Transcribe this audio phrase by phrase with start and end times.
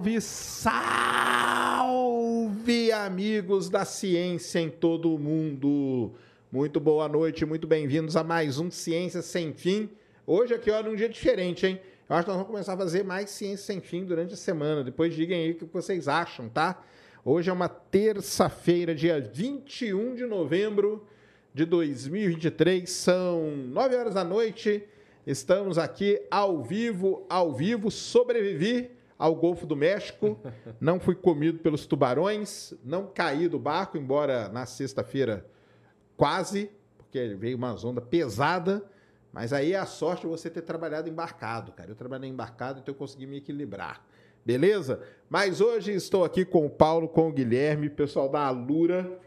[0.00, 0.18] Salve,
[1.42, 2.00] salve,
[2.90, 6.12] amigos da ciência em todo o mundo.
[6.50, 9.90] Muito boa noite, muito bem-vindos a mais um Ciência Sem Fim.
[10.26, 11.78] Hoje aqui, olha, um dia diferente, hein?
[12.08, 14.82] Eu acho que nós vamos começar a fazer mais Ciência Sem Fim durante a semana.
[14.82, 16.82] Depois digam aí o que vocês acham, tá?
[17.22, 21.06] Hoje é uma terça-feira, dia 21 de novembro
[21.52, 22.88] de 2023.
[22.88, 24.82] São 9 horas da noite.
[25.26, 27.90] Estamos aqui ao vivo, ao vivo.
[27.90, 30.40] Sobrevivi ao Golfo do México.
[30.80, 32.72] Não fui comido pelos tubarões.
[32.82, 35.46] Não caí do barco, embora na sexta-feira
[36.16, 38.82] quase, porque veio uma onda pesada.
[39.30, 41.90] Mas aí é a sorte você ter trabalhado embarcado, cara.
[41.90, 44.02] Eu trabalhei embarcado, então eu consegui me equilibrar.
[44.44, 45.02] Beleza?
[45.28, 49.20] Mas hoje estou aqui com o Paulo, com o Guilherme, pessoal da Alura.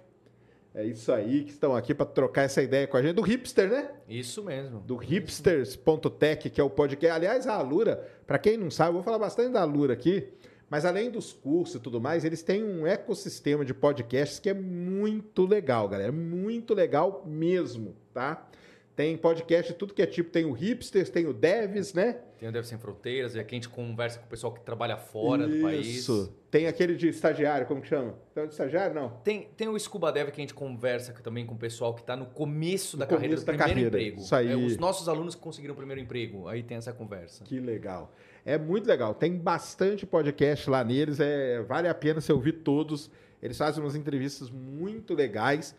[0.76, 3.14] É isso aí, que estão aqui para trocar essa ideia com a gente.
[3.14, 3.92] Do Hipster, né?
[4.10, 4.80] Isso mesmo.
[4.80, 7.16] Do hipsters.tech, que é o podcast.
[7.16, 10.28] Aliás, a Alura, para quem não sabe, eu vou falar bastante da Alura aqui,
[10.68, 14.54] mas além dos cursos e tudo mais, eles têm um ecossistema de podcasts que é
[14.54, 16.12] muito legal, galera.
[16.12, 18.50] Muito legal mesmo, tá?
[18.96, 20.30] Tem podcast, tudo que é tipo.
[20.30, 22.20] Tem o Hipsters, tem o Devs, né?
[22.38, 24.98] Tem o Devs Sem Fronteiras, é que a gente conversa com o pessoal que trabalha
[24.98, 25.56] fora Isso.
[25.56, 25.88] do país.
[25.88, 26.36] Isso.
[26.52, 28.14] Tem aquele de estagiário, como que chama?
[28.36, 29.10] Tem o de estagiário, não?
[29.24, 32.16] Tem, tem o Scuba Dev que a gente conversa também com o pessoal que está
[32.16, 33.98] no começo da no carreira, começo do da primeiro carreira.
[34.10, 34.22] emprego.
[34.22, 34.52] Isso aí.
[34.52, 36.48] É, os nossos alunos que conseguiram o primeiro emprego.
[36.48, 37.44] Aí tem essa conversa.
[37.44, 38.14] Que legal.
[38.46, 39.16] É muito legal.
[39.16, 41.20] Tem bastante podcast lá neles.
[41.20, 43.10] É, vale a pena você ouvir todos.
[43.42, 45.76] Eles fazem umas entrevistas muito legais.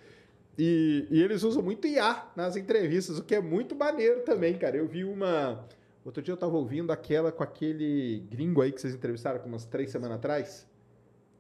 [0.58, 4.76] E, e, eles usam muito IA nas entrevistas, o que é muito maneiro também, cara.
[4.76, 5.66] Eu vi uma.
[6.04, 9.64] Outro dia eu tava ouvindo aquela com aquele gringo aí que vocês entrevistaram com umas
[9.64, 10.66] três semanas atrás.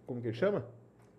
[0.06, 0.66] Como que ele chama?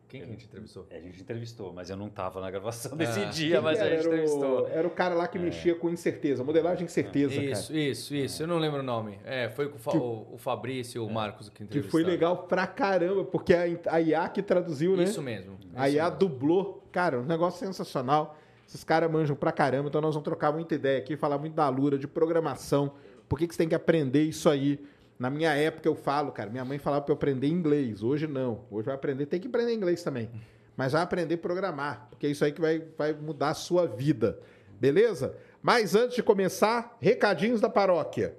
[0.07, 0.87] Quem que a gente entrevistou?
[0.91, 3.87] A gente entrevistou, mas eu não estava na gravação desse ah, dia, mas era?
[3.87, 4.63] a gente era entrevistou.
[4.63, 5.41] O, era o cara lá que é.
[5.41, 7.79] mexia com incerteza, modelagem incerteza, isso, cara.
[7.79, 9.19] Isso, isso, Eu não lembro o nome.
[9.25, 11.13] É, foi o, que, o, o Fabrício e o é.
[11.13, 11.85] Marcos que entrevistaram.
[11.85, 15.03] Que foi legal pra caramba, porque a, a IA que traduziu, né?
[15.03, 15.57] Isso mesmo.
[15.75, 16.19] A IA mesmo.
[16.19, 16.87] dublou.
[16.91, 18.37] Cara, um negócio sensacional.
[18.67, 21.69] Esses caras manjam pra caramba, então nós vamos trocar muita ideia aqui, falar muito da
[21.69, 22.93] Lura, de programação.
[23.29, 24.79] Por que, que você tem que aprender isso aí?
[25.17, 28.03] Na minha época eu falo, cara, minha mãe falava para eu aprender inglês.
[28.03, 28.65] Hoje não.
[28.69, 30.29] Hoje vai aprender, tem que aprender inglês também
[30.75, 33.87] mas vai aprender a programar, porque é isso aí que vai, vai mudar a sua
[33.87, 34.39] vida.
[34.79, 35.35] Beleza?
[35.61, 38.35] Mas antes de começar, recadinhos da paróquia.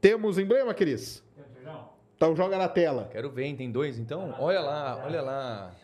[0.00, 1.22] Temos emblema, Cris?
[2.16, 3.08] Então joga na tela.
[3.10, 4.32] Quero ver, tem dois então?
[4.38, 5.74] Olha lá, olha lá.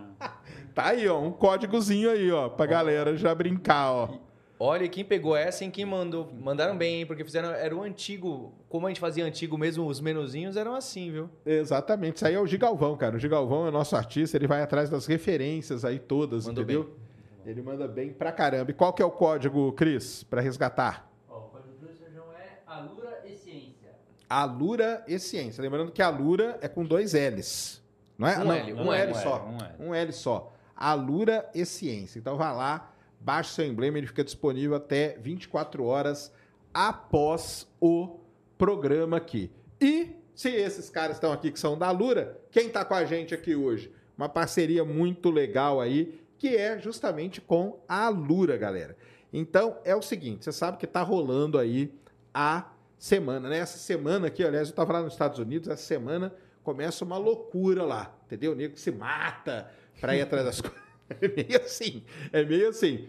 [0.74, 4.08] tá aí, ó, um códigozinho aí, ó, pra galera já brincar, ó.
[4.58, 6.32] Olha, quem pegou essa, em quem mandou.
[6.32, 7.06] Mandaram bem, hein?
[7.06, 7.50] Porque fizeram.
[7.50, 8.52] Era o antigo.
[8.68, 11.28] Como a gente fazia antigo mesmo, os menuzinhos eram assim, viu?
[11.44, 12.16] Exatamente.
[12.16, 13.16] Isso aí é o Gigalvão, cara.
[13.16, 16.84] O Gigalvão é nosso artista, ele vai atrás das referências aí todas, Mandou entendeu?
[16.84, 17.04] Bem.
[17.46, 18.70] Ele manda bem pra caramba.
[18.70, 21.10] E qual que é o código, Cris, para resgatar?
[21.28, 23.90] Ó, o código do Sejão é Alura e Ciência.
[24.30, 25.60] Alura e Ciência.
[25.62, 27.82] Lembrando que Alura é com dois L's.
[28.16, 28.38] Não é?
[28.38, 28.72] Um Não, L.
[28.72, 29.44] Um, um L, L só.
[29.44, 29.74] Um L.
[29.80, 30.52] um L só.
[30.74, 32.18] Alura e Ciência.
[32.18, 32.93] Então vai lá
[33.24, 36.30] baixe seu emblema, ele fica disponível até 24 horas
[36.74, 38.20] após o
[38.58, 39.50] programa aqui.
[39.80, 43.34] E se esses caras estão aqui que são da Lura, quem está com a gente
[43.34, 43.90] aqui hoje?
[44.16, 48.94] Uma parceria muito legal aí, que é justamente com a Lura, galera.
[49.32, 51.92] Então é o seguinte, você sabe que está rolando aí
[52.32, 53.58] a semana, né?
[53.58, 56.32] Essa semana aqui, aliás, eu estava lá nos Estados Unidos, essa semana
[56.62, 58.52] começa uma loucura lá, entendeu?
[58.52, 60.83] O nego se mata para ir atrás das coisas.
[61.20, 62.02] É meio assim.
[62.32, 63.08] É meio assim.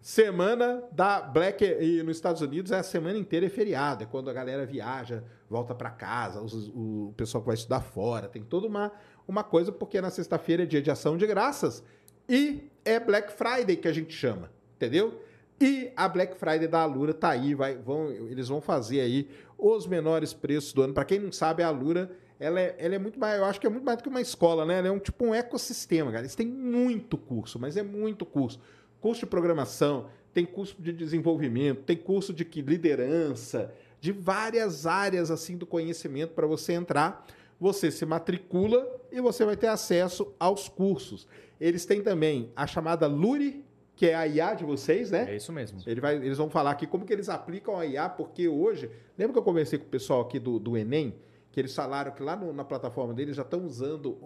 [0.00, 4.30] Semana da Black e nos Estados Unidos é a semana inteira é feriado, é quando
[4.30, 8.92] a galera viaja, volta para casa, o pessoal que vai estudar fora, tem toda uma,
[9.26, 11.82] uma coisa, porque na sexta-feira é dia de ação de graças
[12.28, 15.20] e é Black Friday que a gente chama, entendeu?
[15.60, 19.28] E a Black Friday da Alura tá aí, vai, vão, eles vão fazer aí
[19.58, 20.94] os menores preços do ano.
[20.94, 23.66] Para quem não sabe, a Alura ela é, ela é muito mais, eu acho que
[23.66, 24.78] é muito mais do que uma escola, né?
[24.78, 26.22] Ela é um tipo um ecossistema, cara.
[26.22, 28.60] Eles têm muito curso, mas é muito curso.
[29.00, 35.56] Curso de programação, tem curso de desenvolvimento, tem curso de liderança, de várias áreas assim
[35.56, 37.26] do conhecimento para você entrar.
[37.58, 41.26] Você se matricula e você vai ter acesso aos cursos.
[41.58, 45.24] Eles têm também a chamada Luri, que é a IA de vocês, né?
[45.30, 45.80] É isso mesmo.
[45.86, 49.32] Ele vai, eles vão falar aqui como que eles aplicam a IA, porque hoje, lembra
[49.32, 51.14] que eu conversei com o pessoal aqui do, do Enem?
[51.56, 54.18] Que eles falaram que lá no, na plataforma deles já estão usando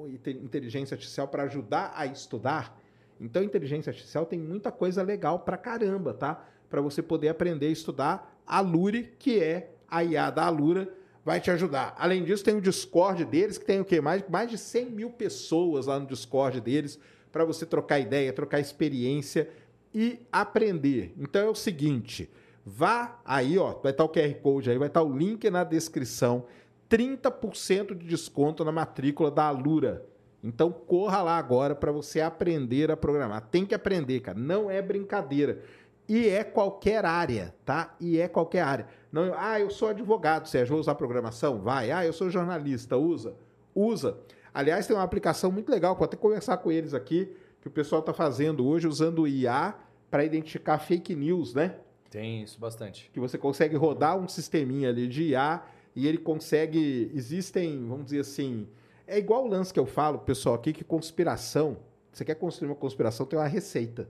[0.43, 2.77] inteligência artificial para ajudar a estudar.
[3.21, 6.45] Então, inteligência artificial tem muita coisa legal para caramba, tá?
[6.69, 8.37] Para você poder aprender a estudar.
[8.45, 10.93] A Lure, que é a IA da Alura,
[11.25, 11.95] vai te ajudar.
[11.97, 14.01] Além disso, tem o Discord deles, que tem o quê?
[14.01, 16.99] Mais, mais de 100 mil pessoas lá no Discord deles,
[17.31, 19.49] para você trocar ideia, trocar experiência
[19.95, 21.15] e aprender.
[21.17, 22.29] Então é o seguinte,
[22.67, 26.45] vá aí, ó, vai estar o QR Code aí, vai estar o link na descrição
[26.91, 30.05] 30% de desconto na matrícula da Alura.
[30.43, 33.43] Então corra lá agora para você aprender a programar.
[33.43, 34.39] Tem que aprender, cara.
[34.39, 35.63] Não é brincadeira.
[36.09, 37.95] E é qualquer área, tá?
[38.01, 38.87] E é qualquer área.
[39.13, 41.61] Não, ah, eu sou advogado, Sérgio, vou usar programação?
[41.61, 41.93] Vai.
[41.93, 43.37] Ah, eu sou jornalista, usa.
[43.73, 44.19] Usa.
[44.53, 48.01] Aliás, tem uma aplicação muito legal, pode até conversar com eles aqui, que o pessoal
[48.01, 49.77] está fazendo hoje usando o IA
[50.11, 51.77] para identificar fake news, né?
[52.11, 53.09] Tem isso bastante.
[53.13, 55.63] Que você consegue rodar um sisteminha ali de IA
[55.95, 57.11] e ele consegue.
[57.15, 58.67] Existem, vamos dizer assim.
[59.07, 61.79] É igual o lance que eu falo, pessoal, aqui, que conspiração.
[62.13, 64.09] Você quer construir uma conspiração, tem uma receita.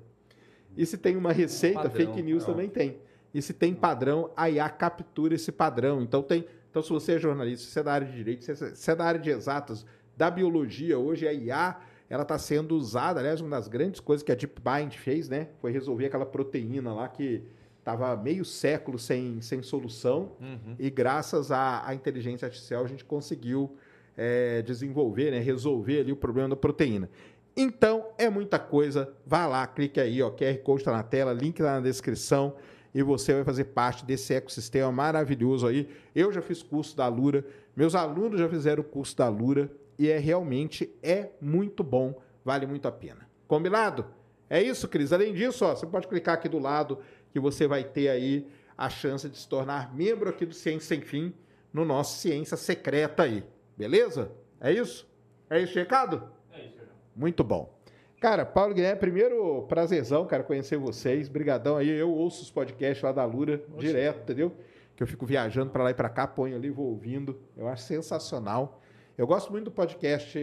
[0.77, 2.53] E se tem uma receita, Padrão, fake news não.
[2.55, 2.99] também tem.
[3.33, 6.03] E se tem padrão, a IA captura esse padrão.
[6.03, 6.45] Então tem.
[6.71, 8.95] Então, se você é jornalista, se é da área de direito, se é- se é
[8.95, 9.85] da área de exatas,
[10.17, 14.31] da biologia, hoje a IA ela está sendo usada, aliás, uma das grandes coisas que
[14.33, 15.49] a DeepMind fez, né?
[15.61, 17.43] Foi resolver aquela proteína lá que
[17.81, 20.33] estava meio século sem, sem solução.
[20.41, 20.77] Uhum.
[20.79, 23.77] E graças à, à inteligência artificial a gente conseguiu
[24.17, 27.11] é, desenvolver, né, resolver ali o problema da proteína.
[27.57, 29.13] Então, é muita coisa.
[29.27, 32.55] Vá lá, clique aí, ó, QR Code está na tela, link lá na descrição
[32.95, 35.89] e você vai fazer parte desse ecossistema maravilhoso aí.
[36.15, 37.45] Eu já fiz curso da Lura,
[37.75, 42.67] meus alunos já fizeram o curso da Lura e é realmente é muito bom, vale
[42.67, 43.29] muito a pena.
[43.47, 44.07] Combinado?
[44.49, 45.13] É isso, Cris.
[45.13, 46.99] Além disso, ó, você pode clicar aqui do lado
[47.31, 48.47] que você vai ter aí
[48.77, 51.35] a chance de se tornar membro aqui do Ciência Sem Fim
[51.73, 53.45] no nosso Ciência Secreta aí.
[53.77, 54.33] Beleza?
[54.61, 55.09] É isso?
[55.49, 56.31] É esse recado?
[56.53, 56.81] É isso.
[57.15, 57.79] Muito bom.
[58.21, 61.29] Cara, Paulo Guilherme, primeiro prazerzão, cara, conhecer vocês.
[61.29, 61.89] Brigadão aí.
[61.89, 64.55] Eu ouço os podcasts lá da Lura direto, entendeu?
[64.95, 67.41] Que eu fico viajando para lá e para cá, ponho ali, vou ouvindo.
[67.57, 68.83] Eu acho sensacional.
[69.17, 70.39] Eu gosto muito do podcast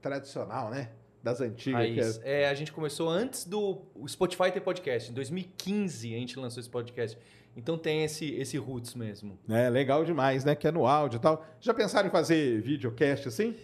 [0.00, 0.90] tradicional, né?
[1.22, 1.86] Das antigas.
[1.86, 2.20] que Raiz.
[2.24, 5.10] É, a gente começou antes do Spotify ter podcast.
[5.10, 7.16] Em 2015 a gente lançou esse podcast.
[7.56, 9.38] Então tem esse, esse roots mesmo.
[9.48, 10.54] É, legal demais, né?
[10.54, 11.44] Que é no áudio e tal.
[11.60, 13.54] Já pensaram em fazer videocast assim?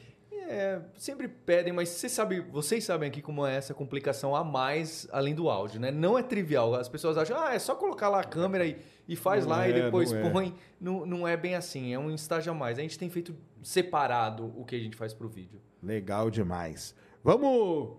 [0.50, 5.06] É, sempre pedem, mas você sabe, vocês sabem aqui como é essa complicação a mais
[5.12, 5.90] além do áudio, né?
[5.90, 6.74] Não é trivial.
[6.74, 9.68] As pessoas acham, ah, é só colocar lá a câmera e, e faz Não lá
[9.68, 10.30] e é, depois não é.
[10.30, 10.54] põe.
[10.80, 12.78] Não, não é bem assim, é um estágio a mais.
[12.78, 15.60] A gente tem feito separado o que a gente faz pro vídeo.
[15.82, 16.94] Legal demais.
[17.28, 17.98] Vamos.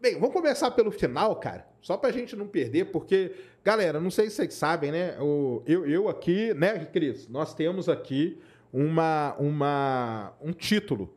[0.00, 1.68] Bem, vamos começar pelo final, cara.
[1.80, 3.32] Só pra gente não perder, porque,
[3.62, 5.16] galera, não sei se vocês sabem, né?
[5.20, 7.28] O, eu, eu aqui, né, Cris?
[7.28, 8.40] Nós temos aqui
[8.72, 11.14] uma, uma, um título.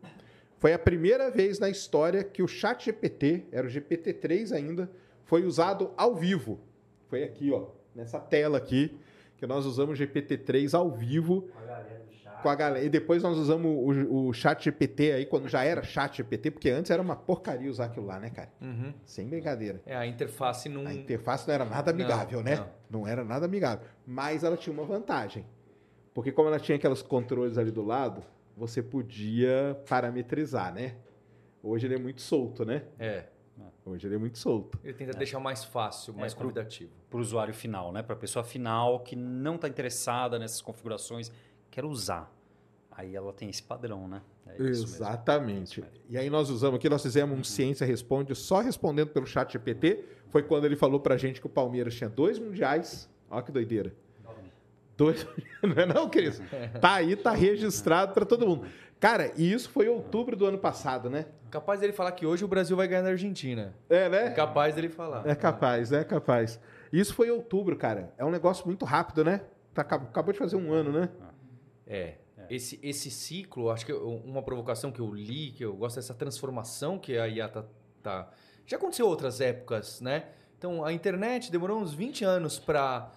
[0.59, 4.87] Foi a primeira vez na história que o Chat GPT, era o GPT-3 ainda,
[5.25, 6.59] foi usado ao vivo.
[7.07, 7.65] Foi aqui, ó,
[7.95, 8.95] nessa tela aqui,
[9.37, 12.12] que nós usamos o GPT-3 ao vivo Com
[12.43, 12.85] com a galera.
[12.85, 16.69] E depois nós usamos o, o chat GPT aí, quando já era chat GPT, porque
[16.69, 18.51] antes era uma porcaria usar aquilo lá, né, cara?
[18.61, 18.93] Uhum.
[19.05, 19.81] Sem brincadeira.
[19.85, 20.85] É, a interface não.
[20.85, 22.67] A interface não era nada amigável, Não, né?
[22.89, 23.07] Não.
[23.07, 23.87] era nada amigável.
[24.05, 25.45] Mas ela tinha uma vantagem.
[26.13, 28.21] Porque como ela tinha aqueles controles ali do lado,
[28.55, 30.95] você podia parametrizar, né?
[31.63, 32.83] Hoje ele é muito solto, né?
[32.99, 33.25] É.
[33.85, 34.79] Hoje ele é muito solto.
[34.83, 36.91] Ele tenta deixar mais fácil, mais É, convidativo.
[37.09, 38.01] Para o usuário final, né?
[38.01, 41.31] Para a pessoa final que não está interessada nessas configurações,
[41.73, 42.31] quer usar.
[42.91, 44.21] Aí ela tem esse padrão, né?
[44.45, 44.85] É isso mesmo.
[44.95, 45.79] Exatamente.
[45.79, 45.97] Isso mesmo.
[46.07, 50.05] E aí nós usamos aqui, nós fizemos um Ciência Responde só respondendo pelo chat GPT.
[50.29, 53.09] Foi quando ele falou pra gente que o Palmeiras tinha dois mundiais.
[53.29, 53.91] Olha que doideira.
[54.95, 55.25] Dois,
[55.63, 56.39] não é não, Cris?
[56.79, 58.67] Tá aí, tá registrado pra todo mundo.
[58.99, 61.25] Cara, e isso foi em outubro do ano passado, né?
[61.49, 63.73] Capaz dele falar que hoje o Brasil vai ganhar da Argentina.
[63.89, 64.29] É, É né?
[64.29, 65.27] capaz dele falar.
[65.27, 66.59] É capaz, é capaz.
[66.91, 68.13] Isso foi em outubro, cara.
[68.19, 69.41] É um negócio muito rápido, né?
[69.73, 71.09] Tá, acabou de fazer um ano, né?
[71.87, 72.15] É.
[72.49, 76.13] Esse, esse ciclo, acho que eu- uma provocação que eu li, que eu gosto dessa
[76.13, 77.65] transformação que a IA tá,
[78.01, 78.31] tá-
[78.65, 80.27] Já aconteceu outras épocas, né?
[80.57, 83.11] Então, a internet demorou uns 20 anos para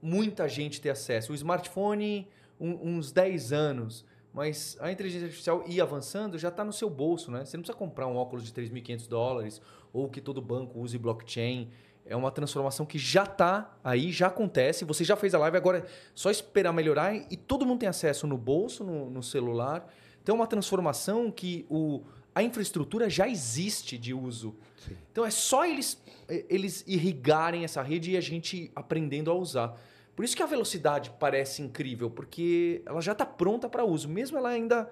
[0.00, 1.32] muita gente ter acesso.
[1.32, 2.28] O smartphone,
[2.60, 4.04] um- uns 10 anos.
[4.32, 7.44] Mas a inteligência artificial ir avançando já está no seu bolso, né?
[7.44, 9.60] Você não precisa comprar um óculos de 3.500 dólares
[9.92, 11.70] ou que todo banco use blockchain.
[12.08, 14.84] É uma transformação que já está aí, já acontece.
[14.86, 15.84] Você já fez a live, agora é
[16.14, 19.86] só esperar melhorar e todo mundo tem acesso no bolso, no, no celular.
[20.22, 22.02] Então é uma transformação que o,
[22.34, 24.56] a infraestrutura já existe de uso.
[24.86, 24.96] Sim.
[25.12, 29.78] Então é só eles, eh, eles irrigarem essa rede e a gente aprendendo a usar.
[30.16, 34.38] Por isso que a velocidade parece incrível, porque ela já está pronta para uso, mesmo
[34.38, 34.90] ela ainda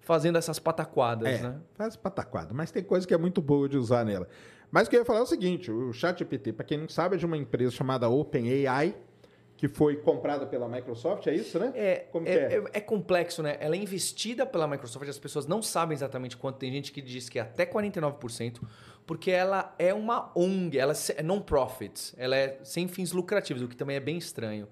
[0.00, 1.60] fazendo essas pataquadas, É, né?
[1.74, 4.28] faz pataquada, mas tem coisa que é muito boa de usar nela.
[4.74, 7.14] Mas o que eu ia falar é o seguinte, o ChatGPT, para quem não sabe,
[7.14, 8.96] é de uma empresa chamada OpenAI,
[9.56, 11.72] que foi comprada pela Microsoft, é isso, né?
[11.76, 12.54] É, Como que é, é?
[12.56, 13.56] é- é complexo, né?
[13.60, 16.56] Ela é investida pela Microsoft, as pessoas não sabem exatamente quanto.
[16.56, 18.62] Tem gente que diz que é até 49%,
[19.06, 23.76] porque ela é uma ONG, ela é non-profit, ela é sem fins lucrativos, o que
[23.76, 24.66] também é bem estranho.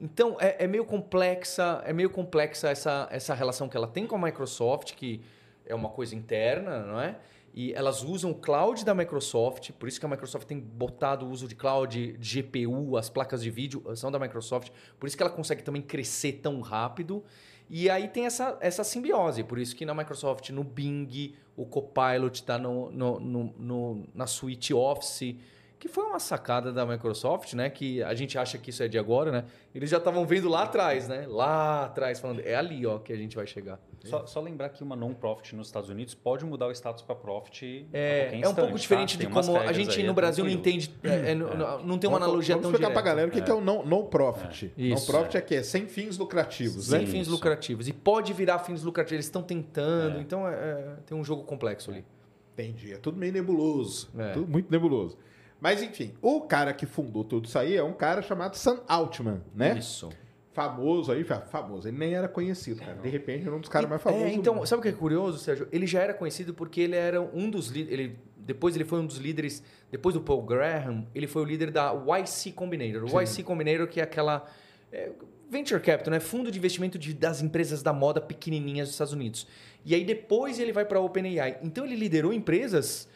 [0.00, 4.16] Então é, é meio complexa, é meio complexa essa, essa relação que ela tem com
[4.16, 5.20] a Microsoft, que
[5.66, 7.18] é uma coisa interna, não é?
[7.54, 11.30] E elas usam o cloud da Microsoft, por isso que a Microsoft tem botado o
[11.30, 15.22] uso de cloud, de GPU, as placas de vídeo são da Microsoft, por isso que
[15.22, 17.22] ela consegue também crescer tão rápido.
[17.68, 22.34] E aí tem essa, essa simbiose, por isso que na Microsoft, no Bing, o Copilot
[22.34, 25.36] está no, no, no, no, na suite Office,
[25.82, 27.68] que foi uma sacada da Microsoft, né?
[27.68, 29.44] Que a gente acha que isso é de agora, né?
[29.74, 31.26] Eles já estavam vendo lá atrás, né?
[31.28, 33.80] Lá atrás, falando, é ali, ó, que a gente vai chegar.
[34.04, 37.88] Só, só lembrar que uma non-profit nos Estados Unidos pode mudar o status para profit.
[37.92, 38.76] É, é um pouco tá?
[38.78, 41.34] diferente de Tem umas como a gente aí, no é Brasil não entende, é, é,
[41.34, 41.48] não,
[41.82, 42.92] não tem uma Vamos- analogia vamos tão explicar direta.
[42.92, 44.72] pra galera o que é, que é o no, no profit.
[44.78, 45.36] É.
[45.36, 45.40] É.
[45.40, 47.06] que é sem fins lucrativos, Sem né?
[47.06, 47.30] fins Isso.
[47.32, 47.88] lucrativos.
[47.88, 50.20] E pode virar fins lucrativos, eles estão tentando, É.
[50.20, 52.04] então é- é, tem um jogo complexo ali.
[52.52, 52.92] Entendi.
[52.92, 54.10] É tudo meio nebuloso.
[54.16, 54.30] É.
[54.32, 55.16] Tudo muito nebuloso.
[55.62, 59.40] Mas, enfim, o cara que fundou tudo isso aí é um cara chamado Sam Altman,
[59.54, 59.78] né?
[59.78, 60.10] Isso.
[60.52, 61.86] Famoso aí, fa- famoso.
[61.86, 62.94] Ele nem era conhecido, cara.
[62.94, 64.26] De repente, ele é um dos caras mais famosos.
[64.26, 65.68] É, então, sabe o que é curioso, Sérgio?
[65.70, 68.10] Ele já era conhecido porque ele era um dos líderes.
[68.36, 69.62] Depois ele foi um dos líderes.
[69.90, 73.04] Depois do Paul Graham, ele foi o líder da YC Combinator.
[73.04, 74.44] O YC Combinator, que é aquela.
[74.92, 75.10] é,
[75.48, 76.18] venture Capital, né?
[76.20, 79.46] Fundo de investimento de- das empresas da moda pequenininhas dos Estados Unidos.
[79.86, 81.58] E aí depois ele vai para a OpenAI.
[81.62, 83.08] Então ele liderou empresas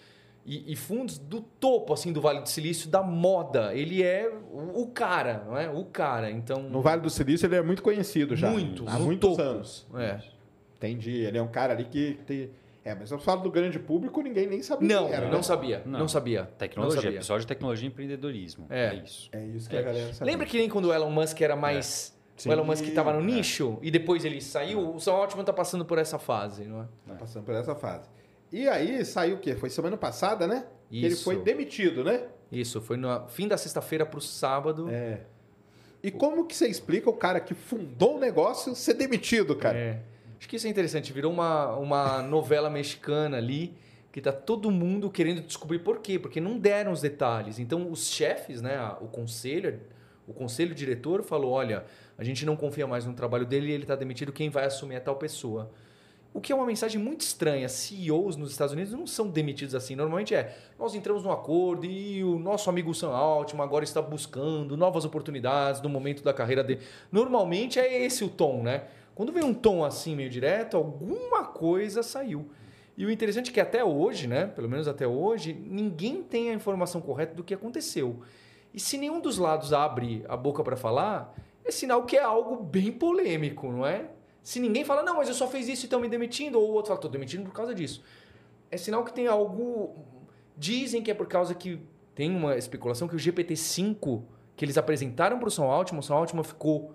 [0.47, 3.75] e, e fundos do topo assim do Vale do Silício da moda.
[3.75, 5.69] Ele é o, o cara, não é?
[5.69, 6.31] O cara.
[6.31, 8.49] Então No Vale do Silício, ele é muito conhecido já.
[8.49, 9.43] muito, Há muitos topo.
[9.43, 9.87] anos.
[9.97, 10.21] É.
[10.77, 11.11] Entendi.
[11.23, 12.51] Ele é um cara ali que tem.
[12.85, 15.27] É, mas eu falo do grande público, ninguém nem sabia Não, quem era.
[15.29, 15.43] não né?
[15.43, 15.83] sabia.
[15.85, 16.09] Não, Não.
[16.09, 16.45] sabia.
[16.57, 17.19] Tecnologia, Não sabia.
[17.19, 18.67] episódio de tecnologia e empreendedorismo.
[18.71, 18.87] É.
[18.87, 19.29] É, isso.
[19.33, 20.31] É isso que a galera sabe.
[20.31, 22.17] Lembra que nem quando o Elon Musk era mais.
[22.37, 23.23] Sim, o Elon Musk estava no é.
[23.25, 24.95] nicho e depois ele saiu?
[24.95, 26.87] O Sam Altman está passando por essa fase, não é?
[27.09, 28.09] Tá passando por essa fase.
[28.53, 29.55] E aí saiu o quê?
[29.55, 30.67] Foi semana passada, né?
[30.89, 31.25] Que ele Isso.
[31.25, 32.25] foi demitido, né?
[32.51, 34.89] Isso, foi no fim da sexta-feira para o sábado.
[34.89, 35.21] É.
[36.03, 39.77] E como que você explica o cara que fundou o negócio ser demitido, cara?
[39.77, 40.03] É.
[40.39, 41.13] Acho que isso é interessante.
[41.13, 43.75] Virou uma, uma novela mexicana ali
[44.13, 47.59] que tá todo mundo querendo descobrir por quê, porque não deram os detalhes.
[47.59, 49.81] Então os chefes, né, o conselho,
[50.27, 51.85] o conselho diretor falou, olha,
[52.17, 54.95] a gente não confia mais no trabalho dele e ele está demitido, quem vai assumir
[54.95, 55.71] é tal pessoa.
[56.37, 57.67] O que é uma mensagem muito estranha.
[57.67, 59.97] CEOs nos Estados Unidos não são demitidos assim.
[59.97, 64.77] Normalmente é, nós entramos num acordo e o nosso amigo Sam Altman agora está buscando
[64.77, 66.83] novas oportunidades no momento da carreira dele.
[67.11, 68.85] Normalmente é esse o tom, né?
[69.15, 72.51] Quando vem um tom assim meio direto, alguma coisa saiu.
[72.99, 76.53] E o interessante é que até hoje, né, pelo menos até hoje, ninguém tem a
[76.53, 78.21] informação correta do que aconteceu.
[78.75, 82.63] E se nenhum dos lados abre a boca para falar, é sinal que é algo
[82.63, 84.11] bem polêmico, não é?
[84.47, 86.73] Se ninguém fala, não, mas eu só fiz isso e estão me demitindo, ou o
[86.75, 88.01] outro fala, estou demitindo por causa disso.
[88.71, 89.97] É sinal que tem algo.
[90.57, 91.81] Dizem que é por causa que
[92.15, 94.23] tem uma especulação que o GPT-5
[94.55, 96.95] que eles apresentaram para o Sam Altman, o Sam Altman ficou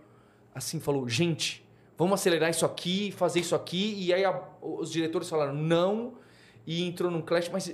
[0.56, 1.68] assim, falou, gente,
[1.98, 6.14] vamos acelerar isso aqui, fazer isso aqui, e aí a- os diretores falaram não,
[6.66, 7.70] e entrou num clash, mas...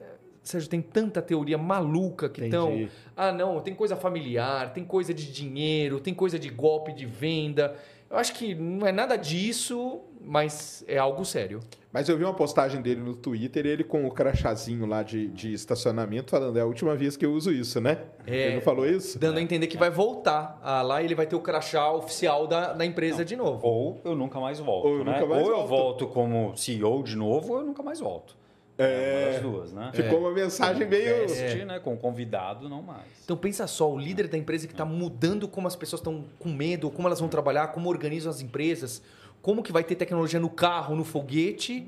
[0.00, 0.06] é,
[0.42, 2.72] Sérgio, tem tanta teoria maluca que estão...
[3.16, 7.74] Ah, não, tem coisa familiar, tem coisa de dinheiro, tem coisa de golpe de venda.
[8.14, 11.58] Eu acho que não é nada disso, mas é algo sério.
[11.92, 15.52] Mas eu vi uma postagem dele no Twitter, ele com o crachazinho lá de, de
[15.52, 17.98] estacionamento, falando, é a última vez que eu uso isso, né?
[18.24, 18.46] É.
[18.46, 19.18] Ele não falou isso?
[19.18, 22.46] Dando a entender que vai voltar ah, lá e ele vai ter o crachá oficial
[22.46, 23.66] da, da empresa de novo.
[23.66, 25.24] Ou eu nunca mais volto, Ou eu né?
[25.26, 25.68] mais ou eu volto.
[25.68, 28.36] volto como CEO de novo, ou eu nunca mais volto.
[28.76, 29.22] É.
[29.24, 29.90] Uma das duas, né?
[29.94, 31.26] Ficou uma mensagem meio...
[31.26, 31.78] Guest, né?
[31.78, 33.02] Com convidado, não mais.
[33.24, 36.48] Então pensa só, o líder da empresa que está mudando como as pessoas estão com
[36.48, 39.00] medo, como elas vão trabalhar, como organizam as empresas,
[39.40, 41.86] como que vai ter tecnologia no carro, no foguete.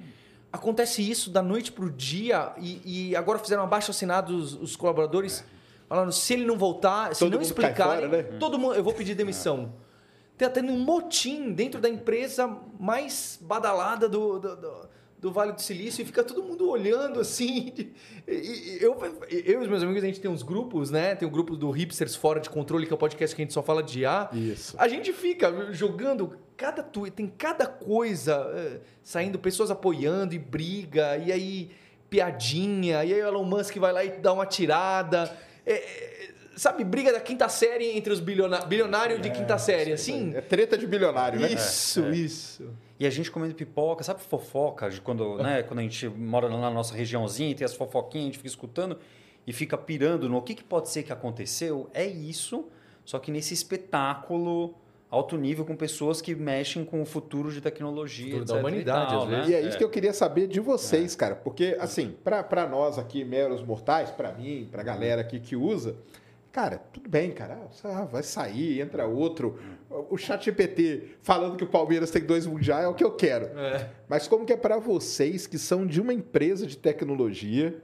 [0.53, 4.77] Acontece isso da noite para o dia e, e agora fizeram abaixo assinados os, os
[4.77, 5.45] colaboradores
[5.89, 8.23] falando se ele não voltar, se Todo não explicarem, fora, né?
[8.39, 9.73] todo mundo, eu vou pedir demissão.
[10.37, 14.89] Tem até um motim dentro da empresa mais badalada do, do, do-
[15.19, 17.73] do Vale do Silício e fica todo mundo olhando assim.
[18.29, 18.97] E- eu,
[19.31, 21.15] eu e os meus amigos, a gente tem uns grupos, né?
[21.15, 23.55] Tem o grupo do Hipsters Fora de Controle, que é o podcast que a gente
[23.55, 24.29] só fala de IA.
[24.33, 24.75] Isso.
[24.77, 31.17] A gente fica jogando cada tu, tem cada coisa eh, saindo, pessoas apoiando e briga,
[31.19, 31.71] e aí
[32.11, 35.33] piadinha, e aí o Elon Musk vai lá e dá uma tirada.
[35.65, 40.33] É, é, sabe, briga da quinta série entre os bilionários bilionário de quinta série, assim?
[40.35, 41.53] É treta de bilionário, né?
[41.53, 42.71] Isso, isso.
[42.99, 44.89] E a gente comendo pipoca, sabe fofoca?
[44.89, 48.25] De quando, né, quando a gente mora lá na nossa regiãozinha e tem as fofoquinhas,
[48.25, 48.99] a gente fica escutando
[49.47, 51.89] e fica pirando no que, que pode ser que aconteceu.
[51.93, 52.67] É isso,
[53.05, 54.75] só que nesse espetáculo
[55.09, 58.39] alto nível com pessoas que mexem com o futuro de tecnologia.
[58.39, 59.37] Futuro da etc e humanidade, tal, às né?
[59.37, 59.51] vezes.
[59.51, 61.37] E é isso que eu queria saber de vocês, cara.
[61.37, 65.97] Porque, assim, pra, pra nós aqui, meros mortais, pra mim, pra galera aqui que usa,
[66.57, 67.69] Cara, tudo bem, cara.
[67.85, 69.61] Ah, vai sair, entra outro.
[70.11, 73.47] O chat GPT falando que o Palmeiras tem dois mundiais é o que eu quero.
[73.59, 73.91] É.
[74.09, 77.77] Mas como que é para vocês que são de uma empresa de tecnologia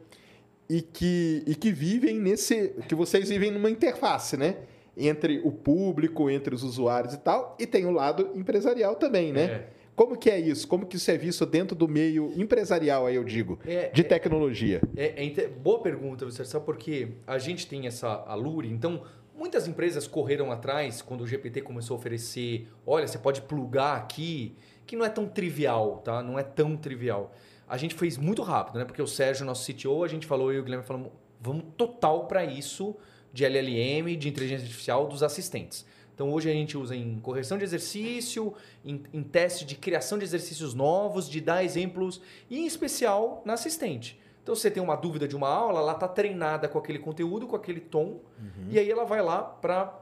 [0.69, 2.75] e que, e que vivem nesse.
[2.89, 4.57] que vocês vivem numa interface, né?
[4.97, 9.43] Entre o público, entre os usuários e tal, e tem o lado empresarial também, né?
[9.45, 9.67] É.
[9.95, 10.67] Como que é isso?
[10.67, 14.05] Como que isso é visto dentro do meio empresarial, aí eu digo, É, de é-
[14.05, 14.81] tecnologia?
[14.97, 19.03] É, é boa pergunta, você sabe porque a gente tem essa Alure, então
[19.35, 24.57] muitas empresas correram atrás quando o GPT começou a oferecer, olha, você pode plugar aqui,
[24.87, 26.23] que não é tão trivial, tá?
[26.23, 27.35] Não é tão trivial.
[27.69, 28.85] A gente fez muito rápido, né?
[28.85, 31.11] Porque o Sérgio, nosso CTO, a gente falou, e o Guilherme falamos,
[31.41, 32.97] vamos total para isso
[33.33, 35.87] de LLM, de inteligência artificial dos assistentes.
[36.15, 40.25] Então hoje a gente usa em correção de exercício, em, em teste de criação de
[40.25, 42.21] exercícios novos, de dar exemplos,
[42.51, 44.21] e em especial na assistente.
[44.43, 47.55] Então você tem uma dúvida de uma aula, ela está treinada com aquele conteúdo, com
[47.55, 48.21] aquele tom,
[48.69, 50.01] e aí ela vai lá para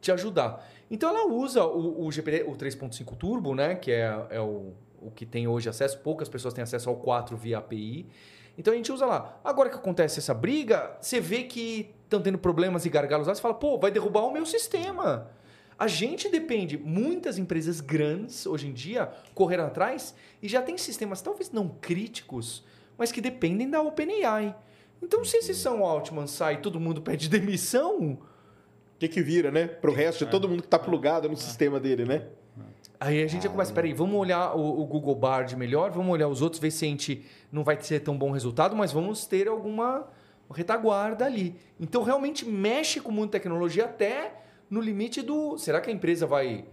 [0.00, 0.66] te ajudar.
[0.90, 5.10] Então ela usa o, o GPT, o 3.5 Turbo, né, que é, é o, o
[5.10, 8.06] que tem hoje acesso, poucas pessoas têm acesso ao 4 via API.
[8.56, 9.38] Então a gente usa lá.
[9.44, 13.40] Agora que acontece essa briga, você vê que estão tendo problemas e gargalos lá, você
[13.40, 15.30] fala, pô, vai derrubar o meu sistema.
[15.78, 20.12] A gente depende, muitas empresas grandes hoje em dia correram atrás
[20.42, 22.64] e já tem sistemas talvez não críticos,
[22.98, 24.54] mas que dependem da OpenAI.
[25.00, 28.18] Então, se esses são Altman sai e todo mundo pede demissão,
[28.94, 29.68] O que, que vira, né?
[29.68, 32.26] Pro resto de todo mundo que está plugado no sistema dele, né?
[33.00, 36.26] Aí a gente já começa, peraí, vamos olhar o, o Google Bard melhor, vamos olhar
[36.26, 39.46] os outros, ver se a gente não vai ter tão bom resultado, mas vamos ter
[39.46, 40.08] alguma
[40.52, 41.54] retaguarda ali.
[41.78, 45.56] Então realmente mexe com muita tecnologia até no limite do.
[45.58, 46.64] Será que a empresa vai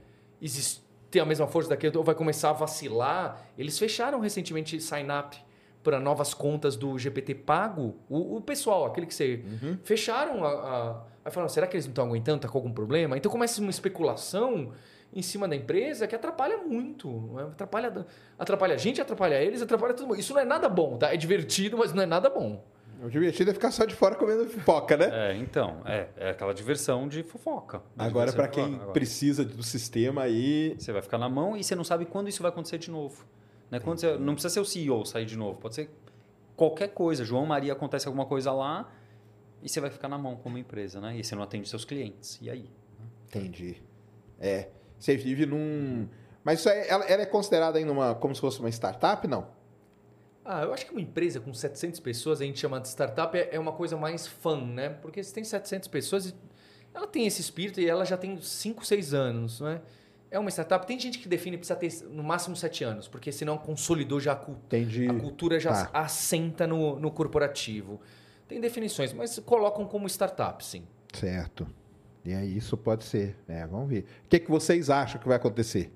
[0.41, 3.46] exis- ter a mesma força daqui ou vai começar a vacilar?
[3.55, 5.38] Eles fecharam recentemente sign-up
[5.86, 7.96] para novas contas do GPT pago.
[8.10, 9.46] O, o pessoal, aquele que você.
[9.84, 10.50] Fecharam a.
[10.50, 12.38] a aí falaram, será que eles não estão aguentando?
[12.38, 13.16] Está com algum problema?
[13.16, 14.72] Então começa uma especulação
[15.14, 17.08] em cima da empresa que atrapalha muito.
[17.08, 17.44] não é?
[17.44, 18.06] Atrapalha,
[18.38, 20.20] atrapalha a gente, atrapalha eles, atrapalha todo mundo.
[20.20, 21.14] Isso não é nada bom, tá?
[21.14, 22.64] É divertido, mas não é nada bom.
[23.04, 25.10] O divertido é ficar só de fora comendo pipoca, né?
[25.12, 27.80] É, então, é, é aquela diversão de fofoca.
[27.96, 28.82] De Agora, para quem fofoca.
[28.82, 30.76] Agora, precisa do sistema aí.
[30.80, 33.26] Você vai ficar na mão e você não sabe quando isso vai acontecer de novo.
[33.72, 33.80] Né?
[33.80, 35.90] Quando você- não precisa ser o CEO sair de novo, pode ser
[36.56, 37.24] qualquer coisa.
[37.25, 38.92] João Maria acontece alguma coisa lá
[39.62, 41.18] e você vai ficar na mão como empresa, né?
[41.18, 42.40] E você não atende seus clientes.
[42.42, 42.70] E aí?
[43.28, 43.82] Entendi.
[44.40, 44.70] É.
[45.00, 46.08] Você vive num.
[46.44, 49.48] Mas isso é, ela, ela é considerada ainda uma, como se fosse uma startup, não?
[50.44, 53.50] Ah, eu acho que uma empresa com 700 pessoas, a gente chama de startup, é
[53.56, 54.90] é uma coisa mais fã, né?
[54.90, 56.36] Porque se tem 700 pessoas,
[56.94, 59.82] ela tem esse espírito e ela já tem 5, 6 anos, não
[60.31, 60.40] é?
[60.40, 60.85] Uma startup.
[60.85, 64.33] Tem gente que define que precisa ter no máximo 7 anos, porque senão consolidou já
[64.33, 64.77] a cultura.
[64.81, 65.07] Entendi.
[65.07, 65.90] A cultura já Tá.
[66.00, 68.00] assenta no, no corporativo.
[68.48, 70.83] Tem definições, mas colocam como startup, sim.
[71.14, 71.68] Certo.
[72.24, 73.35] E aí isso pode ser.
[73.48, 74.05] É, vamos ver.
[74.25, 75.92] O que, que vocês acham que vai acontecer?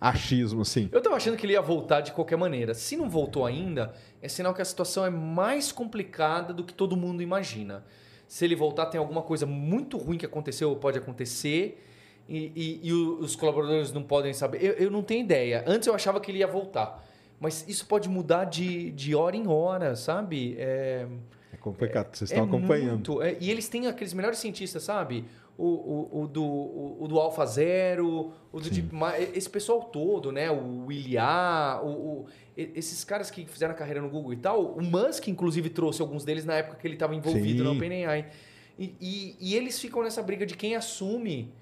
[0.00, 0.88] Achismo, sim.
[0.92, 2.74] Eu tava achando que ele ia voltar de qualquer maneira.
[2.74, 6.96] Se não voltou ainda, é sinal que a situação é mais complicada do que todo
[6.96, 7.84] mundo imagina.
[8.28, 11.82] Se ele voltar, tem alguma coisa muito ruim que aconteceu ou pode acontecer
[12.28, 14.62] e, e- e os colaboradores não podem saber.
[14.64, 15.64] Eu, eu não tenho ideia.
[15.66, 17.04] Antes eu achava que ele ia voltar.
[17.40, 20.54] Mas isso pode mudar de, de hora em hora, sabe?
[20.58, 21.06] É,
[21.52, 22.14] É complicado.
[22.16, 22.90] Vocês é estão acompanhando.
[22.92, 25.24] muito, é, e eles têm aqueles melhores cientistas, sabe?
[25.58, 28.88] O, o, o do, o, o do Alpha Zero, o do Deep
[29.34, 30.50] esse pessoal todo, né?
[30.50, 32.24] O Ilha, o,
[32.56, 34.64] esses caras que fizeram a carreira no Google e tal.
[34.64, 37.64] O Musk, inclusive, trouxe alguns deles na época que ele estava envolvido Sim.
[37.64, 38.26] na OpenAI.
[38.78, 41.52] E, e, e eles ficam nessa briga de quem assume.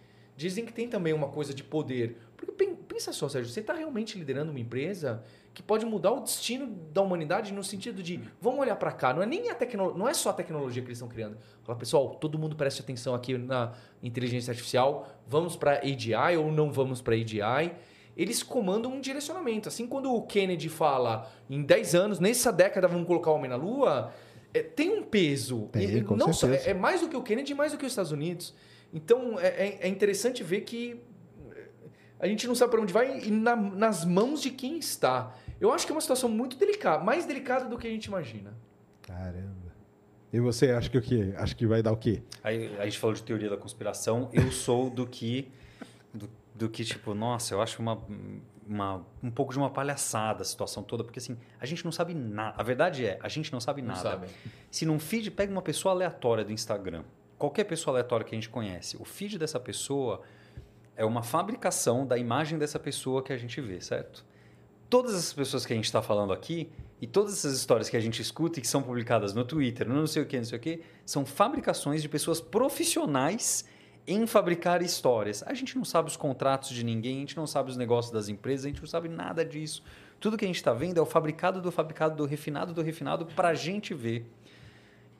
[0.42, 2.16] Dizem que tem também uma coisa de poder.
[2.36, 5.22] Porque pen- pensa só, Sérgio, você está realmente liderando uma empresa
[5.54, 9.14] que pode mudar o destino da humanidade no sentido de vamos olhar para cá.
[9.14, 11.36] Não é nem a tecnologia, não é só a tecnologia que eles estão criando.
[11.62, 15.08] Fala, pessoal, todo mundo preste atenção aqui na inteligência artificial.
[15.28, 17.72] Vamos para AGI ou não vamos para AGI?
[18.16, 19.68] Eles comandam um direcionamento.
[19.68, 23.56] Assim, quando o Kennedy fala em 10 anos, nessa década vamos colocar o homem na
[23.56, 24.12] Lua,
[24.52, 25.68] é, tem um peso.
[25.70, 26.68] Tem, E- não só, certeza.
[26.68, 28.52] é, é mais do que o Kennedy, mais do que os Estados Unidos.
[28.92, 31.00] Então é, é- é interessante ver que
[31.54, 31.68] eh,
[32.20, 35.34] a gente não sabe para onde vai e na- nas mãos de quem está.
[35.60, 38.52] Eu acho que é uma situação muito delicada, mais delicada do que a gente imagina.
[39.02, 39.72] Caramba.
[40.32, 41.32] E você acha que o quê?
[41.36, 42.22] Acha que vai dar o quê?
[42.42, 44.28] Aí a gente falou de teoria da conspiração.
[44.32, 45.50] Eu sou do que.
[46.12, 48.02] Do, do que, tipo, nossa, eu acho uma,
[48.66, 52.14] uma, um pouco de uma palhaçada a situação toda, porque assim, a gente não sabe
[52.14, 52.54] nada.
[52.58, 54.00] A verdade é, a gente não sabe Não nada.
[54.02, 54.30] sabem.
[54.70, 57.02] Se num feed, pega uma pessoa aleatória do Instagram,
[57.42, 60.22] qualquer pessoa aleatória que a gente conhece, o feed dessa pessoa
[60.96, 64.24] é uma fabricação da imagem dessa pessoa que a gente vê, certo?
[64.92, 68.00] todas essas pessoas que a gente está falando aqui e todas essas histórias que a
[68.00, 70.58] gente escuta e que são publicadas no Twitter, no não sei o que, não sei
[70.58, 73.64] o que, são fabricações de pessoas profissionais
[74.06, 75.42] em fabricar histórias.
[75.44, 78.28] A gente não sabe os contratos de ninguém, a gente não sabe os negócios das
[78.28, 79.82] empresas, a gente não sabe nada disso.
[80.20, 83.24] Tudo que a gente está vendo é o fabricado do fabricado do refinado do refinado
[83.24, 84.30] para a gente ver.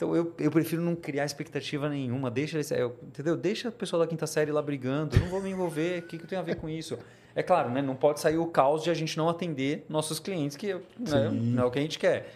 [0.02, 2.28] Então eu, eu prefiro não criar expectativa nenhuma.
[2.28, 3.36] Deixa, eu, entendeu?
[3.36, 5.14] Deixa o pessoal da quinta série lá brigando.
[5.14, 6.00] Eu não vou me envolver.
[6.00, 6.98] O que, que tem a ver com isso?
[7.36, 7.80] É claro, né?
[7.80, 11.62] Não pode sair o caos de a gente não atender nossos clientes, que né, não
[11.62, 12.34] é o que a gente quer.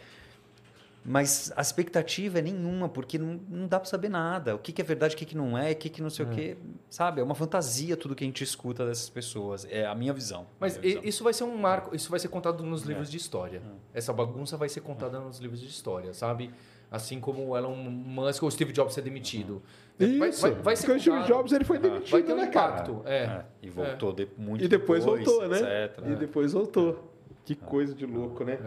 [1.05, 4.55] Mas a expectativa é nenhuma, porque não, não dá para saber nada.
[4.55, 6.25] O que, que é verdade, o que, que não é, o que, que não sei
[6.25, 6.29] é.
[6.29, 6.57] o que.
[6.89, 7.21] Sabe?
[7.21, 9.67] É uma fantasia tudo que a gente escuta dessas pessoas.
[9.71, 10.47] É a minha visão.
[10.61, 11.05] Mas minha visão.
[11.05, 12.89] isso vai ser um marco, isso vai ser contado nos é.
[12.89, 13.11] livros é.
[13.11, 13.61] de história.
[13.93, 13.99] É.
[13.99, 16.53] Essa bagunça vai ser contada nos livros de história, sabe?
[16.91, 19.63] Assim como o Elon Musk ou o Steve Jobs ser demitido.
[19.99, 20.19] Isso.
[20.19, 22.45] Vai, vai, vai ser Porque o Steve Jobs ele foi demitido, vai ter um né,
[22.45, 22.95] impacto.
[22.97, 23.15] Cara?
[23.15, 23.45] É.
[23.67, 25.85] E voltou de, muito E depois, depois voltou, né?
[25.85, 25.99] Etc.
[26.07, 27.13] E depois voltou.
[27.45, 28.59] Que coisa de louco, né?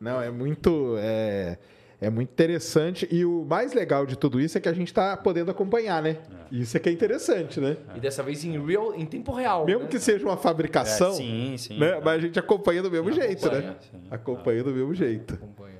[0.00, 0.96] Não, é muito...
[0.98, 1.58] É...
[2.02, 3.06] É muito interessante.
[3.12, 6.18] E o mais legal de tudo isso é que a gente está podendo acompanhar, né?
[6.50, 6.56] É.
[6.56, 7.76] Isso é que é interessante, né?
[7.94, 9.64] E dessa vez em real, em tempo real.
[9.64, 9.88] Mesmo né?
[9.88, 11.10] que seja uma fabricação.
[11.10, 11.78] É, sim, sim.
[11.78, 12.00] Né?
[12.04, 13.76] Mas a gente acompanha do mesmo jeito, né?
[13.88, 14.02] Sim.
[14.10, 15.34] Acompanha do mesmo jeito.
[15.34, 15.78] Acompanha.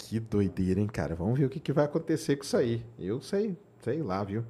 [0.00, 1.14] Que doideira, hein, cara?
[1.14, 2.82] Vamos ver o que, que vai acontecer com isso aí.
[2.98, 4.44] Eu sei, sei lá, viu?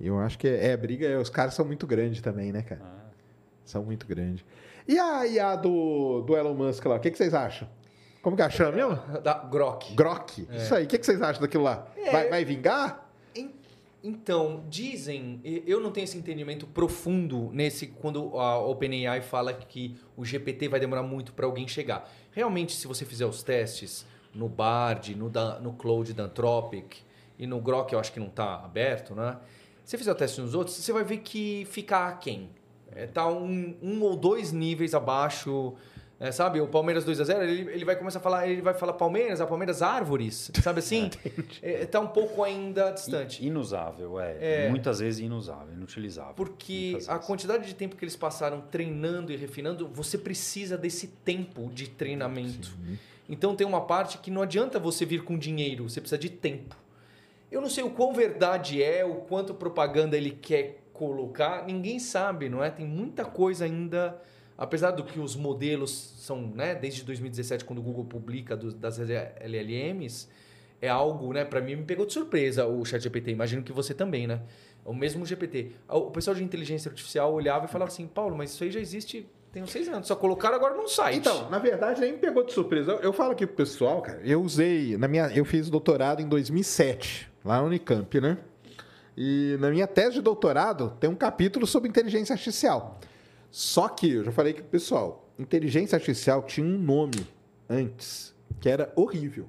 [0.00, 2.80] Eu acho que é, é briga, os caras são muito grandes também, né, cara?
[2.82, 3.10] Ah.
[3.64, 4.44] São muito grandes.
[4.86, 7.68] E a IA do, do Elon Musk lá, o que, que vocês acham?
[8.22, 9.20] Como que é a chama mesmo?
[9.20, 9.94] Da Grok.
[9.94, 10.46] Grok.
[10.48, 10.56] É.
[10.56, 10.84] Isso aí.
[10.84, 11.86] O que, que vocês acham daquilo lá?
[11.96, 12.10] É.
[12.10, 13.04] Vai, vai vingar?
[14.06, 20.26] Então, dizem, eu não tenho esse entendimento profundo nesse quando a OpenAI fala que o
[20.26, 22.12] GPT vai demorar muito para alguém chegar.
[22.30, 24.04] Realmente, se você fizer os testes
[24.34, 26.96] no Bard, no, no Cloud da Anthropic
[27.38, 29.38] e no Grok, eu acho que não está aberto, né?
[29.84, 32.50] Se você fizer o teste nos outros, você vai ver que fica aquém.
[32.94, 35.74] É, tá um, um ou dois níveis abaixo
[36.18, 38.72] é, sabe, o Palmeiras 2 a 0 ele, ele vai começar a falar, ele vai
[38.72, 41.10] falar Palmeiras, a Palmeiras árvores, sabe assim?
[41.60, 43.44] é, tá um pouco ainda distante.
[43.44, 44.66] Inusável, é.
[44.66, 44.68] é.
[44.70, 46.34] Muitas vezes inusável, inutilizável.
[46.34, 51.68] Porque a quantidade de tempo que eles passaram treinando e refinando, você precisa desse tempo
[51.74, 52.68] de treinamento.
[52.68, 52.98] Sim.
[53.28, 56.76] Então tem uma parte que não adianta você vir com dinheiro, você precisa de tempo.
[57.50, 62.48] Eu não sei o quão verdade é, o quanto propaganda ele quer colocar, ninguém sabe,
[62.48, 62.70] não é?
[62.70, 64.20] Tem muita coisa ainda
[64.56, 68.98] apesar do que os modelos são, né, desde 2017, quando o Google publica do, das
[68.98, 70.28] LLMs,
[70.80, 73.30] é algo, né, para mim me pegou de surpresa o ChatGPT.
[73.30, 74.40] Imagino que você também, né?
[74.84, 75.72] O mesmo GPT.
[75.88, 79.26] O pessoal de inteligência artificial olhava e falava assim: Paulo, mas isso aí já existe
[79.54, 80.08] tem uns seis anos.
[80.08, 81.18] Só colocaram agora num site.
[81.18, 82.90] Então, na verdade, nem me pegou de surpresa.
[82.90, 84.96] Eu, eu falo aqui pro pessoal, cara, eu usei.
[84.96, 88.36] Na minha, eu fiz doutorado em 2007, lá na Unicamp, né?
[89.16, 92.98] E na minha tese de doutorado tem um capítulo sobre inteligência artificial.
[93.48, 97.24] Só que, eu já falei que, pessoal, inteligência artificial tinha um nome
[97.70, 99.46] antes, que era horrível.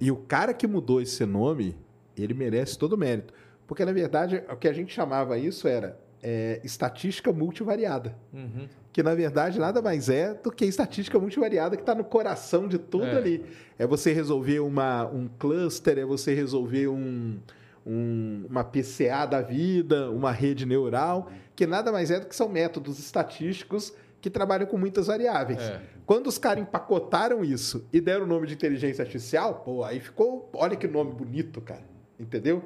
[0.00, 1.76] E o cara que mudou esse nome,
[2.16, 3.32] ele merece todo o mérito.
[3.64, 8.16] Porque, na verdade, o que a gente chamava isso era é, estatística multivariada.
[8.32, 8.66] Uhum.
[8.94, 12.78] Que, na verdade, nada mais é do que estatística multivariada que está no coração de
[12.78, 13.16] tudo é.
[13.16, 13.44] ali.
[13.76, 17.36] É você resolver uma, um cluster, é você resolver um,
[17.84, 22.48] um, uma PCA da vida, uma rede neural, que nada mais é do que são
[22.48, 25.60] métodos estatísticos que trabalham com muitas variáveis.
[25.60, 25.80] É.
[26.06, 30.48] Quando os caras empacotaram isso e deram o nome de inteligência artificial, pô, aí ficou.
[30.54, 31.82] Olha que nome bonito, cara.
[32.18, 32.62] Entendeu?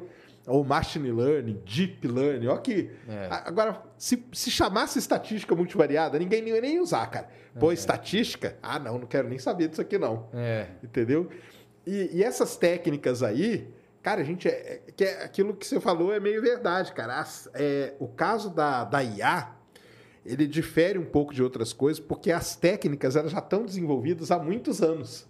[0.49, 2.91] Ou machine learning, deep learning, ó aqui.
[3.09, 3.29] É.
[3.31, 7.29] Agora, se, se chamasse estatística multivariada, ninguém ia nem usar, cara.
[7.61, 7.75] Pô, é.
[7.75, 8.57] estatística?
[8.63, 10.29] Ah, não, não quero nem saber disso aqui, não.
[10.33, 10.67] É.
[10.83, 11.29] Entendeu?
[11.87, 13.69] E, e essas técnicas aí,
[14.03, 17.21] Cara, a gente, é, é, que é, aquilo que você falou é meio verdade, cara.
[17.21, 19.55] As, é, o caso da, da IA,
[20.25, 24.39] ele difere um pouco de outras coisas, porque as técnicas elas já estão desenvolvidas há
[24.39, 25.27] muitos anos.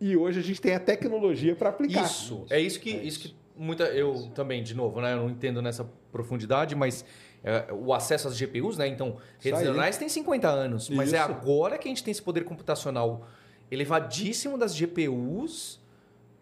[0.00, 2.04] E hoje a gente tem a tecnologia para aplicar.
[2.04, 3.20] Isso, é isso que, é isso.
[3.20, 7.04] que muita, eu também, de novo, né, eu não entendo nessa profundidade, mas
[7.44, 8.86] é, o acesso às GPUs, né?
[8.86, 11.30] Então, redes neuronais tem 50 anos, mas é isso.
[11.30, 13.26] é agora que a gente tem esse poder computacional
[13.70, 15.80] elevadíssimo das GPUs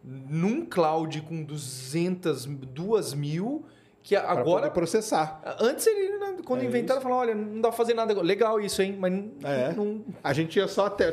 [0.02, 3.64] num cloud com 200, 2 mil,
[4.02, 4.62] que agora...
[4.62, 5.42] Pra processar.
[5.60, 8.20] Antes, ele, né, quando é inventaram, falaram, olha, não dá pra fazer nada.
[8.22, 8.96] Legal isso, hein?
[8.98, 9.12] Mas
[9.44, 9.72] é.
[9.74, 10.04] não...
[10.22, 11.04] A gente tinha só, te...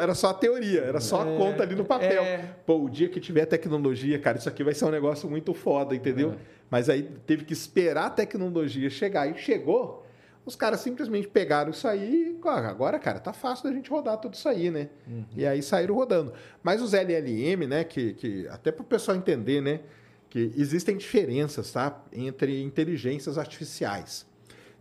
[0.00, 1.36] era só a teoria, era só a é.
[1.36, 2.22] conta ali no papel.
[2.22, 2.44] É.
[2.64, 5.94] Pô, o dia que tiver tecnologia, cara, isso aqui vai ser um negócio muito foda,
[5.94, 6.32] entendeu?
[6.32, 6.36] É.
[6.70, 9.28] Mas aí teve que esperar a tecnologia chegar.
[9.28, 10.06] E chegou
[10.48, 14.32] os caras simplesmente pegaram isso aí e agora, cara, tá fácil da gente rodar tudo
[14.32, 14.88] isso aí, né?
[15.06, 15.24] Uhum.
[15.36, 16.32] E aí saíram rodando.
[16.62, 19.80] Mas os LLM, né, que, que até para o pessoal entender, né,
[20.30, 24.26] que existem diferenças, tá, entre inteligências artificiais.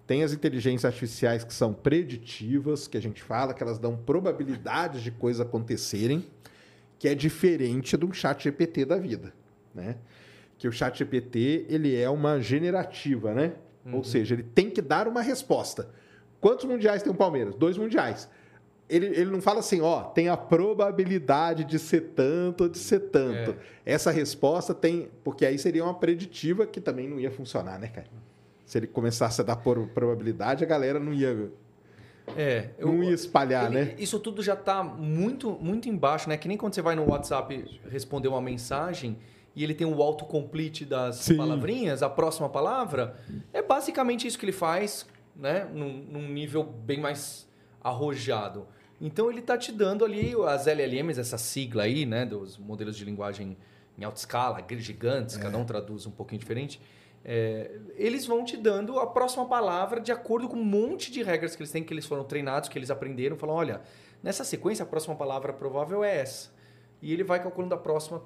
[0.06, 5.02] Tem as inteligências artificiais que são preditivas, que a gente fala que elas dão probabilidades
[5.02, 6.26] de coisas acontecerem,
[6.98, 9.34] que é diferente do chat GPT da vida,
[9.74, 9.98] né?
[10.58, 13.54] Que o chat GPT, ele é uma generativa, né?
[13.92, 15.90] Ou seja, ele tem que dar uma resposta.
[16.42, 17.56] Quantos mundiais tem o Palmeiras?
[17.56, 18.30] Dois mundiais.
[18.90, 23.00] Ele, ele não fala assim, ó, tem a probabilidade de ser tanto ou de ser
[23.10, 23.56] tanto.
[23.86, 25.10] Essa resposta tem.
[25.24, 28.08] Porque aí seria uma preditiva que também não ia funcionar, né, cara?
[28.66, 31.50] Se ele começasse a dar por probabilidade, a galera não ia,
[32.38, 33.96] É, não ia espalhar, Ele- né?
[33.98, 36.38] Isso tudo já está muito, muito embaixo, né?
[36.38, 39.18] Que nem quando você vai no WhatsApp responder uma mensagem
[39.56, 41.36] e ele tem o autocomplete das Sim.
[41.38, 43.16] palavrinhas, a próxima palavra.
[43.52, 45.68] É basicamente isso que ele faz, né?
[45.74, 47.48] Num, num nível bem mais
[47.82, 48.68] arrojado.
[49.00, 52.26] Então ele está te dando ali as LLMs, essa sigla aí, né?
[52.26, 53.56] Dos modelos de linguagem
[53.98, 56.80] em alta escala, gigantes, cada um traduz um pouquinho diferente.
[57.26, 61.56] É, eles vão te dando a próxima palavra de acordo com um monte de regras
[61.56, 63.36] que eles têm, que eles foram treinados, que eles aprenderam.
[63.38, 63.82] Falam, olha,
[64.24, 66.52] nessa sequência a próxima palavra provável é essa.
[67.02, 68.24] E ele vai calculando a próxima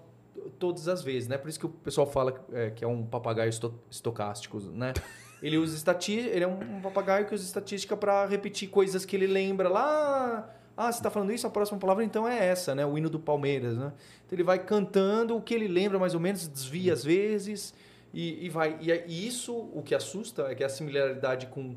[0.60, 1.38] todas as vezes, né?
[1.38, 4.93] Por isso que o pessoal fala é, que é um papagaio esto- estocástico, né?
[5.41, 9.27] Ele usa estati ele é um papagaio que usa estatística para repetir coisas que ele
[9.27, 10.55] lembra lá.
[10.88, 12.86] Ah, você está falando isso, a próxima palavra então é essa, né?
[12.86, 13.91] O hino do Palmeiras, né?
[14.26, 17.74] Então ele vai cantando o que ele lembra mais ou menos, desvia às vezes
[18.13, 18.78] e, e vai.
[18.82, 21.76] E, é- e isso, o que assusta é que a similaridade com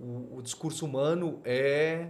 [0.00, 2.08] o, o discurso humano é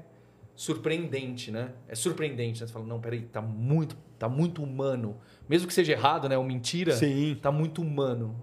[0.54, 1.72] surpreendente, né?
[1.88, 2.66] É surpreendente, né?
[2.66, 5.16] Você fala, não, peraí, tá muito, tá muito humano.
[5.48, 6.36] Mesmo que seja errado, né?
[6.36, 8.36] Ou mentira, Sim, tá muito humano.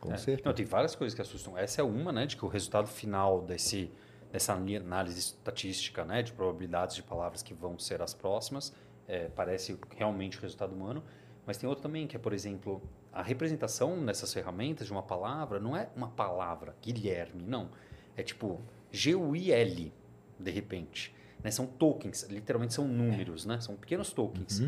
[0.00, 0.16] com É.
[0.16, 0.48] certeza.
[0.48, 1.56] Não, tem várias coisas que assustam.
[1.56, 3.90] Essa é uma, né, de que o resultado final desse,
[4.32, 8.72] dessa ali- análise estatística, né, de probabilidades de palavras que vão ser as próximas,
[9.08, 11.02] é, parece realmente o resultado humano.
[11.46, 12.80] Mas tem outro também, que é, por exemplo,
[13.12, 17.70] a representação nessas ferramentas de uma palavra não é uma palavra, Guilherme, não.
[18.16, 18.60] É tipo
[18.92, 19.92] G-U-I-L,
[20.38, 21.14] de repente.
[21.42, 21.50] Né?
[21.50, 23.60] São tokens, literalmente são números, né?
[23.60, 24.60] São pequenos tokens.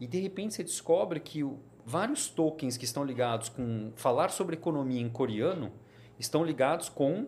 [0.00, 4.54] E de repente você descobre que o- vários tokens que estão ligados com falar sobre
[4.56, 5.72] economia em coreano
[6.18, 7.26] estão ligados com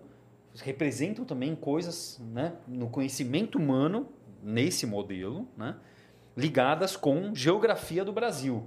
[0.57, 4.09] representam também coisas, né, no conhecimento humano
[4.43, 5.77] nesse modelo, né,
[6.37, 8.65] ligadas com geografia do Brasil.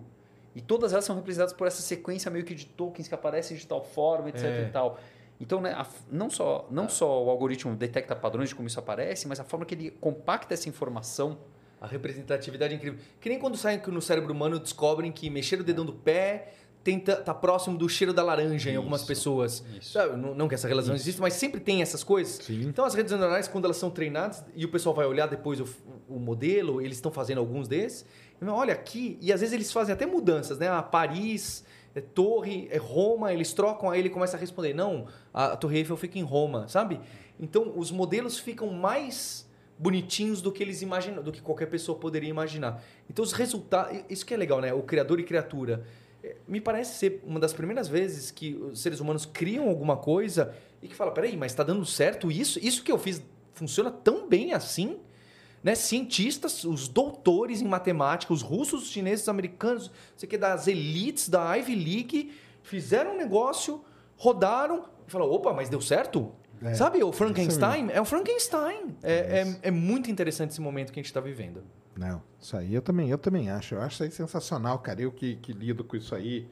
[0.56, 3.66] E todas elas são representadas por essa sequência meio que de tokens que aparecem de
[3.66, 4.62] tal forma, etc É.
[4.68, 5.00] e tal.
[5.42, 9.28] Então, né, a- não, só, não só o algoritmo detecta padrões de como isso aparece,
[9.28, 11.38] mas a forma que ele compacta essa informação
[11.82, 12.98] A representatividade é incrível.
[13.20, 17.16] Que nem quando saem no cérebro humano descobrem que mexer o dedão do pé tenta,
[17.16, 19.64] tá próximo do cheiro da laranja em algumas Isso, pessoas.
[19.80, 19.98] isso.
[20.18, 22.44] Não, não que essa relação exista, mas sempre tem essas coisas.
[22.46, 22.62] Sim.
[22.68, 25.68] Então as redes neuronais, quando elas são treinadas, e o pessoal vai olhar depois o,
[26.10, 28.06] o modelo, eles estão fazendo alguns desses,
[28.46, 30.68] olha aqui, e às vezes eles fazem até mudanças, né?
[30.68, 31.64] A Paris,
[31.96, 35.96] é Torre, é Roma, eles trocam, aí ele começa a responder, não, a Torre Eiffel
[35.96, 37.00] fica em Roma, sabe?
[37.40, 42.30] Então os modelos ficam mais bonitinhos do que eles imaginam, do que qualquer pessoa poderia
[42.30, 42.84] imaginar.
[43.10, 44.74] Então os resultados, isso que é legal, né?
[44.74, 45.86] O criador e criatura.
[46.48, 50.88] Me parece ser uma das primeiras vezes que os seres humanos criam alguma coisa e
[50.88, 52.60] que fala, peraí, mas está dando certo isso?
[52.62, 53.22] Isso que eu fiz
[53.54, 55.00] funciona tão bem assim?
[55.64, 55.76] Né?
[55.76, 61.30] Cientistas, os doutores em matemática, os russos, os chineses, os americanos, sei que das elites
[61.30, 63.84] da Ivy League, fizeram um negócio,
[64.18, 66.34] rodaram e falaram, opa, mas deu certo?
[66.64, 68.96] É, Sabe, o Frankenstein é o Frankenstein.
[69.04, 71.64] É, é, é muito interessante esse momento que a gente está vivendo.
[71.96, 73.76] Não, isso aí eu também, eu também acho.
[73.76, 75.02] Eu acho isso aí sensacional, cara.
[75.02, 76.48] Eu que, que lido com isso aí.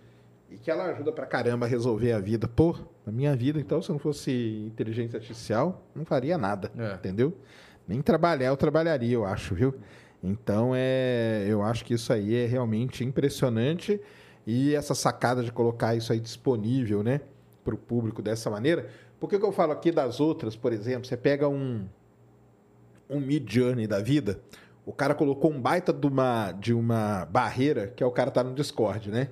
[0.50, 2.47] E que ela ajuda pra caramba a resolver a vida.
[2.47, 2.76] Pô,
[3.08, 6.71] a minha vida, então, se não fosse inteligência artificial, não faria nada.
[6.78, 6.93] É.
[6.95, 7.36] Entendeu?
[7.88, 9.74] Nem trabalhar eu trabalharia, eu acho, viu?
[10.24, 14.00] Então, é, eu acho que isso aí é realmente impressionante.
[14.45, 17.21] E essa sacada de colocar isso aí disponível, né,
[17.63, 18.89] para o público dessa maneira.
[19.21, 21.05] Por que, que eu falo aqui das outras, por exemplo?
[21.05, 21.88] Você pega um,
[23.07, 24.41] um Mid Journey da vida,
[24.84, 28.43] o cara colocou um baita de uma, de uma barreira, que é o cara tá
[28.43, 29.29] no Discord, né?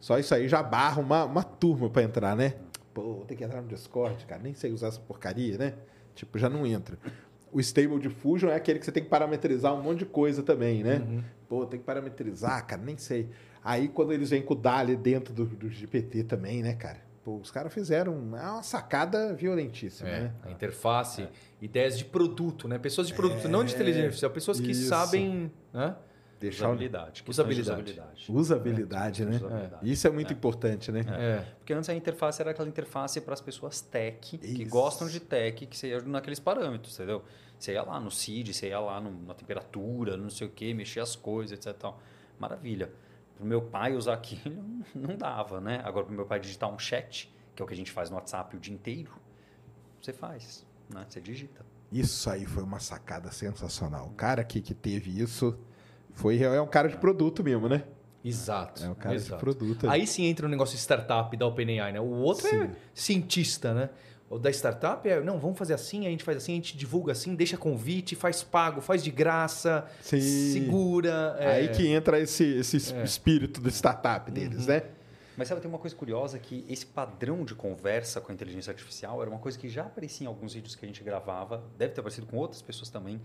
[0.00, 2.54] Só isso aí já barra uma, uma turma para entrar, né?
[2.92, 4.42] Pô, vou ter que entrar no Discord, cara.
[4.42, 5.74] Nem sei usar essa porcaria, né?
[6.16, 6.98] Tipo, já não entra.
[7.52, 10.82] O Stable Diffusion é aquele que você tem que parametrizar um monte de coisa também,
[10.82, 11.22] né?
[11.48, 13.30] Pô, tem que parametrizar, cara, nem sei.
[13.62, 17.06] Aí quando eles vêm com o DALI dentro do, do GPT também, né, cara?
[17.28, 20.34] Pô, os caras fizeram uma sacada violentíssima, É, né?
[20.44, 21.28] a interface,
[21.60, 22.78] ideias de produto, né?
[22.78, 24.88] Pessoas de produto, não de inteligência artificial, pessoas que isso.
[24.88, 25.52] sabem.
[25.70, 25.94] Né?
[26.40, 27.22] Deixar Usabilidade.
[27.28, 27.70] Usabilidade.
[27.70, 28.32] usabilidade.
[28.32, 29.36] usabilidade, né?
[29.36, 29.92] Usabilidade.
[29.92, 31.04] Isso é muito importante, né?
[31.06, 31.44] É.
[31.58, 34.70] Porque antes a interface era aquela interface para as pessoas tech, que Isso.
[34.70, 37.22] gostam de tech, que você ia naqueles parâmetros, entendeu?
[37.58, 40.72] Você ia lá no CID, você ia lá no- na temperatura, não sei o que,
[40.72, 41.76] mexer as coisas, etc.
[41.78, 42.00] Tal.
[42.38, 42.90] Maravilha.
[43.38, 45.80] Para o meu pai usar aquilo, não dava, né?
[45.84, 48.10] Agora, para o meu pai digitar um chat, que é o que a gente faz
[48.10, 49.12] no WhatsApp o dia inteiro,
[50.02, 50.66] você faz.
[50.92, 51.06] Né?
[51.08, 51.64] Você digita.
[51.92, 54.08] Isso aí foi uma sacada sensacional.
[54.08, 55.56] O cara aqui que teve isso
[56.12, 57.84] foi é um cara de produto mesmo, né?
[58.24, 58.84] Exato.
[58.84, 59.36] É um cara exato.
[59.36, 59.88] de produto.
[59.88, 62.00] Aí sim entra o negócio de startup da OpenAI, né?
[62.00, 62.72] O outro é Sim.
[62.92, 63.90] cientista, né?
[64.30, 67.12] O da startup é, não, vamos fazer assim, a gente faz assim, a gente divulga
[67.12, 70.20] assim, deixa convite, faz pago, faz de graça, Sim.
[70.20, 71.36] segura.
[71.40, 71.52] é.
[71.52, 73.02] Aí que entra esse, esse É.
[73.02, 74.82] espírito do startup deles, né?
[75.34, 79.22] Mas sabe, tem uma coisa curiosa que esse padrão de conversa com a inteligência artificial
[79.22, 82.00] era uma coisa que já aparecia em alguns vídeos que a gente gravava, deve ter
[82.00, 83.20] aparecido com outras pessoas também,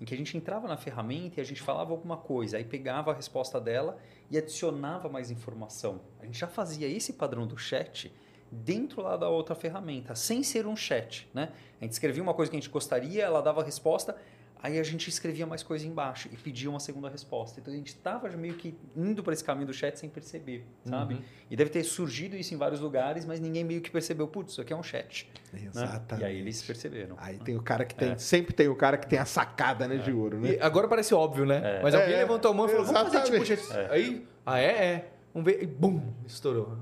[0.00, 3.12] em que a gente entrava na ferramenta e a gente falava alguma coisa, aí pegava
[3.12, 3.96] a resposta dela
[4.28, 6.00] e adicionava mais informação.
[6.20, 8.12] A gente já fazia esse padrão do chat
[8.52, 11.48] dentro lá da outra ferramenta, sem ser um chat, né?
[11.80, 14.14] A gente escrevia uma coisa que a gente gostaria, ela dava a resposta,
[14.62, 17.58] aí a gente escrevia mais coisa embaixo e pedia uma segunda resposta.
[17.58, 21.14] Então a gente estava meio que indo para esse caminho do chat sem perceber, sabe?
[21.14, 21.22] Uhum.
[21.50, 24.60] E deve ter surgido isso em vários lugares, mas ninguém meio que percebeu, putz, isso
[24.60, 25.28] aqui é um chat.
[25.52, 25.62] né?
[25.66, 26.22] Exatamente.
[26.22, 27.16] E aí eles perceberam.
[27.18, 28.10] Aí tem o cara que tem.
[28.12, 28.18] É.
[28.18, 30.52] Sempre tem o cara que tem a sacada né, de ouro, né?
[30.52, 31.78] E agora parece óbvio, né?
[31.78, 31.82] É.
[31.82, 33.66] Mas alguém É, levantou a mão e falou, vamos fazer tipo exatamente.
[33.66, 33.90] chat.
[33.90, 34.66] Aí, ah, é?
[34.66, 35.08] É.
[35.34, 35.62] Vamos ver.
[35.62, 36.76] E bum, estourou.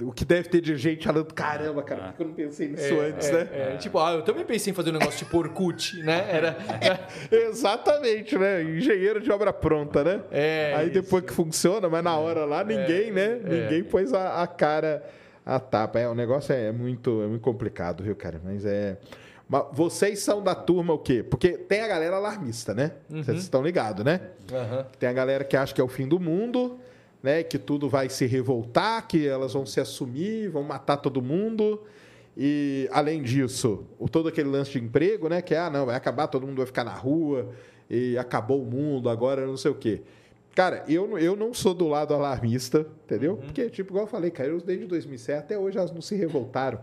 [0.00, 2.82] O que deve ter de gente falando, caramba, cara, por que eu não pensei nisso
[2.94, 3.48] É, antes, é, né?
[3.52, 3.76] é.
[3.76, 6.26] Tipo, ah, eu também pensei em fazer um negócio tipo Orkut, né?
[6.30, 6.56] Era.
[7.30, 8.62] Exatamente, né?
[8.62, 10.22] Engenheiro de obra pronta, né?
[10.30, 10.94] É, Aí isso.
[11.02, 13.38] depois que funciona, mas na hora lá ninguém, né?
[13.44, 15.04] Ninguém pôs a, a cara
[15.44, 15.98] a tapa.
[16.00, 18.40] É, o negócio é muito, é muito complicado, viu, cara?
[18.42, 18.96] Mas é.
[19.48, 21.22] Mas vocês são da turma o quê?
[21.22, 22.92] Porque tem a galera alarmista, né?
[23.10, 24.20] Vocês estão ligados, né?
[24.50, 24.86] Aham.
[24.98, 26.78] Tem a galera que acha que é o fim do mundo,
[27.22, 27.42] né?
[27.42, 31.80] Que tudo vai se revoltar, que elas vão se assumir, vão matar todo mundo.
[32.36, 35.42] E além disso, o todo aquele lance de emprego, né?
[35.42, 37.50] Que ah, não, vai acabar, todo mundo vai ficar na rua
[37.90, 40.00] e acabou o mundo, agora não sei o quê.
[40.54, 43.36] Cara, eu, não- eu não sou do lado alarmista, entendeu?
[43.38, 46.78] Porque, tipo, igual eu falei, cara, eu desde 2007 até hoje elas não se revoltaram.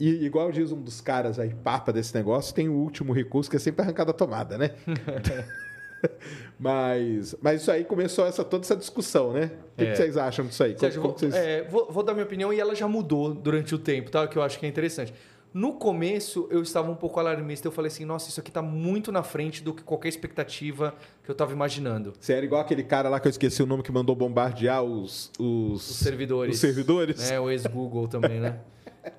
[0.00, 3.54] E igual diz um dos caras aí, papa desse negócio, tem o último recurso que
[3.56, 4.70] é sempre arrancar da tomada, né?
[6.58, 9.50] mas, mas isso aí começou essa, toda essa discussão, né?
[9.74, 9.90] O que, É.
[9.90, 10.78] que vocês acham disso aí?
[10.78, 13.78] Sérgio, Como- vocês- é, vou- vou dar minha opinião e ela já mudou durante o
[13.78, 14.26] tempo, tá?
[14.26, 15.12] Que eu acho que é interessante.
[15.54, 17.68] No começo, eu estava um pouco alarmista.
[17.68, 21.30] Eu falei assim, nossa, isso aqui está muito na frente do que qualquer expectativa que
[21.30, 22.14] eu estava imaginando.
[22.18, 25.30] Você era igual aquele cara lá que eu esqueci o nome que mandou bombardear os,
[25.38, 26.54] os, Os servidores.
[26.54, 27.30] Os servidores?
[27.30, 28.60] É, o ex-Google também, né?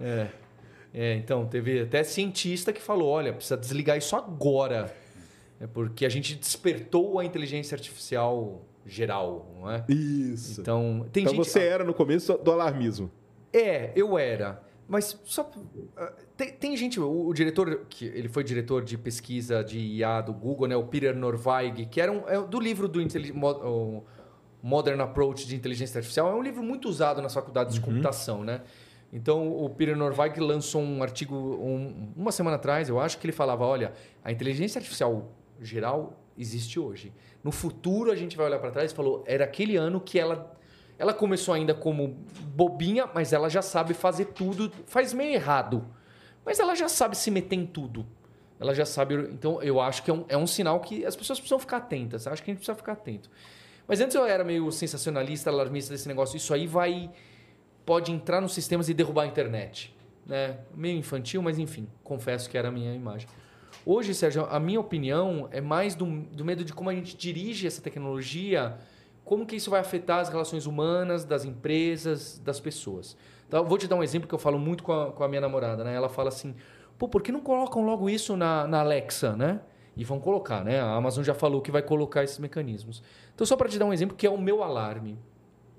[0.01, 0.27] É.
[0.95, 4.91] É, então, teve até cientista que falou, olha, precisa desligar isso agora.
[5.63, 9.85] É porque a gente despertou a inteligência artificial geral, não é?
[9.87, 10.59] Isso.
[10.59, 11.37] Então, Então, tem gente...
[11.37, 13.09] você era no começo do alarmismo.
[13.53, 14.61] É, eu era.
[14.85, 15.49] Mas só.
[15.95, 20.19] ah, Tem, tem gente, o, o diretor, que ele foi diretor de pesquisa de IA
[20.19, 20.75] do Google, né?
[20.75, 22.99] O Peter Norvig, que era um, é do livro do
[24.61, 26.29] Modern Approach de Inteligência Artificial.
[26.29, 28.61] É um livro muito usado nas faculdades de computação, né?
[29.11, 33.31] Então, o Peter Norvig lançou um artigo um- uma semana atrás, eu acho, que ele
[33.33, 37.13] falava: olha, a inteligência artificial geral existe hoje.
[37.43, 40.53] No futuro, a gente vai olhar para trás e falou: era aquele ano que ela
[40.97, 42.15] ela começou ainda como
[42.55, 44.71] bobinha, mas ela já sabe fazer tudo.
[44.85, 45.85] Faz meio errado.
[46.45, 48.05] Mas ela já sabe se meter em tudo.
[48.59, 49.15] Ela já sabe.
[49.31, 52.27] Então, eu acho que é um, é um sinal que as pessoas precisam ficar atentas.
[52.27, 53.29] Acho que a gente precisa ficar atento.
[53.87, 56.37] Mas antes eu era meio sensacionalista, alarmista desse negócio.
[56.37, 57.09] Isso aí vai.
[57.85, 59.93] Pode entrar nos sistemas e derrubar a internet.
[60.25, 60.57] Né?
[60.73, 63.27] Meio infantil, mas enfim, confesso que era a minha imagem.
[63.85, 67.67] Hoje, Sérgio, a minha opinião é mais do, do medo de como a gente dirige
[67.67, 68.77] essa tecnologia,
[69.25, 73.17] como que isso vai afetar as relações humanas, das empresas, das pessoas.
[73.47, 75.41] Então, vou te dar um exemplo que eu falo muito com a, com a minha
[75.41, 75.83] namorada.
[75.83, 75.93] Né?
[75.93, 76.55] Ela fala assim,
[76.97, 79.59] pô, por que não colocam logo isso na, na Alexa, né?
[79.95, 80.79] E vão colocar, né?
[80.79, 83.03] A Amazon já falou que vai colocar esses mecanismos.
[83.35, 85.19] Então, só para te dar um exemplo que é o meu alarme.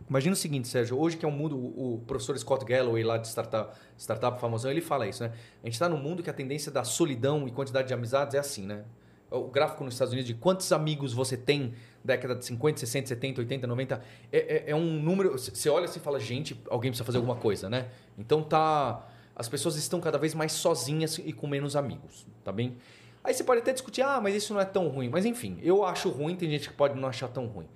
[0.08, 3.26] Imagina o seguinte, Sérgio, hoje que é um mundo, o professor Scott Galloway lá de
[3.26, 5.32] startup, startup famosão, ele fala isso, né?
[5.62, 8.38] A gente está num mundo que a tendência da solidão e quantidade de amizades é
[8.38, 8.84] assim, né?
[9.30, 13.40] O gráfico nos Estados Unidos de quantos amigos você tem década de 50, 60, 70,
[13.40, 15.32] 80, 90, é, é, é um número.
[15.32, 17.88] Você olha assim e fala, gente, alguém precisa fazer alguma coisa, né?
[18.18, 19.09] Então tá.
[19.34, 22.76] As pessoas estão cada vez mais sozinhas e com menos amigos, tá bem?
[23.24, 25.09] Aí você pode até discutir, ah, mas isso não é tão ruim.
[25.09, 27.66] Mas enfim, eu acho ruim, tem gente que pode não achar tão ruim.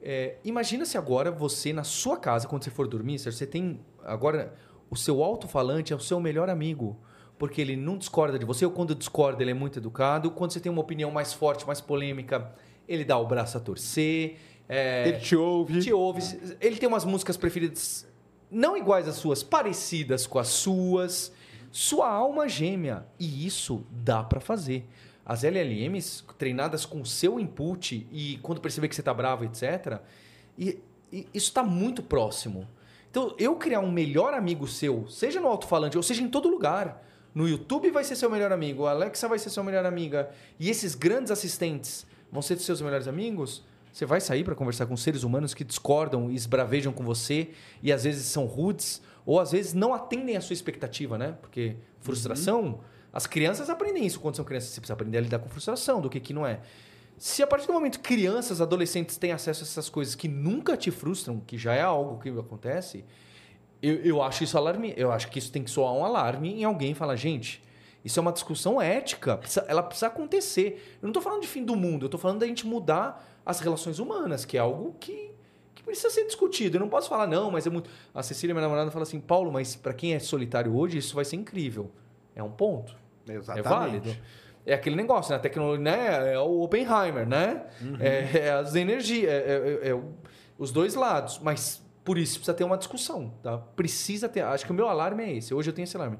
[0.00, 3.80] É, imagina se agora você, na sua casa, quando você for dormir, você tem.
[4.04, 4.54] Agora,
[4.90, 6.98] o seu alto-falante é o seu melhor amigo.
[7.38, 10.28] Porque ele não discorda de você, ou quando discorda, ele é muito educado.
[10.30, 12.52] Quando você tem uma opinião mais forte, mais polêmica,
[12.88, 14.36] ele dá o braço a torcer.
[14.68, 15.80] é, Ele te ouve.
[15.80, 16.20] te ouve.
[16.60, 18.08] Ele tem umas músicas preferidas
[18.50, 21.32] não iguais às suas, parecidas com as suas.
[21.70, 23.06] Sua alma gêmea.
[23.20, 24.88] E isso dá para fazer.
[25.28, 30.00] As LLMs treinadas com seu input e quando perceber que você está bravo, etc.
[30.58, 30.80] E,
[31.12, 32.66] e isso está muito próximo.
[33.10, 37.04] Então, eu criar um melhor amigo seu, seja no alto-falante ou seja em todo lugar,
[37.34, 40.30] No YouTube vai ser seu melhor amigo, a Alexa vai ser sua melhor amiga.
[40.58, 43.62] E esses grandes assistentes vão ser seus melhores amigos?
[43.92, 47.50] Você vai sair para conversar com seres humanos que discordam e esbravejam com você
[47.82, 51.36] e às vezes são rudes ou às vezes não atendem a sua expectativa, né?
[51.40, 52.78] Porque frustração, uhum.
[53.12, 54.70] As crianças aprendem isso quando são crianças.
[54.70, 56.60] Você precisa aprender a lidar com frustração, do que, que não é.
[57.16, 60.90] Se a partir do momento crianças, adolescentes têm acesso a essas coisas que nunca te
[60.90, 63.04] frustram, que já é algo que acontece,
[63.82, 64.94] eu, eu acho isso alarme.
[64.96, 67.62] Eu acho que isso tem que soar um alarme em alguém falar, gente,
[68.04, 70.96] isso é uma discussão ética, ela precisa acontecer.
[71.02, 73.60] Eu não estou falando de fim do mundo, eu estou falando da gente mudar as
[73.60, 75.32] relações humanas, que é algo que,
[75.74, 76.76] que precisa ser discutido.
[76.76, 77.90] Eu não posso falar, não, mas é muito.
[78.14, 81.24] A Cecília, minha namorada, fala assim, Paulo, mas para quem é solitário hoje, isso vai
[81.24, 81.90] ser incrível.
[82.38, 82.96] É um ponto.
[83.28, 83.66] Exatamente.
[83.66, 84.16] É válido.
[84.64, 85.36] É aquele negócio, né?
[85.36, 86.34] A tecnologia, né?
[86.34, 87.66] É o Oppenheimer, né?
[87.82, 87.96] Uhum.
[87.98, 89.36] É, é, as energias, é,
[89.82, 90.02] é, é,
[90.56, 91.40] os dois lados.
[91.42, 93.58] Mas por isso precisa ter uma discussão, tá?
[93.58, 94.42] Precisa ter.
[94.42, 95.52] Acho que o meu alarme é esse.
[95.52, 96.18] Hoje eu tenho esse alarme.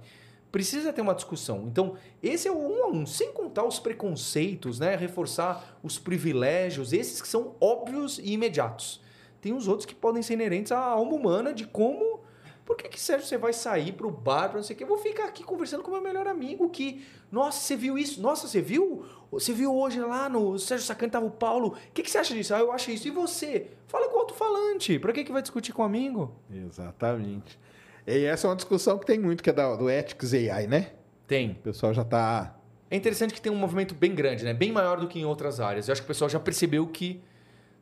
[0.51, 1.67] Precisa ter uma discussão.
[1.67, 4.97] Então, esse é o um a um, sem contar os preconceitos, né?
[4.97, 9.01] Reforçar os privilégios, esses que são óbvios e imediatos.
[9.41, 12.21] Tem os outros que podem ser inerentes à alma humana de como
[12.69, 14.85] por que, que Sérgio, você vai sair pro bar, pra não sei o quê?
[14.85, 17.03] Eu vou ficar aqui conversando com meu melhor amigo que...
[17.33, 18.21] Nossa, você viu isso?
[18.21, 19.07] Nossa, você viu?
[19.31, 21.69] Você viu hoje lá no Sérgio Sacani tava o Paulo.
[21.69, 22.55] O que, que você acha disso?
[22.55, 23.09] Ah, eu acho isso.
[23.09, 23.69] E você?
[23.87, 24.99] Fala com o alto-falante.
[24.99, 26.31] Pra que, que vai discutir com um amigo?
[26.53, 27.59] Exatamente.
[28.07, 30.93] E essa é uma discussão que tem muito, que é da, do Ethics AI, né?
[31.27, 31.53] Tem.
[31.53, 32.55] O pessoal já tá...
[32.91, 34.53] É interessante que tem um movimento bem grande, né?
[34.53, 35.89] Bem maior do que em outras áreas.
[35.89, 37.23] Eu acho que o pessoal já percebeu que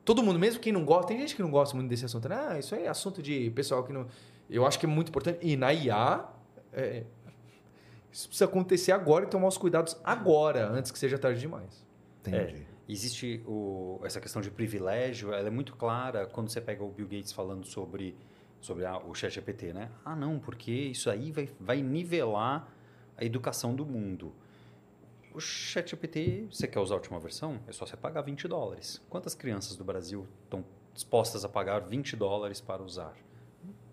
[0.06, 2.46] todo mundo, mesmo quem não gosta, tem gente que não gosta muito desse assunto, né?
[2.50, 4.06] Ah, isso aí é assunto de pessoal que não.
[4.48, 5.38] Eu acho que é muito importante.
[5.42, 6.24] E na IA,
[6.72, 7.04] é,
[8.12, 11.84] isso precisa acontecer agora e tomar os cuidados agora, antes que seja tarde demais.
[12.20, 12.36] Entendi.
[12.36, 16.90] É, existe o, essa questão de privilégio, ela é muito clara quando você pega o
[16.90, 18.16] Bill Gates falando sobre,
[18.60, 19.90] sobre a, o chat GPT, né?
[20.04, 22.68] Ah, não, porque isso aí vai, vai nivelar
[23.16, 24.32] a educação do mundo.
[25.34, 27.60] O chat GPT, você quer usar a última versão?
[27.66, 29.02] É só você pagar 20 dólares.
[29.10, 33.14] Quantas crianças do Brasil estão dispostas a pagar 20 dólares para usar?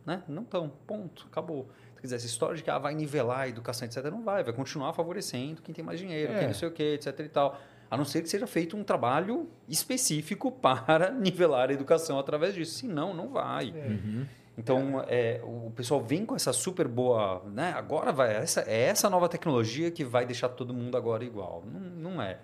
[0.05, 0.23] Né?
[0.27, 0.71] Não estão.
[0.85, 1.27] Ponto.
[1.31, 1.67] Acabou.
[1.95, 4.43] Quer dizer, essa história de que ah, vai nivelar a educação, etc., não vai.
[4.43, 6.39] Vai continuar favorecendo quem tem mais dinheiro, é.
[6.39, 7.19] quem não sei o quê, etc.
[7.19, 7.59] e tal.
[7.89, 12.79] A não ser que seja feito um trabalho específico para nivelar a educação através disso.
[12.79, 13.69] Senão, não vai.
[13.69, 13.87] É.
[13.87, 14.25] Uhum.
[14.57, 15.41] Então, é.
[15.43, 17.41] o pessoal vem com essa super boa.
[17.45, 17.71] Né?
[17.73, 18.35] Agora vai.
[18.35, 21.63] Essa, é essa nova tecnologia que vai deixar todo mundo agora igual.
[21.65, 22.39] Não, não é.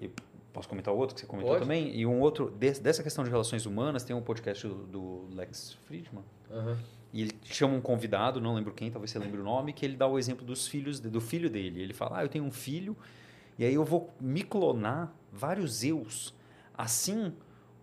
[0.00, 0.10] Eu
[0.52, 1.64] posso comentar outro que você comentou Pode.
[1.64, 1.94] também?
[1.96, 2.50] E um outro.
[2.50, 6.76] Dessa questão de relações humanas, tem um podcast do, Lex Friedman Uhum.
[7.12, 9.96] E ele chama um convidado, não lembro quem, talvez você lembre o nome, que ele
[9.96, 11.80] dá o exemplo dos filhos, do filho dele.
[11.80, 12.96] Ele fala: Ah, eu tenho um filho,
[13.58, 16.34] e aí eu vou me clonar vários eus.
[16.76, 17.32] Assim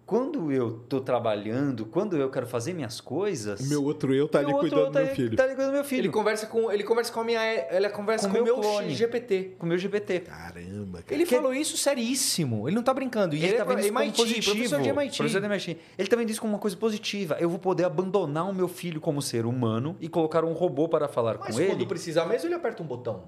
[0.07, 3.67] quando eu tô trabalhando, quando eu quero fazer minhas coisas.
[3.67, 5.35] Meu outro eu tá ali cuidando tá do meu filho.
[5.35, 5.99] Tá ali cuidando do meu filho.
[5.99, 7.41] Ele conversa com, ele conversa com a minha.
[7.69, 8.95] Ele conversa com, com o meu clone.
[8.95, 9.55] GPT.
[9.59, 10.21] Com o meu GPT.
[10.21, 11.13] Caramba, cara.
[11.13, 11.35] Ele que...
[11.35, 12.69] falou isso seríssimo.
[12.69, 13.35] Ele não tá brincando.
[13.35, 14.55] E ele, ele tá vendo isso como positivo.
[14.55, 15.17] Professor de MIT.
[15.17, 15.77] Professor de MIT.
[15.97, 17.35] Ele também disse como uma coisa positiva.
[17.41, 21.09] Eu vou poder abandonar o meu filho como ser humano e colocar um robô para
[21.09, 21.67] falar Mas com ele.
[21.67, 23.23] Mas quando precisar mesmo, ele aperta um botão.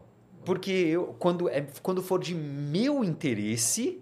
[0.45, 4.01] Porque eu, quando, é, quando for de meu interesse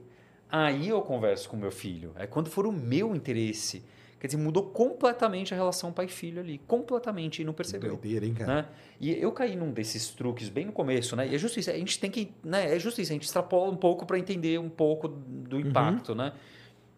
[0.50, 2.14] Aí eu converso com meu filho.
[2.16, 3.84] É quando for o meu interesse.
[4.20, 6.58] Quer dizer, mudou completamente a relação pai-filho ali.
[6.60, 7.42] Completamente.
[7.42, 7.92] E não percebeu.
[7.92, 8.56] Doideira, hein, cara?
[8.56, 8.70] Né?
[9.00, 11.28] E eu caí num desses truques bem no começo, né?
[11.28, 11.72] E é justiça.
[11.72, 12.34] A gente tem que.
[12.44, 12.76] Né?
[12.76, 13.12] É justiça.
[13.12, 15.62] A gente extrapola um pouco para entender um pouco do uhum.
[15.62, 16.16] impacto, uhum.
[16.16, 16.34] né?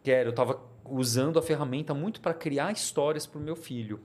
[0.02, 4.00] Que era, eu estava usando a ferramenta muito para criar histórias para o meu filho.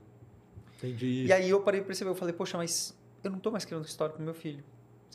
[0.77, 1.25] Entendi.
[1.25, 2.09] E aí eu parei para perceber.
[2.09, 4.63] Eu falei, poxa, mas eu não estou mais criando história para o meu filho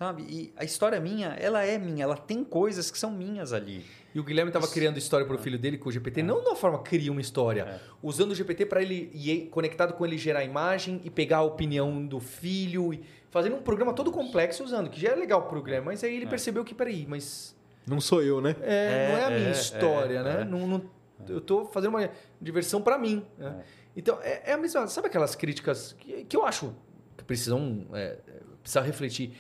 [0.01, 0.23] sabe?
[0.23, 3.85] E a história minha, ela é minha, ela tem coisas que são minhas ali.
[4.15, 6.23] E o Guilherme estava criando história para o filho dele com o GPT, é.
[6.23, 7.81] não de uma forma cria uma história, é.
[8.03, 12.07] usando o GPT para ele e conectado com ele gerar imagem e pegar a opinião
[12.07, 15.85] do filho, e fazendo um programa todo complexo usando, que já é legal o Guilherme,
[15.89, 16.29] mas aí ele é.
[16.29, 17.55] percebeu que peraí, mas
[17.87, 18.57] não sou eu, né?
[18.63, 20.45] É, não é a minha é, história, é, né?
[20.45, 20.83] Não, não,
[21.29, 23.23] eu estou fazendo uma diversão para mim.
[23.37, 23.63] Né?
[23.95, 26.75] Então é, a mesma, sabe aquelas críticas que, que eu acho
[27.19, 27.87] que precisam
[28.63, 29.33] precisa refletir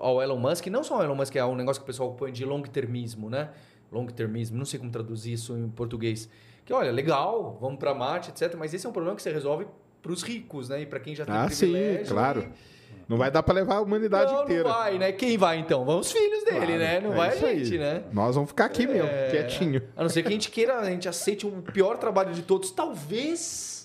[0.00, 2.32] ao Elon Musk, não só ao Elon Musk, é um negócio que o pessoal põe
[2.32, 3.50] de long-termismo, né?
[3.90, 6.28] Long-termismo, não sei como traduzir isso em português.
[6.64, 8.56] Que, olha, legal, vamos para Marte, etc.
[8.58, 9.66] Mas esse é um problema que você resolve
[10.02, 10.82] para os ricos, né?
[10.82, 12.06] E para quem já tem ah, privilégio.
[12.06, 12.40] sim, claro.
[12.42, 12.76] E...
[13.08, 14.64] Não vai dar para levar a humanidade não, inteira.
[14.64, 15.12] Não vai, né?
[15.12, 15.84] Quem vai então?
[15.84, 17.00] Vão os filhos dele, claro, né?
[17.00, 17.78] Não é vai a gente, aí.
[17.78, 18.02] né?
[18.12, 18.86] Nós vamos ficar aqui é...
[18.86, 19.82] mesmo, quietinho.
[19.96, 22.72] A não ser que a gente queira, a gente aceite o pior trabalho de todos.
[22.72, 23.75] Talvez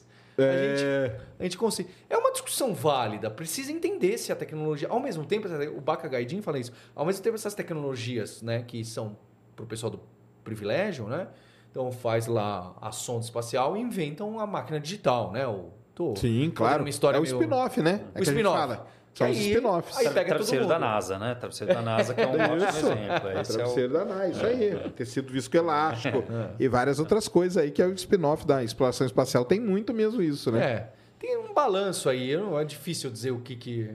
[0.43, 0.49] é...
[0.49, 1.89] A, gente, a gente consiga.
[2.09, 3.29] É uma discussão válida.
[3.29, 4.87] Precisa entender se a tecnologia.
[4.89, 6.71] Ao mesmo tempo, o Baca Gaidin fala isso.
[6.95, 9.17] Ao mesmo tempo, essas tecnologias, né, que são
[9.55, 9.99] para o pessoal do
[10.43, 11.27] privilégio, né?
[11.69, 15.47] Então faz lá a sonda espacial e inventam a máquina digital, né?
[15.47, 16.83] O, tô Sim, claro.
[16.83, 17.35] Uma história é o meio...
[17.35, 18.03] spin-off, né?
[18.13, 18.79] É o spin-off.
[19.13, 19.97] São E os aí- spin-offs.
[19.97, 20.69] aí pega todo Travesseiro mundo.
[20.71, 21.35] da NASA, né?
[21.35, 23.29] Travesseiro da NASA, que é um ótimo exemplo.
[23.41, 23.57] Esse é o...
[23.57, 24.89] Travesseiro da NASA, isso aí.
[24.95, 26.23] Tecido viscoelástico
[26.59, 29.43] e várias outras coisas aí que é o spin-off da exploração espacial.
[29.43, 30.63] Tem muito mesmo isso, né?
[30.63, 30.89] É.
[31.19, 32.33] Tem um balanço aí.
[32.33, 33.89] É difícil dizer o que que.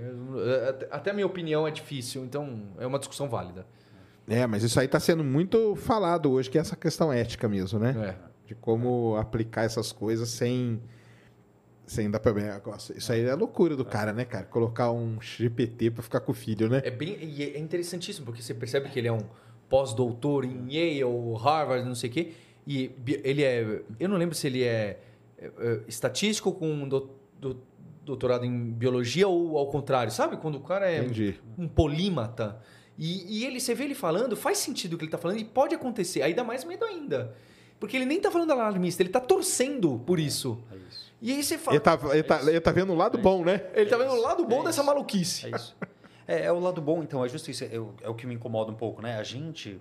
[0.69, 3.67] até- Até a minha opinião é difícil, então é uma discussão válida.
[4.29, 7.79] É, mas isso aí está sendo muito falado hoje, que é essa questão ética mesmo,
[7.79, 8.15] né?
[8.23, 8.49] É.
[8.49, 10.81] De como aplicar essas coisas sem,
[11.87, 12.61] sem dar problema.
[12.97, 14.45] Isso aí é loucura do cara, né, cara?
[14.45, 16.83] Colocar um GPT para ficar com o filho, né?
[16.85, 19.23] É bem e é interessantíssimo, porque você percebe que ele é um
[19.69, 21.03] pós-doutor em Yale,
[21.39, 22.33] Harvard, não sei o quê.
[22.67, 22.91] E
[23.25, 23.83] ele é.
[24.01, 24.99] Eu não lembro se ele é,
[25.39, 27.11] é, é, estatístico com do-
[27.41, 27.63] do-
[28.05, 30.11] doutorado em biologia ou ao contrário.
[30.13, 30.37] Sabe?
[30.37, 31.35] Quando o cara é Entendi.
[31.57, 32.61] um polímata.
[32.99, 35.45] E, e ele, você vê ele falando, faz sentido o que ele tá falando e
[35.45, 36.23] pode acontecer.
[36.23, 37.35] Aí dá mais medo ainda.
[37.79, 40.59] Porque ele nem tá falando alarmista, ele tá torcendo por isso.
[40.73, 41.06] É isso.
[41.27, 41.77] E aí você fala.
[41.77, 43.69] Ele tá, ele, tá, ele tá vendo o lado bom, né?
[43.75, 44.85] Ele tá vendo o lado bom É dessa isso.
[44.87, 45.47] maluquice.
[45.47, 45.77] É isso.
[46.29, 47.63] É, é o lado bom, então, é justo isso.
[47.63, 49.17] É, o- é o que me incomoda um pouco, né?
[49.17, 49.81] A gente,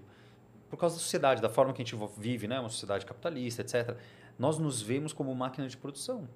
[0.70, 2.60] por causa da sociedade, da forma que a gente vive, né?
[2.60, 3.98] Uma sociedade capitalista, etc.
[4.38, 6.30] Nós nos vemos como máquina de produção.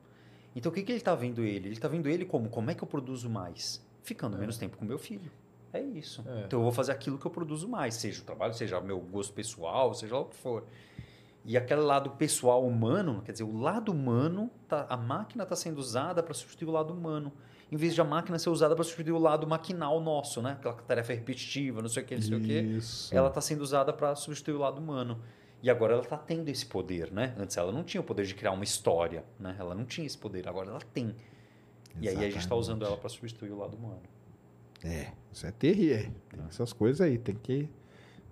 [0.56, 1.68] Então, o que, que ele está vendo ele?
[1.68, 3.86] Ele está vendo ele como, como é que eu produzo mais?
[4.02, 5.32] Ficando menos tempo com meu filho.
[5.72, 6.24] É isso.
[6.28, 6.46] É.
[6.48, 7.94] Então, eu vou fazer aquilo que eu produzo mais.
[7.94, 10.64] Seja o trabalho, seja o meu gosto pessoal, seja lá o que for.
[11.50, 15.80] E aquele lado pessoal humano, quer dizer, o lado humano, tá, a máquina está sendo
[15.80, 17.34] usada para substituir o lado humano.
[17.72, 20.52] Em vez de a máquina ser usada para substituir o lado maquinal nosso, né?
[20.52, 22.54] Aquela tarefa repetitiva, não sei o que, não sei o que.
[22.54, 23.16] Isso.
[23.16, 25.24] Ela está sendo usada para substituir o lado humano.
[25.64, 27.34] E agora ela está tendo esse poder, né?
[27.36, 29.56] Antes ela não tinha o poder de criar uma história, né?
[29.58, 31.16] Ela não tinha esse poder, agora ela tem.
[32.00, 32.60] E aí a gente está Exatamente.
[32.60, 34.04] usando ela para substituir o lado humano.
[34.84, 36.12] É, isso é terrível.
[36.30, 37.68] Tem essas coisas aí, tem que,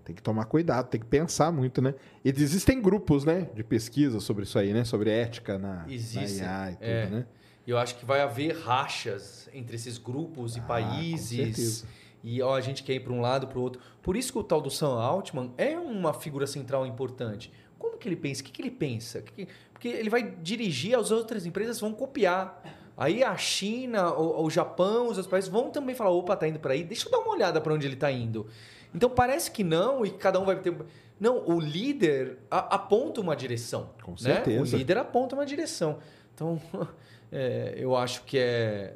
[0.08, 1.94] tem que tomar cuidado, tem que pensar muito, né?
[2.24, 4.86] E existem grupos, né, de pesquisa sobre isso aí, né?
[4.86, 7.06] Sobre ética na, Existem, na IA e tudo, é.
[7.08, 7.26] né?
[7.68, 11.86] E eu acho que vai haver rachas entre esses grupos e Ah, países.
[12.24, 13.82] E ó, a gente quer ir para um lado, para o outro.
[14.02, 17.52] Por isso que o tal do Sam Altman é uma figura central importante.
[17.78, 18.42] Como que ele pensa?
[18.42, 19.22] O que, que ele pensa?
[19.22, 22.64] Que- Porque ele vai dirigir, as outras empresas vão copiar.
[22.96, 26.60] Aí a China, o, o Japão, os outros países vão também falar: opa, tá indo
[26.60, 28.48] para aí, deixa eu dar uma olhada para onde ele está indo.
[28.94, 30.76] Então parece que não, e cada um vai ter.
[31.20, 33.90] Não, o líder aponta uma direção.
[34.04, 34.18] Com né?
[34.18, 34.76] certeza.
[34.76, 35.98] O líder aponta uma direção.
[36.34, 36.62] Então,
[37.32, 38.94] é, eu acho que é,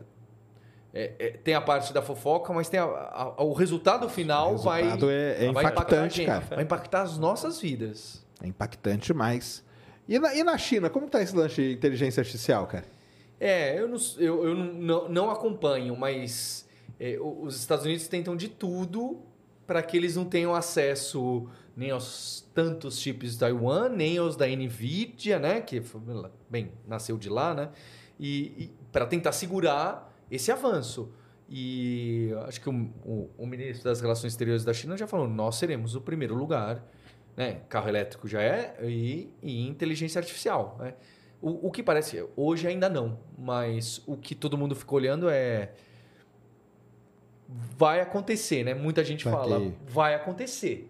[0.93, 2.83] é- é- Tem a parte da fofoca, mas tem a-
[3.37, 5.13] a- o resultado final O resultado vai.
[5.13, 6.45] é, é impactante, cara.
[6.49, 8.23] Vai impactar as nossas vidas.
[8.43, 9.63] É impactante demais.
[10.07, 12.85] E na, e na China, como tá esse lance de inteligência artificial, cara?
[13.39, 16.67] É, eu não, eu, eu não, não, acompanho, mas
[16.99, 19.19] é, os Estados Unidos tentam de tudo
[19.71, 21.47] para que eles não tenham acesso
[21.77, 25.61] nem aos tantos chips de Taiwan, nem aos da Nvidia, né?
[25.61, 25.81] Que,
[26.49, 27.69] bem, nasceu de lá, né?
[28.19, 31.13] E, para tentar segurar esse avanço.
[31.49, 32.73] E acho que o,
[33.05, 36.85] o- o ministro das Relações Exteriores da China já falou: nós seremos o primeiro lugar.
[37.37, 37.61] Né?
[37.69, 40.75] Carro elétrico já é, e, e inteligência artificial.
[40.81, 40.95] Né?
[41.41, 45.71] O, o que parece, hoje ainda não, mas o que todo mundo fica olhando é.
[47.77, 48.73] Vai acontecer, né?
[48.73, 50.87] Muita gente Vai fala, vai acontecer.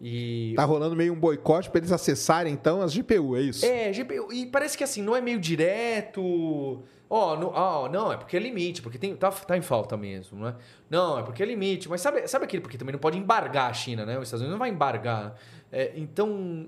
[0.00, 3.64] E Tá rolando meio um boicote para eles acessarem, então, as GPU, é isso?
[3.64, 4.32] É, GPU.
[4.32, 6.82] E parece que assim, não é meio direto.
[7.08, 10.38] Ó, no- ó, não, é porque é limite, porque tem, tá, tá em falta mesmo,
[10.38, 10.56] não é?
[10.90, 11.88] Não, é porque é limite.
[11.88, 14.18] Mas sabe, sabe aquele, porque também não pode embargar a China, né?
[14.18, 15.36] Os Estados Unidos não vai embargar.
[15.72, 16.66] É, então,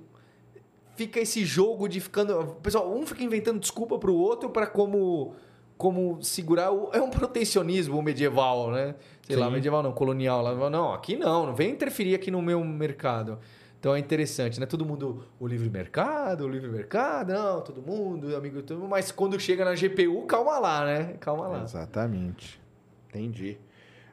[0.94, 2.56] fica esse jogo de ficando.
[2.62, 5.34] Pessoal, um fica inventando desculpa pro outro para como.
[5.76, 6.70] Como segurar.
[6.72, 8.94] O, é um protecionismo medieval, né?
[9.22, 9.52] Sei lá, Sim.
[9.52, 10.42] medieval não, colonial.
[10.42, 13.38] Lá, não, aqui não, não vem interferir aqui no meu mercado.
[13.78, 14.66] Então é interessante, né?
[14.66, 19.12] Todo mundo, o livre mercado, o livre mercado, não, todo mundo, amigo, todo mundo, mas
[19.12, 21.14] quando chega na GPU, calma lá, né?
[21.20, 21.62] Calma lá.
[21.62, 22.60] Exatamente.
[23.10, 23.58] Entendi.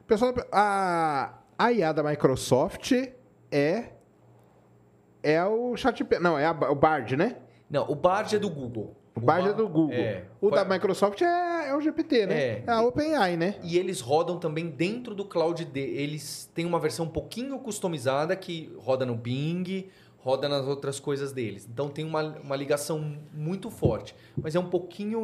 [0.06, 2.92] Pessoal, a, a IA da Microsoft
[3.50, 3.84] é.
[5.22, 6.04] É o chat.
[6.20, 7.36] Não, é a- o Bard, né?
[7.70, 8.94] Não, o Bard é do Google.
[9.16, 9.94] O Bard é do Google.
[9.94, 10.24] É.
[10.40, 12.34] O da Microsoft é, é o GPT, né?
[12.34, 12.64] É.
[12.66, 13.54] É a OpenAI, né?
[13.62, 15.80] E eles rodam também dentro do cloud D.
[15.80, 19.88] Eles têm uma versão um pouquinho customizada que roda no Bing,
[20.18, 21.68] roda nas outras coisas deles.
[21.70, 24.16] Então tem uma, uma ligação muito forte.
[24.36, 25.20] Mas é um pouquinho,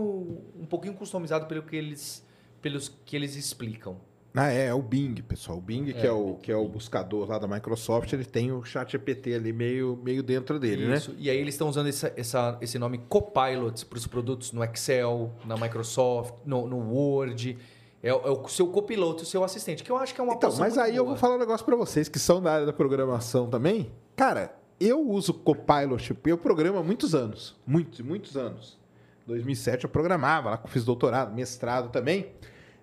[0.56, 2.24] um pouquinho customizado pelo que eles,
[2.62, 3.96] pelos que eles explicam.
[4.34, 5.58] Ah, é, é o Bing, pessoal.
[5.58, 8.52] O Bing, que, É, é o, que é o buscador lá da Microsoft, ele tem
[8.52, 10.96] o chat GPT ali meio, meio dentro dele, né?
[10.96, 11.14] Isso.
[11.18, 15.32] E aí eles estão usando essa, essa- esse nome Copilot para os produtos no Excel,
[15.44, 17.58] na Microsoft, no, no Word.
[18.02, 20.34] É, o- é o seu copiloto, o seu assistente, que eu acho que é uma
[20.34, 21.14] Então, mas aí eu boa.
[21.14, 23.90] vou falar um negócio pra vocês que são da área da programação também.
[24.14, 27.56] Cara, eu uso Copilot, eu programo há muitos anos.
[27.66, 28.78] Muitos, muitos anos.
[29.26, 32.28] 2007 eu programava, lá eu fiz doutorado, mestrado também.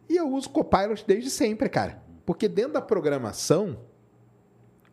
[0.09, 2.01] E eu uso Copilot desde sempre, cara.
[2.25, 3.77] Porque dentro da programação,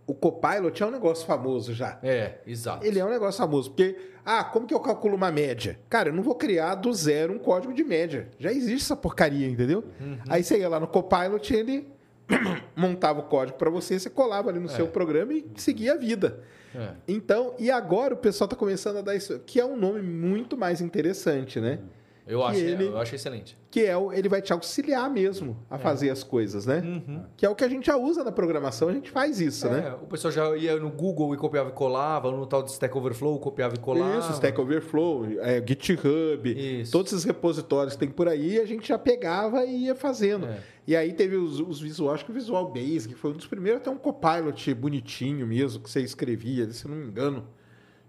[0.06, 1.98] o Copilot é um negócio famoso já.
[2.02, 2.86] É, exato.
[2.86, 5.78] Ele é um negócio famoso, porque, ah, como que eu calculo uma média?
[5.88, 8.28] Cara, eu não vou criar do zero um código de média.
[8.38, 9.84] Já existe essa porcaria, entendeu?
[10.28, 11.88] Aí você ia lá no Copilot, ele
[12.76, 16.42] montava o código para você, você colava ali no seu programa e seguia a vida.
[16.74, 16.90] É.
[17.06, 20.56] Então, e agora o pessoal está começando a dar isso, que é um nome muito
[20.56, 21.78] mais interessante, né?
[22.26, 23.58] Eu acho, ele- eu acho excelente.
[23.70, 26.82] Que é o, ele vai te auxiliar mesmo a fazer as coisas, né?
[27.36, 29.88] Que é o que a gente já usa na programação, a gente faz isso, né?
[29.88, 32.96] É, o pessoal já ia no Google e copiava e colava, no tal de Stack
[32.96, 34.20] Overflow copiava e colava.
[34.20, 36.92] Isso, Stack Overflow, é, GitHub, Isso.
[36.92, 40.46] todos esses repositórios que tem por aí, a gente já pegava e ia fazendo.
[40.46, 40.58] É.
[40.86, 43.80] E aí teve os, os visuais, acho que o Visual Basic foi um dos primeiros,
[43.82, 47.46] até um Copilot bonitinho mesmo, que você escrevia, se não me engano.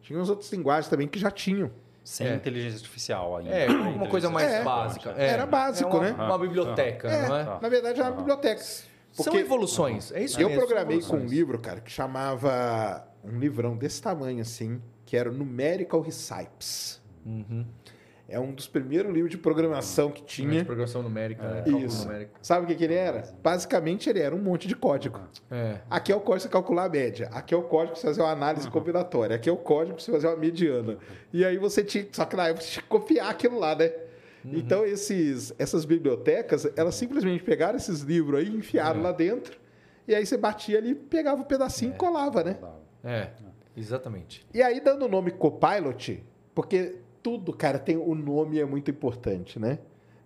[0.01, 1.71] Tinha uns outros linguagens também que já tinham.
[2.05, 2.35] Sem É.
[2.35, 3.49] inteligência artificial ainda.
[3.49, 4.63] É, uma coisa mais É.
[4.63, 5.09] básica.
[5.17, 6.11] Era básico, é uma, né?
[6.11, 7.43] Uma biblioteca, É, não é?
[7.59, 8.61] na verdade era uma biblioteca.
[8.61, 10.11] São Porque evoluções.
[10.11, 13.99] É isso eu mesmo, são programei com um livro, cara, que chamava um livrão desse
[14.01, 17.01] tamanho assim, que era o Numerical Recipes.
[17.25, 17.65] Uhum.
[18.27, 20.49] É um dos primeiros livros de programação que Tinha.
[20.49, 20.65] tinha.
[20.65, 21.61] programação numérica, né?
[21.61, 22.07] Cálculo Isso.
[22.07, 22.31] numérico.
[22.41, 23.23] Sabe o que, que ele era?
[23.43, 25.19] Basicamente, ele era um monte de código.
[25.51, 25.77] É.
[25.89, 27.29] Aqui é o código para você calcular a média.
[27.31, 29.35] Aqui é o código para você fazer uma análise combinatória.
[29.35, 30.97] Aqui é o código para você fazer uma mediana.
[31.31, 32.07] E aí você tinha.
[32.11, 33.91] Só que na época você tinha que copiar aquilo lá, né?
[34.43, 39.57] Então, esses, essas bibliotecas, elas simplesmente pegaram esses livros aí, enfiaram lá dentro.
[40.07, 42.57] E aí você batia ali, pegava um pedacinho e colava, né?
[43.03, 43.29] É,
[43.75, 44.45] exatamente.
[44.53, 46.23] E aí, dando o nome Copilot,
[46.53, 46.95] porque
[47.25, 49.79] tudo, cara, tem o nome é muito importante, né?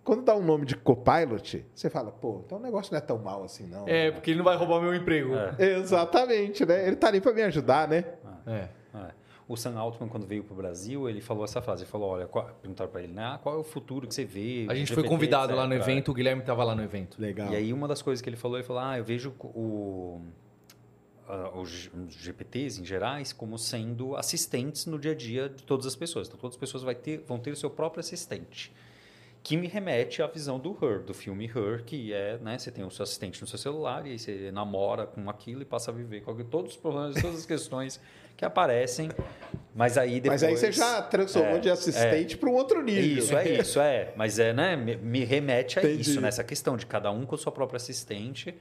[0.03, 3.17] Quando dá um nome de Copilot, você fala, pô, então o negócio não é tão
[3.17, 3.87] mal assim, não.
[3.87, 5.31] É, porque ele não vai roubar meu emprego.
[5.57, 6.85] Exatamente, né?
[6.87, 8.03] Ele tá ali para me ajudar, né?
[8.45, 8.67] É.
[8.93, 9.11] É.
[9.47, 11.83] O Sam Altman, quando veio para o Brasil, ele falou essa frase.
[11.83, 12.45] Ele falou, olha, qual...
[12.61, 13.23] perguntaram para ele, né?
[13.23, 14.65] Ah, qual é o futuro que você vê?
[14.67, 15.87] A gente GPT, foi convidado lá no etc.
[15.87, 17.21] evento, o Guilherme estava lá no evento.
[17.21, 17.53] Legal.
[17.53, 20.19] E aí uma das coisas que ele falou, ele falou, ah, eu vejo o,
[21.55, 26.27] os GPTs em gerais como sendo assistentes no dia a dia de todas as pessoas.
[26.27, 28.71] Então todas as pessoas vai ter, vão ter o seu próprio assistente.
[29.41, 32.83] Que me remete à visão do Her, do filme Her, que é, né, você tem
[32.83, 35.93] o seu assistente no seu celular e aí você namora com aquilo e passa a
[35.93, 38.01] viver com todos os problemas, todas as questões
[38.35, 39.09] que aparecem.
[39.73, 40.41] Mas aí depois...
[40.41, 43.23] Mas aí você já transformou É, de assistente para um outro nível.
[43.23, 44.13] Isso, é isso, é.
[44.17, 44.75] Mas é, né?
[44.75, 46.01] Me, me remete a Entendi.
[46.01, 48.53] isso, nessa questão de cada um com a sua própria assistente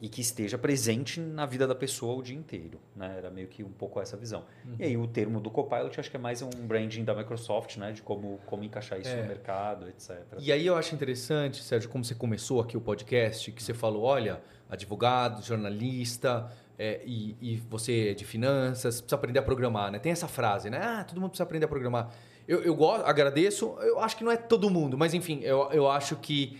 [0.00, 2.80] e que esteja presente na vida da pessoa o dia inteiro.
[2.96, 3.14] Né?
[3.18, 4.44] Era meio que um pouco essa visão.
[4.78, 7.92] E aí o termo do Copilot acho que é mais um branding da Microsoft, né?
[7.92, 9.20] De como, como encaixar isso É.
[9.22, 10.16] no mercado, etc.
[10.38, 14.02] E aí eu acho interessante, Sérgio, como você começou aqui o podcast, que você falou,
[14.04, 14.40] olha,
[14.70, 19.98] advogado, jornalista, é, e, e você é de finanças, precisa aprender a programar, né?
[19.98, 20.80] Tem essa frase, né?
[20.82, 22.10] Ah, todo mundo precisa aprender a programar.
[22.48, 25.90] Eu, eu gosto, agradeço, eu acho que não é todo mundo, mas enfim, eu, eu
[25.90, 26.58] acho que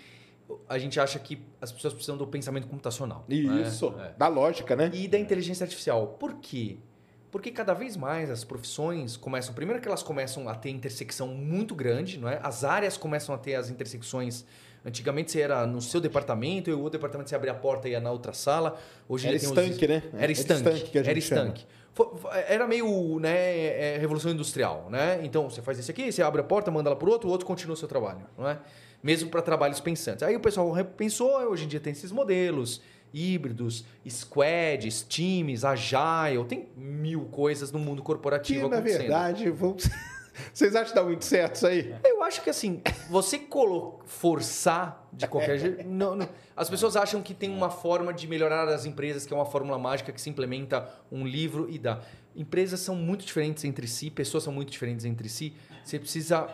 [0.68, 3.24] a gente acha que as pessoas precisam do pensamento computacional.
[3.28, 3.34] né?
[3.36, 4.12] Isso, É.
[4.16, 4.90] da lógica, né?
[4.94, 6.16] E da inteligência artificial.
[6.18, 6.78] Por quê?
[7.30, 9.54] Porque cada vez mais as profissões começam.
[9.54, 12.40] Primeiro que elas começam a ter intersecção muito grande, não é?
[12.42, 14.44] As áreas começam a ter as intersecções.
[14.84, 17.92] Antigamente você era no seu departamento e o outro departamento você abria a porta e
[17.92, 18.78] ia na outra sala.
[19.08, 20.02] Hoje Era tem os- estanque, né?
[20.18, 20.98] Era estanque.
[20.98, 21.66] era estanque.
[21.92, 23.36] Foi- foi- Era meio né,
[23.94, 25.20] é, revolução industrial, né?
[25.22, 27.32] Então você faz isso aqui, você abre a porta, manda ela para o outro, o
[27.32, 28.58] outro continua o seu trabalho, não é?
[29.02, 30.22] Mesmo para trabalhos pensantes.
[30.22, 32.80] Aí o pessoal repensou, hoje em dia tem esses modelos
[33.12, 39.00] híbridos, squads, times, agile, tem mil coisas no mundo Que, corporativo na acontecendo.
[39.00, 39.88] verdade, vamos...
[40.54, 41.92] vocês acham que dá muito certo isso aí?
[42.04, 42.80] Eu acho que assim,
[43.10, 45.88] você colo- forçar de qualquer jeito.
[45.88, 49.36] não- não- As pessoas acham que tem uma forma de melhorar as empresas, que é
[49.36, 52.00] uma fórmula mágica que se implementa um livro e dá.
[52.36, 55.52] Empresas são muito diferentes entre si, pessoas são muito diferentes entre si.
[55.84, 56.48] Você precisa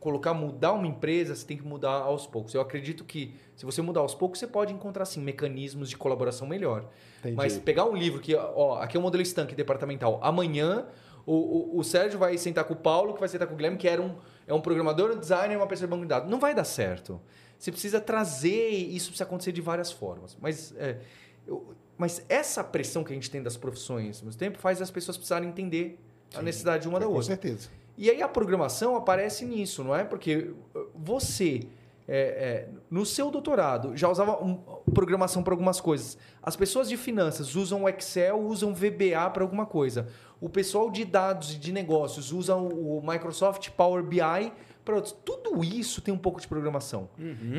[0.00, 2.54] colocar, mudar uma empresa, você tem que mudar aos poucos.
[2.54, 6.46] Eu acredito que se você mudar aos poucos, você pode encontrar sim mecanismos de colaboração
[6.46, 6.88] melhor.
[7.20, 7.36] Entendi.
[7.36, 10.20] Mas pegar um livro que, ó, aqui é o modelo estanque departamental.
[10.22, 10.86] Amanhã
[11.26, 13.76] o, o, o Sérgio vai sentar com o Paulo, que vai sentar com o Guilherme,
[13.76, 16.30] que era um, é um programador, um designer uma pessoa de banco de dados.
[16.30, 17.20] Não vai dar certo.
[17.58, 20.36] Você precisa trazer, isso precisa acontecer de várias formas.
[20.40, 20.98] Mas, é,
[21.46, 25.16] eu- mas essa pressão que a gente tem das profissões mesmo tempo faz as pessoas
[25.16, 25.98] precisarem entender
[26.36, 27.26] a necessidade de uma da Com outra.
[27.26, 27.68] certeza.
[27.98, 30.04] E aí a programação aparece nisso, não é?
[30.04, 31.66] Porque uh, você,
[32.06, 34.54] é, é, no seu doutorado, já usava um-
[34.94, 36.16] programação para algumas coisas.
[36.42, 40.06] As pessoas de finanças usam o Excel, usam VBA para alguma coisa.
[40.40, 44.52] O pessoal de dados e de negócios usa o o Microsoft Power BI
[44.84, 45.14] para outros.
[45.24, 47.08] Tudo isso tem um pouco de programação.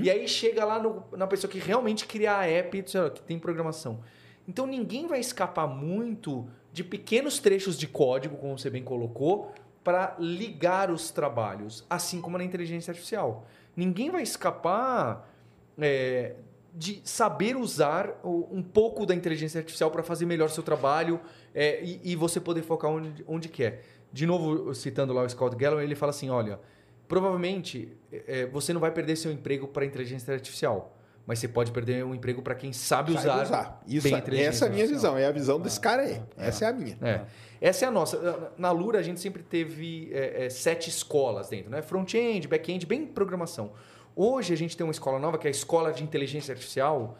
[0.01, 2.81] E aí chega lá no- na pessoa que realmente cria a app
[3.13, 3.99] que tem programação.
[4.47, 9.51] Então ninguém vai escapar muito de pequenos trechos de código, como você bem colocou,
[9.84, 13.45] para ligar os trabalhos, assim como na inteligência artificial.
[13.75, 15.30] Ninguém vai escapar
[15.77, 16.36] é,
[16.73, 21.19] de saber usar um pouco da inteligência artificial para fazer melhor seu trabalho
[21.53, 23.84] é, e, e você poder focar onde, onde quer.
[24.11, 26.59] De novo, citando lá o Scott Galloway, ele fala assim, olha,
[27.07, 30.99] provavelmente é, você não vai perder seu emprego para inteligência artificial,
[31.30, 33.84] mas você pode perder um emprego para quem sabe Sabe usar, usar.
[33.86, 35.15] Isso, é- essa é a minha visão.
[35.15, 36.19] É a visão desse cara aí.
[36.36, 36.97] Essa é a minha.
[37.03, 37.21] É.
[37.61, 38.51] Essa é a nossa.
[38.57, 41.84] Na Lura, a gente sempre teve é, é, sete escolas dentro, né?
[41.84, 43.73] Front-end, back-end, bem programação.
[44.15, 47.15] Hoje a gente tem uma escola nova, que é a Escola de Inteligência Artificial,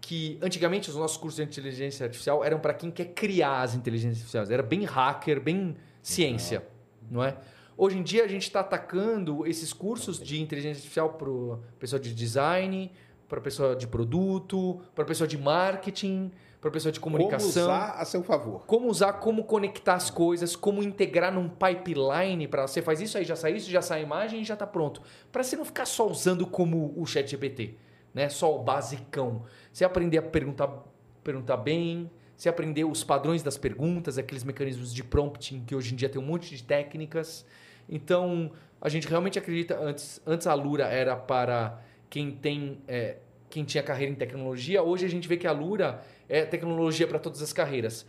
[0.00, 4.18] que antigamente os nossos cursos de inteligência artificial eram para quem quer criar as inteligências
[4.18, 4.52] artificiais.
[4.52, 6.64] Era bem hacker, bem ciência,
[7.10, 7.36] não é?
[7.76, 12.14] Hoje em dia a gente está atacando esses cursos de inteligência artificial para pessoa de
[12.14, 12.90] design,
[13.28, 18.04] para pessoa de produto, para pessoa de marketing, para pessoa de comunicação Como usar a
[18.04, 18.64] seu favor.
[18.66, 23.24] como usar, como conectar as coisas, como integrar num pipeline para você faz isso aí
[23.24, 25.02] já sai isso, já sai a imagem e já está pronto.
[25.30, 27.76] Para você não ficar só usando como o Chat GPT,
[28.12, 28.28] né?
[28.28, 29.44] Só o basicão.
[29.72, 30.68] Você aprender a perguntar,
[31.22, 35.96] perguntar bem, você aprender os padrões das perguntas, aqueles mecanismos de prompting que hoje em
[35.96, 37.44] dia tem um monte de técnicas.
[37.88, 38.50] Então,
[38.80, 43.82] a gente realmente acredita antes, antes a Lura era para quem tem é, quem tinha
[43.82, 47.52] carreira em tecnologia, hoje a gente vê que a Lura é tecnologia para todas as
[47.52, 48.06] carreiras.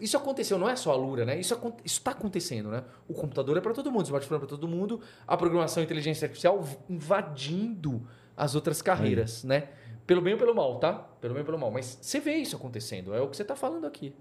[0.00, 1.38] Isso aconteceu, não é só a Lura, né?
[1.38, 2.84] Isso está acontecendo, né?
[3.08, 5.84] O computador é para todo mundo, o smartphone é para todo mundo, a programação e
[5.84, 9.68] a inteligência artificial invadindo as outras carreiras, né?
[10.06, 10.92] Pelo bem ou pelo mal, tá?
[10.92, 11.70] Pelo bem ou pelo mal.
[11.70, 14.14] Mas você vê isso acontecendo, é o que você está falando aqui.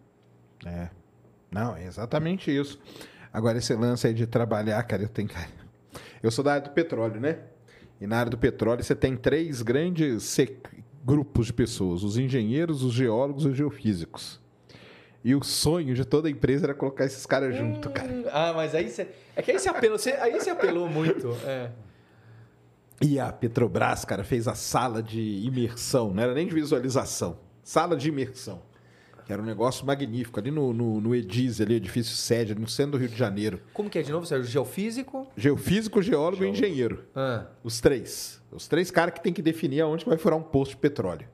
[0.66, 0.90] É.
[1.52, 2.80] Não, é exatamente isso.
[3.32, 5.30] Agora, esse lance aí de trabalhar, cara, eu tenho.
[6.22, 7.40] Eu sou da área do petróleo, né?
[8.02, 10.38] E na área do petróleo você tem três grandes
[11.06, 14.42] grupos de pessoas: os engenheiros, os geólogos e os geofísicos.
[15.24, 18.12] E o sonho de toda empresa era colocar esses caras junto, cara.
[18.12, 19.08] Hum, Ah, mas aí você.
[19.36, 21.30] É que aí você apelou, você, aí você apelou muito.
[21.46, 21.72] É.
[23.02, 27.96] E a Petrobras, cara, fez a sala de imersão, não era nem de visualização, sala
[27.96, 28.62] de imersão.
[29.26, 32.68] Que era um negócio magnífico, ali no, no, no Edis, ali, edifício sede, ali no
[32.68, 33.62] centro do Rio de Janeiro.
[33.74, 34.50] Como que é de novo, Sérgio?
[34.50, 35.28] Geofísico?
[35.38, 37.06] Geofísico, geólogo e engenheiro.
[37.16, 37.46] Ah.
[37.64, 38.42] Os três.
[38.52, 41.28] Os três caras que tem que definir aonde vai furar um posto de petróleo.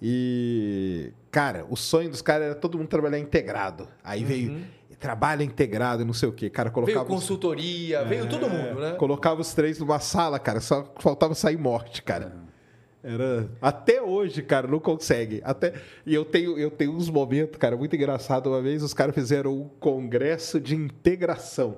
[0.00, 3.88] E, cara, o sonho dos caras era todo mundo trabalhar integrado.
[4.04, 4.62] Aí veio
[4.98, 6.48] trabalho integrado e não sei o quê.
[6.50, 8.92] Cara, Veio colocava, os, consultoria, veio todo mundo, né?
[8.92, 10.60] colocava os três numa sala, cara.
[10.60, 12.45] Só faltava sair morte, cara.
[13.06, 13.48] Era...
[13.62, 15.40] Até hoje, cara, não consegue.
[15.44, 15.74] Até...
[16.04, 18.48] E eu tenho, eu tenho uns momentos, cara, muito engraçado.
[18.48, 21.76] Uma vez os caras fizeram um congresso de integração.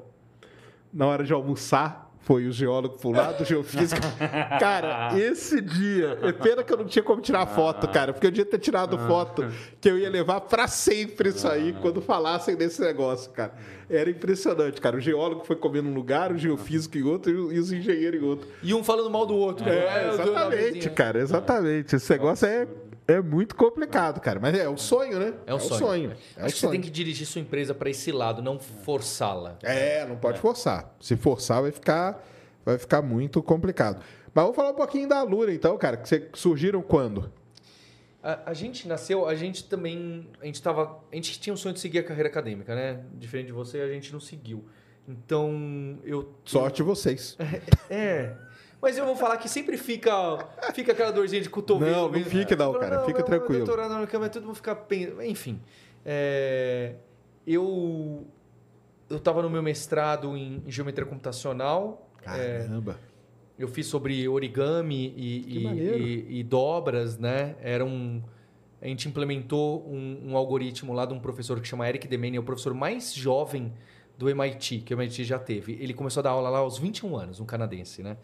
[0.91, 4.03] Na hora de almoçar, foi o geólogo pro lado, o geofísico.
[4.61, 6.19] Cara, esse dia.
[6.21, 8.99] É pena que eu não tinha como tirar foto, cara, porque eu devia ter tirado
[8.99, 9.47] foto
[9.81, 13.55] que eu ia levar pra sempre isso aí quando falassem desse negócio, cara.
[13.89, 14.99] Era impressionante, cara.
[14.99, 18.47] O geólogo foi comer num lugar, o geofísico em outro e os engenheiros em outro.
[18.63, 19.67] E um falando mal do outro.
[19.67, 21.97] É, exatamente, cara, exatamente.
[21.97, 22.69] Esse negócio é,
[23.09, 24.39] é muito complicado, cara.
[24.39, 25.33] Mas é o sonho, né?
[25.47, 26.13] É um sonho.
[26.37, 26.73] É o Acho que você sonho.
[26.73, 29.59] tem que dirigir sua empresa para esse lado, não forçá-la.
[29.63, 30.95] É, não pode forçar.
[31.01, 32.23] Se forçar, vai ficar,
[32.67, 34.05] vai ficar muito complicado.
[34.35, 35.97] Mas vamos falar um pouquinho da Lura, então, cara.
[35.97, 37.33] Que você surgiram quando?
[38.23, 40.29] A, a gente nasceu, a gente também.
[40.43, 43.01] A gente, tava, a gente tinha um sonho de seguir a carreira acadêmica, né?
[43.15, 44.67] Diferente de você, a gente não seguiu.
[45.09, 46.35] Então, eu.
[46.45, 47.39] Sorte vocês.
[47.89, 48.37] É.
[48.81, 50.13] Mas eu vou falar que sempre fica,
[50.73, 52.11] fica aquela dorzinha de cotovelo.
[52.13, 53.65] Não, não fique não, cara, fica meu tranquilo.
[53.67, 55.61] Doutorado na cama, todo mundo fica pen- Enfim.
[56.05, 56.95] é,
[57.47, 58.27] eu.
[59.11, 62.11] Eu estava no meu mestrado em, geometria computacional.
[62.27, 63.01] é, Caramba.
[63.59, 67.57] eu fiz sobre origami e, e- e- e dobras, né?
[67.63, 68.23] Era um,
[68.83, 72.41] a gente implementou um, um algoritmo lá de um professor que chama Eric Demene, é
[72.41, 73.73] o professor mais jovem
[74.19, 75.73] do MIT, que o MIT já teve.
[75.81, 78.19] Ele começou a dar aula lá aos 21 anos, um canadense, né?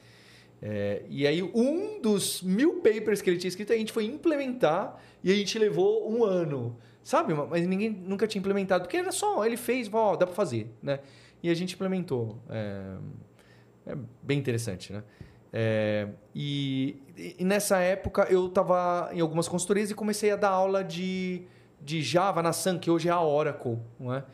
[0.66, 4.98] É, e aí, um dos mil papers que ele tinha escrito, a gente foi implementar
[5.22, 6.78] e a gente levou um ano.
[7.02, 7.34] Sabe?
[7.34, 11.00] Mas ninguém nunca tinha implementado, porque era só, ele fez, ó, dá para fazer, né?
[11.42, 12.38] E a gente implementou.
[12.48, 12.96] É,
[13.88, 15.04] é bem interessante, né?
[15.52, 16.96] É, e,
[17.38, 21.42] e nessa época eu estava em algumas consultorias e comecei a dar aula de,
[21.78, 24.24] de Java na Sun, que hoje é a Oracle, não é?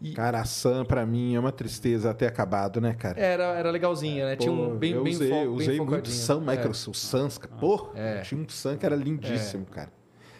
[0.00, 3.18] E Cara, a Sam, pra mim, é uma tristeza ter acabado, né, cara?
[3.20, 4.36] era, era legalzinha, né?
[4.36, 6.40] Tinha um Pô, bem, eu bem usei, fo- bem usei muito É.
[6.56, 7.54] Microsoft, o Sans, cara.
[7.58, 8.20] Pô, É.
[8.20, 9.90] tinha um Sun que era lindíssimo, cara.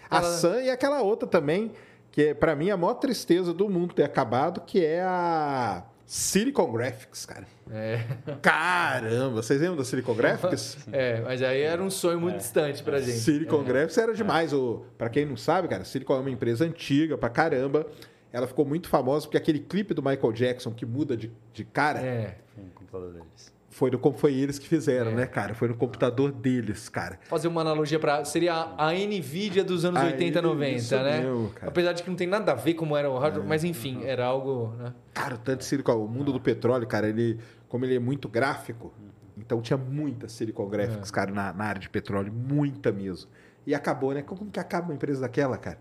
[0.09, 1.73] A Ela- Sun e aquela outra também,
[2.13, 6.71] que é, pra mim, a maior tristeza do mundo ter acabado, que é a Silicon
[6.73, 7.45] Graphics, cara.
[7.71, 8.01] É.
[8.41, 10.79] Caramba, vocês lembram da Silicon Graphics?
[10.93, 13.19] É, mas aí era um sonho muito distante pra gente.
[13.19, 14.53] Silicon Graphics era demais.
[14.53, 17.85] O, pra quem não sabe, cara, Silicon é uma empresa antiga pra caramba.
[18.33, 22.01] Ela ficou muito famosa porque aquele clipe do Michael Jackson que muda de, de cara.
[22.01, 22.39] É.
[22.55, 23.59] Foi um computador deles.
[23.71, 25.15] Foi, no, foi eles que fizeram, É.
[25.15, 25.55] né, cara?
[25.55, 27.19] Foi no computador deles, cara.
[27.25, 31.23] Fazer uma analogia para Seria a Nvidia dos anos Ah, 80, 90, isso né?
[31.63, 31.67] É.
[31.67, 34.25] Apesar de que não tem nada a ver como era o hardware, mas enfim, era
[34.25, 34.73] algo.
[34.79, 34.93] Né?
[35.15, 38.29] Cara, o tanto de Silicon, o mundo do petróleo, cara, ele, como ele é muito
[38.29, 38.93] gráfico,
[39.37, 40.71] então tinha muita Silicon É.
[40.71, 43.31] Graphics, cara, na, na área de petróleo, muita mesmo.
[43.67, 44.23] E acabou, né?
[44.23, 45.79] Como que acaba uma empresa daquela, cara?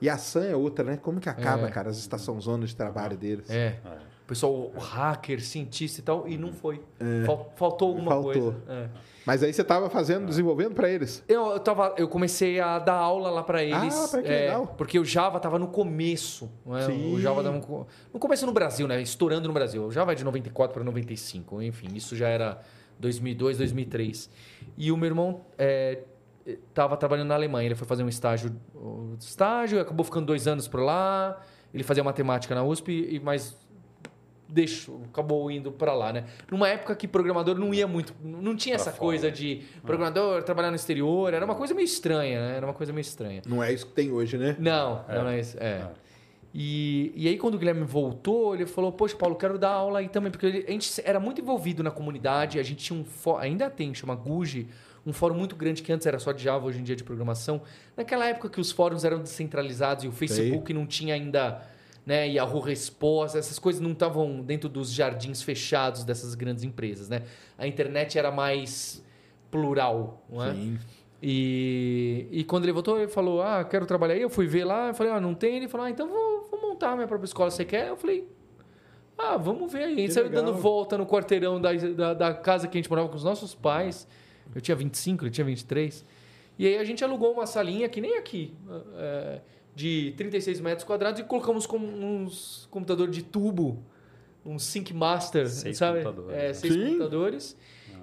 [0.00, 0.96] E a Sam é outra, né?
[0.96, 1.70] Como que acaba, É.
[1.70, 3.48] cara, as estações zonas de trabalho deles?
[3.50, 3.76] É.
[4.24, 6.80] O pessoal, o hacker, cientista e tal, e não foi.
[7.26, 8.32] Fal- faltou alguma Faltou.
[8.32, 8.56] coisa.
[8.68, 8.88] É.
[9.26, 11.22] Mas aí você tava fazendo, desenvolvendo para eles.
[11.28, 13.94] Eu, eu, tava, eu comecei a dar aula lá pra eles.
[13.94, 14.66] Ah, pá, que é, legal.
[14.78, 16.48] Porque o Java tava no começo.
[16.64, 16.86] não é?
[16.86, 17.12] Sim.
[17.14, 19.02] O Java tava no, no começo no Brasil, né?
[19.02, 19.84] Estourando no Brasil.
[19.84, 21.60] O Java é de 94 para 95.
[21.62, 22.60] Enfim, isso já era
[22.98, 24.30] 2002, 2003.
[24.78, 25.98] E o meu irmão é,
[26.74, 27.66] tava trabalhando na Alemanha.
[27.66, 28.54] Ele foi fazer um estágio,
[29.18, 31.40] estágio, acabou ficando dois anos por lá.
[31.72, 33.56] Ele fazia matemática na USP, e mas
[34.48, 36.24] deixou, acabou indo para lá, né?
[36.50, 39.00] Numa época que programador não ia muito, não tinha Pra essa fora.
[39.00, 42.56] coisa de programador trabalhar no exterior, era uma coisa meio estranha, né?
[42.56, 43.42] Era uma coisa meio estranha.
[43.46, 44.56] Não é isso que tem hoje, né?
[44.58, 45.56] Não, não é isso.
[45.60, 45.88] É.
[46.52, 50.08] E, e aí, quando o Guilherme voltou, ele falou: Poxa, Paulo, quero dar aula aí
[50.08, 50.32] também.
[50.32, 53.94] Porque ele- a gente era muito envolvido na comunidade, a gente tinha um ainda tem,
[53.94, 54.66] chama Guji,
[55.06, 57.04] um fórum muito grande que antes era só de Java, hoje em dia é de
[57.04, 57.62] programação.
[57.96, 61.62] Naquela época que os fóruns eram descentralizados e o Facebook não tinha ainda.
[62.06, 67.10] Né, Yahoo Resposta, essas coisas não estavam dentro dos jardins fechados dessas grandes empresas.
[67.10, 67.22] Né?
[67.58, 69.04] A internet era mais
[69.50, 70.24] plural.
[70.28, 70.54] Não é?
[70.54, 70.78] Sim.
[71.22, 74.22] E, e quando ele voltou, ele falou: Ah, quero trabalhar aí.
[74.22, 75.56] Eu fui ver lá, eu falei: Ah, não tem.
[75.56, 77.50] Ele falou: Ah, então vou, vou montar a minha própria escola.
[77.50, 77.88] Você quer?
[77.88, 78.26] Eu falei:
[79.18, 79.92] Ah, vamos ver aí.
[79.92, 82.88] A gente Que saiu dando volta no quarteirão da, da, da casa que a gente
[82.88, 84.08] morava com os nossos pais.
[84.54, 86.04] Eu tinha 25, ele tinha 23.
[86.58, 88.54] E aí a gente alugou uma salinha que nem aqui,
[88.96, 89.40] é,
[89.74, 93.82] de 36 metros quadrados, e colocamos com uns computador de tubo,
[94.44, 96.02] um Sync Master, Seis sabe?
[96.02, 96.52] computadores, É, né?
[96.54, 96.84] seis Sim.
[96.86, 97.56] computadores.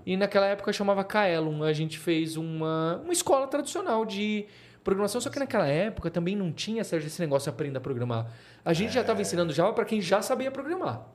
[0.05, 1.63] E naquela época chamava Kaelum.
[1.63, 4.45] A gente fez uma, uma escola tradicional de
[4.83, 8.31] programação, só que naquela época também não tinha Sérgio, esse negócio de aprender a programar.
[8.63, 9.03] A gente já É.
[9.03, 11.05] estava ensinando Java para quem já sabia programar.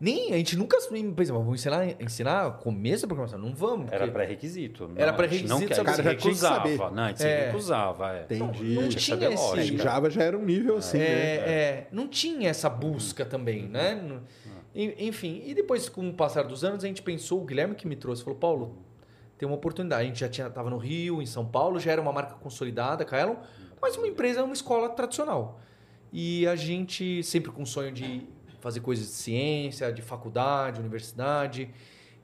[0.00, 0.78] Nem, a gente nunca
[1.14, 3.38] pensava, vamos ensinar, ensinar o começo da programação.
[3.38, 3.88] Não vamos.
[3.92, 4.88] Era porque- pré-requisito.
[4.88, 6.10] Não, Era a gente pré-requisito, Não cara que saber.
[6.10, 6.90] recusava.
[6.90, 7.38] Não, a gente É.
[7.40, 8.16] se recusava.
[8.16, 8.22] É.
[8.22, 8.74] Entendi.
[8.74, 11.14] não Tinha que tinha esse- É, o Java já era um nível assim, É, né?
[11.52, 14.02] é, não tinha essa busca também, né?
[14.74, 17.96] Enfim, e depois, com o passar dos anos, a gente pensou, o Guilherme que me
[17.96, 18.78] trouxe, falou, Paulo,
[19.36, 20.02] tem uma oportunidade.
[20.02, 23.04] A gente já tinha, tava no Rio, em São Paulo, já era uma marca consolidada,
[23.04, 23.36] Kaelon,
[23.82, 25.60] mas uma empresa, uma escola tradicional.
[26.12, 28.26] E a gente sempre com o sonho de
[28.60, 31.70] fazer coisas de ciência, de faculdade, universidade.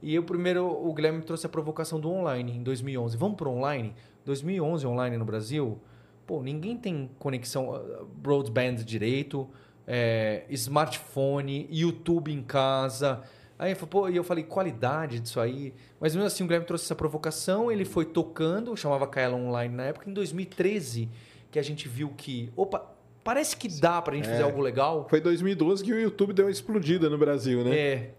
[0.03, 3.17] E eu primeiro, o Guilherme me trouxe a provocação do online em 2011.
[3.17, 3.95] Vamos para online?
[4.25, 5.81] 2011 online no Brasil?
[6.27, 9.49] Pô, ninguém tem conexão uh, broadband direito,
[9.87, 13.23] é, smartphone, YouTube em casa.
[13.59, 15.73] Aí pô, e eu falei, qualidade disso aí.
[15.99, 19.85] Mas mesmo assim, o Guilherme trouxe essa provocação, ele foi tocando, chamava Kaela Online na
[19.85, 21.09] época, em 2013,
[21.51, 22.96] que a gente viu que, opa,
[23.27, 25.05] parece que dá pra gente fazer algo legal.
[25.11, 27.77] Foi 2012 que o YouTube deu uma explodida no Brasil, né?
[27.77, 28.11] É.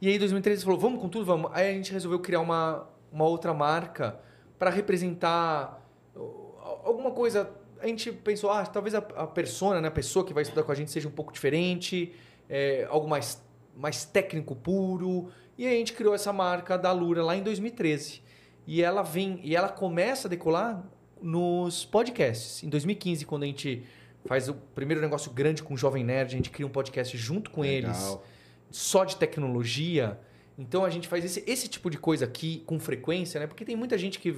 [0.00, 1.52] E aí, em 2013, ele falou: vamos com tudo, vamos.
[1.54, 4.18] Aí a gente resolveu criar uma, uma outra marca
[4.58, 5.80] para representar
[6.84, 7.48] alguma coisa.
[7.80, 10.72] A gente pensou: ah, talvez a, a persona, né, a pessoa que vai estudar com
[10.72, 12.12] a gente seja um pouco diferente,
[12.48, 13.40] é, algo mais,
[13.76, 15.28] mais técnico puro.
[15.56, 18.20] E aí a gente criou essa marca da Lura lá em 2013.
[18.66, 20.84] E ela vem, e ela começa a decolar
[21.22, 22.64] nos podcasts.
[22.64, 23.86] Em 2015, quando a gente
[24.24, 27.50] faz o primeiro negócio grande com o Jovem Nerd, a gente cria um podcast junto
[27.50, 28.24] com eles Legal.
[28.70, 30.18] só de tecnologia.
[30.58, 33.46] Então a gente faz esse, esse tipo de coisa aqui com frequência, né?
[33.46, 34.36] Porque tem muita gente que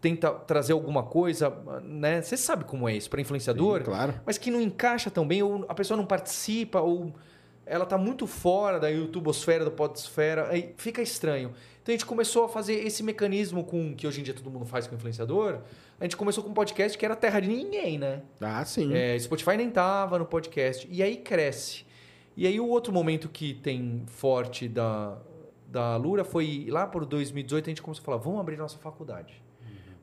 [0.00, 1.50] tenta trazer alguma coisa,
[1.82, 2.22] né?
[2.22, 4.14] Você sabe como é isso para influenciador, Sim, claro.
[4.24, 7.14] mas que não encaixa tão bem, ou a pessoa não participa, ou
[7.66, 11.52] ela tá muito fora da YouTubosfera, da Podsfera, aí fica estranho.
[11.82, 14.64] Então a gente começou a fazer esse mecanismo com que hoje em dia todo mundo
[14.64, 15.60] faz com influenciador.
[16.00, 18.22] A gente começou com um podcast que era terra de ninguém, né?
[18.40, 18.94] Ah, sim.
[18.94, 20.88] É, Spotify nem tava no podcast.
[20.90, 21.84] E aí cresce.
[22.34, 25.18] E aí o outro momento que tem forte da,
[25.66, 29.42] da Lura foi lá por 2018 a gente começou a falar, vamos abrir nossa faculdade.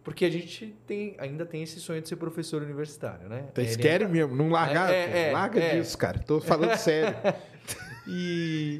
[0.03, 3.45] Porque a gente tem, ainda tem esse sonho de ser professor universitário, né?
[3.53, 4.35] Vocês Ele- querem mesmo?
[4.35, 4.93] Não largar?
[4.93, 5.79] É, é, é, Larga é.
[5.79, 6.19] disso, cara.
[6.19, 7.15] Tô falando sério.
[8.07, 8.79] E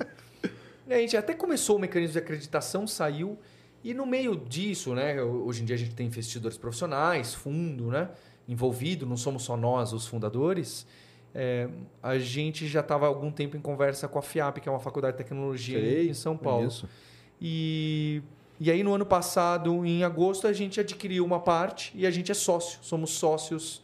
[0.88, 3.38] e a gente até começou o mecanismo de acreditação, saiu.
[3.84, 5.22] E no meio disso, né?
[5.22, 8.10] Hoje em dia a gente tem investidores profissionais, fundo, né?
[8.48, 10.86] Envolvido, não somos só nós, os fundadores.
[11.34, 11.70] É,
[12.02, 14.80] a gente já estava há algum tempo em conversa com a FIAP, que é uma
[14.80, 16.60] faculdade de tecnologia Sei, em São Paulo.
[16.60, 16.90] conheço.
[17.40, 18.22] E,
[18.60, 22.32] e aí, no ano passado, em agosto, a gente adquiriu uma parte e a gente
[22.32, 23.84] é sócio, somos sócios.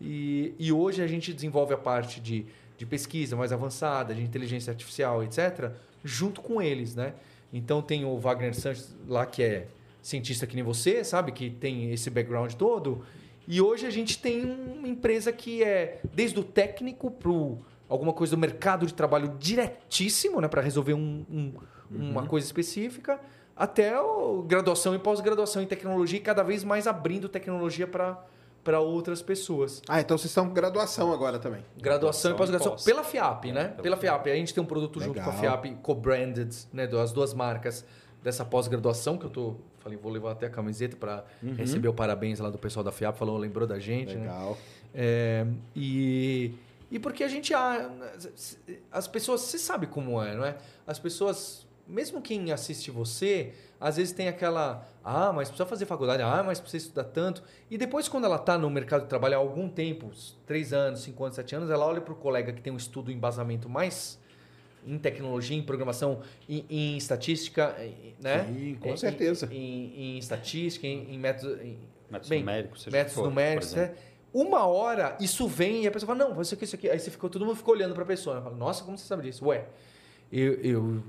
[0.00, 4.70] E, e hoje a gente desenvolve a parte de, de pesquisa mais avançada, de inteligência
[4.70, 5.72] artificial, etc.,
[6.04, 7.14] junto com eles, né?
[7.52, 9.66] Então tem o Wagner Sanches lá que é
[10.00, 11.32] cientista que nem você, sabe?
[11.32, 13.04] Que tem esse background todo.
[13.46, 17.30] E hoje a gente tem uma empresa que é desde o técnico para
[17.88, 20.48] alguma coisa do mercado de trabalho diretíssimo, né?
[20.48, 21.52] Para resolver um, um,
[21.90, 23.20] uma coisa específica,
[23.56, 28.24] até o graduação e pós-graduação em tecnologia e cada vez mais abrindo tecnologia para
[28.64, 29.82] para outras pessoas.
[29.88, 31.60] Ah, então vocês estão com graduação agora também.
[31.76, 32.84] Graduação e Graduação e pós-graduação pós.
[32.84, 33.68] pela FIAP, né?
[33.68, 34.26] pela Pela FIAP.
[34.30, 35.60] A gente tem um produto junto com a Legal.
[35.62, 36.86] FIAP, co-branded, né?
[36.86, 37.84] Das duas marcas
[38.22, 39.56] dessa pós-graduação que eu tô.
[39.80, 41.24] Falei, vou levar até a camiseta para
[41.56, 43.16] receber o parabéns lá do pessoal da FIAP.
[43.18, 44.20] Falou, lembrou da gente, né?
[44.22, 44.56] Legal.
[44.94, 45.44] É,
[45.74, 46.54] e,
[46.88, 47.52] e porque a gente.
[47.52, 47.90] ah,
[48.92, 49.40] As pessoas.
[49.40, 50.56] Você sabe como é, não é?
[50.86, 51.66] As pessoas.
[51.84, 54.86] Mesmo quem assiste você, às vezes tem aquela.
[55.04, 56.22] Ah, mas precisa fazer faculdade.
[56.22, 57.42] Ah, mas precisa estudar tanto.
[57.70, 60.10] E depois, quando ela está no mercado de trabalho há algum tempo
[60.46, 63.10] três anos, cinco anos, sete anos ela olha para o colega que tem um estudo
[63.10, 64.20] em embasamento mais
[64.84, 67.74] em tecnologia, em programação, em, em estatística,
[68.20, 68.44] né?
[68.46, 69.48] Sim, com Em- certeza.
[69.52, 71.60] Em, em- em estatística, em, em métodos.
[71.60, 71.78] em-
[72.10, 73.94] Métodos Bem, numéricos, métodos for, numéricos, né?
[74.34, 76.90] Uma hora isso vem e a pessoa fala, não, vai ser aqui, isso aqui.
[76.90, 78.36] Aí você ficou, todo mundo ficou olhando para a pessoa.
[78.36, 78.42] Né?
[78.42, 79.46] Fala, Nossa, como você sabe disso?
[79.46, 79.64] Ué,
[80.30, 81.02] eu, eu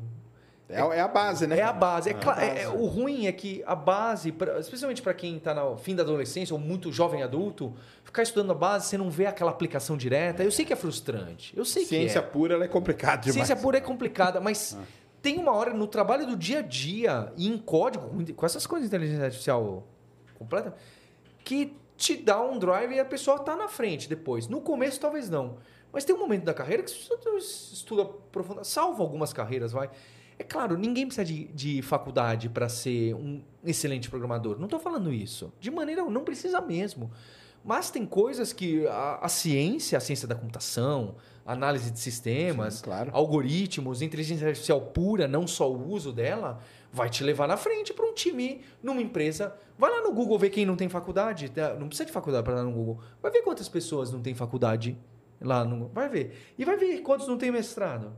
[0.69, 1.59] É, é a base, né?
[1.59, 2.09] é a base.
[2.09, 2.77] É É a é- base.
[2.77, 6.53] o ruim é que a base, pra- especialmente para quem está no fim da adolescência
[6.53, 10.43] ou muito jovem adulto, ficar estudando a base, você não vê aquela aplicação direta.
[10.43, 11.55] Eu sei que é frustrante.
[11.55, 12.31] Eu sei Ciência que é.
[12.31, 13.33] pura ela é complicada demais.
[13.35, 14.77] Ciência pura é complicada, mas
[15.21, 18.89] tem uma hora no trabalho do dia a dia e em código, com essas coisas
[18.89, 19.85] de inteligência artificial
[20.37, 20.73] completa,
[21.43, 24.47] que te dá um drive e a pessoa está na frente depois.
[24.47, 25.57] No começo, talvez não.
[25.91, 29.89] Mas tem um momento da carreira que você estuda profunda, salva algumas carreiras, vai.
[30.37, 34.57] É claro, ninguém precisa de, de faculdade para ser um excelente programador.
[34.57, 35.53] Não estou falando isso.
[35.59, 37.11] De maneira, não precisa mesmo.
[37.63, 41.15] Mas tem coisas que a, a ciência, a ciência da computação,
[41.45, 43.11] análise de sistemas, Sim, claro.
[43.13, 46.59] algoritmos, inteligência artificial pura, não só o uso dela,
[46.91, 49.55] vai te levar na frente para um time numa empresa.
[49.77, 51.49] Vai lá no Google ver quem não tem faculdade.
[51.49, 51.73] tá?
[51.75, 52.99] Não precisa de faculdade para estar no Google.
[53.21, 54.97] Vai ver quantas pessoas não têm faculdade
[55.39, 55.87] lá no.
[55.87, 56.53] Vai ver.
[56.57, 58.11] E vai ver quantos não têm mestrado.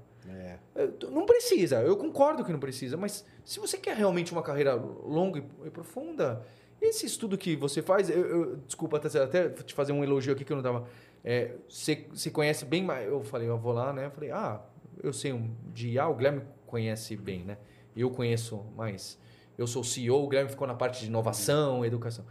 [0.99, 4.73] T- Não precisa, eu concordo que não precisa, mas se você quer realmente uma carreira
[4.75, 6.45] longa e- profunda,
[6.81, 10.43] esse estudo que você faz, eu, eu- desculpa até, até te fazer um elogio aqui
[10.43, 10.87] que eu não tava.
[11.23, 13.07] é, você, você conhece bem mais.
[13.07, 14.05] Eu falei, eu vou lá, né?
[14.05, 14.61] Eu falei, ah,
[15.01, 17.57] eu sei um de IA, o Guilherme conhece bem, né?
[17.95, 19.17] Eu conheço mais.
[19.57, 22.25] Eu sou CEO, o Guilherme ficou na parte de inovação, educação.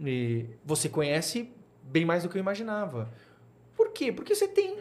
[0.00, 1.50] E você conhece
[1.82, 3.08] bem mais do que eu imaginava.
[3.74, 4.10] Por quê?
[4.12, 4.74] Porque você tem.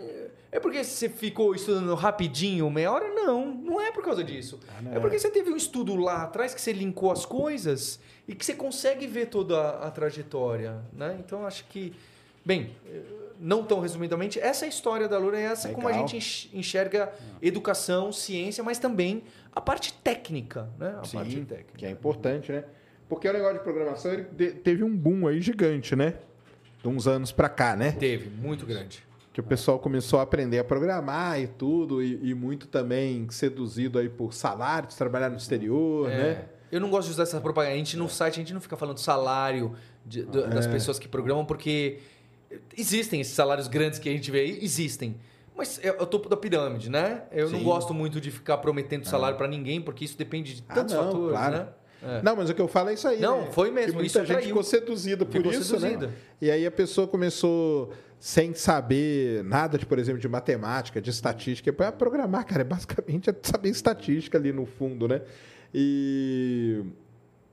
[0.55, 3.09] É porque você ficou estudando rapidinho, meia hora?
[3.13, 4.57] Não, não é por causa disso.
[4.69, 8.33] Ah, é porque você teve um estudo lá atrás que você linkou as coisas e
[8.33, 11.17] que você consegue ver toda a, a trajetória, né?
[11.19, 11.91] Então acho que,
[12.45, 13.01] bem, eh,
[13.37, 16.07] não tão resumidamente, essa é a história da Lura, é essa como a Legal.
[16.07, 20.91] gente enx- enxerga educação, ciência, mas também a parte técnica, né?
[20.91, 21.73] A parte Sim, técnica.
[21.77, 22.63] que é importante, né?
[23.09, 24.25] Porque o negócio de programação
[24.63, 26.15] teve um boom aí gigante, né?
[26.81, 27.91] De uns anos pra cá, né?
[27.91, 29.04] Teve, muito grande.
[29.35, 33.99] Que o pessoal começou a aprender a programar e tudo, e, e muito também seduzido
[33.99, 36.17] aí por salários, trabalhar no exterior, É.
[36.17, 36.45] né?
[36.71, 37.73] Eu não gosto de usar essa propaganda.
[37.73, 39.75] A gente no site a gente não fica falando salário
[40.05, 40.47] de- do- É.
[40.47, 41.99] das pessoas que programam, porque
[42.77, 45.17] existem esses salários grandes que a gente vê aí, existem.
[45.53, 47.23] Mas é o topo da pirâmide, né?
[47.29, 47.65] Eu não Sim.
[47.65, 51.03] gosto muito de ficar prometendo salário pra ninguém, porque isso depende de Ah, tantos não,
[51.03, 51.57] fatores, claro.
[51.57, 51.67] né?
[52.05, 52.21] É.
[52.21, 53.19] Não, mas o que eu falo é isso aí.
[53.19, 53.47] Não, né?
[53.51, 54.47] foi mesmo, Que muita isso gente atraiu.
[54.47, 56.07] ficou seduzida por Ficou isso, seduzida.
[56.07, 56.13] né?
[56.41, 61.71] E aí a pessoa começou sem saber nada, de, por exemplo, de matemática, de estatística.
[61.73, 65.21] Para programar, cara, é basicamente é saber estatística ali no fundo, né?
[65.73, 66.81] E...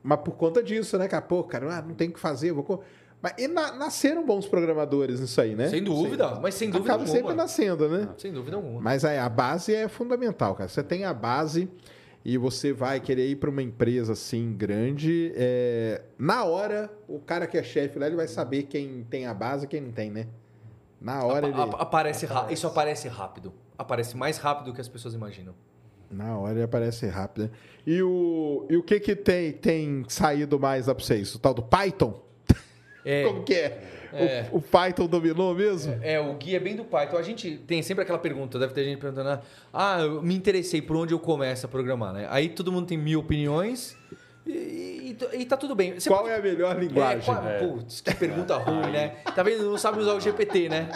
[0.03, 1.23] Mas por conta disso, né, cara?
[1.23, 2.83] Pô, cara, ah, não tem o que fazer, vou...
[3.21, 5.69] Mas e na- nasceram bons programadores nisso aí, né?
[5.69, 7.37] Sem dúvida, mas sem dúvida Acaba sempre alguma.
[7.43, 8.09] nascendo, né?
[8.19, 8.81] Sem dúvida alguma.
[8.81, 10.69] Mas aí, a base é fundamental, cara.
[10.69, 11.69] Você tem a base
[12.25, 15.33] e você vai querer ir para uma empresa assim grande.
[15.35, 19.35] é, Na hora, o cara que é chefe lá, ele vai saber quem tem a
[19.35, 20.27] base e quem não tem, né?
[21.01, 23.53] Na hora ele, Apa- aparece ra- Isso aparece rápido.
[23.77, 25.55] Aparece mais rápido do que as pessoas imaginam.
[26.11, 27.45] na hora ele aparece rápido.
[27.45, 27.51] Né?
[27.87, 31.35] E o e o que que tem tem saído mais lá para vocês?
[31.35, 32.23] O tal do Python?
[33.05, 33.83] É, Como que é?
[34.13, 34.47] É.
[34.53, 35.99] O, o Python dominou mesmo?
[36.03, 37.17] É, o guia é bem do Python.
[37.17, 39.41] A gente tem sempre aquela pergunta, deve ter gente perguntando,
[39.73, 42.27] ah, eu me interessei por onde eu começo a programar, né?
[42.31, 43.97] Aí todo mundo tem mil opiniões
[44.47, 45.99] e, e, e tá tudo bem.
[45.99, 47.23] Você Qual pode- é a melhor É, linguagem?
[47.25, 49.09] qual- Putz, que pergunta ruim, né?
[49.35, 49.65] Tá vendo?
[49.71, 50.89] Não sabe usar o GPT, né?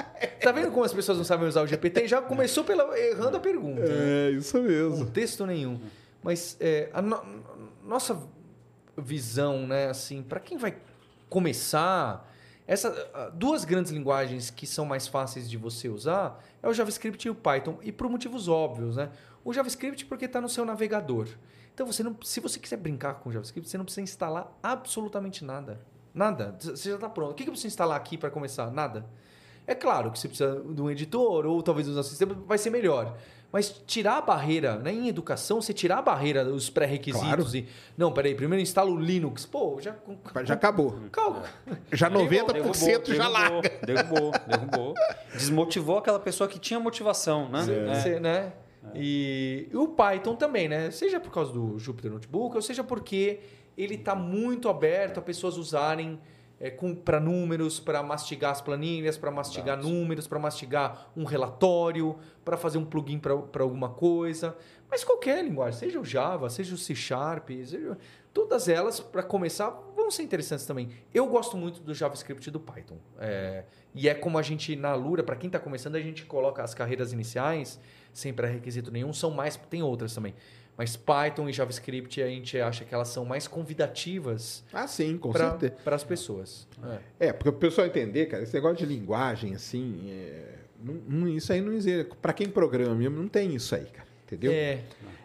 [0.43, 2.07] Tá vendo como as pessoas não sabem usar o GPT?
[2.07, 3.81] Já começou pela, errando a pergunta.
[3.81, 4.29] né?
[4.29, 5.07] É, isso mesmo.
[5.07, 5.81] Texto nenhum.
[6.23, 7.23] Mas é, a no-
[7.85, 8.21] nossa
[8.97, 10.75] visão, né, assim, para quem vai
[11.29, 12.31] começar,
[12.67, 17.27] essa, ah, duas grandes linguagens que são mais fáceis de você usar é o JavaScript
[17.27, 19.11] e o Python, e por motivos óbvios, né?
[19.45, 21.29] O JavaScript porque está no seu navegador.
[21.73, 25.79] Então, você não, se você quiser brincar com JavaScript, você não precisa instalar absolutamente nada.
[26.15, 26.57] Nada.
[26.59, 27.33] Você já está pronto.
[27.33, 28.71] O que que eu preciso instalar aqui para começar?
[28.71, 29.05] Nada.
[29.67, 32.71] É claro que você precisa de um editor ou talvez usar um sistema, vai ser
[32.71, 33.17] melhor.
[33.57, 34.93] Mas tirar a barreira, né?
[34.93, 37.57] em educação, você tirar a barreira, os pré-requisitos Claro.
[37.57, 37.67] e.
[37.97, 39.47] Não, peraí, primeiro instala o Linux.
[39.47, 39.95] Pô, já.
[40.45, 40.95] Já acabou.
[41.11, 41.43] Calma.
[41.91, 43.71] Já 90% Derrubou, já derrubou, larga.
[43.87, 44.95] Derrubou, derrubou.
[45.33, 47.65] Desmotivou aquela pessoa que tinha motivação, né?
[47.67, 47.95] É.
[47.95, 48.53] Você, né?
[48.95, 50.91] E, e o Python também, né?
[50.91, 53.41] Seja por causa do Jupyter Notebook, ou seja porque
[53.75, 56.21] ele está muito aberto a pessoas usarem
[57.05, 62.79] para números, para mastigar as planilhas, para mastigar números, para mastigar um relatório, para fazer
[62.79, 64.57] um plugin para alguma coisa.
[64.89, 67.99] Mas qualquer linguagem, seja o Java, seja o C Sharp, seja,
[68.33, 70.91] todas elas, para começar, vão ser interessantes também.
[71.13, 72.99] Eu gosto muito do JavaScript e do Python.
[73.19, 76.63] É, e é como a gente, na Lura, para quem está começando, a gente coloca
[76.63, 77.81] as carreiras iniciais
[78.13, 80.35] sem pré-requisito nenhum, são mais, tem outras também.
[80.79, 85.33] Mas Python e JavaScript a gente acha que elas são mais convidativas Ah, sim, com
[85.33, 85.75] certeza.
[85.83, 86.67] para as pessoas.
[87.19, 87.29] É.
[87.29, 90.55] É, porque o pessoal entender, cara, esse negócio de linguagem, assim, é,
[91.09, 92.11] não- isso aí não existe.
[92.21, 94.07] Para quem programa mesmo, não tem isso aí, cara.
[94.27, 94.53] Entendeu?
[94.53, 94.81] É,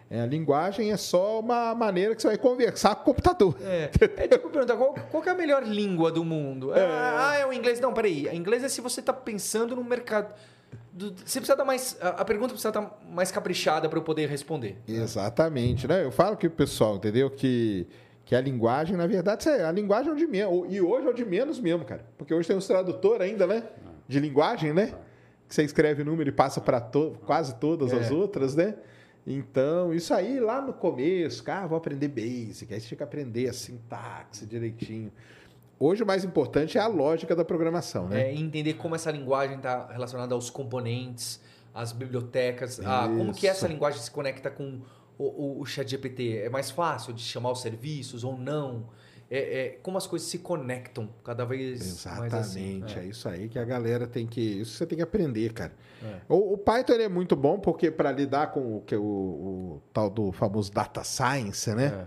[0.08, 3.56] É, a linguagem é só uma maneira que você vai conversar com o computador.
[3.64, 3.90] é.
[4.18, 6.70] É tipo perguntar qual, qual é a melhor língua do mundo?
[6.72, 7.80] Ah, ah, é o inglês.
[7.80, 8.28] Não, peraí.
[8.28, 10.34] O inglês é se você está pensando no mercado.
[11.24, 11.96] Você precisa dar mais.
[12.00, 14.76] A, pergunta precisa estar mais caprichada para eu poder responder.
[14.86, 16.04] Exatamente, né?
[16.04, 17.30] Eu falo que o pessoal, entendeu?
[17.30, 17.86] Que,
[18.24, 20.66] que a linguagem, na verdade, a linguagem é o de menos.
[20.72, 22.04] E hoje é o de menos mesmo, cara.
[22.18, 23.64] Porque hoje tem os tradutor ainda, né?
[24.06, 24.94] De linguagem, né?
[25.48, 26.80] Que você escreve número e passa para
[27.26, 28.14] quase todas as É.
[28.14, 28.74] outras, né?
[29.26, 33.04] Então, isso aí lá no começo, cara, ah, vou aprender basic, aí você tinha que
[33.04, 35.12] aprender a sintaxe direitinho.
[35.84, 38.28] Hoje o mais importante é a lógica da programação, né?
[38.28, 41.40] É, entender como essa linguagem está relacionada aos componentes,
[41.74, 44.80] às bibliotecas, a, como que essa linguagem se conecta com
[45.18, 46.38] o, o, o ChatGPT.
[46.38, 48.90] É mais fácil de chamar os serviços ou não?
[49.28, 52.76] É, é, como as coisas se conectam cada vez mais assim.
[52.76, 53.02] Exatamente, é.
[53.02, 53.06] É.
[53.06, 54.40] isso aí que a galera tem que.
[54.40, 55.72] Isso você tem que aprender, cara.
[56.00, 56.20] É.
[56.28, 60.08] O, o Python é muito bom porque para lidar com o que o, o tal
[60.08, 62.06] do famoso data science, né?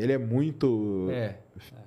[0.00, 1.36] Ele é muito É.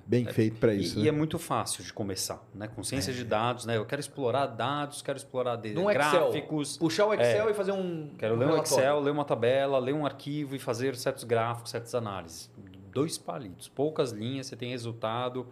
[0.06, 0.98] bem feito para E, isso.
[0.98, 1.08] e né?
[1.08, 2.68] é muito fácil de começar, né?
[2.68, 3.76] Com ciência de dados, né?
[3.76, 6.10] Eu quero explorar dados, quero explorar de- Num Excel.
[6.30, 6.76] gráficos.
[6.78, 8.10] Puxar o Excel e fazer um.
[8.18, 8.78] Quero um ler um relatório.
[8.82, 12.50] Excel, ler uma tabela, ler um arquivo e fazer certos gráficos, certas análises.
[12.92, 15.46] Dois palitos, poucas linhas, você tem resultado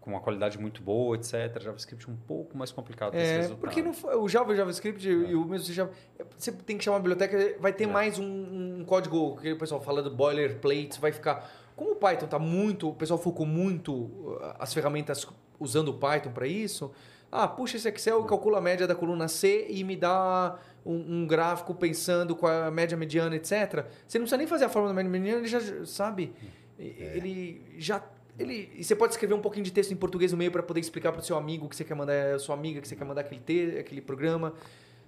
[0.00, 1.60] com uma qualidade muito boa, etc.
[1.60, 3.58] JavaScript um pouco mais complicado É, resultado.
[3.60, 5.90] porque não foi- o Java e o JavaScript e o mesmo Java,
[6.38, 7.86] você tem que chamar a biblioteca, vai ter É.
[7.86, 11.48] mais um, um código que o pessoal fala do boilerplate, vai ficar.
[11.80, 15.26] Como o Python tá muito, o pessoal focou muito uh, as ferramentas
[15.58, 16.92] usando o Python para isso.
[17.32, 21.26] Ah, puxa esse Excel, calcula a média da coluna C e me dá um, um
[21.26, 23.86] gráfico pensando com a média mediana, etc.
[24.06, 26.34] Você não precisa nem fazer a fórmula da média mediana, ele já sabe.
[26.78, 28.04] Ele já
[28.38, 30.80] ele, e você pode escrever um pouquinho de texto em português no meio para poder
[30.80, 33.06] explicar para o seu amigo que você quer mandar, a sua amiga que você quer
[33.06, 34.52] mandar aquele, te, aquele programa.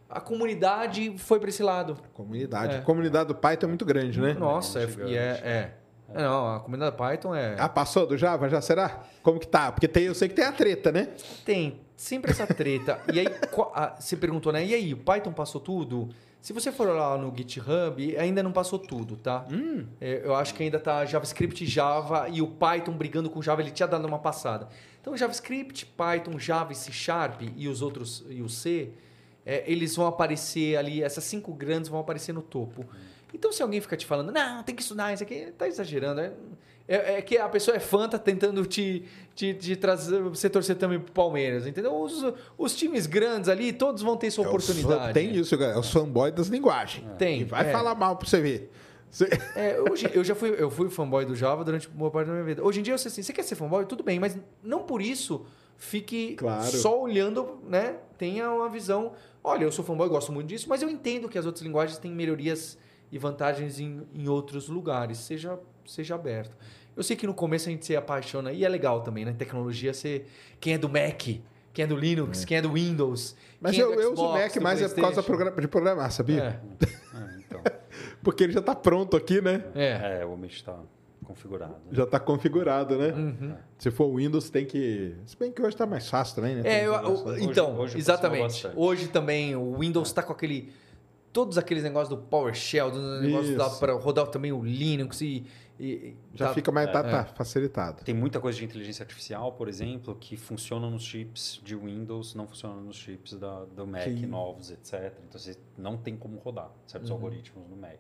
[0.09, 1.99] A comunidade foi para esse lado.
[2.15, 2.77] Comunidade.
[2.77, 2.79] É.
[2.79, 4.33] A comunidade do Python é muito grande, né?
[4.33, 5.82] Nossa, é, e é, é.
[6.15, 7.57] É, Não, a comunidade Python é.
[7.59, 8.49] Ah, passou do Java?
[8.49, 9.03] Já será?
[9.23, 9.73] Como que tá?
[9.73, 11.09] Porque tem, eu sei que tem a treta, né?
[11.45, 13.01] Tem sempre essa treta.
[13.13, 13.27] e aí,
[13.99, 14.65] você perguntou, né?
[14.65, 16.09] E aí, o Python passou tudo?
[16.41, 19.47] Se você for lá no GitHub, ainda não passou tudo, tá?
[20.01, 23.71] É, eu acho que ainda tá JavaScript, Java e o Python brigando com Java, ele
[23.71, 24.69] tinha dado uma passada.
[25.01, 28.91] Então, JavaScript, Python, Java e C Sharp e os outros, e o C,
[29.47, 32.85] é, eles vão aparecer ali, essas cinco grandes vão aparecer no topo.
[33.35, 36.21] Então, se alguém ficar te falando, não, tem que estudar isso aqui, tá exagerando.
[36.21, 36.33] É,
[36.89, 39.05] é- é que a pessoa é fã, tá tentando te,
[39.35, 41.95] te, te trazer, você torcer também pro Palmeiras, entendeu?
[41.95, 42.23] Os,
[42.59, 45.15] os times grandes ali, todos vão ter sua É os fã- oportunidade.
[45.15, 45.73] tem isso, cara.
[45.75, 47.07] É os fanboy das linguagens.
[47.19, 47.73] Tem, E vai é.
[47.73, 48.71] falar mal pra você ver.
[49.11, 52.33] Você- É, hoje, eu já fui, eu fui fanboy do Java durante boa parte da
[52.33, 52.63] minha vida.
[52.65, 53.85] Hoje em dia eu sei assim, você quer ser fanboy?
[53.87, 55.47] Tudo bem, mas não por isso
[55.77, 56.65] fique Claro.
[56.65, 57.97] só olhando, né?
[58.19, 59.13] Tenha uma visão.
[59.45, 62.11] Olha, eu sou fanboy, gosto muito disso, mas eu entendo que as outras linguagens têm
[62.13, 62.79] melhorias
[63.13, 65.19] e vantagens em, em outros lugares.
[65.19, 66.57] Seja, seja aberto.
[66.97, 69.33] Eu sei que no começo a gente se apaixona, e é legal também, né?
[69.33, 70.25] Tecnologia, você,
[70.59, 71.23] quem é do Mac,
[71.73, 73.35] quem é do Linux, quem é do Windows.
[73.61, 75.23] Mas quem é eu, do eu uso o Xbox, Mac mais é por causa
[75.61, 76.43] de programar, sabia?
[76.43, 77.61] É, É, então,
[78.23, 79.65] Porque ele já tá pronto aqui, né?
[79.75, 80.21] é.
[80.21, 80.79] é, o Omit está
[81.25, 81.77] configurado.
[81.91, 83.09] Já tá configurado, né?
[83.09, 83.55] Uhum.
[83.79, 85.15] Se for Windows, tem que.
[85.25, 86.63] Se bem que hoje tá mais fácil também, né?
[86.65, 86.93] É, eu-
[87.27, 87.39] né?
[87.41, 88.41] então, hoje exatamente.
[88.43, 88.77] aproximou bastante.
[88.79, 90.73] Hoje também o Windows está com aquele.
[91.33, 93.81] Todos aqueles negócios do PowerShell, do negócio Isso.
[93.81, 95.47] para rodar também o Linux e.
[95.81, 97.03] e- Já tá- fica mais tá, é.
[97.11, 98.05] tá facilitado.
[98.05, 102.47] Tem muita coisa de inteligência artificial, por exemplo, que funciona nos chips de Windows, não
[102.47, 105.13] funciona nos chips da, do Mac Que- novos, etc.
[105.27, 107.99] Então você não tem como rodar certos algoritmos no Mac.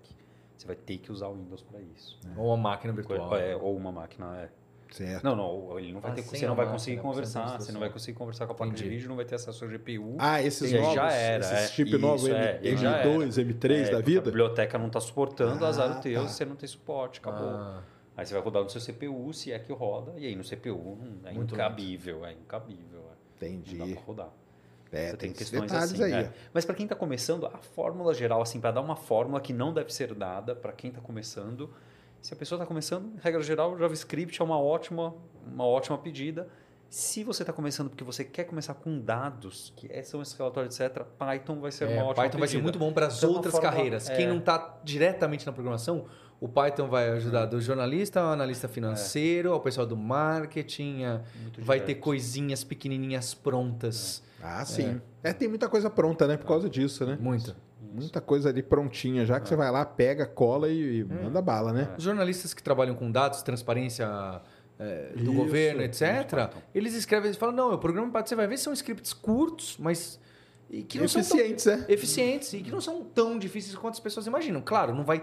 [0.57, 2.21] Você vai ter que usar o Windows para isso.
[2.37, 3.35] Ou uma máquina virtual.
[3.37, 4.51] É, ou uma máquina, é.
[4.93, 5.25] Certo.
[5.25, 7.73] Não, não, ele não vai Ah, ter, você a não vai conseguir a conversar, você
[7.73, 8.95] não vai conseguir conversar com a placa de Entendi.
[8.97, 10.17] vídeo, não vai ter acesso ao GPU.
[10.19, 11.67] Ah, esses E novos, já era, esses é.
[11.69, 13.09] chip novos é, M, já era.
[13.09, 14.21] M2, M3 É, da A vida?
[14.21, 16.29] biblioteca não está suportando, Ah, azar o teu, tá.
[16.29, 17.49] você não tem suporte, acabou.
[17.49, 17.83] Ah,
[18.15, 20.99] Aí você vai rodar no seu CPU, se é que roda, e aí no CPU
[21.25, 23.01] é Muito incabível, é incabível.
[23.01, 23.47] é.
[23.47, 23.77] Não Entendi.
[23.79, 24.29] dá pra rodar.
[24.93, 26.03] É, Você tem, tem questões detalhes assim.
[26.03, 26.13] aí.
[26.25, 26.33] é.
[26.53, 29.73] Mas para quem está começando, a fórmula geral, assim, para dar uma fórmula que não
[29.73, 31.71] deve ser dada para quem está começando,
[32.23, 35.15] se a pessoa está começando, regra geral, JavaScript é uma ótima,
[35.47, 36.49] uma ótima pedida.
[36.89, 40.79] Se você está começando porque você quer começar com dados, que é- são esses relatórios,
[40.79, 42.63] etc., Python vai ser é, uma ótima Python vai ser pedida.
[42.63, 44.09] muito bom para as Então, outras fórmula- carreiras.
[44.11, 44.17] é.
[44.17, 46.05] Quem não está diretamente na programação,
[46.39, 51.03] o Python vai ajudar do jornalista ao analista financeiro, ao pessoal do marketing,
[51.41, 54.23] Muito vai ter coisinhas pequenininhas prontas.
[54.43, 55.01] Ah, sim.
[55.23, 55.33] É.
[55.33, 56.37] tem muita coisa pronta, né?
[56.37, 57.17] Por causa disso, né?
[57.21, 57.57] Muita.
[57.95, 61.73] Muita coisa ali prontinha, já que você vai lá, pega, cola e, e manda bala,
[61.73, 61.95] né?
[61.99, 64.07] Os jornalistas que trabalham com dados, transparência
[64.79, 68.47] é, do Isso, governo, etc., eles escrevem, eles falam, não, o programa Python, você vai
[68.47, 70.19] ver, são scripts curtos, mas
[70.71, 71.85] e que não são tão- Eficientes, é.
[71.89, 74.63] eficientes e que não são tão difíceis quanto as pessoas imaginam.
[74.63, 75.23] Claro, não vai.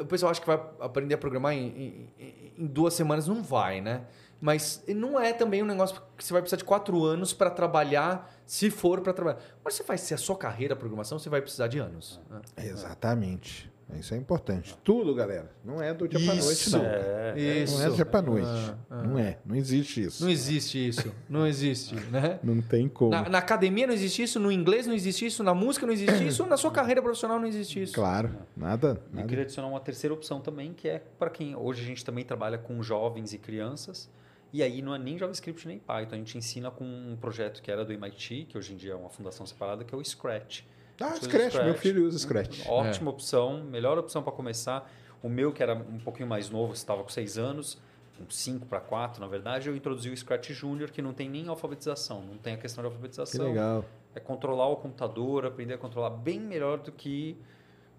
[0.00, 3.80] O pessoal acha que vai aprender a programar em- em- em duas semanas, não vai,
[3.80, 4.02] né?
[4.42, 8.28] Mas não é também um negócio que você vai precisar de quatro anos para trabalhar,
[8.44, 9.38] se for para trabalhar.
[9.64, 12.20] Mas você faz se a sua carreira é programação, você vai precisar de anos.
[12.28, 12.40] né?
[12.56, 13.70] Exatamente.
[13.96, 14.76] Isso é importante.
[14.82, 15.52] Tudo, galera.
[15.64, 16.76] Não é do dia pra noite, Isso.
[16.76, 16.84] não.
[16.84, 17.78] É, Isso.
[17.78, 18.48] Não é do dia pra noite.
[18.48, 19.02] Ah, ah.
[19.02, 19.38] Não é.
[19.44, 20.24] Não existe isso.
[20.24, 21.14] Não existe isso.
[21.28, 22.40] Não existe, né?
[22.42, 23.10] Não tem como.
[23.12, 26.26] Na, na academia não existe isso, no inglês não existe isso, na música não existe
[26.26, 27.92] isso, na sua carreira profissional não existe isso.
[27.92, 28.30] Claro.
[28.56, 29.00] Nada.
[29.08, 29.28] E eu nada.
[29.28, 32.58] queria adicionar uma terceira opção também, que é para quem hoje a gente também trabalha
[32.58, 34.08] com jovens e crianças.
[34.52, 37.70] E aí não é nem JavaScript nem Python, a gente ensina com um projeto que
[37.70, 40.62] era do MIT, que hoje em dia é uma fundação separada, que é o Scratch.
[41.00, 41.54] Ah, Usa Scratch.
[41.64, 42.66] Meu filho usa Scratch.
[42.68, 44.90] Ótima opção, melhor opção para começar.
[45.22, 47.78] O meu, que era um pouquinho mais novo, estava com 6 anos,
[48.18, 51.48] com 5 para 4, na verdade, eu introduzi o Scratch Junior, que não tem nem
[51.48, 53.46] alfabetização, não tem a questão de Que alfabetização.
[53.46, 53.84] legal.
[54.14, 57.38] É controlar o computador, aprender a controlar bem melhor do que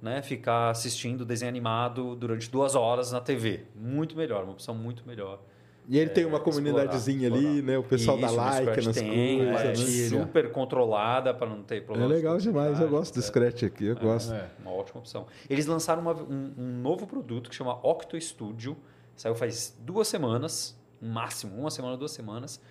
[0.02, 3.66] né, ficar assistindo desenho animado durante duas horas na TV.
[3.74, 5.40] Muito melhor, uma opção muito melhor.
[5.88, 7.78] E ele tem uma É, comunidadezinha explorar, ali, né?
[7.78, 9.62] O pessoal dá Isso, no like nas tem, coisas.
[9.62, 10.24] é, né?
[10.24, 12.08] super controlada para não ter É problema.
[12.08, 12.80] legal de demais.
[12.80, 13.22] Eu gosto do.
[13.22, 13.86] Scratch aqui.
[13.88, 14.34] Eu gosto.
[14.34, 14.48] É.
[14.62, 15.26] Uma ótima opção.
[15.50, 18.78] Eles lançaram uma- um, um novo produto que chama Octo Studio.
[19.16, 22.62] Saiu faz duas semanas, no máximo, uma semana, duas semanas.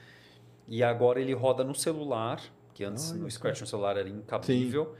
[0.67, 2.41] E agora ele roda no celular,
[2.73, 3.29] que antes só.
[3.29, 4.95] Scratch no celular era incabível.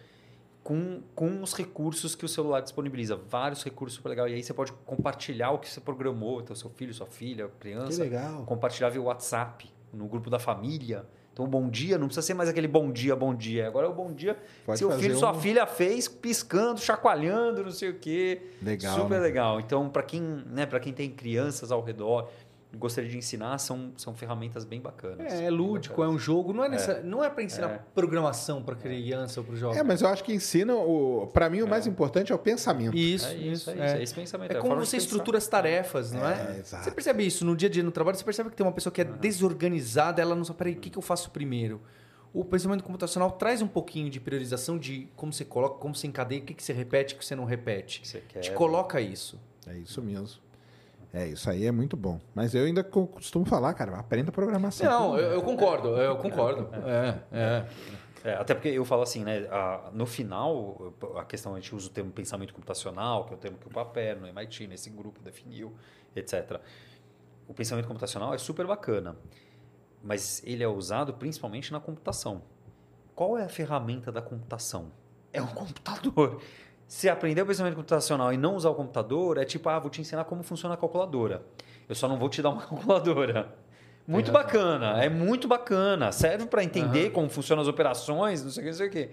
[0.63, 3.17] Com, com os recursos que o celular disponibiliza.
[3.17, 4.31] Vários recursos super legais.
[4.31, 6.41] E aí você pode compartilhar o que você programou.
[6.41, 8.03] Então, seu filho, sua filha, Que criança.
[8.03, 8.45] legal.
[8.45, 11.05] Compartilhar via WhatsApp, no grupo da família.
[11.33, 13.67] Então, bom dia não precisa ser mais aquele bom dia, bom dia.
[13.67, 14.37] Agora é o bom dia
[14.67, 18.43] Pode seu filho, um- sua filha fez, piscando, chacoalhando, não sei o quê.
[18.63, 19.21] Legal, Super né?
[19.21, 19.59] legal.
[19.59, 22.29] Então, para quem, né, para quem tem crianças ao redor
[22.77, 25.33] gostaria de ensinar, são, são ferramentas bem bacanas.
[25.33, 27.81] É, é lúdico, é um jogo, não é, necessa- não é para ensinar É.
[27.95, 29.79] programação para criança ou para o jovem.
[29.79, 30.75] É, mas eu acho que ensina.
[30.75, 31.27] O...
[31.33, 32.97] Para mim, o mais importante é o pensamento.
[32.97, 33.87] Isso, É isso, isso, é é.
[33.87, 33.95] isso.
[33.97, 34.51] É esse pensamento.
[34.53, 36.57] É como você estrutura as tarefas, não é?
[36.57, 36.85] É, exato.
[36.85, 38.93] Você percebe isso no dia a dia no trabalho, você percebe que tem uma pessoa
[38.93, 41.81] que é desorganizada, ela não sabe, peraí, o que, que eu faço primeiro?
[42.35, 46.41] O pensamento computacional traz um pouquinho de priorização de como você coloca, como você encadeia,
[46.41, 48.01] o que, que você repete, o que você não repete.
[48.01, 48.41] que você quer.
[48.41, 49.39] Te coloca isso.
[49.67, 50.41] É isso mesmo.
[51.13, 52.19] É, isso aí é muito bom.
[52.35, 54.87] Mas eu ainda co- costumo falar, cara, aprenda programação.
[54.89, 56.69] Não, eu, eu concordo, eu concordo.
[56.87, 57.67] É, é.
[58.25, 59.49] É, até porque eu falo assim, né?
[59.51, 63.39] a- no final, a questão, a gente usa o termo pensamento computacional, que é o
[63.39, 65.75] termo que o Papel, no MIT, nesse grupo, definiu,
[66.15, 66.61] etc.
[67.49, 69.17] O pensamento computacional é super bacana,
[70.03, 72.43] mas ele é usado principalmente na computação.
[73.15, 74.93] Qual é a ferramenta da computação?
[75.33, 76.41] É um computador.
[76.93, 80.03] Se aprender o pensamento computacional e não usar o computador, é tipo, ah, vou te
[80.03, 81.43] ensinar como funciona a calculadora.
[81.89, 83.57] Eu só não vou te dar uma calculadora.
[84.07, 84.43] Muito razão.
[84.43, 86.13] bacana, é muito bacana.
[86.13, 87.11] Serve para entender Aham.
[87.13, 89.11] como funcionam as operações, não sei o que, não sei o que.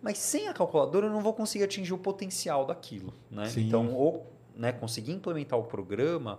[0.00, 3.12] Mas sem a calculadora eu não vou conseguir atingir o potencial daquilo.
[3.28, 3.46] Né?
[3.46, 3.66] Sim.
[3.66, 6.38] Então, ou né, conseguir implementar o programa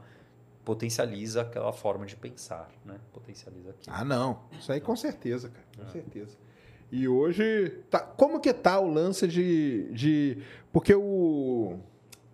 [0.63, 2.69] potencializa aquela forma de pensar.
[2.85, 2.95] Né?
[3.11, 3.93] Potencializa aquilo.
[3.93, 4.39] Ah, não.
[4.57, 5.65] Isso aí com certeza, cara.
[5.85, 6.37] Com certeza.
[6.91, 7.69] E hoje.
[7.89, 9.91] Tá, como que tá o lance de.
[9.91, 10.37] de
[10.77, 11.79] porque o.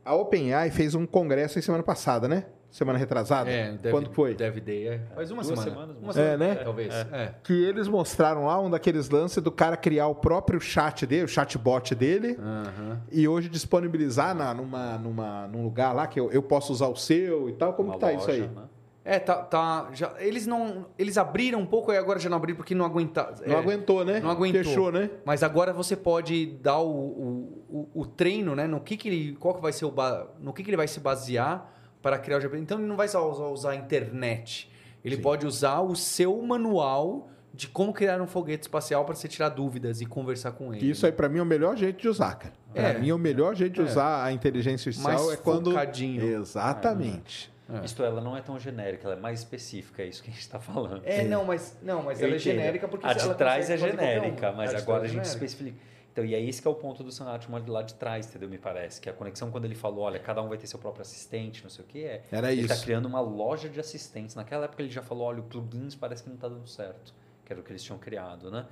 [0.04, 2.46] A OpenAI fez um congresso em semana passada, né?
[2.70, 3.50] Semana retrasada?
[3.50, 4.36] É, deve, Quando foi?
[4.36, 5.00] Deve Day, é.
[5.16, 5.72] Faz uma Duas semana.
[5.72, 6.52] semanas, uma uma semana, semana.
[6.52, 6.64] É, né?
[6.66, 6.94] Talvez.
[6.94, 7.36] É.
[7.42, 11.28] Que eles mostraram lá um daqueles lances do cara criar o próprio chat dele, o
[11.30, 13.02] chatbot dele, Aham.
[13.14, 16.98] e hoje disponibilizar na, numa, numa, num lugar lá que eu, eu posso usar o
[16.98, 17.72] seu e tal.
[17.76, 18.42] Como Uma que tá isso aí?
[18.42, 18.64] loja, né?
[19.06, 22.56] É, tá, tá já, eles não, eles abriram um pouco e agora já não abriram
[22.56, 23.36] porque não aguentaram.
[23.46, 24.22] Não é, aguentou, né?
[24.22, 24.64] Não aguentou.
[24.64, 25.10] Fechou, né?
[25.26, 28.66] Mas agora você pode dar o, o, o, o treino, né?
[28.66, 29.94] No que, que ele, qual que vai ser o
[30.40, 31.70] no que, que ele vai se basear
[32.02, 32.62] para criar o GPS.
[32.62, 34.70] Então ele não vai só usar, usar a internet.
[35.04, 35.22] Ele Sim.
[35.22, 40.02] pode usar o seu manual de como criar um foguete espacial para você tirar dúvidas
[40.02, 40.90] e conversar com ele.
[40.90, 42.54] Isso aí, pra mim, é o melhor jeito de usar, cara.
[42.74, 42.98] Pra É.
[42.98, 43.84] mim, o melhor jeito de É.
[43.84, 45.72] usar a inteligência artificial Mais é quando.
[46.20, 47.53] Exatamente.
[47.70, 47.86] É.
[47.86, 50.42] Isto ela não é tão genérica, ela é mais específica, é isso que a gente
[50.42, 51.02] está falando.
[51.06, 53.78] É, não, mas não, mas Eu ela é genérica porque a de ela trás é
[53.78, 54.56] genérica, um.
[54.56, 55.78] mas A agora a é gente especifica.
[56.12, 58.48] Então, e é esse que é o ponto do Sanatimo lá de trás, entendeu?
[58.48, 59.02] Me parece.
[59.02, 61.72] Que a conexão, quando ele falou, olha, cada um vai ter seu próprio assistente, não
[61.72, 62.22] sei o que, é.
[62.32, 62.84] Era ele está isso.
[62.84, 64.36] criando uma loja de assistentes.
[64.36, 67.16] Naquela época ele já falou, olha, o plugins parece que não está dando certo.
[67.44, 68.68] Que era o que eles tinham criado, né?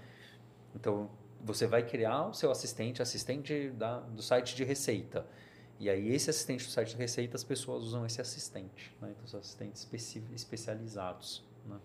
[0.75, 1.09] Então,
[1.43, 5.25] você vai criar o seu assistente, assistente da, do site de receita.
[5.81, 8.95] E aí, esse assistente do site de receita, as pessoas usam esse assistente.
[9.01, 9.09] Né?
[9.15, 11.43] Então, são assistentes especi- especializados.
[11.67, 11.75] Né?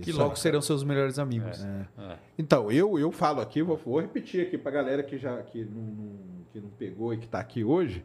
[0.00, 0.38] Que Isso logo aí.
[0.38, 1.62] serão seus melhores amigos.
[1.62, 2.18] É.
[2.38, 5.82] Então, eu, eu falo aqui, vou, vou repetir aqui pra galera que já que não,
[5.82, 6.18] não-
[6.52, 8.02] que não pegou e que tá aqui hoje.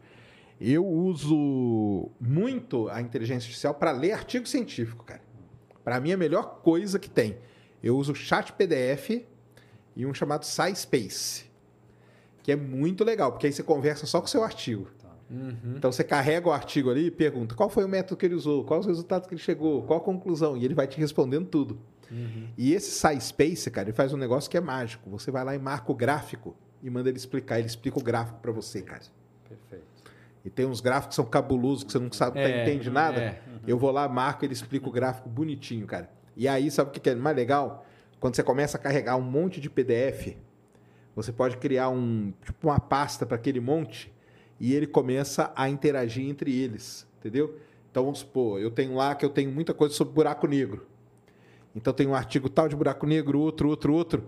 [0.60, 5.22] Eu uso muito a inteligência artificial para ler artigo científico, cara.
[5.86, 7.38] Para mim, é a melhor coisa que tem.
[7.82, 9.26] Eu uso o chat PDF
[9.96, 11.46] e um chamado SciSpace,
[12.42, 14.90] que é muito legal, porque aí você conversa só com o seu artigo.
[15.30, 15.76] Uhum.
[15.78, 18.64] Então você carrega o artigo ali e pergunta qual foi o método que ele usou,
[18.64, 21.80] quais os resultados que ele chegou, qual a conclusão, e ele vai te respondendo tudo.
[22.12, 22.48] Uhum.
[22.58, 25.10] E esse SciSpace, cara, ele faz um negócio que é mágico.
[25.10, 27.58] Você vai lá e marca o gráfico e manda ele explicar.
[27.58, 29.02] Ele explica o gráfico para você, cara.
[29.48, 29.86] Perfeito.
[30.46, 33.20] E tem uns gráficos que são cabulosos, que você não sabe, É, entende nada.
[33.20, 33.42] é.
[33.66, 36.12] Eu vou lá, marco, ele explica o gráfico bonitinho, cara.
[36.36, 37.86] E aí, sabe o que que é mais legal?
[38.20, 40.36] Quando você começa a carregar um monte de PDF,
[41.16, 44.13] você pode criar um, tipo uma pasta para aquele monte
[44.60, 47.58] e ele começa a interagir entre eles, entendeu?
[47.92, 50.88] Então vamos supor, eu tenho lá que eu tenho muita coisa sobre buraco negro.
[51.76, 54.24] Então tem um artigo tal de buraco negro, outro, outro, outro.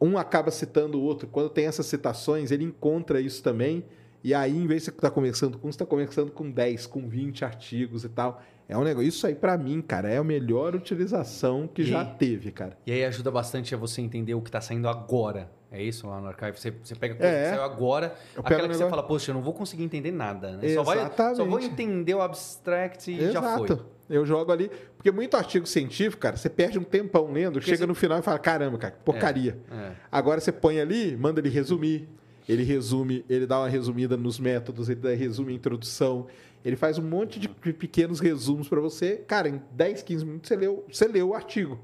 [0.00, 1.28] Um acaba citando o outro.
[1.28, 3.84] Quando tem essas citações, ele encontra isso também.
[4.22, 6.86] E aí, em vez de você estar conversando com um, você está conversando com 10,
[6.86, 8.42] com 20 artigos e tal.
[8.68, 9.08] É um negócio.
[9.08, 12.76] Isso aí, para mim, cara, é a melhor utilização que E- já teve, cara.
[12.86, 15.50] E aí ajuda bastante a você entender o que está saindo agora.
[15.70, 16.58] É isso lá no archive?
[16.58, 17.42] Você, você pega coisa É.
[17.44, 20.56] que saiu agora, aquela que você fala, poxa, eu não vou conseguir entender nada.
[20.56, 20.74] Né?
[20.74, 23.66] Só, vai, só vou entender o abstract e já foi.
[23.66, 23.86] Exato.
[24.08, 24.70] Eu jogo ali.
[24.96, 28.22] Porque muito artigo científico, cara, você perde um tempão lendo, chega você- no final e
[28.22, 29.58] fala: caramba, cara, que porcaria.
[29.70, 29.92] É.
[30.10, 32.08] Agora você põe ali, manda ele resumir.
[32.48, 36.26] Ele resume, ele dá uma resumida nos métodos, ele resume a introdução.
[36.64, 39.16] Ele faz um monte de de pequenos resumos para você.
[39.26, 41.78] Cara, em 10, 15 minutos você leu, você leu o artigo.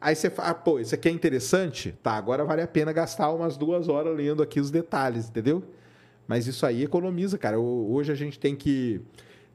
[0.00, 1.92] Aí você fala, ah, pô, isso aqui é interessante?
[2.02, 5.62] Tá, agora vale a pena gastar umas duas horas lendo aqui os detalhes, entendeu?
[6.26, 7.58] Mas isso aí economiza, cara.
[7.58, 9.00] Ho- Hoje a gente tem que.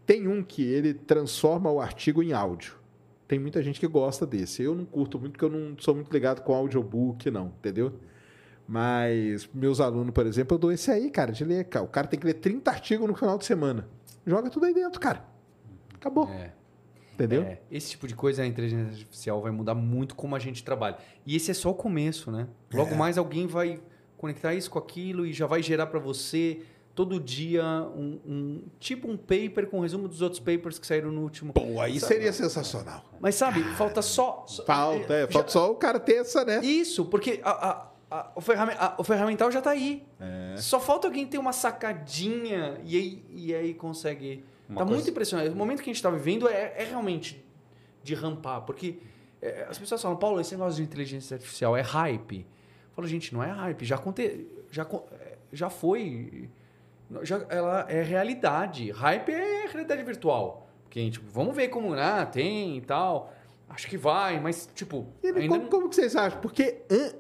[0.06, 2.76] Tem um que ele transforma o artigo em áudio.
[3.26, 4.61] Tem muita gente que gosta desse.
[4.64, 7.94] Eu não curto muito, porque eu não sou muito ligado com audiobook, não, entendeu?
[8.68, 11.68] Mas meus alunos, por exemplo, eu dou esse aí, cara, de ler.
[11.82, 13.88] O cara tem que ler 30 artigos no final de semana.
[14.26, 15.24] Joga tudo aí dentro, cara.
[15.95, 16.28] Acabou.
[16.30, 16.52] É.
[17.14, 17.44] Entendeu?
[17.44, 20.98] É, esse tipo de coisa, a inteligência artificial vai mudar muito como a gente trabalha.
[21.26, 22.48] E esse é só o começo, né?
[22.73, 22.98] Logo É.
[22.98, 23.80] mais alguém vai
[24.18, 26.61] conectar isso com aquilo e já vai gerar para você
[26.95, 27.64] todo dia
[27.95, 31.52] um, um- tipo um paper com resumo dos outros papers que saíram no último.
[31.53, 33.03] Pô, aí seria sensacional.
[33.19, 34.44] Mas sabe, falta só.
[34.48, 36.61] só- Falta, é, já- falta só o cara ter essa, né?
[36.64, 40.03] Isso, porque a- a- a- o, o ferramental já está aí.
[40.19, 40.56] É.
[40.57, 44.44] Só falta alguém ter uma sacadinha e aí, e aí consegue.
[44.74, 45.50] Uma tá coisa- muito impressionante.
[45.52, 47.44] O momento que a gente está vivendo é, é realmente
[48.04, 49.00] de rampar, porque
[49.41, 52.40] é, as pessoas falam, Paulo, esse negócio de inteligência artificial é hype.
[52.40, 56.50] Eu falo, gente, não é hype, já, aconte, já, é, já foi.
[57.22, 58.90] Já, ela é realidade.
[58.91, 60.68] Hype é realidade virtual.
[60.84, 63.32] Porque, a gente, vamos ver como ah, tem e tal.
[63.70, 65.08] Acho que vai, mas, tipo.
[65.24, 66.40] E ainda como, como que vocês acham?
[66.41, 67.14] Porque an-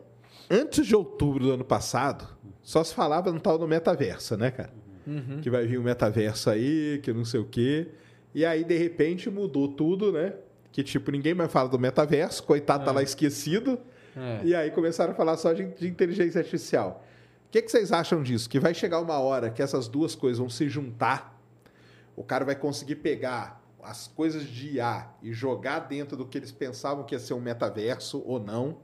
[0.49, 2.27] antes de outubro do ano passado,
[2.61, 4.73] só se falava no tal do metaverso, né, cara?
[5.05, 5.41] Uhum.
[5.41, 7.87] Que vai vir o metaverso aí, que não sei o quê.
[8.33, 10.33] E aí, de repente, mudou tudo, né?
[10.71, 13.77] Que, tipo, ninguém mais fala do metaverso, coitado tá lá esquecido.
[14.15, 14.41] É.
[14.43, 17.03] E aí começaram a falar só de, de inteligência artificial.
[17.47, 18.49] O que, que vocês acham disso?
[18.49, 21.39] Que vai chegar uma hora que essas duas coisas vão se juntar,
[22.15, 26.51] o cara vai conseguir pegar as coisas de IA e jogar dentro do que eles
[26.51, 28.77] pensavam que ia ser um metaverso ou não,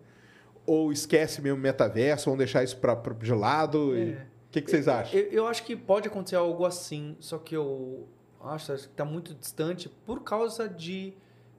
[0.66, 3.96] ou esquece mesmo o metaverso, vão deixar isso pra, pra, de lado.
[3.98, 4.26] e- É.
[4.49, 5.17] O que, que vocês acham?
[5.19, 8.07] Eu, eu acho que pode acontecer algo assim, só que eu
[8.41, 11.13] acho que está muito distante por causa de,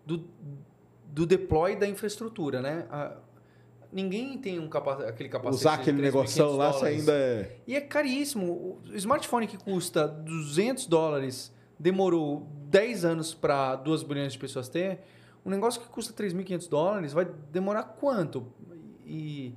[0.04, 0.24] do,
[1.06, 2.86] do deploy da infraestrutura, né?
[2.90, 3.16] A-
[3.92, 7.56] ninguém tem um capa aquele capacete Usar aquele 3.500 negoção lá, você ainda é.
[7.66, 8.80] E é caríssimo.
[8.84, 15.00] O smartphone que custa 200 dólares demorou 10 anos para 2 bilhões de pessoas ter,
[15.44, 18.46] um negócio que custa 3.500 dólares vai demorar quanto?
[19.06, 19.54] E,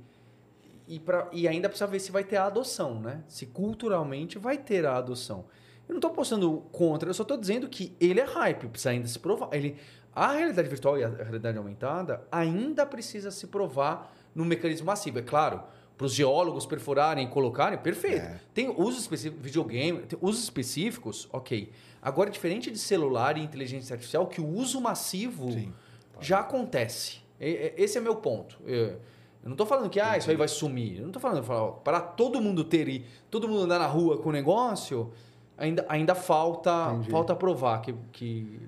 [0.86, 3.22] e, pra, e ainda precisa ver se vai ter a adoção, né?
[3.26, 5.46] Se culturalmente vai ter a adoção.
[5.88, 9.06] Eu não estou postando contra, eu só estou dizendo que ele é hype, precisa ainda
[9.06, 9.48] se provar.
[9.52, 9.76] Ele,
[10.14, 15.18] a realidade virtual e a realidade aumentada ainda precisa se provar no mecanismo massivo.
[15.18, 15.62] É claro,
[15.96, 18.24] para os geólogos perfurarem e colocarem, perfeito.
[18.24, 18.40] É.
[18.52, 21.70] Tem usos específicos, videogame, tem usos específicos, ok.
[22.00, 25.72] Agora, diferente de celular e inteligência artificial, que o uso massivo Sim.
[26.20, 27.18] já acontece.
[27.40, 28.58] Esse é meu ponto.
[28.66, 29.00] Eu,
[29.44, 30.96] eu não estou falando que ah, isso aí vai sumir.
[30.96, 34.16] Eu não estou falando, falo, para todo mundo ter e todo mundo andar na rua
[34.16, 35.12] com o negócio,
[35.58, 37.10] ainda, ainda falta, Entendi.
[37.10, 38.58] falta provar que, que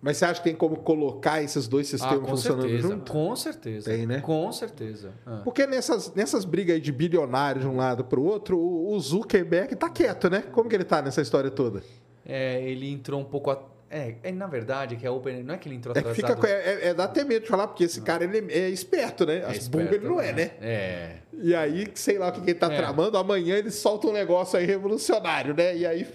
[0.00, 3.12] Mas você acha que tem como colocar esses dois ah, sistemas com funcionando certeza, junto?
[3.12, 4.20] com certeza, Tem, né?
[4.22, 5.12] Com certeza.
[5.26, 5.42] Ah.
[5.44, 9.76] Porque nessas, nessas brigas aí de bilionários de um lado para o outro, o Zuckerberg
[9.76, 10.44] tá quieto, né?
[10.50, 11.82] Como que ele tá nessa história toda?
[12.24, 13.50] É, ele entrou um pouco.
[13.50, 13.58] A...
[13.90, 15.42] É, é, na verdade, que a Open.
[15.42, 16.14] Não é que ele entrou É atrasado.
[16.16, 18.68] fica, com- é, é- é dá até medo de falar, porque esse cara ele é
[18.68, 19.38] esperto, né?
[19.38, 20.50] É As esperto, burgas ele não é, né?
[20.60, 21.16] É.
[21.32, 22.76] E aí, sei lá o que, que ele tá É.
[22.76, 25.76] tramando, amanhã ele solta um negócio aí revolucionário, né?
[25.76, 26.06] E aí.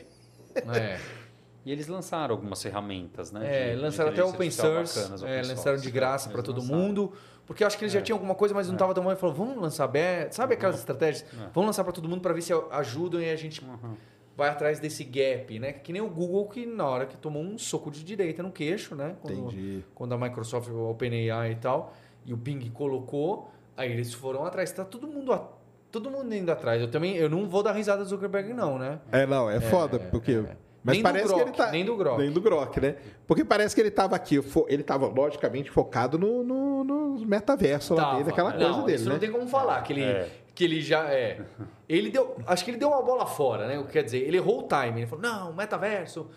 [0.56, 1.00] É.
[1.66, 3.40] E eles lançaram algumas ferramentas, né?
[3.46, 5.94] É, de- de lançaram até open source, bacanas, é, open lançaram source, de né?
[5.94, 6.78] graça para todo lançaram.
[6.78, 7.14] mundo,
[7.48, 9.10] porque eu acho que eles já tinham alguma coisa, mas não estava tão bom.
[9.12, 11.26] Ele falou, vamos lançar aberto, sabe aquelas estratégias?
[11.54, 13.96] Vamos lançar para todo mundo para ver se ajudam e a gente Uhum.
[14.36, 15.74] Vai atrás desse gap, né?
[15.74, 18.96] Que nem o Google que na hora que tomou um soco de direita no queixo,
[18.96, 19.16] né?
[19.22, 19.84] Quando, Entendi.
[19.94, 21.94] quando a Microsoft, o OpenAI e tal,
[22.26, 24.72] e o Bing colocou, aí eles foram atrás.
[24.72, 25.48] Tá todo mundo a-
[25.92, 26.82] todo mundo indo atrás.
[26.82, 29.00] Eu também, eu não vou dar risada do Zuckerberg não, né?
[29.12, 30.44] É, não, é foda, porque.
[30.86, 31.72] Mas Nem do parece que Grok, ele tá.
[31.72, 32.18] nem do Grok.
[32.22, 32.96] Nem do Grok, né?
[33.26, 38.04] Porque parece que ele tava aqui, ele tava logicamente focado no, no, no metaverso lá
[38.04, 38.18] Tava.
[38.18, 39.14] dele, aquela coisa não, dele, isso né?
[39.14, 40.30] não tem como falar, que ele, É.
[40.56, 41.42] que ele já é.
[41.90, 43.84] Ele deu, acho que ele deu uma bola fora, né?
[43.92, 45.02] Quer dizer, ele errou o time.
[45.02, 46.28] Ele falou: "Não, metaverso,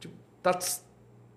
[0.00, 0.58] tipo, tá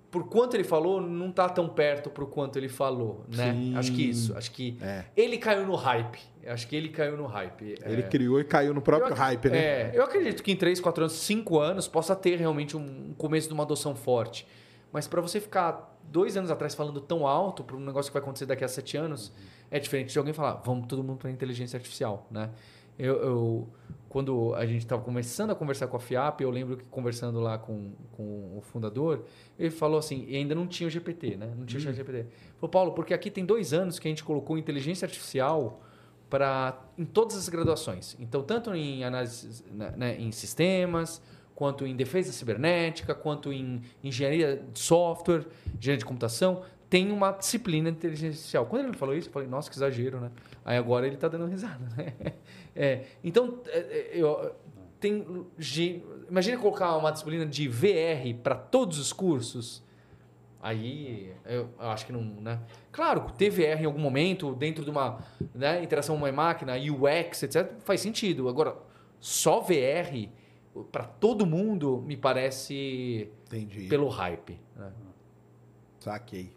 [0.09, 3.51] por quanto ele falou, não tá tão perto por quanto ele falou, né?
[3.53, 3.75] Sim.
[3.75, 5.03] Acho que isso, acho que É.
[5.17, 6.19] ele caiu no hype.
[6.47, 7.75] Acho que ele caiu no hype.
[7.85, 8.07] Ele É.
[8.07, 9.57] criou e caiu no próprio ac- hype, né?
[9.57, 13.49] É, eu acredito que em 3, 4 anos, 5 anos, possa ter realmente um começo
[13.49, 14.47] de uma adoção forte.
[14.93, 18.21] Mas para você ficar dois anos atrás falando tão alto para um negócio que vai
[18.23, 19.33] acontecer daqui a 7 anos,
[19.71, 22.49] é diferente de alguém falar, vamos todo mundo para inteligência artificial, né?
[22.97, 23.67] Eu, eu-
[24.09, 27.57] quando a gente estava começando a conversar com a FIAP, eu lembro que conversando lá
[27.57, 29.25] com, com o fundador,
[29.59, 31.53] ele falou assim, e ainda não tinha o GPT, né?
[31.55, 32.25] Não tinha o GPT.
[32.57, 35.81] Falou, Paulo, porque aqui tem dois anos que a gente colocou inteligência artificial
[36.29, 38.15] para em todas as graduações.
[38.19, 41.21] Então, tanto em análise né, né, em sistemas,
[41.53, 45.45] quanto em defesa cibernética, quanto em engenharia de software,
[45.77, 48.65] engenharia de computação, tem uma disciplina de inteligência artificial.
[48.65, 50.31] Quando ele me falou isso, eu falei, nossa, que exagero, né?
[50.63, 52.13] Aí agora ele está dando risada, né?
[52.79, 54.55] É, então, é, é, eu,
[54.99, 55.25] tem,
[56.29, 59.83] imagina colocar uma disciplina de VR para todos os cursos.
[60.61, 62.59] Aí eu acho que não, né?
[62.91, 65.17] Claro, ter VR em algum momento, dentro de uma
[65.55, 68.47] né, interação mãe-máquina, UX, etc., faz sentido.
[68.47, 68.75] Agora,
[69.19, 70.29] só VR
[70.91, 73.87] para todo mundo me parece Entendi.
[73.87, 74.59] pelo hype.
[74.75, 74.91] né?
[75.99, 76.56] Saquei.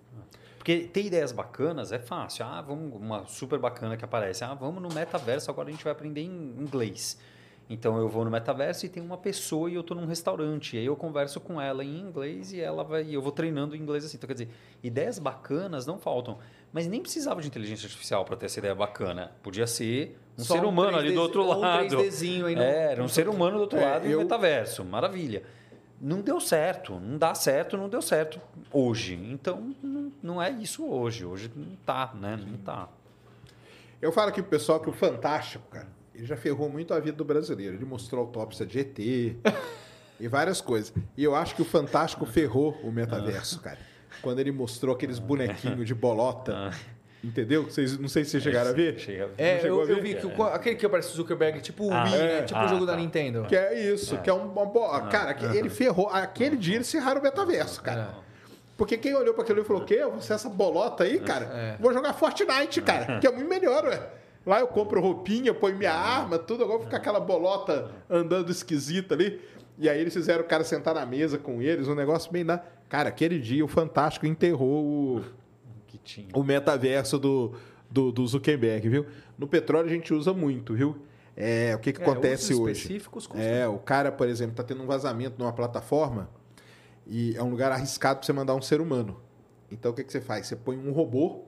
[0.60, 2.44] Porque ter ideias bacanas é fácil.
[2.44, 4.44] Ah, vamos, uma super bacana que aparece.
[4.44, 7.18] Ah, vamos no metaverso, agora a gente vai aprender em inglês.
[7.72, 10.76] Então eu vou no metaverso e tem uma pessoa e eu estou num restaurante.
[10.76, 13.04] E aí eu converso com ela em inglês e ela vai.
[13.04, 14.18] e eu vou treinando em inglês assim.
[14.18, 14.48] Então, quer dizer,
[14.82, 16.36] ideias bacanas não faltam.
[16.74, 19.32] Mas nem precisava de inteligência artificial para ter essa ideia bacana.
[19.42, 21.96] Podia ser um Só ser humano ali 3D do outro ou um lado.
[21.96, 24.22] 3Dzinho aí no- É, era um ser humano do outro É, lado e eu- um
[24.24, 24.84] metaverso.
[24.84, 25.42] Maravilha.
[26.00, 28.40] Não deu certo, não dá certo, não deu certo
[28.72, 29.14] hoje.
[29.14, 31.26] Então, não, não é isso hoje.
[31.26, 32.36] Hoje não tá, né?
[32.36, 32.88] Não tá.
[34.00, 37.18] Eu falo aqui pro pessoal que o Fantástico, cara, ele já ferrou muito a vida
[37.18, 37.76] do brasileiro.
[37.76, 38.98] Ele mostrou autópsia de ET
[40.18, 40.92] e várias coisas.
[41.16, 43.78] E eu acho que o Fantástico ferrou o metaverso, cara.
[44.22, 46.70] Quando ele mostrou aqueles bonequinhos de bolota.
[47.22, 47.64] Entendeu?
[47.64, 48.98] Vocês, não sei se vocês chegaram a ver.
[48.98, 49.28] Chega.
[49.36, 49.92] É, eu, a ver?
[49.98, 52.38] eu vi que o- aquele que aparece o Zuckerberg, tipo o Ah, Wii, né?
[52.38, 52.42] é.
[52.42, 52.98] Tipo Ah, o jogo da tá.
[52.98, 53.44] Nintendo.
[53.46, 55.02] Que é isso, que é um, uma bola.
[55.08, 56.08] Cara, que ele ferrou.
[56.08, 58.14] Aquele dia eles ferraram o metaverso, cara.
[58.76, 60.02] Porque quem olhou para aquilo e falou: Quê?
[60.14, 61.44] Você é essa bolota aí, cara?
[61.52, 61.76] É.
[61.78, 64.00] Vou jogar Fortnite, cara, que é muito melhor, ué.
[64.46, 66.64] Lá eu compro roupinha, ponho minha arma, tudo.
[66.64, 69.38] Agora fica aquela bolota andando esquisita ali.
[69.78, 72.60] E aí eles fizeram o cara sentar na mesa com eles, um negócio bem na.
[72.88, 75.24] Cara, aquele dia o Fantástico enterrou o,
[76.04, 76.28] tinha.
[76.34, 77.52] o metaverso do,
[77.90, 79.06] do, do Zuckerberg, viu?
[79.38, 80.96] No petróleo a gente usa muito, viu?
[81.36, 83.00] É, o que, que É, acontece hoje?
[83.34, 86.28] É, o cara, por exemplo, tá tendo um vazamento numa plataforma
[87.06, 89.20] e é um lugar arriscado para você mandar um ser humano.
[89.70, 90.46] Então o que, que você faz?
[90.46, 91.44] Você põe um robô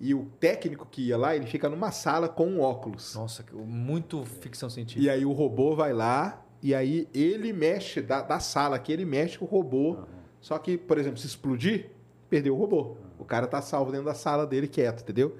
[0.00, 3.14] e o técnico que ia lá, ele fica numa sala com um óculos.
[3.14, 5.04] Nossa, que- muito ficção científica.
[5.04, 9.04] E aí o robô vai lá e aí ele mexe da, da sala aqui, ele
[9.04, 9.98] mexe com o robô.
[10.40, 11.90] Só que, por exemplo, se explodir,
[12.30, 12.96] perdeu o robô.
[13.18, 15.36] O cara tá salvo dentro da sala dele quieto, entendeu?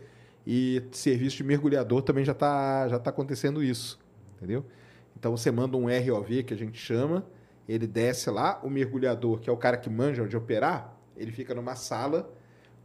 [0.46, 3.98] E serviço de mergulhador também já tá, já tá acontecendo isso,
[4.36, 4.64] entendeu?
[5.18, 7.24] Então você manda um ROV que a gente chama,
[7.68, 11.54] ele desce lá, o mergulhador, que é o cara que manja de operar, ele fica
[11.54, 12.30] numa sala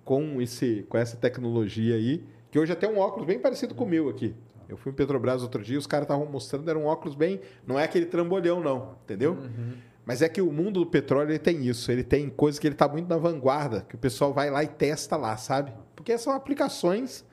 [0.06, 3.88] com, esse, com essa tecnologia aí, que hoje até um óculos bem parecido com o
[3.88, 4.34] meu aqui.
[4.68, 7.42] Eu fui em Petrobras outro dia, os caras estavam mostrando, era um óculos bem.
[7.66, 9.36] Não é aquele trambolhão, não, entendeu?
[10.10, 12.74] Mas é que o mundo do petróleo ele tem isso, ele tem coisas que ele
[12.74, 15.72] está muito na vanguarda, que o pessoal vai lá e testa lá, sabe?
[15.96, 17.24] Porque são aplicações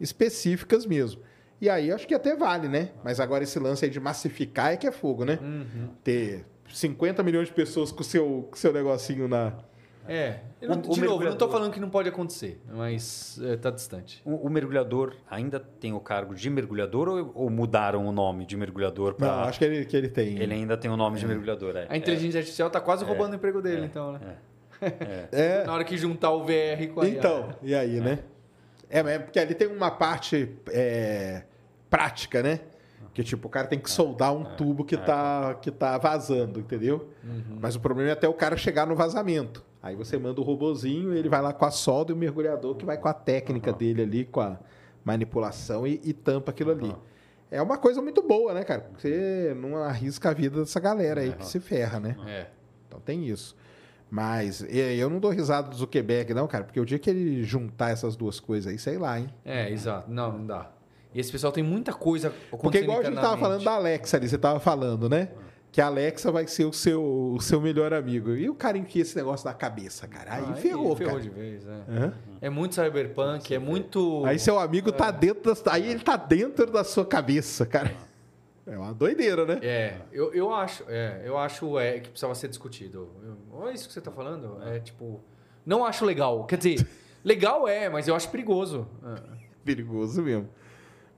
[0.00, 1.20] específicas mesmo.
[1.60, 2.92] E aí acho que até vale, né?
[3.04, 5.38] Mas agora esse lance aí de massificar é que é fogo, né?
[6.02, 9.52] Ter 50 milhões de pessoas com o seu, com o seu negocinho na.
[10.06, 10.40] É.
[10.60, 11.50] Eu não- O- o de novo, eu não tô mergulhador.
[11.50, 14.20] falando que não pode acontecer, mas é, tá distante.
[14.24, 18.56] O, o mergulhador ainda tem o cargo de mergulhador ou, ou mudaram o nome de
[18.56, 19.26] mergulhador para.
[19.28, 20.38] Não, acho que ele, que ele tem.
[20.38, 21.86] Ele ainda tem o nome de mergulhador, é.
[21.88, 24.20] A inteligência artificial tá quase roubando o emprego dele, então, né?
[25.32, 27.18] É, Na hora que juntar o VR com a IA.
[27.18, 28.18] Então, e aí, né?
[28.90, 31.44] É, mas é porque ali tem uma parte é,
[31.88, 32.60] prática, né?
[33.14, 37.08] Que tipo, o cara tem que soldar um tubo que, tá, que tá vazando, entendeu?
[37.60, 39.64] Mas o problema é até o cara chegar no vazamento.
[39.84, 42.86] Aí você manda o robozinho, ele vai lá com a solda e o mergulhador que
[42.86, 44.58] vai com a técnica dele ali, com a
[45.04, 46.96] manipulação e, e tampa aquilo ali.
[47.50, 48.80] É uma coisa muito boa, né, cara?
[48.80, 52.16] Porque Você não arrisca a vida dessa galera aí que se ferra, né?
[52.26, 52.46] É.
[52.88, 53.54] Então tem isso.
[54.10, 57.90] Mas eu não dou risada do Zuckerberg, não, cara, porque o dia que ele juntar
[57.90, 59.28] essas duas coisas aí, sei lá, hein?
[59.44, 60.10] É, exato.
[60.10, 60.70] Não, não dá.
[61.14, 64.16] E esse pessoal tem muita coisa acontecendo Porque igual a gente tava falando da Alexa
[64.16, 65.28] ali, você tava falando, né?
[65.74, 68.30] Que a Alexa vai ser o seu, o seu melhor amigo.
[68.30, 70.34] E o cara enfia esse negócio na cabeça, cara.
[70.34, 71.24] Aí Ah, ferrou, ferrou cara.
[71.24, 72.12] de vez, é.
[72.42, 74.24] É muito cyberpunk, é muito...
[74.24, 77.92] Aí seu amigo tá dentro da, aí ele tá dentro da sua cabeça, cara.
[78.64, 79.58] É uma doideira, né?
[79.62, 83.10] É, eu, eu acho, é, eu acho é, que precisava ser discutido.
[83.24, 84.62] Eu, olha isso que você tá falando.
[84.62, 85.20] É tipo.
[85.66, 86.44] Não acho legal.
[86.44, 86.86] Quer dizer,
[87.24, 88.86] legal é, mas eu acho perigoso.
[89.04, 89.20] É.
[89.64, 90.48] Perigoso mesmo.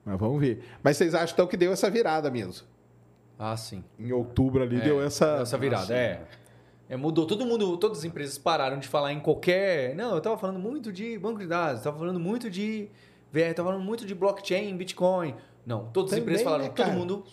[0.02, 0.64] Mas vamos ver.
[0.82, 2.66] Mas vocês acham então que deu essa virada mesmo?
[3.38, 3.84] Ah, sim.
[3.98, 6.22] Em outubro ali É, deu essa essa virada, é.
[6.88, 7.26] É, mudou.
[7.26, 9.94] Todo mundo, todas as empresas pararam de falar em qualquer.
[9.94, 12.88] Não, eu tava falando muito de banco de dados, tava falando muito de
[13.32, 15.34] VR, tava falando muito de blockchain, Bitcoin.
[15.64, 17.24] Não, todas as Também, empresas falaram, né, todo mundo.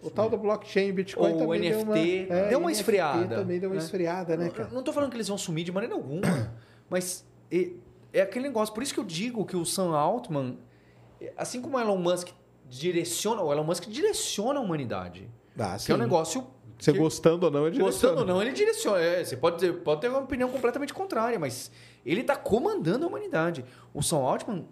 [0.00, 3.58] O tal do blockchain, Bitcoin Ou também NFT, deu uma, deu uma NFT esfriada, também
[3.58, 3.82] deu uma né?
[3.82, 4.68] esfriada, né, cara?
[4.72, 6.22] Não tô falando que eles vão sumir de maneira alguma,
[6.88, 7.70] mas é,
[8.12, 8.72] é aquele negócio.
[8.72, 10.56] Por isso que eu digo que o Sam Altman,
[11.36, 12.28] assim como o Elon Musk
[12.68, 15.28] direciona, o Elon Musk direciona a humanidade.
[15.58, 16.46] Ah, Que é um negócio.
[16.78, 18.32] Você que- gostando ou não, ele Gostando ou direciona.
[18.34, 19.00] não, ele direciona.
[19.00, 21.72] É, você pode, dizer- pode ter uma opinião completamente contrária, mas
[22.06, 23.64] ele está comandando a humanidade.
[23.92, 24.64] O Sam Altman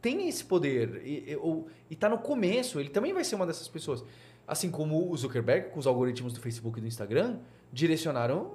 [0.00, 2.80] tem esse poder e, e, ou- e tá no começo.
[2.80, 4.02] Ele também vai ser uma dessas pessoas.
[4.46, 7.38] Assim como o Zuckerberg, com os algoritmos do Facebook e do Instagram,
[7.72, 8.50] direcionaram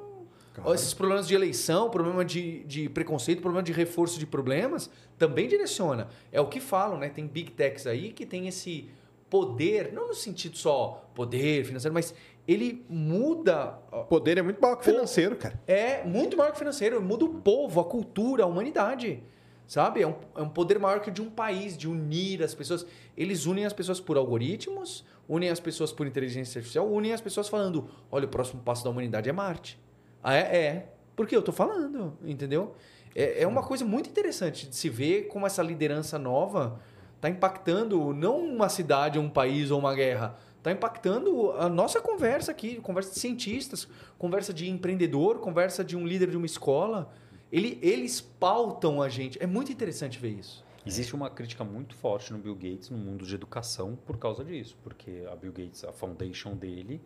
[0.54, 0.74] Claro.
[0.74, 4.90] esses problemas de eleição, problema de, de preconceito, problema de reforço de problemas,
[5.24, 6.10] também direciona.
[6.34, 7.08] É o que falam, né?
[7.08, 8.90] Tem big techs aí que tem esse
[9.30, 12.14] poder, não no sentido só poder financeiro, mas
[12.45, 13.80] ele muda
[14.10, 15.58] Poder é muito maior que financeiro, cara.
[15.66, 19.24] é muito maior que o financeiro, muda o povo, a cultura, a humanidade.
[19.66, 20.02] Sabe?
[20.02, 22.86] É um, é um poder maior que o de um país, de unir as pessoas.
[23.16, 27.48] Eles unem as pessoas por algoritmos, unem as pessoas por inteligência artificial, unem as pessoas
[27.48, 29.80] falando: olha, o próximo passo da humanidade é Marte.
[30.22, 30.58] Ah, é?
[30.58, 30.94] É.
[31.16, 32.76] Porque eu tô falando, entendeu?
[33.15, 36.80] É, é uma coisa muito interessante de se ver como essa liderança nova
[37.15, 40.35] está impactando não uma cidade, um país ou uma guerra.
[40.57, 43.88] Está impactando a nossa conversa aqui, conversa de cientistas,
[44.18, 47.14] conversa de empreendedor, conversa de um líder de uma escola.
[47.52, 49.41] Ele, eles pautam a gente.
[49.41, 50.64] É muito interessante ver isso.
[50.85, 54.77] Existe uma crítica muito forte no Bill Gates no mundo de educação por causa disso,
[54.84, 57.02] porque a Bill Gates, a foundation dele,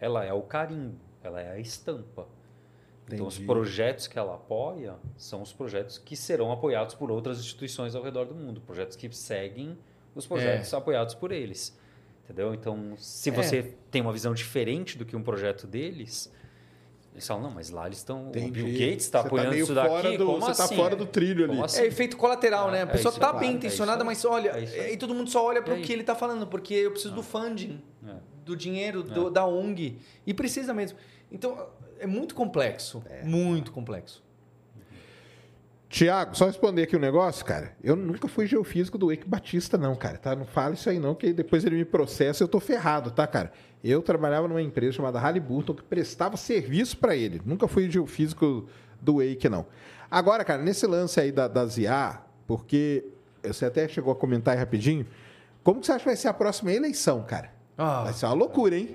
[0.00, 2.26] ela é o carimbo, ela é a estampa.
[3.10, 3.46] Então, os Entendi.
[3.46, 8.26] projetos que ela apoia são os projetos que serão apoiados por outras instituições ao redor
[8.26, 9.78] do mundo, projetos que seguem
[10.14, 11.76] os projetos apoiados por eles.
[12.24, 12.52] Entendeu?
[12.52, 13.32] Então, se É.
[13.32, 16.30] você tem uma visão diferente do que um projeto deles,
[17.14, 18.28] eles falam, não, mas lá eles estão.
[18.28, 18.72] O Bill Entendi.
[18.72, 19.88] Gates está Você apoiando meio isso daqui.
[19.88, 20.76] fora do- como você tá assim?
[20.76, 21.62] fora do trilho ali.
[21.62, 21.80] Assim?
[21.80, 22.78] É efeito colateral, É, né?
[22.80, 25.42] A é pessoa tá aí, bem é intencionada, mas olha, É e todo mundo só
[25.46, 28.14] olha para o que ele tá falando, porque eu preciso do funding, É.
[28.44, 29.96] do dinheiro, do- da ONG.
[30.26, 30.98] E precisa mesmo.
[31.32, 31.66] Então,
[31.98, 33.02] é muito complexo.
[33.24, 34.22] Muito complexo.
[35.88, 37.72] Tiago, só responder aqui um negócio, cara.
[37.82, 40.18] Eu nunca fui geofísico do Eike Batista, não, cara.
[40.18, 40.36] Tá?
[40.36, 43.26] Não fala isso aí, não, que depois ele me processa e eu tô ferrado, tá,
[43.26, 43.50] cara?
[43.82, 47.40] Eu trabalhava numa empresa chamada Halliburton que prestava serviço para ele.
[47.44, 48.68] Nunca fui geofísico
[49.00, 49.64] do Eike, não.
[50.10, 53.06] Agora, cara, nesse lance aí da, das IA, porque
[53.42, 55.06] você até chegou a comentar aí rapidinho,
[55.64, 57.50] como que você acha que vai ser a próxima eleição, cara?
[57.78, 58.04] Ah.
[58.04, 58.94] Vai ser uma loucura, hein?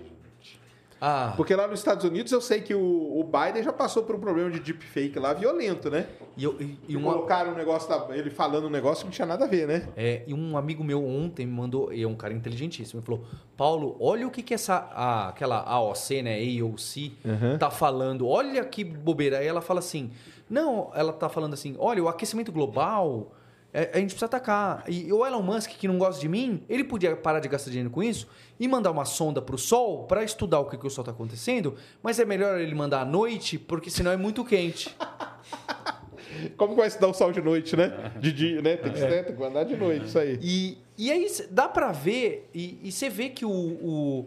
[1.05, 2.79] Ah, Porque lá nos Estados Unidos eu sei que o,
[3.19, 6.07] o Biden já passou por um problema de deepfake lá violento, né?
[6.37, 9.11] e, eu- e- e uma, colocaram um negócio, da- ele falando um negócio que não
[9.11, 9.89] tinha nada a ver, né?
[9.97, 13.25] É, e um amigo meu ontem me mandou, e é um cara inteligentíssimo, ele falou:
[13.57, 17.11] Paulo, olha o que, que essa, a- aquela AOC, né, AOC,
[17.59, 19.39] tá falando, olha que bobeira.
[19.39, 20.09] Aí ela fala assim:
[20.49, 23.33] não, ela tá falando assim: olha, o aquecimento global,
[23.73, 24.83] a gente precisa atacar.
[24.87, 27.89] E o Elon Musk, que não gosta de mim, ele podia parar de gastar dinheiro
[27.89, 28.27] com isso
[28.59, 31.75] e mandar uma sonda pro Sol para estudar o que, que o Sol tá acontecendo,
[32.03, 34.95] mas é melhor ele mandar à noite, porque senão é muito quente.
[36.57, 38.11] Como que vai se dar o sol de noite, né?
[38.19, 38.75] De dia, né?
[38.77, 39.09] Tem que, É.
[39.09, 39.23] né?
[39.23, 40.39] Tem que andar de noite, isso aí.
[40.41, 43.49] E, e aí dá pra ver, e, e você vê que o.
[43.51, 44.25] o,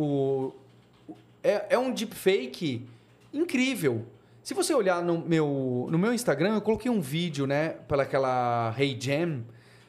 [0.00, 0.52] o-
[1.42, 2.86] é, é um deepfake
[3.34, 4.04] incrível.
[4.42, 7.76] Se você olhar no meu, no meu Instagram, eu coloquei um vídeo, né?
[7.86, 9.44] Pela aquela Hey Jam.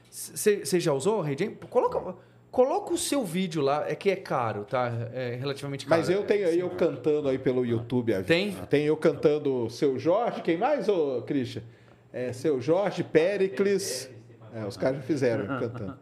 [0.10, 1.54] Você já usou Hey Jam?
[1.70, 2.16] Coloca,
[2.52, 3.90] coloca o seu vídeo lá.
[3.90, 4.92] É que é caro, tá?
[5.12, 6.00] É relativamente caro.
[6.00, 8.14] Mas eu tenho aí eu cantando aí pelo YouTube.
[8.14, 8.52] a- Tem?
[8.70, 11.64] Tem eu cantando Seu Jorge, quem mais, ô Christian?
[12.12, 14.08] É, Seu Jorge, Péricles.
[14.54, 15.98] É, os caras já fizeram cantando.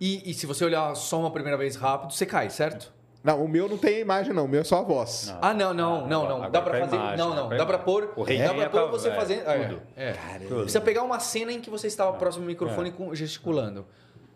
[0.00, 2.94] E, e se você olhar só uma primeira vez rápido, você cai, certo?
[3.26, 4.44] Não, o meu não tem imagem, não.
[4.44, 5.34] O meu é só a voz.
[5.42, 6.36] Ah, não, não, não, não.
[6.36, 6.94] agora Dá pra fazer.
[6.96, 7.48] imagem, não, não.
[7.48, 8.12] com a Dá pra pôr.
[8.16, 9.40] O rei dá é pra pôr você é, fazendo.
[9.40, 9.82] É, tudo.
[9.96, 10.12] é.
[10.46, 10.60] Tudo.
[10.62, 13.84] Precisa pegar uma cena em que você estava próximo do microfone com- gesticulando.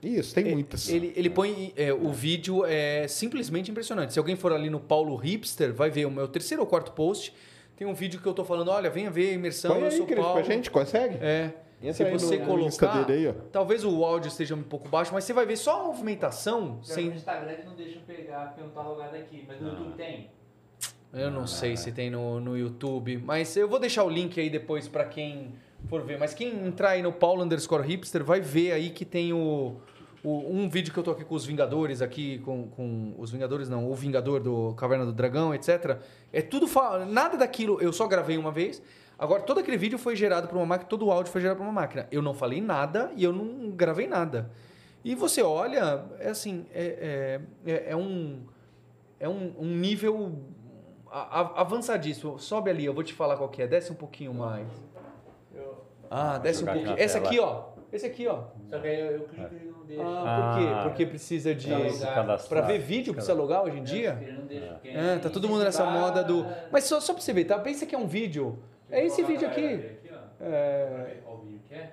[0.02, 0.88] Isso, tem muitas.
[0.88, 1.72] Ele, ele põe.
[1.76, 4.12] é, o vídeo é simplesmente impressionante.
[4.12, 7.32] Se alguém for ali no Paulo Hipster, vai ver o meu terceiro ou quarto post.
[7.76, 9.70] Tem um vídeo que eu tô falando: olha, venha ver a imersão.
[9.72, 10.32] Põe eu aí, sou Paulo.
[10.32, 11.16] pra gente, consegue?
[11.20, 11.50] É.
[11.82, 13.05] Entra Se você no- no colocar.
[13.05, 13.35] dele aí.
[13.51, 16.94] Talvez o áudio esteja um pouco baixo, mas você vai ver só a movimentação Sem...
[16.94, 17.05] sem.
[17.11, 20.31] No Instagram não deixam pegar porque não tá logado aqui, mas no YouTube tem.
[21.12, 24.48] Eu não sei se tem no, no YouTube, mas eu vou deixar o link aí
[24.48, 25.55] depois pra quem
[25.89, 26.19] for ver.
[26.19, 29.77] Mas quem entrar aí no Paulo underscore hipster vai ver aí que tem o,
[30.23, 33.69] o- um vídeo que eu tô aqui com os Vingadores aqui, com, com os Vingadores
[33.69, 35.98] não, o Vingador do Caverna do Dragão, etc.
[36.32, 38.81] É tudo fa- nada daquilo, eu só gravei uma vez.
[39.20, 41.62] Agora todo aquele vídeo foi gerado por uma máquina, todo o áudio foi gerado por
[41.64, 42.09] uma máquina.
[42.10, 44.51] Eu não falei nada e eu não gravei nada.
[45.05, 48.47] E você olha, é assim, é, é, é- é um
[49.18, 50.38] é um, um nível
[51.10, 52.38] avançadíssimo.
[52.38, 53.66] Sobe ali, eu vou te falar qual que é.
[53.66, 54.66] Desce um pouquinho mais.
[56.10, 56.97] Ah, desce um pouquinho.
[57.18, 57.26] tela.
[57.26, 57.64] aqui, ó.
[57.92, 58.44] Esse aqui, ó.
[58.70, 60.02] Só que aí eu, eu clico e não deixa.
[60.02, 60.68] Ah, por quê?
[60.74, 60.82] Ah.
[60.84, 61.68] Porque precisa de.
[62.48, 64.18] Pra ver vídeo, precisa logar hoje em dia?
[64.84, 66.47] É, tá todo mundo nessa moda do.
[66.72, 67.59] Mas só, só pra você ver, tá?
[67.59, 68.59] Pensa que é um vídeo.
[68.90, 69.64] É esse vídeo aqui.
[70.40, 71.16] É.
[71.70, 71.90] É?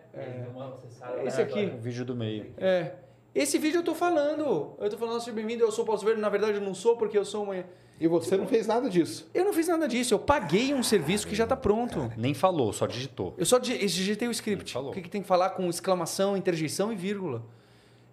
[1.25, 1.65] Esse aqui.
[1.65, 2.53] O vídeo do meio.
[2.57, 2.91] É.
[3.35, 4.73] Esse vídeo eu tô falando.
[4.79, 6.19] Eu tô falando, seja bem-vindo, eu sou o Paulo Silveira.
[6.19, 7.55] Na verdade, eu não sou porque eu sou uma.
[7.99, 9.29] E você não fez nada disso.
[9.33, 10.13] Eu não fiz nada disso.
[10.13, 12.11] Eu paguei um serviço que já tá pronto.
[12.15, 13.33] Nem falou, só digitou.
[13.37, 14.71] Eu só di- digitei o script.
[14.73, 14.91] Falou.
[14.91, 17.43] O que, que tem que falar com exclamação, interjeição e vírgula.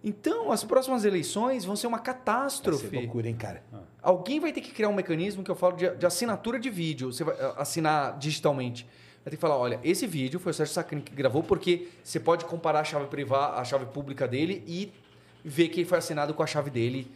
[0.02, 2.88] Então, as próximas eleições vão ser uma Vai catástrofe.
[2.88, 3.62] ser loucura, hein, cara?
[4.04, 7.10] Alguém vai ter que criar um mecanismo que eu falo de, de assinatura de vídeo.
[7.10, 8.84] Você vai ah, assinar digitalmente.
[9.24, 12.20] Vai ter que falar, olha, esse vídeo foi o Sérgio Sacani que gravou, porque você
[12.20, 14.92] pode comparar a chave privada, a chave pública dele e
[15.42, 17.10] ver que foi assinado com a chave dele.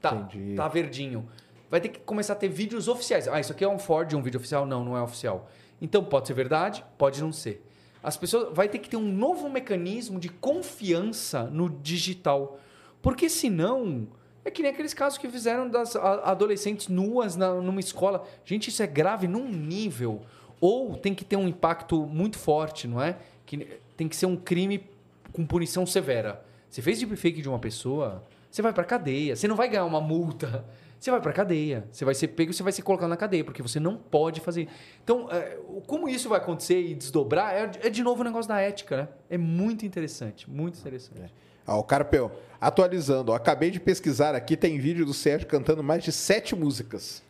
[0.00, 0.56] Tá, Entendi.
[0.56, 1.28] tá verdinho.
[1.70, 3.28] Vai ter que começar a ter vídeos oficiais.
[3.28, 4.66] Ah, isso aqui é um Ford, um vídeo oficial?
[4.66, 5.48] Não, não é oficial.
[5.80, 7.64] Então pode ser verdade, pode não ser.
[8.02, 12.58] As pessoas vai ter que ter um novo mecanismo de confiança no digital.
[13.00, 14.08] Porque senão
[14.44, 18.24] é que nem aqueles casos que fizeram das adolescentes nuas na- numa escola.
[18.44, 20.22] Gente, isso é grave num nível.
[20.60, 23.16] Ou tem que ter um impacto muito forte, não é?
[23.46, 23.66] Que
[23.96, 24.84] tem que ser um crime
[25.32, 26.44] com punição severa.
[26.70, 29.34] Você fez deepfake de uma pessoa, você vai pra cadeia.
[29.36, 30.64] Você não vai ganhar uma multa.
[30.98, 31.84] Você vai pra cadeia.
[31.90, 34.40] Você vai ser pego e você vai ser colocado na cadeia, porque você não pode
[34.40, 34.68] fazer.
[35.02, 38.60] Então, é, como isso vai acontecer e desdobrar, é, é de novo o negócio da
[38.60, 39.08] ética, né?
[39.28, 41.34] É muito interessante, muito interessante.
[41.66, 42.30] Ó, o Carpel,
[42.62, 47.20] atualizando, ó, acabei de pesquisar aqui, tem vídeo do Sérgio cantando mais de sete músicas.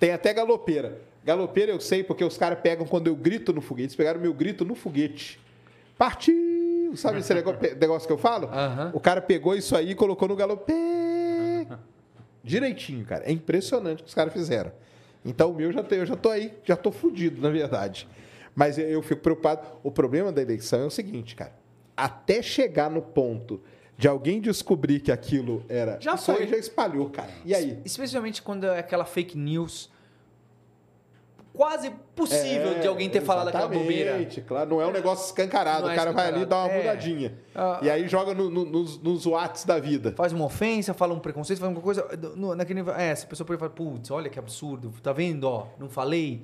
[0.00, 0.98] Tem até galopeira.
[1.22, 3.88] Galopeira eu sei porque os caras pegam quando eu grito no foguete.
[3.88, 5.38] Eles pegaram meu grito no foguete.
[5.98, 6.96] Partiu!
[6.96, 8.46] Sabe esse negócio que eu falo?
[8.46, 8.92] Aham.
[8.94, 11.66] O cara pegou isso aí e colocou no galopê.
[12.42, 13.24] Direitinho, cara.
[13.26, 14.72] É impressionante o que os caras fizeram.
[15.22, 18.08] Então o meu já tem, eu já tô aí, já tô fudido, na verdade.
[18.54, 19.66] Mas eu fico preocupado.
[19.82, 21.52] O problema da eleição é o seguinte, cara.
[21.94, 23.60] Até chegar no ponto
[23.98, 25.98] de alguém descobrir que aquilo era.
[26.00, 26.46] Já foi.
[26.46, 27.28] já espalhou, cara.
[27.44, 27.78] E aí?
[27.84, 29.90] Especialmente quando é aquela fake news
[31.52, 34.24] quase possível É, de alguém ter falado aquela bobeira.
[34.46, 34.70] Claro.
[34.70, 35.82] Não é um negócio escancarado.
[35.82, 36.70] Não é o cara vai ali e dá uma.
[36.70, 36.78] É.
[36.78, 37.34] mudadinha.
[37.52, 40.12] Ah, e aí joga no- no- nos, nos Whats da vida.
[40.16, 42.06] Faz uma ofensa, fala um preconceito, faz alguma coisa.
[42.36, 45.42] no- naquele, é, essa pessoa pode falar, putz, olha que absurdo, tá vendo?
[45.44, 46.42] Ó, não falei.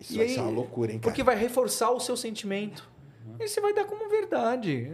[0.00, 1.10] Isso E vai aí- ser uma loucura, hein, cara?
[1.10, 2.88] Porque vai reforçar o seu sentimento.
[3.38, 4.90] E você vai dar como verdade.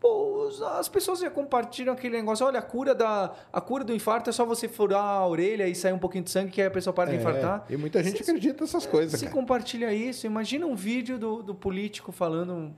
[0.00, 0.48] Pô,
[0.78, 2.46] as pessoas já compartilham aquele negócio.
[2.46, 5.74] Olha, a cura, da, a cura do infarto é só você furar a orelha e
[5.74, 7.66] sair um pouquinho de sangue que aí a pessoa para de infartar.
[7.68, 9.36] É, e muita gente Se- acredita nessas coisas, Se cara.
[9.36, 12.72] compartilha isso, imagina um vídeo do, do político falando.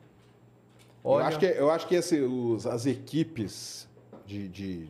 [1.04, 3.86] Olha, Eu acho que, eu acho que esse, os- as equipes
[4.26, 4.88] de, de-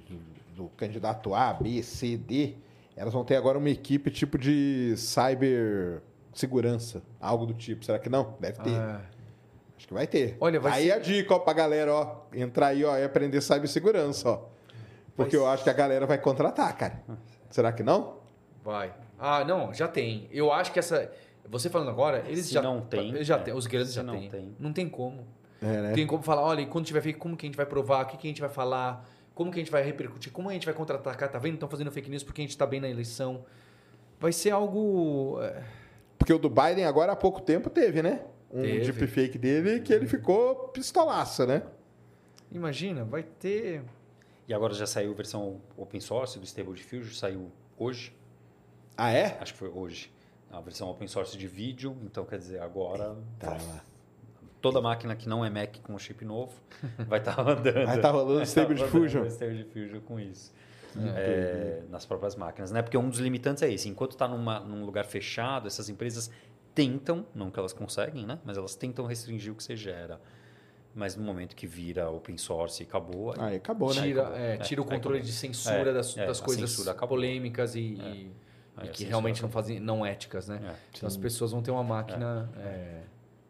[0.56, 2.54] do candidato A, B, C, D,
[2.96, 6.00] elas vão ter agora uma equipe tipo de cyber
[6.32, 7.84] segurança, algo do tipo.
[7.84, 8.34] Será que não?
[8.38, 8.74] Deve ter.
[8.76, 9.00] Ah,
[9.80, 10.36] Acho que vai ter.
[10.38, 13.40] Olha, vai aí ser- a dica, ó, pra galera, ó, entrar aí, ó, e aprender
[13.40, 14.42] cibersegurança, ó.
[15.16, 17.02] Porque Vai eu acho que a galera vai contratar, cara.
[17.48, 18.18] Será que não?
[18.62, 18.92] vai.
[19.18, 20.28] Ah, não, já tem.
[20.30, 21.10] Eu acho que essa.
[21.48, 22.60] Você falando agora, eles Se já.
[22.62, 23.38] não tem, eles já é.
[23.38, 23.54] tem.
[23.54, 24.28] Os grandes Se já não têm.
[24.30, 24.56] tem.
[24.58, 25.26] Não tem como.
[25.62, 25.92] É, né?
[25.92, 28.06] Tem como falar, olha, e quando tiver feito, como que a gente vai provar, o
[28.08, 30.64] que, que a gente vai falar, como que a gente vai repercutir, como a gente
[30.66, 31.54] vai contra-atacar, tá vendo?
[31.54, 33.44] Estão fazendo fake news porque a gente tá bem na eleição.
[34.18, 35.38] Vai ser algo.
[35.42, 35.62] é,
[36.18, 38.20] Porque o do Biden agora há pouco tempo teve, né?
[38.52, 38.92] Um Teve.
[38.92, 41.62] deepfake dele que ele ficou pistolaça, né?
[42.50, 43.82] Imagina, vai ter.
[44.48, 48.12] E agora já saiu a versão open source do Stable Diffusion, saiu hoje,
[48.96, 49.38] Ah, é?
[49.40, 50.12] acho que foi hoje.
[50.50, 53.84] A versão open source de vídeo, então quer dizer, agora Tá lá.
[54.60, 56.52] toda máquina que não é Mac com chip novo
[57.06, 57.86] vai estar rodando.
[57.86, 59.26] Vai tá rolando Stable Vai tá rodando Diffusion.
[59.30, 60.52] Stable Diffusion com isso.
[61.14, 62.82] É, nas próprias máquinas, né?
[62.82, 63.88] Porque um dos limitantes é esse.
[63.88, 66.32] Enquanto está num lugar fechado, essas empresas
[66.74, 68.38] tentam, não que elas conseguem, né?
[68.44, 70.20] Mas elas tentam restringir o que você gera.
[70.94, 74.02] Mas no momento que vira open source e acabou, aí Aí acabou, né?
[74.02, 74.38] Tira, acabou.
[74.38, 76.76] é, É, tira o aí controle de censura É, das, é, das coisas
[77.08, 77.82] polêmicas e, É.
[78.08, 78.32] e-
[78.76, 79.62] Aí e que realmente não acabou.
[79.62, 80.60] fazem, não éticas, né?
[80.64, 80.74] É.
[80.96, 82.50] Então as pessoas vão ter uma máquina.
[82.56, 83.02] é,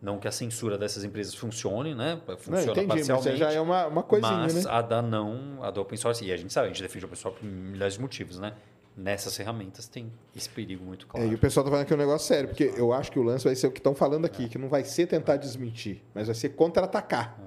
[0.02, 2.20] Não que a censura dessas empresas funcione, né?
[2.26, 3.22] Não, Funciona entendi, mas parcialmente.
[3.30, 4.70] você já é uma, uma coisinha, mas né?
[4.70, 7.06] a da não, a da open source, e a gente sabe, a gente defende o
[7.08, 8.54] open source por milhares de motivos, né?
[9.02, 11.26] Nessas ferramentas tem esse perigo muito É, claro.
[11.32, 13.22] e o pessoal tá falando que é um negócio sério, porque eu acho que o
[13.22, 16.26] lance vai ser o que estão falando aqui, que não vai ser tentar desmentir, mas
[16.26, 17.40] vai ser contra-atacar.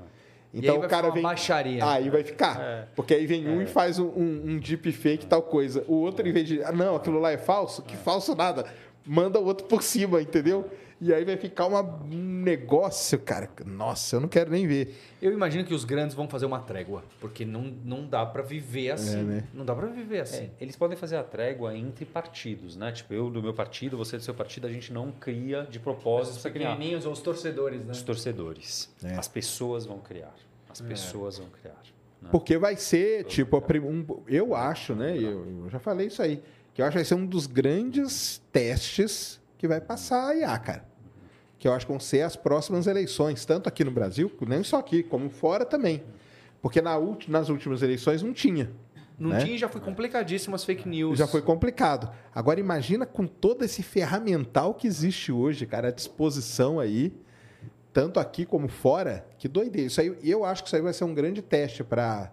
[0.51, 1.23] E Então aí o vai cara ficar uma vem.
[1.23, 1.85] baixaria.
[1.91, 2.59] Aí vai ficar.
[2.59, 2.87] É.
[2.95, 5.83] Porque aí vem um e faz um, um, um deepfake tal coisa.
[5.87, 6.63] O outro, em vez de.
[6.63, 7.81] Ah, não, aquilo lá é falso?
[7.83, 8.65] Que falso nada.
[9.05, 10.69] Manda o outro por cima, entendeu?
[11.05, 13.49] E aí vai ficar uma- um negócio, cara.
[13.65, 14.95] Nossa, eu não quero nem ver.
[15.21, 18.91] Eu imagino que os grandes vão fazer uma trégua, porque não, não dá pra viver
[18.91, 19.21] assim.
[19.23, 19.43] né?
[19.53, 20.43] Não dá pra viver assim.
[20.45, 22.91] É, eles podem fazer a trégua entre partidos, né?
[22.93, 26.37] Tipo, eu do meu partido, você do seu partido, a gente não cria de propósito
[26.37, 27.91] Os pequenininhos ou os torcedores, né?
[27.91, 28.89] os torcedores.
[29.03, 29.15] É.
[29.15, 30.33] As pessoas vão criar.
[30.69, 31.75] As pessoas vão criar.
[32.21, 32.29] né?
[32.31, 35.17] Porque vai ser, tipo, um- eu acho, né?
[35.17, 36.41] Eu, eu já falei isso aí.
[36.73, 40.57] Que eu acho que vai ser um dos grandes testes que vai passar a IA,
[40.57, 40.92] cara.
[41.63, 44.79] Que eu acho que vão ser as próximas eleições, tanto aqui no Brasil, nem só
[44.79, 46.03] aqui, como fora também.
[46.61, 48.69] Porque na ulti- nas últimas eleições não tinha.
[49.17, 49.39] Não né?
[49.39, 51.17] tinha e já foi complicadíssimo as fake news.
[51.17, 52.13] Já foi complicado.
[52.35, 57.15] Agora imagina com todo esse ferramental que existe hoje, cara, à disposição aí,
[57.93, 59.87] tanto aqui como fora, que doideira.
[59.87, 62.29] Isso aí, eu acho que isso aí vai ser um grande teste para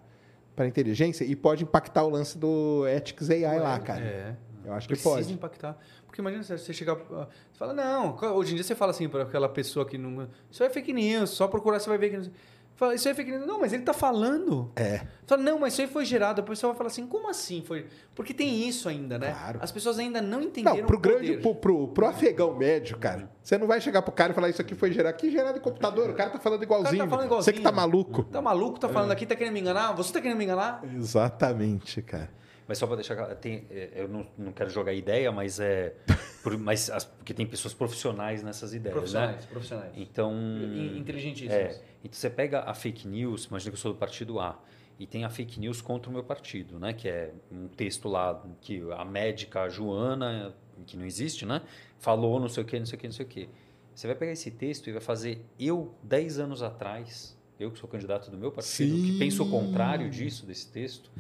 [0.56, 4.00] para inteligência e pode impactar o lance do Ethics AI lá, cara.
[4.04, 4.34] É.
[4.64, 5.32] Eu acho que Precisa pode.
[5.32, 5.78] impactar.
[6.10, 6.96] Porque imagina você chegar.
[7.12, 10.28] ah, Você fala, não, hoje em dia você fala assim para aquela pessoa que não.
[10.50, 12.16] Isso é fake news, só procurar você vai ver que.
[12.18, 12.30] não-
[12.74, 13.46] Fala, isso é fake news.
[13.46, 14.72] Não, mas ele tá falando.
[14.74, 15.02] É.
[15.26, 16.40] Fala, não, mas isso aí foi gerado.
[16.40, 17.86] A pessoa vai falar assim, como assim foi?
[18.14, 19.30] Porque tem isso ainda, né?
[19.32, 19.58] Claro.
[19.62, 23.30] As pessoas ainda não entenderam Não, pro o grande, pro, pro, pro afegão médio, cara,
[23.42, 25.14] você não vai chegar pro cara e falar isso aqui foi gerado.
[25.14, 27.06] Aqui gerado em computador, o cara tá falando igualzinho.
[27.08, 27.76] falando Você que tá igualzinho.
[27.92, 28.24] maluco.
[28.24, 28.78] Tá maluco?
[28.80, 28.92] Tá É.
[28.92, 29.92] falando aqui, tá querendo me enganar?
[29.92, 30.82] Você tá querendo me enganar?
[30.96, 32.30] Exatamente, cara.
[32.70, 35.92] Mas só para deixar claro, tem, é, eu não, não quero jogar ideia, mas é.
[36.40, 39.00] por- mas as- porque tem pessoas profissionais nessas ideias, né?
[39.00, 39.92] Profissionais, profissionais.
[39.96, 40.32] Então.
[40.32, 41.52] In- Inteligentíssimos.
[41.52, 44.56] É, então você pega a fake news, imagina que eu sou do partido A,
[45.00, 46.92] e tem a fake news contra o meu partido, né?
[46.92, 50.54] Que é um texto lá que a médica Joana,
[50.86, 51.62] que não existe, né?
[51.98, 53.48] Falou não sei o que, não sei o que, não sei o que.
[53.92, 57.88] Você vai pegar esse texto e vai fazer eu, 10 anos atrás, eu que sou
[57.88, 59.02] candidato do meu partido, Sim.
[59.12, 61.10] que penso o contrário disso, desse texto,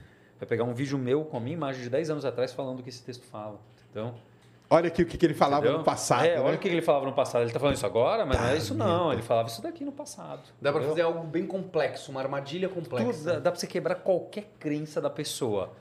[0.40, 2.82] vai pegar um vídeo meu com a minha imagem de 10 anos atrás falando o
[2.82, 3.60] que esse texto fala.
[3.90, 4.14] Então,
[4.72, 5.78] Olha aqui o que, que ele falava entendeu?
[5.78, 6.24] no passado.
[6.24, 6.40] É, né?
[6.40, 7.42] olha o que ele falava no passado.
[7.42, 9.12] Ele tá falando isso agora, mas não é isso não.
[9.12, 10.42] Ele falava isso daqui no passado.
[10.62, 10.88] Dá pra entendeu?
[10.90, 13.24] fazer algo bem complexo, uma armadilha Tudo, complexa.
[13.24, 15.72] dá, dá pra você quebrar qualquer crença da pessoa.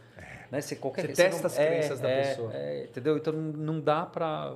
[0.51, 0.59] Né?
[0.59, 2.51] Você, qualquer, Você testa não- as crenças da é, pessoa.
[2.51, 3.15] é, entendeu?
[3.17, 4.55] Então não, dá pra.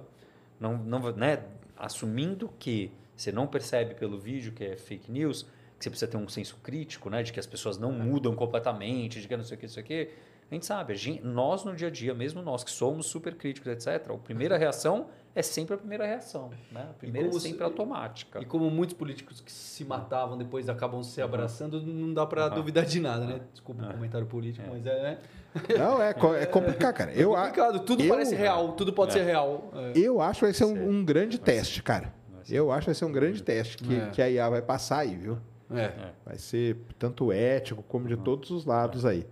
[0.59, 1.43] Não, não, né?
[1.77, 5.45] Assumindo que você não percebe pelo vídeo que é fake news,
[5.83, 7.21] que você precisa ter um senso crítico, né?
[7.23, 9.83] De que as pessoas não mudam completamente, de que não sei o que, não sei
[9.83, 10.09] o que.
[10.51, 13.33] A gente sabe, a gente- nós no dia a dia, mesmo nós que somos super
[13.35, 16.51] críticos, etc., a primeira reação é sempre a primeira reação.
[16.71, 16.81] Né?
[16.89, 18.39] A primeira é como se- sempre automática.
[18.39, 22.55] E como muitos políticos que se matavam depois acabam se abraçando, não dá pra Uhum.
[22.55, 23.41] duvidar de nada, né?
[23.51, 25.17] Desculpa o comentário político, mas é, né?
[25.77, 26.09] Não, é,
[26.41, 27.11] é complicado, cara.
[27.13, 27.79] Eu, é complicado.
[27.79, 29.13] Tudo eu- parece real, tudo pode É.
[29.15, 29.71] ser real.
[29.73, 29.91] É.
[29.99, 32.13] eu acho que vai ser um, um grande teste, cara.
[32.49, 34.09] Eu acho que vai ser um grande teste que, É.
[34.09, 35.37] que a IA vai passar aí, viu?
[35.77, 36.11] É.
[36.25, 39.25] Vai ser tanto ético como de todos os lados aí.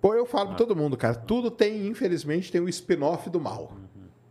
[0.00, 3.72] Pô, eu falo pra todo mundo, cara, tudo tem, infelizmente, tem o spin-off do mal,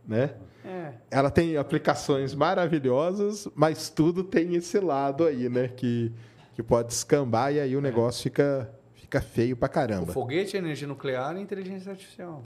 [0.06, 0.34] né?
[0.64, 0.92] É.
[1.10, 5.68] Ela tem aplicações maravilhosas, mas tudo tem esse lado aí, né?
[5.68, 6.12] Que,
[6.54, 10.12] que pode escambar e aí o negócio fica, fica feio pra O caramba.
[10.12, 12.40] foguete, a energia nuclear e a inteligência artificial.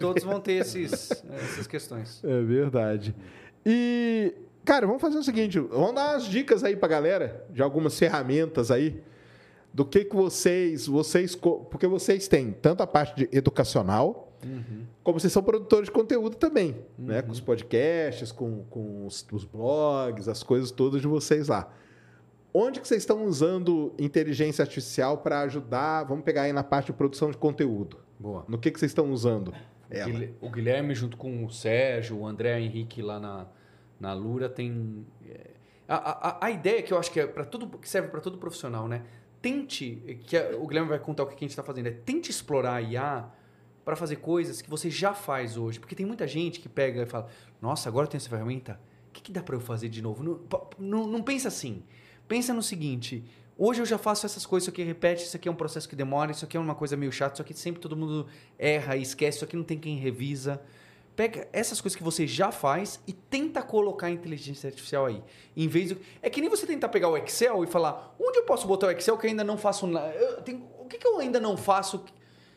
[0.00, 2.22] Todos vão ter esses, essas questões.
[2.24, 3.14] É verdade.
[3.64, 4.34] E,
[4.64, 8.70] cara, vamos fazer o seguinte: vamos dar umas dicas aí pra galera de algumas ferramentas
[8.70, 9.02] aí.
[9.74, 11.34] Do que, que vocês, vocês.
[11.34, 14.36] Porque vocês têm tanto a parte de educacional,
[15.02, 17.22] como vocês são produtores de conteúdo também, né?
[17.22, 21.72] Com os podcasts, com, com os, os blogs, as coisas todas de vocês lá.
[22.54, 26.04] Onde que vocês estão usando inteligência artificial para ajudar?
[26.04, 27.96] Vamos pegar aí na parte de produção de conteúdo.
[28.18, 28.44] Boa.
[28.46, 29.54] No que, que vocês estão usando?
[29.92, 30.28] ela?
[30.40, 33.46] O Guilherme, junto com o Sérgio, o André Henrique lá na,
[34.02, 35.06] na Lura, tem.
[35.24, 35.50] é,
[35.86, 38.36] A, a, a ideia que eu acho que é para tudo que serve para todo
[38.36, 39.02] profissional, né?
[39.40, 42.74] Tente, que o Guilherme vai contar o que a gente está fazendo, é tente explorar
[42.74, 43.30] a IA
[43.84, 45.78] para fazer coisas que você já faz hoje.
[45.80, 47.28] Porque tem muita gente que pega e fala:
[47.60, 50.22] Nossa, agora tem essa ferramenta, o que, que dá para eu fazer de novo?
[50.24, 50.40] Não,
[50.78, 51.84] não, não pensa assim.
[52.26, 53.24] Pensa no seguinte:
[53.56, 55.94] hoje eu já faço essas coisas, isso aqui repete, isso aqui é um processo que
[55.96, 58.26] demora, isso aqui é uma coisa meio chata, isso aqui sempre todo mundo
[58.58, 60.60] erra e esquece, isso aqui não tem quem revisa.
[61.14, 65.22] Pega essas coisas que você já faz e tenta colocar a inteligência artificial aí.
[65.56, 65.98] Em vez de...
[66.22, 68.90] É que nem você tentar pegar o Excel e falar, onde eu posso botar o
[68.90, 70.10] Excel que eu ainda não faço nada?
[70.44, 72.02] Tenho- O que, que eu ainda não faço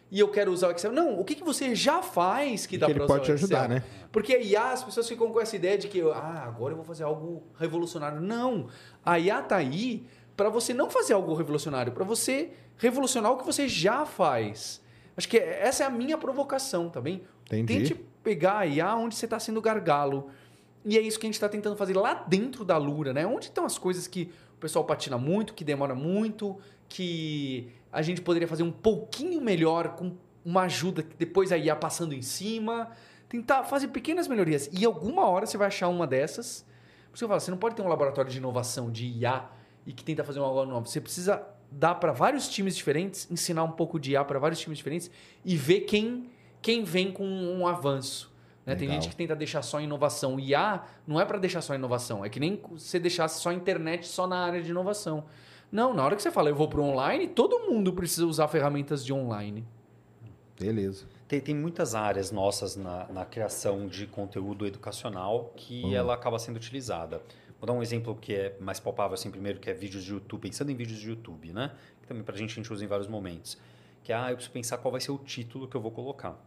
[0.09, 0.91] e eu quero usar o Excel?
[0.93, 3.67] Não, o que, que você já faz que Que dá para usar pode te ajudar,
[3.67, 3.83] né?
[4.11, 6.85] Porque a IA, as pessoas ficam com essa ideia de que, ah, agora eu vou
[6.85, 8.21] fazer algo revolucionário.
[8.21, 8.67] Não.
[9.05, 10.05] A IA tá aí
[10.37, 14.81] para você não fazer algo revolucionário, para você revolucionar o que você já faz.
[15.17, 17.23] Acho que essa é a minha provocação, tá bem?
[17.51, 17.89] Entendi.
[17.89, 20.29] Tente pegar a IA onde você está sendo gargalo.
[20.83, 23.25] E é isso que a gente está tentando fazer lá dentro da Lura, né?
[23.25, 26.57] Onde estão as coisas que o pessoal patina muito, que demora muito,
[26.89, 31.75] que a gente poderia fazer um pouquinho melhor com uma ajuda que depois a IA
[31.75, 32.89] passando em cima.
[33.29, 34.69] Tentar fazer pequenas melhorias.
[34.73, 36.65] E alguma hora você vai achar uma dessas.
[37.09, 39.45] Por isso que eu falo, você não pode ter um laboratório de inovação de IA
[39.85, 40.87] e que tenta fazer algo novo.
[40.87, 41.41] Você precisa
[41.71, 45.09] dar para vários times diferentes, ensinar um pouco de IA para vários times diferentes
[45.43, 46.29] e ver quem,
[46.65, 48.33] quem vem com um avanço.
[48.65, 48.73] né?
[48.73, 50.39] Tem gente que tenta deixar só inovação.
[50.39, 52.25] IA não é para deixar só inovação.
[52.25, 55.25] É que nem você deixasse só internet só na área de inovação.
[55.71, 58.47] Não, na hora que você fala eu vou para o online, todo mundo precisa usar
[58.47, 59.63] ferramentas de online.
[60.59, 61.05] Beleza.
[61.27, 66.55] Tem, tem muitas áreas nossas na, na criação de conteúdo educacional que ela acaba sendo
[66.55, 67.21] utilizada.
[67.59, 70.41] Vou dar um exemplo que é mais palpável assim primeiro, que é vídeos de YouTube,
[70.41, 71.73] pensando em vídeos de YouTube, né?
[72.01, 73.55] Que também pra gente a gente usa em vários momentos.
[74.05, 76.39] Que ah, eu preciso pensar qual vai ser o título que eu vou colocar.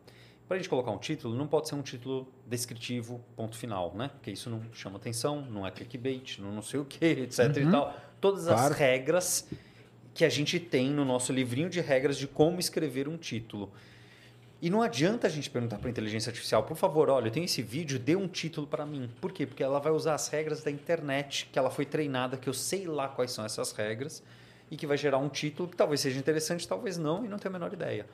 [0.46, 4.08] Para a gente colocar um título, não pode ser um título descritivo, ponto final, né?
[4.14, 7.70] Porque isso não chama atenção, não é clickbait, não não sei o que, etc e
[7.70, 7.94] tal.
[8.20, 8.72] Todas Claro.
[8.72, 9.48] as regras
[10.14, 13.70] que a gente tem no nosso livrinho de regras de como escrever um título.
[14.62, 17.44] E não adianta a gente perguntar para a inteligência artificial, por favor, olha, eu tenho
[17.44, 19.10] esse vídeo, dê um título para mim.
[19.20, 19.46] Por quê?
[19.46, 22.86] Porque ela vai usar as regras da internet, que ela foi treinada, que eu sei
[22.86, 24.22] lá quais são essas regras,
[24.70, 27.54] e que vai gerar um título que talvez seja interessante, talvez não, e não tenho
[27.54, 28.06] a menor ideia.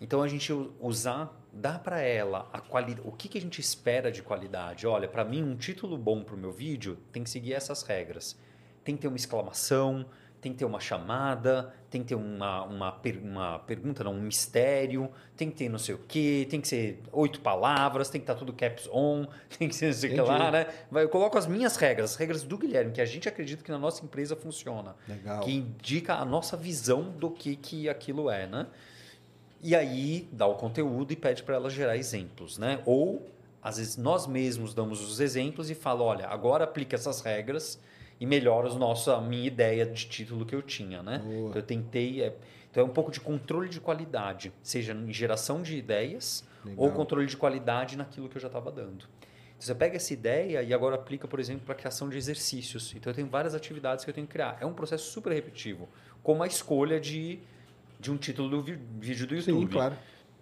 [0.00, 4.12] Então a gente usar, dá para ela a qualidade, o que, que a gente espera
[4.12, 4.86] de qualidade.
[4.86, 8.36] Olha, para mim um título bom para o meu vídeo tem que seguir essas regras.
[8.84, 10.06] Tem que ter uma exclamação,
[10.40, 14.20] tem que ter uma chamada, tem que ter uma, uma, per- uma pergunta, não, um
[14.20, 18.24] mistério, tem que ter não sei o quê, tem que ser oito palavras, tem que
[18.24, 19.26] estar tudo caps on,
[19.58, 20.66] tem que ser não sei o que lá, né?
[20.92, 23.78] Eu coloco as minhas regras, as regras do Guilherme, que a gente acredita que na
[23.78, 25.40] nossa empresa funciona Legal.
[25.40, 28.66] que indica a nossa visão do que, que aquilo é, né?
[29.60, 32.80] E aí dá o conteúdo e pede para ela gerar exemplos, né?
[32.86, 33.26] Ou
[33.60, 37.76] às vezes nós mesmos damos os exemplos e fala, olha, agora aplica essas regras
[38.20, 41.18] e melhora os nossos, a minha ideia de título que eu tinha, né?
[41.18, 41.50] Boa.
[41.50, 42.36] Então eu tentei, é,
[42.70, 46.84] então é um pouco de controle de qualidade, seja em geração de ideias Legal.
[46.84, 49.04] ou controle de qualidade naquilo que eu já estava dando.
[49.58, 52.94] Então, você pega essa ideia e agora aplica, por exemplo, para a criação de exercícios.
[52.94, 54.56] Então, eu tenho várias atividades que eu tenho que criar.
[54.60, 55.88] É um processo super repetitivo,
[56.22, 57.40] como a escolha de,
[57.98, 59.62] de um título do vídeo do YouTube.
[59.62, 59.96] Sim, claro.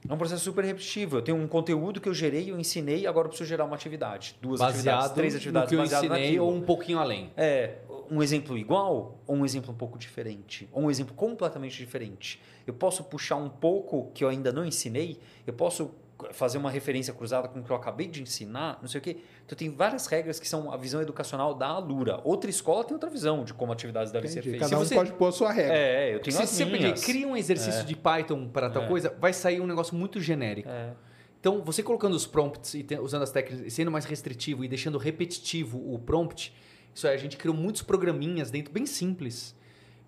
[0.08, 1.18] É um processo super repetitivo.
[1.18, 4.36] Eu tenho um conteúdo que eu gerei, eu ensinei, agora eu preciso gerar uma atividade.
[4.40, 6.44] Duas atividades, Baseado três no atividades que eu baseado ensinei naquilo.
[6.46, 7.30] ou um pouquinho além.
[7.36, 7.78] É,
[8.10, 10.68] um exemplo igual ou um exemplo um pouco diferente?
[10.72, 12.40] Ou um exemplo completamente diferente?
[12.66, 15.18] Eu posso puxar um pouco que eu ainda não ensinei?
[15.46, 15.90] Eu posso
[16.32, 18.78] fazer uma referência cruzada com o que eu acabei de ensinar?
[18.80, 19.18] Não sei o quê.
[19.44, 22.20] Então, tem várias regras que são a visão educacional da Alura.
[22.24, 24.70] Outra escola tem outra visão de como atividades devem ser feitas.
[24.70, 25.74] Cada um você- pode pôr a sua regra.
[25.76, 28.86] É, eu tenho Se as você cria um exercício de Python para tal É.
[28.88, 30.68] coisa, vai sair um negócio muito genérico.
[30.68, 30.92] É.
[31.38, 34.68] Então, você colocando os prompts e te- usando as técnicas, e sendo mais restritivo e
[34.68, 36.52] deixando repetitivo o prompt,
[36.94, 39.54] isso aí, a gente criou muitos programinhas dentro, bem simples,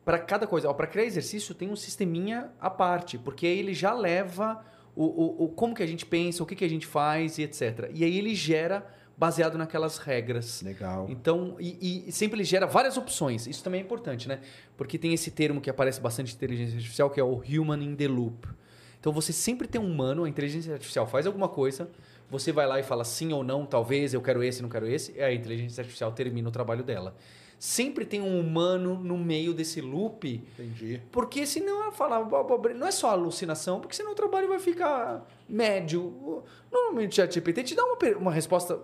[0.04, 0.72] para cada coisa.
[0.72, 5.44] Para criar exercício tem um sisteminha à parte, porque aí ele já leva o, o,
[5.44, 7.90] o como que a gente pensa, o que, que a gente faz e etc.
[7.94, 8.86] E aí ele gera
[9.16, 10.62] baseado naquelas regras.
[10.62, 11.06] Legal.
[11.08, 13.46] Então, e, e sempre ele gera várias opções.
[13.46, 14.40] Isso também é importante, né?
[14.76, 17.96] Porque tem esse termo que aparece bastante em inteligência artificial, que é o human in
[17.96, 18.48] the loop.
[19.00, 21.88] Então você sempre tem um humano, a inteligência artificial faz alguma coisa,
[22.30, 25.12] você vai lá e fala sim ou não, talvez, eu quero esse, não quero esse,
[25.12, 27.14] e a inteligência artificial termina o trabalho dela.
[27.58, 31.02] Sempre tem um humano no meio desse loop, Entendi.
[31.10, 32.24] porque senão ela fala,
[32.74, 36.44] não é só alucinação, porque senão o trabalho vai ficar médio.
[36.70, 38.78] Normalmente o ChatGPT te dá uma, uma resposta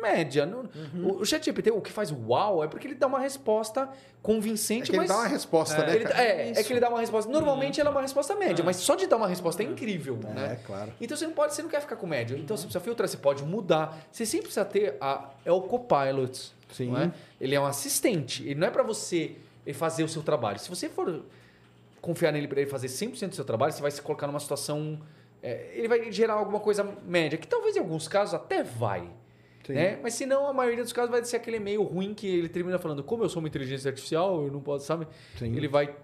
[0.00, 0.46] média.
[0.46, 1.08] Uhum.
[1.08, 3.88] O, o ChatGPT, o que faz uau é porque ele dá uma resposta É
[4.22, 5.08] convincente, que ele mas...
[5.08, 5.96] dá uma resposta, né?
[5.96, 7.30] Ele- é, é que ele dá uma resposta.
[7.30, 10.52] Normalmente ela é uma resposta média, mas só de dar uma resposta é incrível, né?
[10.52, 10.92] É, claro.
[11.00, 12.36] Então você não pode, você não quer ficar com média.
[12.36, 13.98] Então você precisa filtrar, você pode mudar.
[14.10, 16.90] Você sempre precisa ter a é o copilot, Sim.
[16.90, 17.12] não é?
[17.40, 18.42] Ele é um assistente.
[18.44, 19.36] Ele não é para você
[19.66, 20.58] ele fazer o seu trabalho.
[20.58, 21.22] Se você for
[22.00, 24.98] confiar nele para ele fazer 100% do seu trabalho, você vai se colocar numa situação
[25.42, 29.08] é, ele vai gerar alguma coisa média, que talvez em alguns casos até vai.
[29.66, 29.74] Sim.
[29.74, 29.98] Né?
[30.02, 32.78] Mas se não, a maioria dos casos vai ser aquele e-mail ruim que ele termina
[32.78, 35.06] falando, como eu sou uma inteligência artificial, eu não posso, sabe?
[35.38, 35.54] Sim.
[35.56, 35.94] Ele vai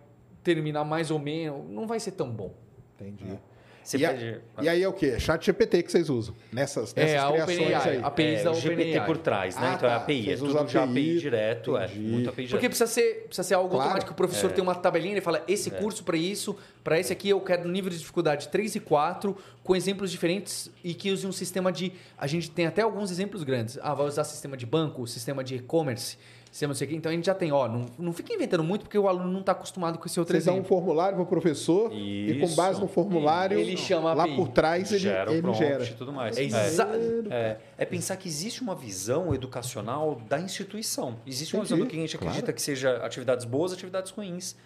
[0.42, 2.54] terminar mais ou menos, não vai ser tão bom.
[2.94, 3.38] Entendi.
[3.86, 5.20] Você e, a- pede- e aí é o quê?
[5.20, 7.96] Chat GPT que vocês usam nessas, nessas É, a criações OpenAI, aí.
[8.02, 9.06] a APIs da é, o GPT OpenAI.
[9.06, 9.60] por trás, né?
[9.62, 9.96] Ah, então é tá.
[9.98, 11.92] API, é Vocês usam tudo já API, API direto, entendi.
[11.94, 12.66] é, muito API Porque direto.
[12.70, 13.82] precisa ser, precisa ser algo Claro.
[13.84, 14.12] automático.
[14.12, 17.40] O professor tem uma tabelinha, ele fala, esse curso para isso, para esse aqui eu
[17.40, 21.70] quero nível de dificuldade 3 e 4, com exemplos diferentes e que use um sistema
[21.72, 21.92] de...
[22.18, 23.78] A gente tem até alguns exemplos grandes.
[23.82, 26.16] Ah, vai usar sistema de banco, sistema de e-commerce,
[26.56, 26.96] sistema não sei o quê.
[26.96, 29.40] Então a gente já tem, ó, não, não fica inventando muito porque o aluno não
[29.40, 30.68] está acostumado com esse outro Vocês dão um exemplo.
[30.76, 32.56] formulário pro professor e com Isso.
[32.56, 35.84] base no formulário, Ele chama a lá por trás ele, gera o ele prompt gera.
[35.84, 36.36] e tudo mais.
[36.38, 36.88] É, exa-
[37.30, 41.16] É, é pensar que existe uma visão educacional da instituição.
[41.26, 42.30] Existe uma visão do que a gente claro.
[42.30, 44.56] acredita que seja atividades boas, atividades ruins,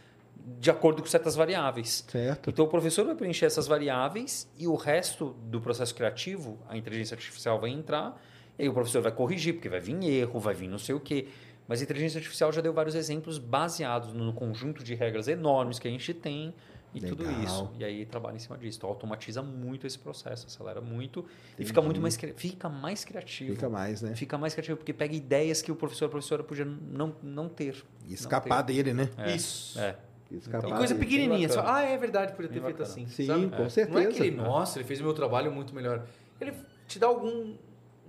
[0.58, 2.04] de acordo com certas variáveis.
[2.08, 2.50] Certo.
[2.50, 7.14] Então o professor vai preencher essas variáveis e o resto do processo criativo, a inteligência
[7.14, 8.20] artificial vai entrar,
[8.58, 11.00] e aí o professor vai corrigir, porque vai vir erro, vai vir não sei o
[11.00, 11.26] quê.
[11.70, 15.86] Mas a inteligência artificial já deu vários exemplos baseados no conjunto de regras enormes que
[15.86, 16.52] a gente tem
[16.92, 17.44] e tudo Legal.
[17.44, 17.70] isso.
[17.78, 18.78] E aí trabalha em cima disso.
[18.78, 21.24] Então automatiza muito esse processo, acelera muito
[21.56, 23.52] e fica muito mais, fica mais criativo.
[23.54, 24.16] Fica mais, né?
[24.16, 27.48] Fica mais criativo porque pega ideias que o professor ou a professora podia não, não
[27.48, 27.84] ter.
[28.08, 29.08] E escapar dele, né?
[29.16, 29.36] É.
[29.36, 29.78] Isso.
[29.78, 29.96] É.
[30.28, 31.48] Escapar E coisa pequenininha.
[31.64, 33.06] ah, é verdade, podia ter feito assim.
[33.06, 33.46] Sim, sabe?
[33.48, 34.08] com Não é certeza.
[34.10, 36.04] que ele, nossa, ele fez o meu trabalho muito melhor.
[36.40, 36.52] Ele
[36.88, 37.54] te dá algum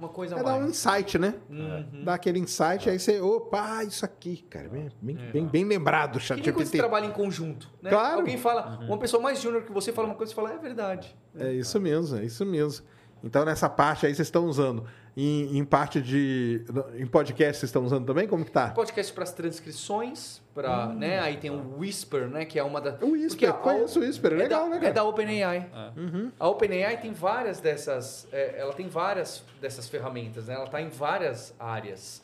[0.02, 0.72] uma coisa É dar um mais.
[0.72, 1.36] insight, né?
[1.49, 2.03] Uhum.
[2.03, 4.68] Dá aquele insight, aí você, opa, isso aqui, cara.
[4.68, 7.69] Bem, bem, bem, bem lembrado, Que chat nem quando você trabalha em conjunto.
[7.82, 7.90] Né?
[7.90, 8.18] Claro.
[8.19, 11.15] Alguém fala, uma pessoa mais júnior que você fala uma coisa e fala, é verdade.
[11.38, 12.86] É isso mesmo, é isso mesmo.
[13.23, 14.84] Então, nessa parte aí, vocês estão usando.
[15.15, 16.63] Em, em parte de.
[16.97, 18.27] Em podcast, vocês estão usando também?
[18.27, 18.69] Como que tá?
[18.69, 21.19] Podcast para as transcrições, para, né?
[21.19, 22.45] Aí tem o Whisper, né?
[22.45, 22.97] Que é uma da.
[23.05, 24.88] O Whisper, a- conheço o Whisper, é legal, da, né, cara?
[24.88, 25.69] É da OpenAI.
[25.97, 26.31] Uhum.
[26.39, 28.25] A OpenAI tem várias dessas.
[28.31, 30.53] é, ela tem várias dessas ferramentas, né?
[30.53, 32.23] Ela está em várias áreas.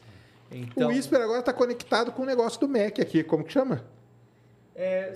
[0.50, 3.22] Então, O Whisper agora tá conectado com o negócio do Mac aqui.
[3.22, 3.84] Como que chama?
[4.74, 5.14] É,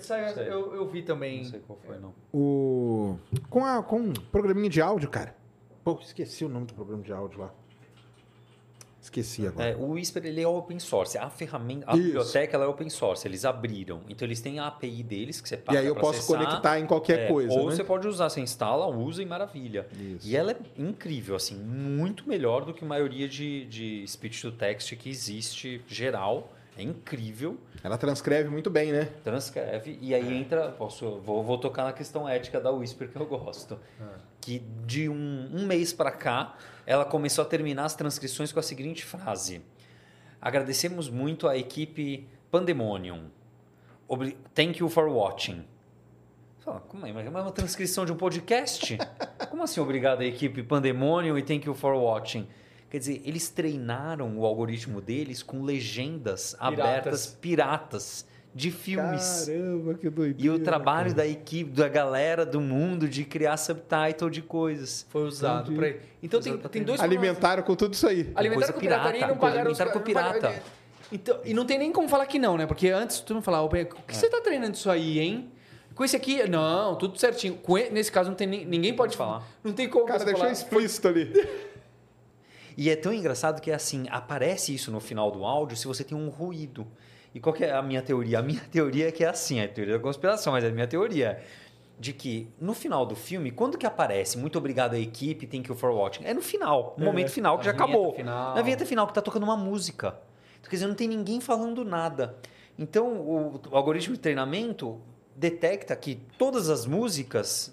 [0.48, 1.44] eu, eu vi também.
[1.44, 2.14] Não sei qual foi, não.
[2.34, 3.18] O.
[3.50, 5.34] Com, a, com um programinha de áudio, cara.
[5.86, 7.54] Pô, esqueci o nome do programa de áudio lá.
[9.02, 9.70] Esqueci agora.
[9.70, 11.18] É, o Whisper ele é open source.
[11.18, 12.04] A ferramenta, a Isso.
[12.04, 13.28] biblioteca ela é open source.
[13.28, 14.02] Eles abriram.
[14.08, 16.38] Então eles têm a API deles que você e paga aí eu posso acessar.
[16.46, 17.52] conectar em qualquer É, coisa.
[17.52, 17.76] Ou né?
[17.76, 19.88] você pode usar, você instala, usa e maravilha.
[20.00, 20.28] Isso.
[20.28, 24.52] E ela é incrível, assim, muito melhor do que a maioria de, de speech to
[24.52, 26.52] text que existe geral.
[26.78, 27.58] É incrível.
[27.84, 29.10] Ela transcreve muito bem, né?
[29.24, 30.70] transcreve e aí entra.
[30.70, 33.78] Posso, vou, vou tocar na questão ética da Whisper que eu gosto.
[34.42, 38.64] Que de um, um mês para cá, ela começou a terminar as transcrições com a
[38.64, 39.62] seguinte frase:
[40.42, 43.26] Agradecemos muito à equipe Pandemonium.
[44.08, 45.64] Obri- Thank you for watching.
[46.60, 47.14] Fala, como é?
[47.14, 48.98] Mas é uma transcrição de um podcast?
[49.50, 52.48] Como assim, obrigado à equipe Pandemonium e thank you for watching?
[52.90, 59.46] Quer dizer, eles treinaram o algoritmo deles com legendas abertas piratas de filmes.
[59.48, 60.42] Caramba, que doideira.
[60.42, 61.24] E o trabalho cara.
[61.24, 65.06] da equipe, da galera do mundo de criar subtitle de coisas.
[65.10, 68.32] Foi usado para Então tem, tem dois Alimentaram com tudo isso aí.
[68.36, 70.64] Alimentaram com pirataria e pirata, não pagaram os alimentaram com não pagaram- pirata.
[71.14, 72.66] Então, e não tem nem como falar que não, né?
[72.66, 73.84] Porque antes tu não falava, "Ô, o É.
[73.86, 75.52] que você tá treinando isso aí, hein?
[75.94, 77.56] Com esse aqui, não, tudo certinho.
[77.56, 79.46] Com e- nesse caso, não tem ninguém pode falar.
[79.64, 80.52] Não tem como O cara deixou falar.
[80.54, 81.32] explícito ali.
[82.78, 86.04] E é tão engraçado que é assim, aparece isso no final do áudio se você
[86.04, 86.88] tem um ruído.
[87.34, 88.40] E qual que é a minha teoria?
[88.40, 90.72] A minha teoria é que é assim, é a teoria da conspiração, mas é a
[90.72, 91.42] minha teoria.
[92.00, 95.76] De que no final do filme, quando que aparece muito obrigado à equipe, thank you
[95.76, 96.26] for watching?
[96.26, 98.14] É no final, no momento final que já acabou.
[98.14, 98.56] final.
[98.56, 100.18] Na vinheta final que tá tocando uma música.
[100.60, 102.36] Então, quer dizer, não tem ninguém falando nada.
[102.78, 105.00] Então, o, o algoritmo de treinamento
[105.36, 107.72] detecta que todas as músicas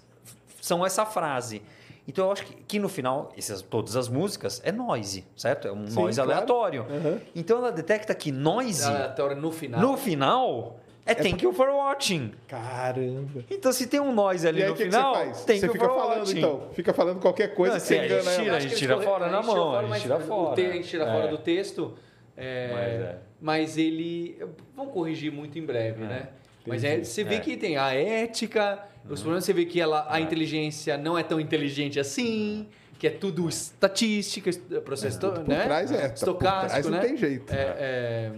[0.61, 1.63] são essa frase.
[2.09, 5.67] Então, eu acho que, que no final, essas, todas as músicas é noise, certo?
[5.67, 6.31] É um Sim, noise claro.
[6.31, 6.85] aleatório.
[6.89, 7.21] Aham.
[7.35, 9.79] Então, ela detecta que noise, Aleatório no final.
[9.79, 12.31] no final, é, thank you for watching.
[12.47, 13.43] Caramba.
[13.49, 15.45] Então, se tem um noise ali E aí, no que, que final, você faz?
[15.45, 16.37] thank Você you fica for falando, watching.
[16.39, 16.67] então.
[16.73, 18.43] Fica falando qualquer coisa Não, que você a engana gente ela.
[18.43, 20.19] tira, que gente tira corre- fora na gente tira mão, fora, a gente tira o
[20.21, 20.61] fora?
[20.61, 21.11] A gente tira É.
[21.13, 21.93] fora do texto.
[22.35, 23.17] é, Mas é.
[23.41, 24.41] mas ele.
[24.75, 26.29] Vão corrigir muito em breve, né?
[26.65, 27.39] Mas é, você vê É.
[27.39, 31.39] que tem a ética, os problemas, você vê que ela, a inteligência não é tão
[31.39, 32.67] inteligente assim,
[32.97, 35.63] que é tudo estatística, est- processo, Por né?
[35.65, 36.07] trás é.
[36.09, 36.99] Por Estocástico, trás não né?
[36.99, 37.51] tem jeito.
[37.53, 38.31] É, é,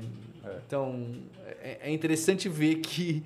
[0.68, 1.06] Então,
[1.64, 3.24] é, é interessante ver que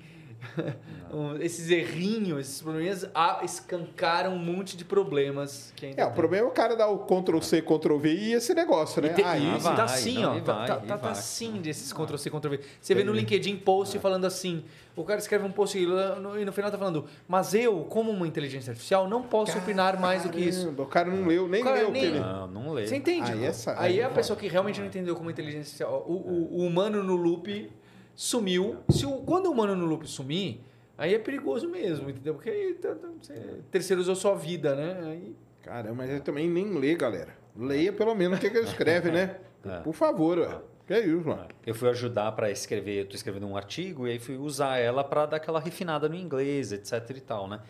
[1.40, 6.16] esses errinhos, esses problemas ah, escancaram um monte de problemas que ainda É, o tem.
[6.16, 9.08] problema é o cara dar o Ctrl C, Ctrl V e esse negócio, né?
[9.08, 10.40] E, tem, Aí, e vai, tá assim, não, ó.
[10.40, 11.10] Tá, vai, tá, tá, tá vai.
[11.12, 12.60] assim desses Ctrl-C, Ctrl-V.
[12.80, 14.64] Você vê no LinkedIn post falando assim,
[14.94, 18.70] o cara escreve um post e no, final tá falando, mas eu, como uma inteligência
[18.70, 20.60] artificial, não posso opinar mais do que isso.
[20.64, 22.20] Caramba, O cara não leu, nem O cara leu o nem- que ele...
[22.20, 22.86] Não, não lê.
[22.86, 23.30] Você entende?
[23.32, 26.04] Aí essa- aí aí é a pessoa que realmente não entendeu como inteligência artificial.
[26.08, 27.70] O, o- o humano no loop
[28.16, 28.78] sumiu.
[28.88, 30.60] Se o, quando o humano no loop sumir,
[30.98, 32.34] aí é perigoso mesmo, entendeu?
[32.34, 33.34] Porque aí tá- tá- você
[33.70, 34.98] terceirizou sua vida, né?
[35.04, 37.36] Aí Caramba, mas ele também nem lê, galera.
[37.56, 39.36] Leia pelo menos o que, que ele escreve, né?
[39.66, 39.80] É.
[39.80, 40.60] Por favor, ué.
[40.86, 41.48] Que é isso, mano.
[41.66, 45.02] Eu fui ajudar para escrever, eu tô escrevendo um artigo e aí fui usar ela
[45.02, 47.60] para dar aquela refinada no inglês, etc e tal, né?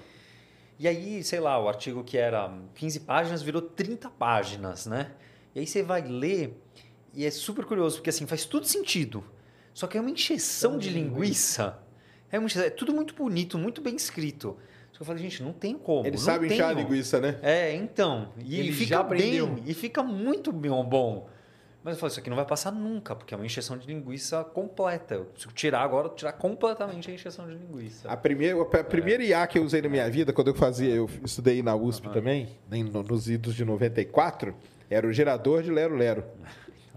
[0.78, 5.12] E aí, sei lá, o artigo que era 15 páginas virou 30 páginas, né?
[5.54, 6.60] E aí você vai ler
[7.14, 9.24] e é super curioso, porque assim, faz tudo sentido.
[9.76, 11.78] Só que é uma encheção de linguiça.
[12.32, 14.56] É, uma encheção- é tudo muito bonito, muito bem escrito.
[14.90, 16.06] Só que eu falei, gente, não tem como.
[16.06, 16.88] Ele não sabe inchar a tenho.
[16.88, 17.38] linguiça, né?
[17.42, 18.30] É, então.
[18.42, 19.62] E Ele fica bem.
[19.66, 20.82] E fica muito bom.
[20.82, 21.28] bom.
[21.84, 24.42] Mas eu falei, isso aqui não vai passar nunca, porque é uma encheção de linguiça
[24.42, 25.16] completa.
[25.16, 28.10] Eu preciso tirar agora, tirar completamente a encheção de linguiça.
[28.10, 31.06] A primeira, a primeira IA que eu usei na minha vida, quando eu fazia, eu
[31.22, 34.56] estudei na USP também, em- no- nos idos de 94,
[34.88, 36.24] era o gerador de Lero Lero.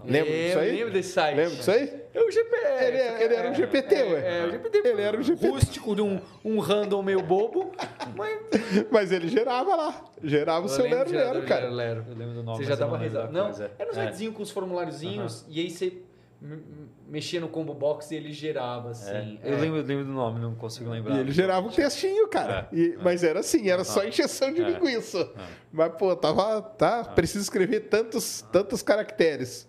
[0.04, 0.70] Lembra É, disso eu aí?
[0.76, 1.36] lembro desse site.
[1.36, 2.00] Lembra disso aí?
[2.12, 2.56] É o GPT.
[2.84, 4.38] Ele, é- ele era um GPT, é, ué.
[4.40, 4.78] É, o GPT.
[4.88, 5.48] Ele era um GPT.
[5.48, 7.70] rústico, de um, um random meio bobo.
[8.16, 8.38] Mas
[8.90, 10.04] Mas ele gerava lá.
[10.22, 11.68] Gerava o seu Eu lembro Lero de Lero, Lero, cara.
[11.70, 12.04] Lero, Lero.
[12.08, 13.26] Eu lembro do nome, Você já dava lembro risada.
[13.26, 13.48] da Não,
[13.78, 14.04] era um É.
[14.04, 15.92] sitezinho com os formuláriozinhos e aí você
[16.40, 16.62] me- me-
[17.06, 19.38] mexia no combo box e ele gerava, assim.
[19.42, 19.60] É, Eu É.
[19.60, 21.16] lembro, eu lembro do nome, não consigo lembrar.
[21.16, 22.68] E ele gerava um textinho, cara.
[22.72, 24.70] É, E- Mas era assim, era só encheção de É.
[24.70, 25.30] linguiça.
[25.70, 26.62] Mas, pô, tava.
[26.62, 29.68] Tá, precisa escrever tantos, tantos caracteres.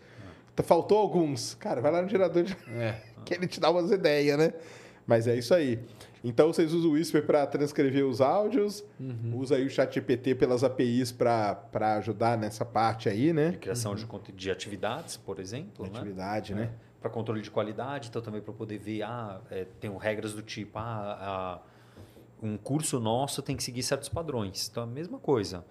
[0.64, 1.54] Faltou alguns.
[1.56, 2.56] Cara, vai lá no gerador de...
[2.76, 3.02] É.
[3.26, 4.54] que ele te dá umas ideias, né?
[5.06, 5.80] Mas é isso aí.
[6.24, 9.38] Então vocês usam o Whisper para transcrever os áudios, Uhum.
[9.38, 11.58] usa aí o ChatGPT pelas APIs para
[11.98, 13.54] ajudar nessa parte aí, né?
[13.60, 16.00] Criação de, conte- de atividades, por exemplo, né?
[16.00, 16.70] Atividade, né?
[17.02, 20.78] Para controle de qualidade, então também para poder ver, ah, é, tem regras do tipo,
[20.78, 21.60] ah, ah,
[22.44, 24.68] um curso nosso tem que seguir certos padrões.
[24.72, 25.66] Então, a mesma coisa.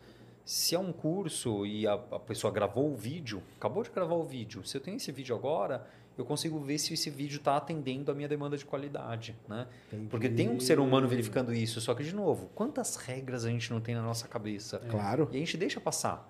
[0.51, 4.25] Se é um curso e a, a pessoa gravou o vídeo, acabou de gravar o
[4.25, 5.87] vídeo, se eu tenho esse vídeo agora,
[6.19, 9.69] eu consigo ver se esse vídeo está atendendo a minha demanda de qualidade, né?
[10.11, 13.71] Porque tem um ser humano verificando isso, só que, de novo, quantas regras a gente
[13.73, 14.81] não tem na nossa cabeça?
[14.91, 16.29] Claro, E a gente deixa passar.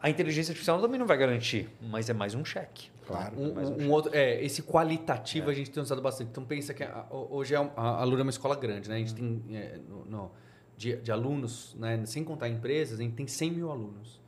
[0.00, 2.90] A inteligência artificial também não vai garantir, mas é mais um cheque.
[3.06, 3.40] claro.
[3.40, 6.30] Um, Mais um um outro, é, esse qualitativo a gente tem usado bastante.
[6.30, 8.96] Então pensa que a- hoje é um- a, a Lura é uma escola grande, né?
[8.96, 10.30] A gente tem é, no- no-
[10.82, 12.04] de, de alunos, né?
[12.04, 14.20] sem contar empresas, a gente tem 100 mil alunos.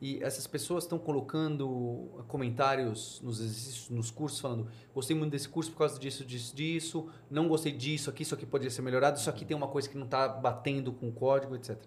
[0.00, 5.70] E essas pessoas estão colocando comentários nos exercícios, nos cursos, falando: gostei muito desse curso
[5.70, 9.30] por causa disso, disso, disso, não gostei disso, aqui, isso aqui poderia ser melhorado, isso
[9.30, 11.78] aqui tem uma coisa que não está batendo com o código, etc.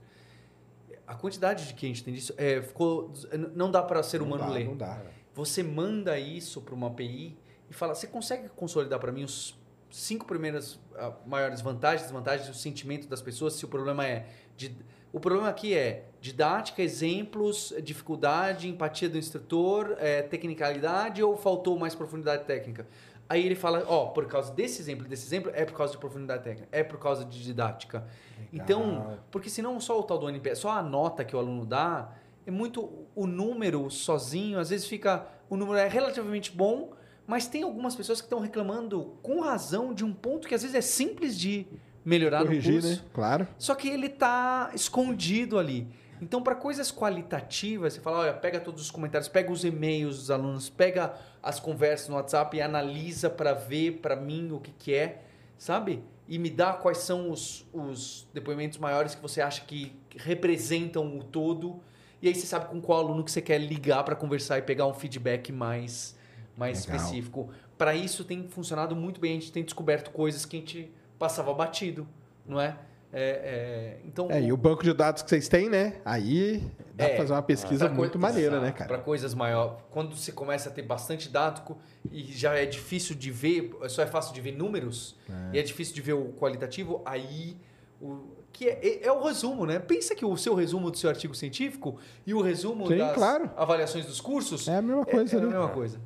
[1.06, 3.14] A quantidade de que a gente tem disso é, ficou,
[3.54, 4.66] não dá para ser Não humano dá, ler.
[4.66, 5.00] Não dá.
[5.36, 7.38] Você manda isso para uma API
[7.70, 9.56] e fala: você consegue consolidar para mim os
[9.98, 13.54] cinco primeiras ah, maiores vantagens, desvantagens, o sentimento das pessoas?
[13.54, 14.28] Se o problema é.
[14.56, 14.76] De,
[15.12, 21.96] o problema aqui é didática, exemplos, dificuldade, empatia do instrutor, eh, tecnicalidade ou faltou mais
[21.96, 22.86] profundidade técnica?
[23.28, 26.44] Aí ele fala: ó, por causa desse exemplo, desse exemplo, é por causa de profundidade
[26.44, 28.06] técnica, é por causa de didática.
[28.54, 32.14] Então, porque senão só o tal do NPS, só a nota que o aluno dá,
[32.46, 36.92] é muito o número sozinho, às vezes fica o número é relativamente bom,
[37.28, 40.76] mas tem algumas pessoas que estão reclamando com razão de um ponto que às vezes
[40.76, 41.68] é simples de
[42.04, 42.96] melhorar Corrigir, no curso.
[42.96, 43.10] né?
[43.14, 43.48] Claro.
[43.60, 45.88] Só que ele tá escondido ali.
[46.22, 50.32] Então, para coisas qualitativas, você fala, olha, pega todos os comentários, pega os e-mails dos
[50.32, 51.14] alunos, pega
[51.44, 55.22] as conversas no WhatsApp e analisa para ver para mim o que, que é,
[55.58, 56.04] sabe?
[56.28, 61.24] E me dá quais são os, os depoimentos maiores que você acha que representam o
[61.24, 61.80] todo.
[62.22, 64.88] E aí você sabe com qual aluno que você quer ligar para conversar e pegar
[64.88, 66.17] um feedback mais,
[66.58, 66.98] mais Legal.
[66.98, 67.50] específico.
[67.78, 69.32] para isso tem funcionado muito bem.
[69.32, 72.08] A gente tem descoberto coisas que a gente passava batido,
[72.46, 72.76] não é?
[73.14, 75.94] É, é, então, É, e o banco de dados que vocês têm, né?
[76.04, 76.62] Aí
[76.94, 78.98] dá É, pra fazer uma pesquisa muito maneira, né, Para cara?
[79.02, 79.78] coisas maiores.
[79.92, 81.78] Quando você começa a ter bastante dado
[82.12, 85.16] e já é difícil de ver, só é fácil de ver números,
[85.54, 87.56] e é difícil de ver o qualitativo, aí.
[88.02, 89.78] O, que é, é- é o resumo, né?
[89.80, 93.50] Pensa que o seu resumo do seu artigo científico e o resumo Sim, das claro.
[93.56, 95.52] avaliações dos cursos É a mesma coisa, é, é a né?
[95.52, 96.00] mesma coisa.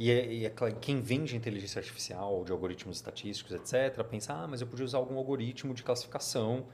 [0.00, 0.50] E, é, e é
[0.80, 5.18] quem vende inteligência artificial, de algoritmos estatísticos, etc., pensa, ah, mas eu podia usar algum
[5.18, 6.66] algoritmo de classificação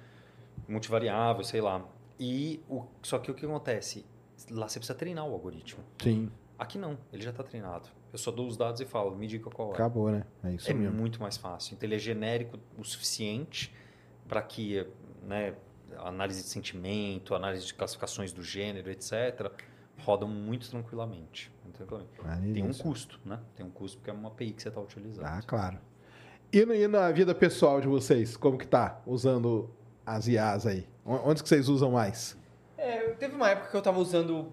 [0.68, 1.84] multivariável, sei lá.
[2.20, 4.06] E o, só que o que acontece?
[4.48, 5.82] Lá você precisa treinar o algoritmo.
[6.00, 7.88] Sim, Aqui não, ele já está treinado.
[8.12, 9.74] Eu só dou os dados e falo, me diga qual é.
[9.74, 10.24] acabou, né?
[10.42, 10.96] É isso É mesmo.
[10.96, 11.74] muito mais fácil.
[11.74, 13.74] Então ele é genérico o suficiente
[14.26, 14.86] para que
[15.22, 15.54] né,
[15.98, 19.50] análise de sentimento, análise de classificações do gênero, etc.,
[19.98, 21.52] rodam muito tranquilamente.
[22.54, 23.38] Tem um custo, né?
[23.56, 25.24] Tem um custo porque é uma API que você está utilizando.
[25.24, 25.78] Ah, claro.
[26.52, 29.68] E, no- e na vida pessoal de vocês, como que tá usando
[30.04, 30.86] as IAs aí?
[31.04, 32.36] Onde que vocês usam mais?
[32.78, 34.52] É, teve uma época que eu estava usando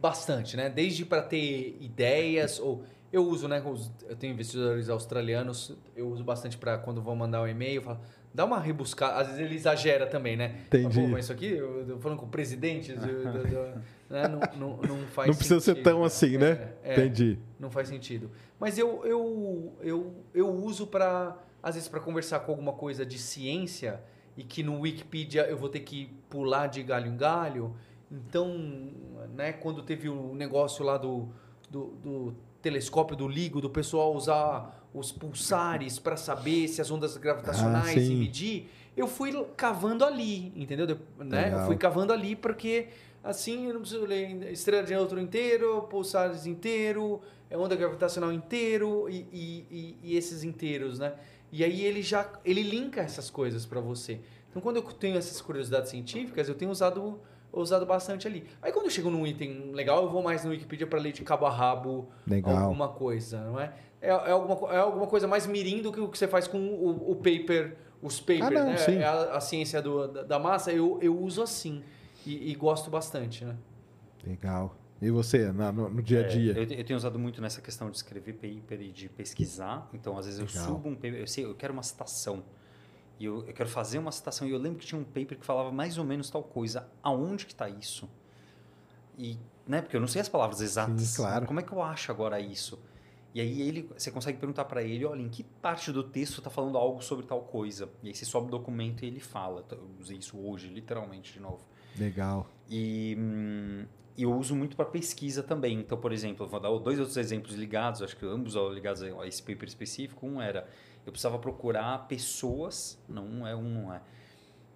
[0.00, 0.68] bastante, né?
[0.68, 3.62] Desde para ter ideias, ou eu uso, né?
[4.08, 8.00] Eu tenho investidores australianos, eu uso bastante para quando vão mandar um e-mail, eu falo,
[8.34, 9.14] dá uma rebuscada.
[9.20, 10.62] Às vezes ele exagera também, né?
[10.66, 11.00] Entendi.
[11.00, 13.78] Pô, mas isso aqui, eu falando com presidentes, né?
[14.28, 15.84] não, não, não faz Não precisa ser sentido.
[15.84, 16.72] tão assim, né?
[16.82, 16.92] É, é.
[16.94, 17.38] Entendi.
[17.60, 18.30] Não faz sentido.
[18.58, 23.18] Mas eu, eu, eu, eu uso para, às vezes, para conversar com alguma coisa de
[23.18, 24.00] ciência
[24.36, 27.76] e que no Wikipedia eu vou ter que pular de galho em galho.
[28.10, 28.92] Então,
[29.32, 31.28] né, quando teve o negócio lá do,
[31.70, 37.16] do, do telescópio do LIGO, do pessoal usar os pulsares para saber se as ondas
[37.16, 40.86] gravitacionais Ah, e medir, eu fui cavando ali, entendeu?
[40.86, 41.52] De- Né?
[41.52, 42.86] Eu fui cavando ali porque
[43.22, 49.08] assim eu não preciso ler estrela de neutro inteiro, pulsares inteiro, é onda gravitacional inteiro
[49.08, 51.14] e, e, e- e esses inteiros, né?
[51.50, 54.20] E aí ele já ele linka essas coisas para você.
[54.50, 57.18] Então quando eu tenho essas curiosidades científicas, eu tenho usado
[57.52, 58.44] usado bastante ali.
[58.60, 61.22] Aí quando eu chego num item legal, eu vou mais no Wikipedia para ler de
[61.22, 62.56] cabo a rabo Legal.
[62.56, 63.72] alguma coisa, não é?
[64.04, 66.58] É, é, alguma, é alguma coisa mais mirim do que o que você faz com
[66.58, 68.76] o, o paper, os papers, Ah, não, né?
[68.76, 68.96] sim.
[68.98, 71.82] É a, a ciência do- da, da massa, eu, eu uso assim.
[72.26, 73.56] E, e gosto bastante, né?
[74.26, 74.76] Legal.
[75.02, 76.52] E você, na- no, no dia a É, dia?
[76.56, 79.88] eu, te- eu tenho usado muito nessa questão de escrever paper e de pesquisar.
[79.92, 80.64] Então, às vezes, eu Legal.
[80.76, 82.42] subo um paper, eu sei, eu quero uma citação.
[83.18, 84.46] E eu, eu quero fazer uma citação.
[84.46, 86.86] E eu lembro que tinha um paper que falava mais ou menos tal coisa.
[87.02, 88.08] Aonde que está isso?
[89.18, 91.00] E, né, porque eu não sei as palavras exatas.
[91.02, 91.46] Sim, claro.
[91.46, 92.78] Como é que eu acho agora isso?
[93.34, 96.48] E aí ele, você consegue perguntar para ele, olha, em que parte do texto está
[96.48, 97.90] falando algo sobre tal coisa?
[98.00, 99.64] E aí você sobe o documento e ele fala.
[99.66, 101.66] Então, Eu usei isso hoje, literalmente, de novo.
[101.98, 102.46] Legal.
[102.70, 103.86] E hum,
[104.16, 105.80] eu uso muito para pesquisa também.
[105.80, 109.26] Então, por exemplo, eu vou dar dois outros exemplos ligados, acho que ambos ligados a
[109.26, 110.24] esse paper específico.
[110.24, 110.68] Um era,
[111.04, 114.00] eu precisava procurar pessoas, não um é um, não é,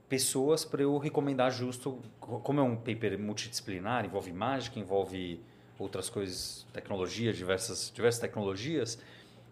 [0.08, 5.40] pessoas para eu recomendar justo, co- como é um paper multidisciplinar, envolve mágica, envolve
[5.78, 8.98] outras coisas, tecnologia, diversas, diversas tecnologias,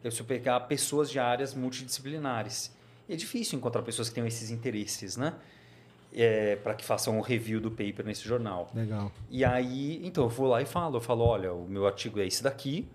[0.02, 2.74] eu preciso pegar pessoas de áreas multidisciplinares.
[3.08, 5.34] E é difícil encontrar pessoas que tenham esses interesses, né?
[6.12, 8.70] É, para que façam um review do paper nesse jornal.
[8.74, 9.12] Legal.
[9.30, 12.26] E aí, então, eu vou lá e falo, eu falo, olha, o meu artigo é
[12.26, 12.88] esse daqui,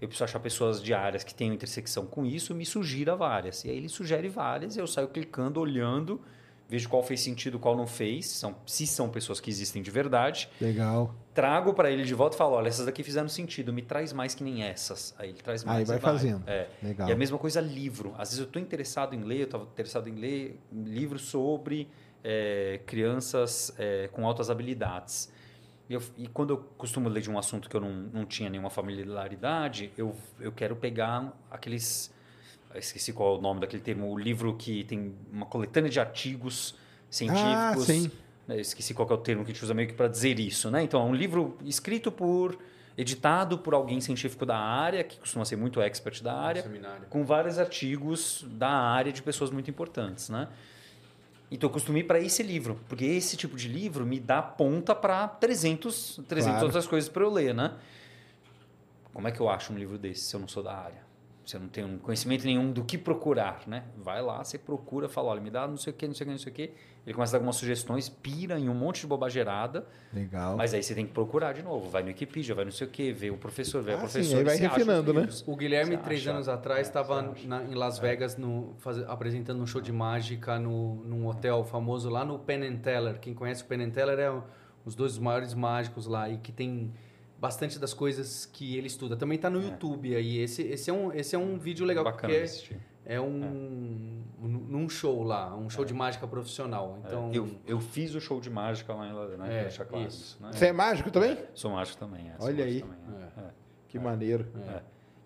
[0.00, 3.64] eu preciso achar pessoas de áreas que tenham intersecção com isso, me sugira várias.
[3.64, 6.20] E aí ele sugere várias, eu saio clicando, olhando,
[6.68, 10.48] vejo qual fez sentido, qual não fez, são, se são pessoas que existem de verdade,
[10.60, 11.14] Legal.
[11.34, 14.34] Trago para ele de volta e falo, olha, essas daqui fizeram sentido, me traz mais
[14.34, 15.14] que nem essas.
[15.18, 15.78] Aí ele traz mais.
[15.80, 16.44] Aí vai e fazendo.
[16.48, 16.68] É.
[16.82, 17.08] Legal.
[17.08, 18.12] E a mesma coisa livro.
[18.16, 21.88] Às vezes eu estou interessado em ler, eu estava interessado em ler livros sobre
[22.22, 25.30] é, crianças é, com altas habilidades.
[25.90, 28.48] E, eu- e quando eu costumo ler de um assunto que eu não, não tinha
[28.48, 32.12] nenhuma familiaridade, eu, eu quero pegar aqueles.
[32.74, 36.74] Esqueci qual é o nome daquele termo, o livro que tem uma coletânea de artigos
[37.08, 37.44] científicos.
[37.52, 38.10] Ah, sim.
[38.48, 40.38] Eu esqueci qual que é o termo que a gente usa meio que para dizer
[40.38, 40.82] isso, né?
[40.82, 42.58] Então, é um livro escrito por,
[42.96, 47.06] editado por alguém científico da área, que costuma ser muito expert da área, Seminário.
[47.08, 50.48] com vários artigos da área de pessoas muito importantes, né?
[51.50, 54.94] Então, eu costumo ir para esse livro, porque esse tipo de livro me dá ponta
[54.94, 56.66] para 300, 300 Claro.
[56.66, 57.72] outras coisas para eu ler, né?
[59.12, 61.03] Como é que eu acho um livro desse se eu não sou da área?
[61.44, 63.84] Se eu não tenho conhecimento nenhum do que procurar, né?
[63.98, 66.26] Vai lá, você procura, fala, olha, me dá não sei o que, não sei o
[66.26, 66.70] que, não sei o que.
[67.06, 70.56] Ele começa a dar algumas sugestões, pira em um monte de bobageirada, Legal.
[70.56, 71.90] mas aí você tem que procurar de novo.
[71.90, 74.00] Vai no Wikipedia, vai não sei o que, vê o professor, vê Ah, a sim,
[74.20, 74.38] professora.
[74.38, 75.28] aí vai você acha refinando, né?
[75.46, 76.30] O Guilherme, Você três acha?
[76.30, 77.64] anos atrás, É, estava você acha.
[77.70, 82.24] em Las Vegas no, faz- apresentando um show de mágica no, num hotel famoso lá
[82.24, 83.20] no Penn and Teller.
[83.20, 84.42] Quem conhece o Penn and Teller é um-
[84.86, 86.90] os dois maiores mágicos lá e que tem
[87.44, 89.16] bastante das coisas que ele estuda.
[89.16, 90.38] Também está no YouTube aí.
[90.38, 92.80] Esse, esse, é um, esse é um vídeo legal, Bacana porque de assistir.
[93.04, 96.98] é um num show lá, um show de mágica profissional.
[97.04, 99.46] Então, É, Eu, eu fiz o show de mágica lá em Ladeira, né?
[99.46, 100.38] É, Pra deixar claro isso.
[100.42, 100.50] né?
[100.52, 101.36] Você é mágico também?
[101.54, 102.28] Sou mágico também.
[102.30, 102.96] é, Olha mágico aí.
[103.04, 103.40] também, é.
[103.40, 103.50] É.
[103.88, 104.46] Que maneiro.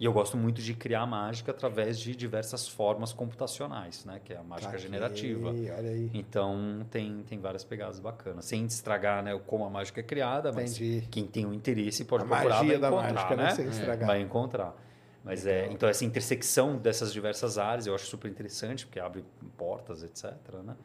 [0.01, 4.20] E eu gosto muito de criar mágica através de diversas formas computacionais, né?
[4.25, 5.49] Que é a mágica Saquei, generativa.
[5.49, 6.09] Olha aí.
[6.15, 8.45] Então tem, tem várias pegadas bacanas.
[8.45, 11.09] Sem estragar né, como a mágica é criada, mas Entendi.
[11.11, 13.43] quem tem o interesse pode A procurar magia vai da encontrar, mágica, né?
[13.45, 13.51] né?
[13.51, 14.07] Sem estragar.
[14.07, 14.77] Vai encontrar.
[15.25, 19.25] Mas é, então essa intersecção dessas diversas áreas eu acho super interessante, porque abre
[19.57, 20.33] portas, etc.
[20.65, 20.77] Né?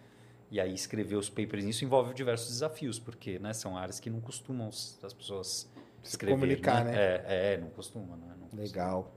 [0.49, 4.19] E aí escrever os papers nisso envolve diversos desafios, porque né, são áreas que não
[4.19, 5.69] costumam as pessoas
[6.01, 6.33] Se escrever.
[6.33, 6.95] comunicar, né?
[6.95, 8.33] É, é, não costuma, né?
[8.55, 9.11] Legal.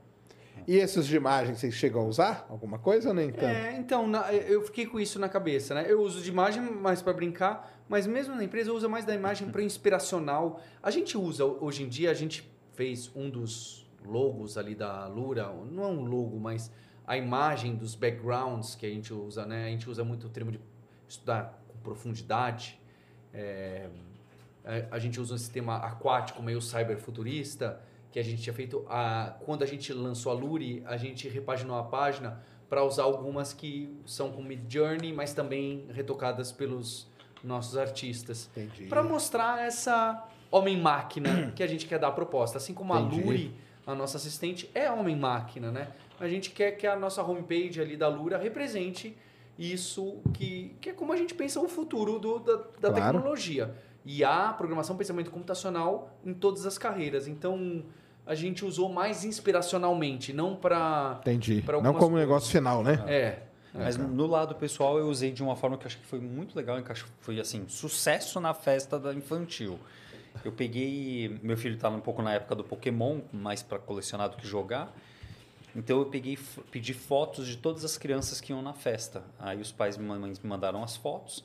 [0.67, 3.45] E esses de imagem, vocês chegam a usar alguma coisa ou nem tanto?
[3.45, 5.85] É, então, na- eu fiquei com isso na cabeça, né?
[5.87, 9.13] Eu uso de imagem mais para brincar, mas mesmo na empresa eu uso mais da
[9.13, 10.59] imagem para inspiracional.
[10.81, 15.53] A gente usa, hoje em dia, a gente fez um dos logos ali da Lura,
[15.71, 16.71] não é um logo, mas
[17.05, 19.65] a imagem dos backgrounds que a gente usa, né?
[19.65, 20.59] A gente usa muito o termo de
[21.07, 22.79] estudar com profundidade.
[23.33, 23.87] É,
[24.91, 27.79] a, gente usa um sistema aquático meio cyberfuturista,
[28.11, 28.85] que a gente tinha feito.
[28.89, 33.53] A, quando a gente lançou a Luri, a gente repaginou a página para usar algumas
[33.53, 37.07] que são com Mid Journey, mas também retocadas pelos
[37.43, 38.49] nossos artistas.
[38.55, 38.85] Entendi.
[38.87, 42.57] Para mostrar essa homem-máquina que a gente quer dar a proposta.
[42.57, 43.21] Assim como Entendi.
[43.21, 43.55] a Luri,
[43.85, 45.89] a nossa assistente, é homem-máquina, né?
[46.19, 49.15] A gente quer que a nossa homepage ali da Lura represente
[49.57, 52.95] isso que, que é como a gente pensa o futuro do, da, da Claro.
[52.95, 53.75] tecnologia.
[54.09, 57.27] E há programação, pensamento computacional em todas as carreiras.
[57.27, 57.83] Então,
[58.25, 61.17] a gente usou mais inspiracionalmente, não para...
[61.21, 61.61] Entendi.
[61.61, 62.19] Pra Não como coisas.
[62.19, 63.03] negócio final, né?
[63.05, 63.39] É,
[63.73, 66.55] Mas no lado pessoal eu usei de uma forma que eu acho que foi muito
[66.55, 69.77] legal, encaixou- foi assim, sucesso na festa da infantil.
[70.45, 74.37] Eu peguei, meu filho estava um pouco na época do Pokémon, mais para colecionar do
[74.37, 74.93] que jogar.
[75.75, 76.39] Então eu peguei,
[76.71, 79.23] pedi fotos de todas as crianças que iam na festa.
[79.37, 81.43] Aí os pais me man- me mandaram as fotos.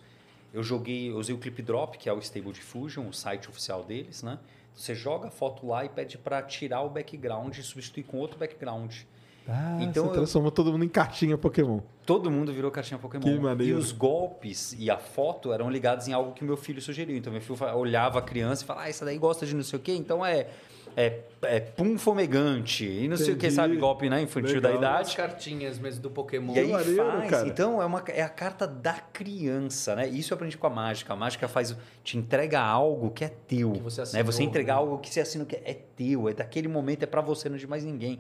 [0.53, 3.83] Eu joguei, eu usei o Clip Drop, que é o Stable Diffusion, o site oficial
[3.83, 4.39] deles, né?
[4.75, 8.39] Você joga a foto lá e pede para tirar o background e substituir com outro
[8.39, 8.95] background.
[9.49, 11.81] Ah, Então você eu- transformou todo mundo em cartinha Pokémon.
[12.07, 13.23] Todo mundo virou caixinha Pokémon.
[13.23, 13.73] Que maneiro.
[13.73, 17.17] E os golpes e a foto eram ligados em algo que meu filho sugeriu.
[17.17, 19.79] Então, meu filho olhava a criança e falava, ah, essa daí gosta de não sei
[19.79, 20.49] o quê, então é,
[20.97, 22.85] é, é pum fomegante.
[22.85, 23.77] E não sei o que, sabe?
[23.77, 24.79] Golpe né, infantil Legal.
[24.79, 25.17] da as idade.
[25.17, 26.55] cartinhas mesmo do Pokémon.
[26.55, 27.31] E aí faz.
[27.31, 27.49] cara.
[27.49, 30.09] Então, é, uma, é a carta da criança, né?
[30.09, 31.13] Isso eu aprendi com a mágica.
[31.13, 33.73] A mágica faz, te entrega algo que é teu.
[33.73, 34.03] Que você né?
[34.05, 34.81] assinou, Você entregar né?
[34.81, 37.59] algo que você assina que é teu, é daquele momento, é pra você, não é
[37.59, 38.19] de mais ninguém.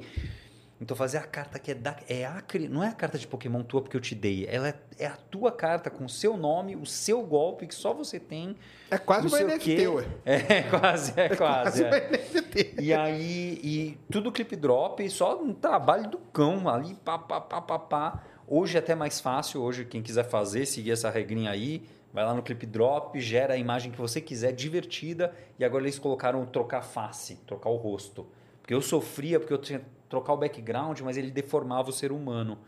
[0.82, 3.62] Então fazer a carta que é da é a não é a carta de Pokémon
[3.62, 6.74] tua porque eu te dei, ela é, é a tua carta com o seu nome,
[6.74, 8.56] o seu golpe que só você tem.
[8.90, 9.86] É quase uma NFT, quê.
[9.86, 10.04] ué.
[10.24, 11.84] É quase, é Quase quase.
[11.84, 12.10] uma é.
[12.10, 12.74] NFT.
[12.80, 17.60] E aí, e tudo clip drop, só um trabalho do cão ali, pá, pá, pá,
[17.60, 18.22] pá, pá.
[18.48, 22.34] Hoje é até mais fácil, hoje quem quiser fazer, seguir essa regrinha aí, vai lá
[22.34, 26.82] no clip drop, gera a imagem que você quiser, divertida, e agora eles colocaram trocar
[26.82, 28.26] face, trocar o rosto.
[28.60, 29.80] Porque eu sofria, porque eu tinha
[30.12, 32.58] trocar o background, mas ele deformava o ser humano.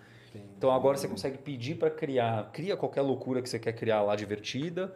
[0.57, 4.17] Então agora você consegue pedir para criar, cria qualquer loucura que você quer criar lá
[4.17, 4.93] divertida,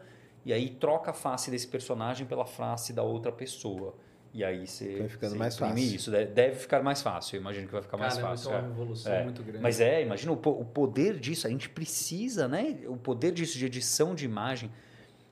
[0.47, 3.95] e aí troca a face desse personagem pela face da outra pessoa.
[4.33, 5.79] E aí você, Vai ficando você mais fácil.
[5.97, 6.11] isso.
[6.11, 8.49] De- Deve ficar mais fácil, eu imagino que vai ficar mais Caramba, fácil.
[8.49, 8.63] isso é é.
[8.63, 9.25] uma evolução É.
[9.25, 9.63] muito grande.
[9.63, 12.79] Mas é, imagina o, o poder disso, a gente precisa, né?
[12.87, 14.71] O poder disso de edição de imagem.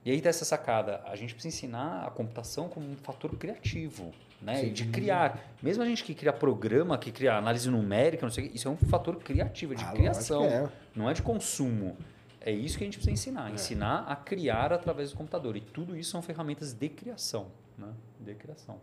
[0.05, 4.13] E aí tá essa sacada, a gente precisa ensinar a computação como um fator criativo,
[4.41, 4.67] né?
[4.67, 5.41] E De criar.
[5.63, 8.77] Mesmo a gente que cria programa, que cria análise numérica, não sei isso é um
[8.77, 10.45] fator criativo, de Ah, criação.
[10.45, 10.69] é.
[10.95, 11.97] Não é de consumo.
[12.41, 13.51] É isso que a gente precisa ensinar.
[13.53, 15.57] Ensinar a criar através do computador.
[15.57, 17.49] E tudo isso são ferramentas de criação.
[17.77, 17.89] Né?
[18.21, 18.79] De criação.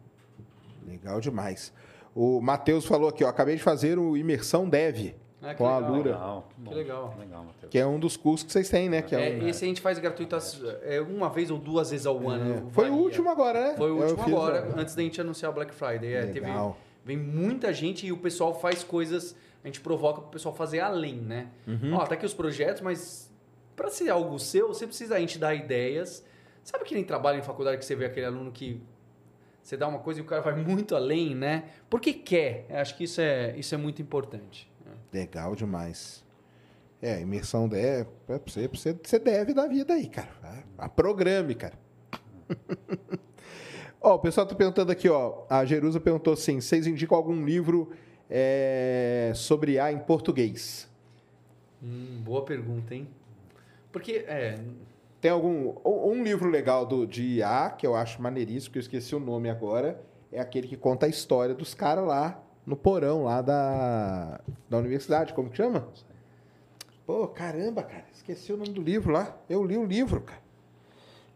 [0.86, 1.72] Legal demais.
[2.14, 5.14] O Matheus falou aqui, ó, acabei de fazer o Imersão Dev,
[5.44, 5.92] Ah, com a legal.
[5.96, 6.48] Lura, Legal.
[6.56, 6.74] que bom.
[6.74, 7.16] legal.
[7.20, 7.70] Legal, Matheus.
[7.72, 9.02] que é um dos cursos que vocês têm, né?
[9.02, 10.36] Que é É, um- esse a gente faz gratuito
[10.84, 12.68] é, uma vez ou duas vezes ao ano.
[12.70, 12.72] É.
[12.72, 13.76] Foi o último agora, né?
[13.78, 14.82] Foi o Eu último agora, agora.
[14.82, 16.14] antes da gente anunciar o Black Friday.
[16.14, 16.78] É, teve, Legal.
[17.04, 20.80] vem muita gente e o pessoal faz coisas, a gente provoca para o pessoal fazer
[20.80, 21.48] além, né?
[21.68, 21.94] Uhum.
[21.96, 23.30] Ó, tá aqui os projetos, mas
[23.76, 26.26] para ser algo seu, você precisa a gente dar ideias.
[26.64, 28.82] Sabe que nem trabalho em faculdade que você vê aquele aluno que
[29.62, 31.66] você dá uma coisa e o cara vai muito além, né?
[31.90, 32.66] Porque quer.
[32.70, 34.70] Eu acho que isso é, isso é muito importante.
[35.14, 36.24] Legal demais.
[37.02, 37.70] É, imersão.
[37.74, 40.30] É pra você, você, você deve da vida aí, cara.
[40.78, 41.78] A, a programe, cara.
[44.02, 45.44] ó, o pessoal tá perguntando aqui, ó.
[45.50, 47.92] A Jerusa perguntou assim: vocês indicam algum livro
[48.30, 50.90] é, sobre A em português?
[51.84, 53.08] Hum, boa pergunta, hein?
[53.92, 54.58] Porque, é,
[55.22, 55.76] Tem algum.
[55.86, 59.20] Um um livro legal do, de IA, que eu acho maneiríssimo, que eu esqueci o
[59.20, 64.40] nome agora, é aquele que conta a história dos caras lá no porão lá da,
[64.70, 65.34] da universidade.
[65.34, 65.88] Como que chama?
[67.06, 68.06] Pô, caramba, cara.
[68.14, 69.36] Esqueci o nome do livro lá.
[69.50, 70.42] Eu li o livro, cara.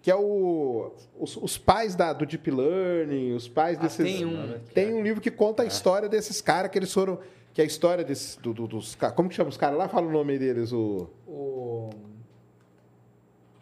[0.01, 0.93] Que é o.
[1.19, 3.97] Os, os pais da, do Deep Learning, os pais Ah, desses.
[4.05, 4.59] tem um.
[4.73, 7.19] Tem um livro que conta a história desses caras que eles foram.
[7.53, 9.15] Que é a história desses, do, do- dos caras.
[9.15, 9.89] Como que chama os caras lá?
[9.89, 10.71] Fala o nome deles.
[10.71, 11.09] O...
[11.27, 11.89] O,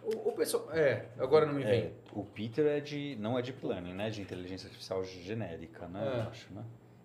[0.04, 0.68] o, o pessoal.
[0.74, 1.80] É, agora não me vem.
[1.86, 3.16] É, o Peter é de.
[3.20, 4.10] não é deep learning, né?
[4.10, 6.00] De inteligência artificial genérica, né?
[6.04, 6.18] É.
[6.20, 6.62] Eu acho, né?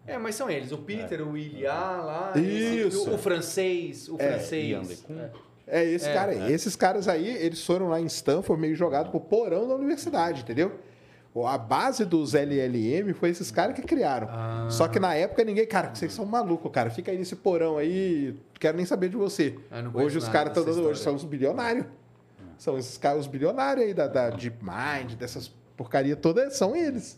[0.07, 0.73] É, mas são eles.
[0.73, 2.33] O Peter, o Ilha lá.
[2.37, 3.11] Isso.
[3.11, 4.09] o, o francês.
[4.09, 5.05] O É, francês.
[5.11, 5.31] É.
[5.67, 6.53] É esse É, cara aí.
[6.53, 10.73] Esses caras aí, eles foram lá em Stanford meio jogados pro porão da universidade, entendeu?
[11.47, 14.27] A base dos LLM foi esses caras que criaram.
[14.29, 14.67] Ah.
[14.69, 16.91] Só que na época ninguém, cara, vocês são malucos, cara.
[16.91, 19.57] Fica aí nesse porão aí, quero nem saber de você.
[19.71, 21.87] Ah, hoje os caras estão dando, hoje são os bilionários.
[22.59, 27.17] São esses caras, os bilionários aí da, da DeepMind, dessas porcaria toda, são eles.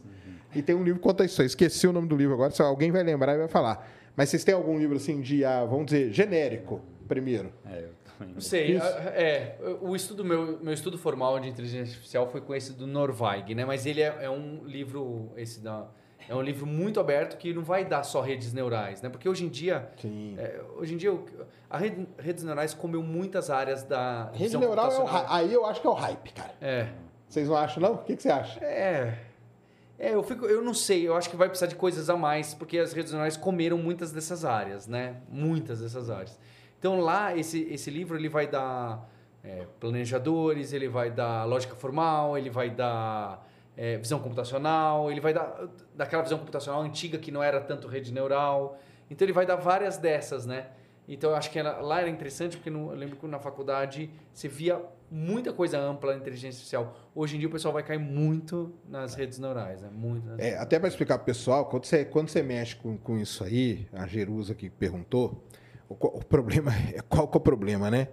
[0.54, 1.46] E tem um livro que conta isso aí.
[1.46, 3.88] Esqueci o nome do livro agora, se alguém vai lembrar e vai falar.
[4.16, 7.52] Mas vocês têm algum livro assim de, ah, vamos dizer, genérico, primeiro?
[7.64, 8.34] É, eu também.
[8.34, 8.76] Não sei.
[8.76, 8.84] Isso.
[8.84, 12.86] a- É, o estudo meu, meu estudo formal de inteligência artificial foi com esse do
[12.86, 13.64] Norvig, né?
[13.64, 15.86] Mas ele é, é um livro esse da
[16.28, 19.08] é um livro muito aberto que não vai dar só redes neurais, né?
[19.08, 20.36] Porque hoje em dia Sim.
[20.38, 21.18] é, hoje em dia
[21.68, 25.80] a rede, redes neurais comeu muitas áreas da Rede neural é o aí eu acho
[25.80, 26.52] que é o hype, cara.
[26.60, 26.88] É.
[27.28, 27.94] Vocês não acham, não?
[27.94, 28.62] O que, que você acha?
[28.64, 29.18] É.
[29.98, 32.54] É, eu fico, eu não sei, eu acho que vai precisar de coisas a mais,
[32.54, 35.16] porque as redes neurais comeram muitas dessas áreas, né?
[35.28, 36.38] Muitas dessas áreas.
[36.78, 39.08] Então lá, esse, esse livro, ele vai dar
[39.44, 43.46] é, planejadores, ele vai dar lógica formal, ele vai dar
[43.76, 48.12] é, visão computacional, ele vai dar daquela visão computacional antiga que não era tanto rede
[48.12, 48.78] neural.
[49.08, 50.66] Então ele vai dar várias dessas, né?
[51.06, 54.48] Então eu acho que lá era interessante porque no- eu lembro que na faculdade você
[54.48, 54.80] via
[55.12, 56.96] muita coisa ampla na inteligência artificial.
[57.14, 59.90] Hoje em dia o pessoal vai cair muito nas redes neurais, né?
[59.92, 60.26] Muito.
[60.38, 63.86] É, até para explicar pro pessoal, quando você, quando você mexe com, com isso aí,
[63.92, 65.44] a Jerusa que perguntou,
[65.86, 68.08] o, o problema é qual que é o problema, né?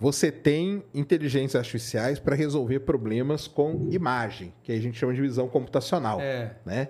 [0.00, 5.48] Você tem inteligências artificiais para resolver problemas com imagem, que a gente chama de visão
[5.48, 6.56] computacional, É.
[6.64, 6.88] né?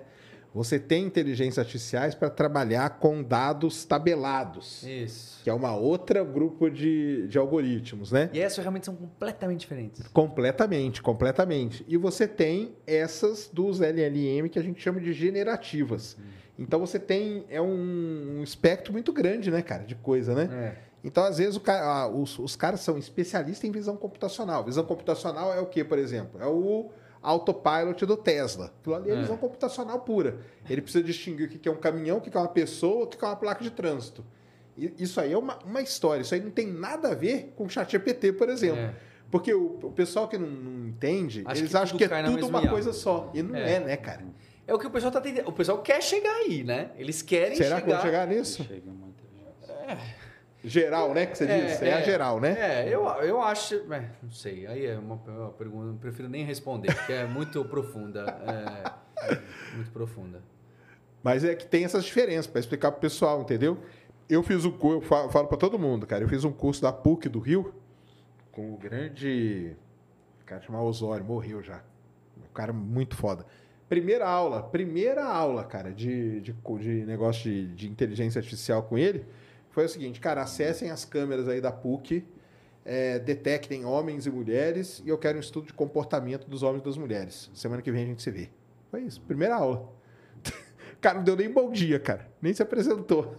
[0.53, 5.43] Você tem inteligências artificiais para trabalhar com dados tabelados, Isso.
[5.43, 8.29] que é uma outra grupo de, de algoritmos, né?
[8.33, 10.07] E essas ferramentas são completamente diferentes.
[10.07, 11.85] Completamente, completamente.
[11.87, 16.17] E você tem essas dos LLM que a gente chama de generativas.
[16.57, 20.49] Então você tem é um, um espectro muito grande, né, cara, de coisa, né?
[20.51, 20.89] É.
[21.03, 24.63] Então às vezes o ca- ah, os, os caras são especialistas em visão computacional.
[24.65, 26.41] Visão computacional é o que, por exemplo?
[26.41, 26.89] É o
[27.21, 28.73] autopilot do Tesla.
[28.79, 29.21] Aquilo ali é, É.
[29.21, 30.39] visão computacional pura.
[30.69, 33.03] Ele precisa distinguir o que que é um caminhão, o que que é uma pessoa,
[33.03, 34.25] o que que é uma placa de trânsito.
[34.77, 36.21] E Isso aí é uma, uma história.
[36.21, 38.79] Isso aí não tem nada a ver com o ChatGPT, por exemplo.
[38.79, 38.93] É.
[39.29, 42.47] Porque o, o pessoal que não, não entende, Acho eles que acham que é tudo
[42.47, 42.71] uma água.
[42.71, 43.29] coisa só.
[43.33, 43.79] E não é, É.
[43.79, 44.23] né, cara?
[44.65, 45.47] É o que o pessoal tá tentando.
[45.49, 46.91] O pessoal quer chegar aí, né?
[46.97, 47.95] Eles querem Será que chegar.
[47.97, 48.63] vão chegar nisso?
[48.63, 49.97] Chega uma inteligência.
[50.63, 51.25] Geral, né?
[51.25, 51.85] Que você disse?
[51.85, 52.55] É, a geral, né?
[52.59, 53.75] É, eu, eu acho.
[53.93, 54.67] é, não sei.
[54.67, 55.85] Aí é uma, uma pergunta.
[55.85, 58.25] Não prefiro nem responder, porque é muito profunda.
[59.25, 59.35] É,
[59.75, 60.41] muito profunda.
[61.23, 63.77] Mas é que tem essas diferenças para explicar pro pessoal, entendeu?
[64.29, 66.23] Eu fiz um curso, eu fa- falo para todo mundo, cara.
[66.23, 67.73] Eu fiz um curso da PUC do Rio
[68.51, 69.75] com o grande.
[70.41, 71.81] O cara chamava Osório, morreu já.
[72.37, 73.45] Um cara muito foda.
[73.87, 79.25] Primeira aula, primeira aula, cara, de, de, de negócio de, de inteligência artificial com ele
[79.79, 82.25] foi o seguinte, cara, acessem as câmeras aí da PUC,
[82.83, 86.85] é, detectem homens e mulheres e eu quero um estudo de comportamento dos homens e
[86.85, 87.49] das mulheres.
[87.53, 88.49] Semana que vem a gente se vê.
[88.91, 89.89] Foi isso, primeira aula.
[90.99, 92.29] Cara, não deu nem bom dia, cara.
[92.41, 93.35] Nem se apresentou.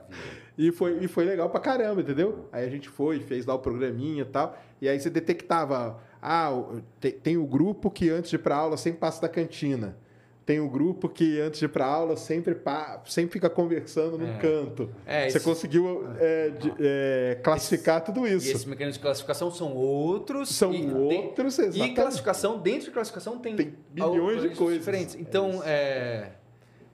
[0.55, 2.47] E foi, e foi legal pra caramba, entendeu?
[2.51, 4.55] Aí a gente foi, fez lá o programinha e tal.
[4.79, 5.99] E aí você detectava.
[6.21, 6.51] Ah,
[6.99, 9.97] tem, tem o grupo que antes de ir pra aula sempre passa da cantina.
[10.45, 14.27] Tem o grupo que antes de ir pra aula sempre, pa- sempre fica conversando num
[14.27, 14.37] É.
[14.39, 14.89] canto.
[15.05, 18.49] É, você esse- conseguiu é, de- é, classificar tudo E isso.
[18.49, 20.49] esses mecanismos de classificação são outros.
[20.49, 21.95] São e tem- outros, E exatamente.
[21.95, 24.79] classificação, dentro de classificação tem, Tem bilhões de coisas.
[24.79, 25.15] diferentes.
[25.15, 25.63] É Então, isso.
[25.65, 26.31] é.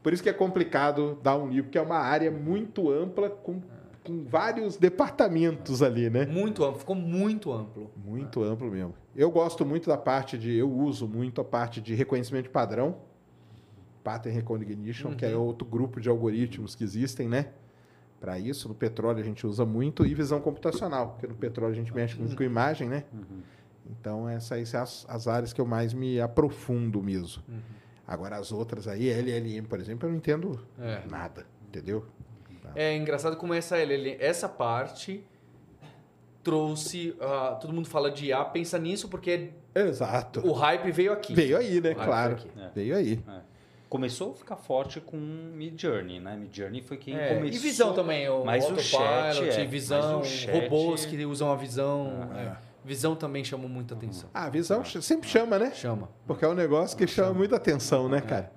[0.03, 3.59] Por isso que é complicado dar um livro, porque é uma área muito ampla, com,
[4.05, 6.26] com vários departamentos ali, né?
[6.27, 7.89] Muito amplo, ficou muito amplo.
[7.97, 8.93] Muito amplo mesmo.
[9.15, 10.55] Eu gosto muito da parte de.
[10.55, 12.95] Eu uso muito a parte de reconhecimento de padrão,
[14.03, 17.47] Pattern Recognition, que é outro grupo de algoritmos que existem, né?
[18.19, 21.76] Para isso, no petróleo a gente usa muito, e visão computacional, porque no petróleo a
[21.76, 23.05] gente mexe muito com imagem, né?
[23.89, 27.41] Então, essas são as, as áreas que eu mais me aprofundo mesmo.
[28.07, 31.01] Agora, as outras aí, LLM, por exemplo, eu não entendo É.
[31.09, 32.05] nada, entendeu?
[32.76, 35.23] É engraçado como essa LL, essa parte
[36.43, 37.15] trouxe.
[37.19, 40.45] ah, todo mundo fala de IA, pensa nisso porque Exato.
[40.47, 41.34] o hype veio aqui.
[41.34, 41.93] Veio aí, né?
[41.93, 42.35] Claro.
[42.35, 42.51] veio.
[42.65, 42.71] É.
[42.73, 43.23] Veio aí.
[43.90, 46.36] Começou a ficar forte com Mid Journey, né?
[46.38, 47.56] Mid Journey foi quem É, começou.
[47.56, 51.26] E visão também, o Mas o autopilot, chat, é, visão, mas o chat- robôs que
[51.26, 52.30] usam a visão.
[52.32, 52.70] Ah, é.
[52.86, 54.30] Visão também chamou muita atenção.
[54.34, 55.72] Ah, a visão ch- sempre chama, né?
[55.74, 56.10] Chama.
[56.26, 58.52] Porque é um negócio que chama muita atenção, É, né, cara?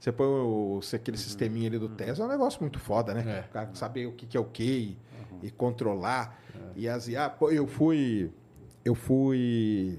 [0.00, 3.38] Você põe o, aquele sisteminha ali do Tesla, é um negócio muito foda, né?
[3.38, 3.48] É.
[3.48, 4.96] O cara saber o que, que é o que
[5.42, 6.40] e, e controlar.
[6.76, 8.30] E as IA, pô, eu fui.
[8.84, 9.98] Eu fui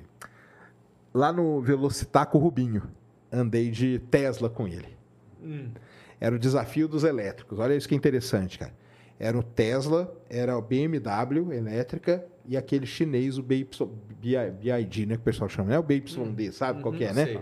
[1.14, 2.84] lá no Velocitar com o Rubinho.
[3.32, 4.98] Andei de Tesla com ele.
[5.42, 5.70] Hum.
[6.20, 7.60] Era o desafio dos elétricos.
[7.60, 8.74] Olha isso que interessante, cara.
[9.20, 13.68] Era o Tesla, era o BMW elétrica e aquele chinês, o BY,
[14.22, 15.16] BID, né?
[15.16, 15.80] Que o pessoal chama, né?
[15.80, 17.26] O BYD, sabe qual que é, Uhum, né?
[17.26, 17.42] sei.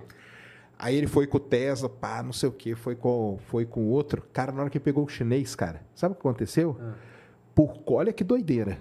[0.80, 3.81] Aí ele foi com o Tesla, pá, não sei o que, foi com foi com
[3.81, 4.22] o outro.
[4.31, 6.77] Cara, na hora que pegou o chinês, cara, sabe o que aconteceu?
[6.80, 6.93] Ah.
[7.55, 8.77] Por, olha que doideira.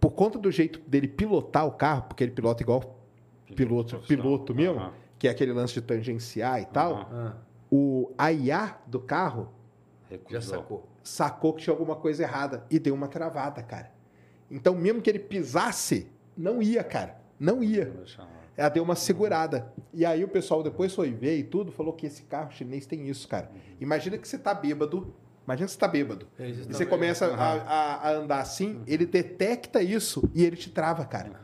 [0.00, 2.98] Por conta do jeito dele pilotar o carro, porque ele pilota igual
[3.54, 4.92] piloto, piloto mesmo, Aham.
[5.18, 7.08] Que é aquele lance de tangenciar e tal.
[7.12, 7.34] Ah,
[7.70, 9.52] o a IA do carro
[10.10, 10.40] já Recusou.
[10.58, 10.88] sacou.
[11.02, 13.90] sacou que tinha alguma coisa errada e deu uma travada, cara.
[14.50, 17.18] Então, mesmo que ele pisasse, não ia, cara.
[17.38, 17.92] Não ia.
[18.56, 19.72] Ela deu uma segurada.
[19.92, 23.08] E aí o pessoal depois foi ver e tudo, falou que esse carro chinês tem
[23.08, 23.50] isso, cara.
[23.80, 25.12] Imagina que você tá bêbado.
[25.44, 26.26] Imagina que você tá bêbado.
[26.38, 26.88] Eles E você vendo.
[26.88, 31.40] começa a, a- a andar assim, ele detecta isso e ele te trava, cara.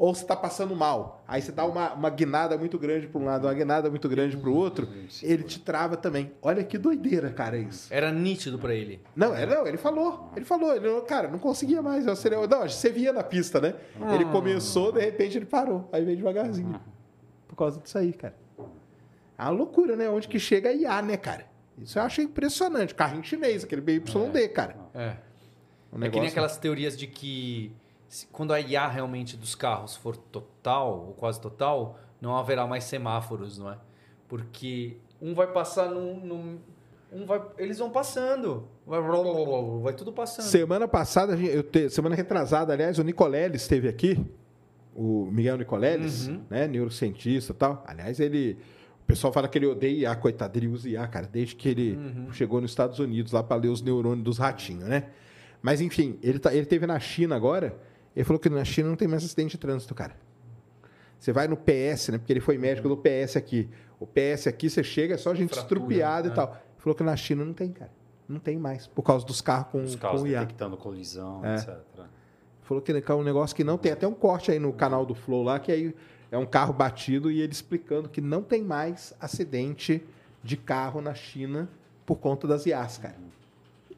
[0.00, 1.22] Ou você tá passando mal.
[1.28, 4.34] Aí você dá uma, uma guinada muito grande para um lado, uma guinada muito grande
[4.34, 4.88] para o outro,
[5.22, 6.32] ele te trava também.
[6.40, 7.92] Olha que doideira, cara, isso.
[7.92, 9.02] Era nítido pra ele.
[9.14, 10.30] Não, ele, não, ele falou.
[10.34, 12.06] Ele falou, ele, cara, não conseguia mais.
[12.06, 12.46] Eu acelerei.
[12.46, 13.74] Não, você via na pista, né?
[14.14, 15.86] Ele começou, de repente ele parou.
[15.92, 16.80] Aí veio devagarzinho.
[17.46, 18.34] Por causa disso aí, cara.
[19.36, 20.08] É uma loucura, né?
[20.08, 21.44] Onde que chega a IA, né, cara?
[21.76, 22.94] Isso eu achei impressionante.
[22.94, 24.76] Carrinho chinês, aquele BYD, cara.
[24.94, 25.16] É.
[25.92, 27.70] Um É que nem aquelas teorias de que
[28.32, 33.58] quando a IA realmente dos carros for total, ou quase total, não haverá mais semáforos,
[33.58, 33.78] não é?
[34.28, 36.14] Porque um vai passar num.
[36.20, 36.58] num-
[37.12, 38.68] um vai, eles vão passando.
[38.86, 39.00] Vai,
[39.82, 40.44] vai tudo passando.
[40.46, 44.24] Semana passada, eu te- semana retrasada, aliás, o Nicoleles esteve aqui.
[44.94, 46.42] O Miguel Nicoleles, Uhum.
[46.50, 46.66] né?
[46.68, 47.82] Neurocientista e tal.
[47.86, 48.58] Aliás, ele.
[49.02, 51.96] O pessoal fala que ele odeia IA, coitado, ele usa IA, cara, desde que ele
[51.96, 52.32] Uhum.
[52.32, 55.08] chegou nos Estados Unidos lá para ler os neurônios dos ratinhos, né?
[55.60, 57.76] Mas enfim, ele, tá, ele teve na China agora.
[58.14, 60.14] Ele falou que na China não tem mais acidente de trânsito, cara.
[61.18, 62.18] Você vai no PS, né?
[62.18, 63.68] Porque ele foi médico do PS aqui.
[63.98, 66.34] O PS aqui, você chega, é só gente Fratura, estrupiada e né?
[66.36, 66.48] tal.
[66.48, 67.90] Ele falou que na China não tem, cara.
[68.28, 68.86] Não tem mais.
[68.86, 70.40] Por causa dos carros com, Os carros com IA.
[70.40, 71.56] detectando colisão, É.
[71.56, 71.76] etc.
[72.62, 73.92] Falou que é um negócio que não tem.
[73.92, 75.94] Até um corte aí no canal do Flow lá, que aí
[76.30, 80.02] é um carro batido e ele explicando que não tem mais acidente
[80.42, 81.68] de carro na China
[82.06, 83.16] por conta das IAs, cara.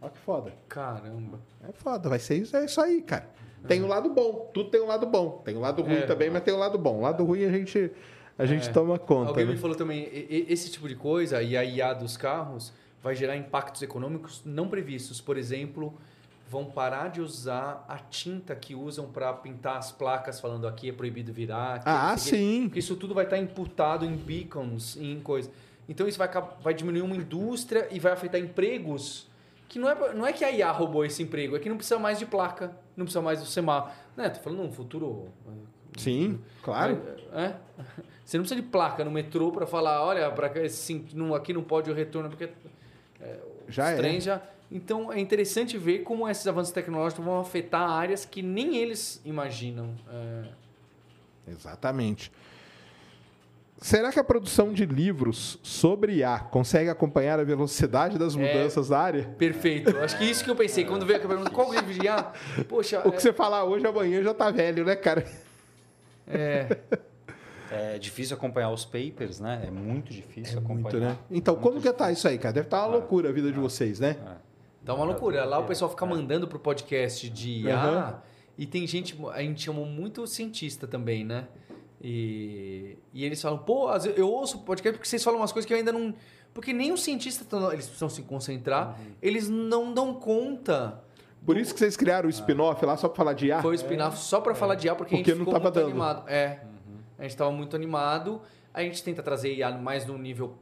[0.01, 0.53] Olha que foda.
[0.69, 1.39] Caramba.
[1.69, 3.31] É foda, vai ser isso, é isso aí, cara.
[3.67, 5.41] Tem um lado bom, tudo tem um lado bom.
[5.45, 6.03] Tem um lado ruim É.
[6.07, 6.99] também, mas tem um lado bom.
[6.99, 7.91] O lado ruim a gente,
[8.39, 8.73] a gente É.
[8.73, 9.31] toma conta.
[9.31, 9.53] Alguém né?
[9.53, 12.73] me falou também, esse tipo de coisa, e a IA dos carros,
[13.03, 15.21] vai gerar impactos econômicos não previstos.
[15.21, 15.93] Por exemplo,
[16.49, 20.93] vão parar de usar a tinta que usam para pintar as placas falando aqui é
[20.93, 21.77] proibido virar.
[21.77, 22.65] aqui Ah, o sim.
[22.65, 25.51] Porque isso tudo vai estar imputado em beacons, em coisa.
[25.89, 26.29] Então isso vai,
[26.63, 29.29] vai diminuir uma indústria e vai afetar empregos
[29.69, 31.99] que não é, não é que a IA roubou esse emprego, é que não precisa
[31.99, 33.95] mais de placa, não precisa mais do semáforo.
[34.17, 35.29] Né, tô falando num futuro
[35.97, 37.01] Sim, claro.
[37.33, 37.57] é, é.
[38.25, 40.51] Você não precisa de placa no metrô para falar, olha, para
[41.35, 42.51] aqui não pode o retorno porque
[43.69, 44.21] Já os é.
[44.21, 44.43] já.
[44.71, 49.95] Então é interessante ver como esses avanços tecnológicos vão afetar áreas que nem eles imaginam.
[50.09, 50.49] É,
[51.49, 52.33] Exatamente.
[53.83, 58.39] Será que a produção de livros sobre IA consegue acompanhar a velocidade das É.
[58.39, 59.25] mudanças da área?
[59.37, 59.97] perfeito.
[59.99, 62.33] Acho que isso que eu pensei quando veio a pergunta, qual livro de IA?
[62.69, 65.27] Poxa, O que você falar hoje, amanhã já tá velho, né, cara?
[66.27, 66.79] é,
[67.71, 69.65] É difícil acompanhar os papers, né?
[69.67, 70.83] É muito difícil acompanhar.
[70.83, 71.19] Muito, né?
[71.31, 72.53] Então, como que tá isso aí, cara?
[72.53, 74.17] Deve estar uma loucura a vida de vocês, né?
[74.85, 75.45] Tá uma loucura.
[75.45, 78.23] Lá o pessoal fica mandando pro podcast de IA Aham.
[78.59, 81.47] e tem gente, a gente chamou muito cientista também, né?
[82.05, 85.73] E, e eles falam, pô, eu ouço o podcast porque vocês falam umas coisas que
[85.73, 86.13] eu ainda não.
[86.53, 91.01] Porque nem os cientistas tão- eles precisam se concentrar, eles não dão conta.
[91.47, 93.63] Por isso que vocês criaram o spin-off lá só pra falar de IA?
[93.63, 95.65] Foi o spin-off só pra falar de IA porque, a Porque gente não ficou tava
[95.65, 95.91] muito dando.
[95.91, 96.29] animado.
[96.29, 96.61] É.
[97.19, 98.41] A gente tava muito animado.
[98.75, 100.57] A gente tenta trazer IA mais no nível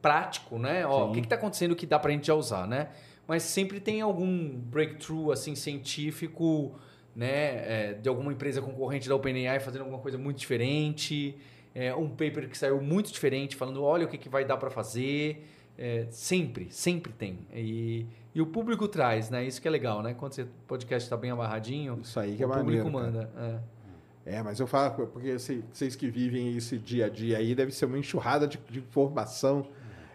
[0.00, 0.86] prático, né?
[0.86, 2.88] Ó, o que, que tá acontecendo que dá pra gente já usar, né?
[3.26, 6.74] Mas sempre tem algum breakthrough assim científico,
[7.14, 7.28] né?
[7.28, 11.36] é, de alguma empresa concorrente da OpenAI fazendo alguma coisa muito diferente.
[11.74, 14.70] É, um paper que saiu muito diferente, falando, olha o que, que vai dar pra
[14.70, 15.46] fazer.
[15.78, 17.38] É, sempre, sempre tem.
[17.54, 19.44] E, e o público traz, né?
[19.44, 20.14] Isso que é legal, né?
[20.14, 23.30] Quando o podcast tá bem amarradinho, Isso aí que é o público maneiro, manda.
[23.36, 23.82] É.
[24.24, 27.86] É, mas eu falo, porque vocês que vivem esse dia a dia aí, deve ser
[27.86, 29.66] uma enxurrada de, de informação.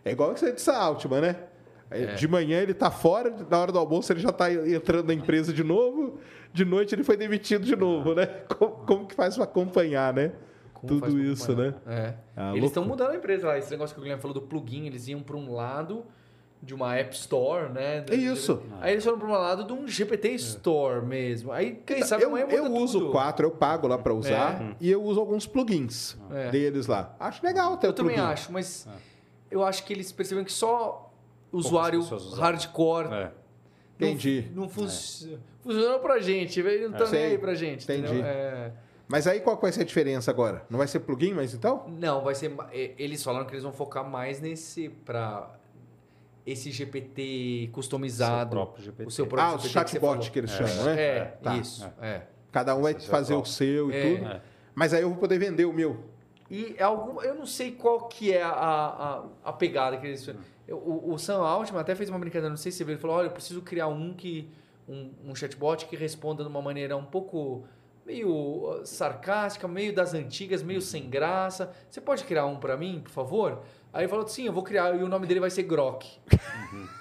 [0.05, 1.35] É igual que você disse a Altman, né?
[1.89, 2.15] É.
[2.15, 5.53] De manhã ele tá fora, na hora do almoço ele já tá entrando na empresa
[5.53, 6.19] de novo,
[6.53, 8.25] de noite ele foi demitido de novo, né?
[8.57, 10.31] Como, como que faz para acompanhar, né?
[10.73, 11.73] Como Tudo isso, né?
[11.87, 12.13] É.
[12.35, 13.57] Ah, eles estão mudando a empresa lá.
[13.57, 16.05] Esse negócio que o Guilherme falou do plugin, eles iam para um lado
[16.61, 18.03] de uma App Store, né?
[18.09, 18.61] É isso.
[18.79, 21.51] Aí eles foram para um lado de um GPT Store mesmo.
[21.51, 23.09] Aí, quem sabe eu, amanhã eu uso tudo.
[23.09, 26.49] o 4, eu pago lá para usar e eu uso alguns plugins É.
[26.51, 27.15] deles lá.
[27.19, 28.31] Acho legal até Eu o também plugin.
[28.31, 28.87] acho, mas
[29.49, 31.11] eu acho que eles perceberam que só
[31.51, 32.01] usuário
[32.39, 33.07] hardcore
[33.99, 34.03] É.
[34.03, 34.51] não- Entendi.
[34.53, 34.87] não, fun-
[35.61, 36.89] funcionou pra gente, velho.
[36.89, 37.19] Não tá Sei.
[37.19, 37.83] nem aí pra gente.
[37.83, 38.21] Entendi.
[38.21, 38.71] É,
[39.07, 40.65] Mas aí qual que vai ser a diferença agora?
[40.69, 41.85] Não vai ser plugin, mas então?
[41.87, 42.53] Não, vai ser.
[42.73, 45.53] e- Eles falaram que eles vão focar mais nesse pra
[46.45, 48.49] esse GPT customizado.
[48.49, 49.05] Seu próprio GPT.
[49.07, 50.31] O seu próprio Ah, o GPT que chatbot falou.
[50.31, 51.01] que eles É, chamam, né?
[51.01, 51.55] É, Tá.
[51.57, 51.89] isso.
[52.01, 52.21] É.
[52.51, 54.15] Cada um vai Esse é fazer o seu e É.
[54.17, 54.27] tudo.
[54.29, 54.41] É.
[54.75, 56.03] Mas aí eu vou poder vender o meu.
[56.49, 60.25] E é algum, eu não sei qual que é a, a, a pegada que eles
[60.27, 60.35] eu-
[60.69, 63.15] O, o Sam Altman até fez uma brincadeira, não sei se você viu, ele falou,
[63.17, 64.49] olha, eu preciso criar um que
[64.87, 67.65] um, um chatbot que responda de uma maneira um pouco
[68.05, 71.71] meio uh, sarcástica, meio das antigas, meio sem graça.
[71.89, 73.61] Você pode criar um pra mim, por favor?
[73.93, 76.05] Aí ele falou, sim, eu vou criar e o nome dele vai ser Grok.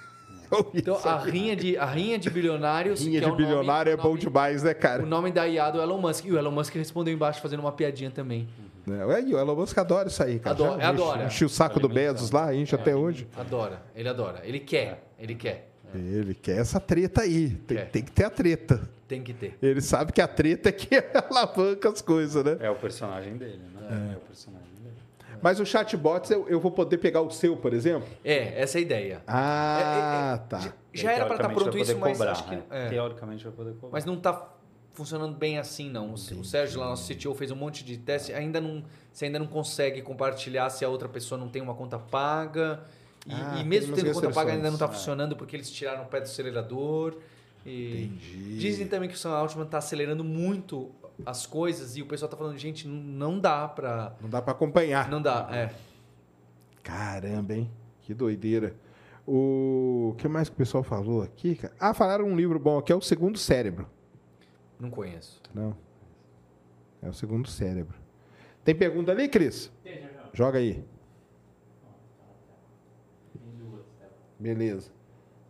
[0.73, 3.91] Então a rinha de a rinha de bilionários, Rinha que de é o nome- bilionário
[3.93, 5.03] é bom nome- demais, né, cara?
[5.03, 6.25] O nome da IA do Elon Musk.
[6.25, 8.49] E o Elon Musk respondeu embaixo fazendo uma piadinha também.
[8.89, 10.55] É, aí, o Elon Musk adora isso aí, cara.
[10.55, 11.25] Adora, Já enche- adora.
[11.27, 13.27] Enche o saco do Bezos lá, enche até hoje.
[13.37, 14.41] Adora, ele adora.
[14.45, 15.71] Ele quer, ele quer.
[15.95, 17.51] Ele quer essa treta aí.
[17.51, 18.89] Tem, tem que ter a treta.
[19.09, 19.57] Tem que ter.
[19.63, 20.89] Ele sabe que a treta é que
[21.31, 22.57] alavanca as coisas, né?
[22.61, 24.13] É o personagem dele, né?
[24.13, 24.97] É, o personagem dele.
[25.41, 28.09] Mas o chatbot, eu, eu vou poder pegar o seu, por exemplo?
[28.25, 29.23] É, essa é a ideia.
[29.27, 30.59] Ah, É, é, tá.
[30.59, 32.63] Já, já era para estar Teoricamente pronto isso, mas cobrar, acho que né?
[32.71, 32.89] é.
[32.89, 33.91] Teoricamente vai poder cobrar.
[33.93, 34.49] mas não tá
[34.97, 36.11] funcionando bem assim não.
[36.11, 38.83] O, o Sérgio lá nosso CTO fez um monte de teste, ainda não,
[39.13, 42.83] você ainda não consegue compartilhar se a outra pessoa não tem uma conta paga.
[43.27, 44.97] E, Ah, e mesmo tendo conta paga ainda não está restrições.
[44.99, 47.17] funcionando porque eles tiraram o pé do acelerador.
[47.65, 48.59] E Entendi.
[48.59, 50.91] Dizem também que o Sam Altman está acelerando muito
[51.25, 55.09] as coisas e o pessoal tá falando, gente, não- dá para Não dá pra acompanhar.
[55.11, 55.71] Não dá, é.
[56.83, 57.71] Caramba, hein?
[58.03, 58.75] Que doideira.
[59.27, 61.59] O que mais que o pessoal falou aqui?
[61.81, 63.89] Ah, falaram um livro bom aqui, é o Segundo Cérebro.
[64.79, 65.41] Não conheço.
[65.55, 65.77] Não.
[67.03, 67.97] É o Segundo Cérebro.
[68.65, 69.73] Tem pergunta ali, Cris?
[70.33, 70.85] Joga aí.
[74.39, 74.91] Beleza.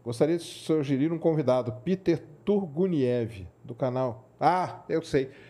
[0.05, 4.31] Gostaria de sugerir um convidado, Peter Turguniev, do canal.
[4.41, 5.31] Ah, eu sei.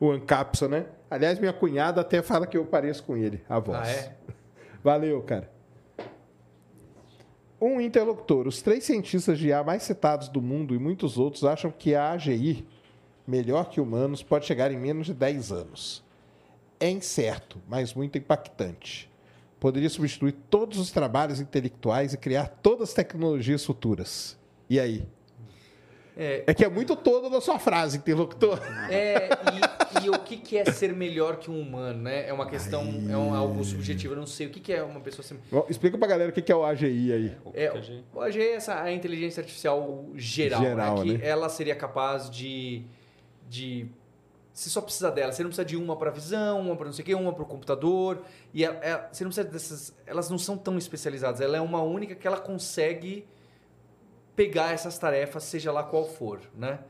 [0.00, 0.86] O Ancapso, né?
[1.08, 3.78] Aliás, minha cunhada até fala que eu pareço com ele, a voz.
[3.78, 4.16] Ah, é?
[4.82, 5.53] Valeu, cara.
[7.60, 8.46] Um interlocutor.
[8.46, 12.10] Os três cientistas de IA mais citados do mundo e muitos outros acham que a
[12.10, 12.66] AGI,
[13.26, 16.04] melhor que humanos, pode chegar em menos de 10 anos.
[16.78, 19.10] É incerto, mas muito impactante.
[19.58, 24.36] Poderia substituir todos os trabalhos intelectuais e criar todas as tecnologias futuras.
[24.68, 25.06] E aí?
[26.16, 28.60] É, É que é muito todo da sua frase, interlocutor.
[28.88, 29.28] É,
[30.00, 32.28] e, e o que, que é ser melhor que um humano, né?
[32.28, 34.14] É uma questão, é um, algo subjetivo.
[34.14, 35.36] Eu não sei o que, que é uma pessoa ser.
[35.50, 37.36] Bom, Explica pra galera o que é o AGI aí.
[37.44, 41.02] O É, que a gente- hoje é essa a inteligência artificial geral, Geral, né?
[41.02, 41.26] que né?
[41.28, 42.82] ela seria capaz de,
[43.50, 43.86] de
[44.52, 47.02] você só precisa dela, você não precisa de uma para visão, uma para não sei
[47.02, 50.38] o quê, uma para o computador, e ela- ela- você não precisa dessas, elas não
[50.38, 53.26] são tão especializadas, ela é uma única que ela consegue
[54.34, 56.80] pegar essas tarefas, seja lá qual for, né?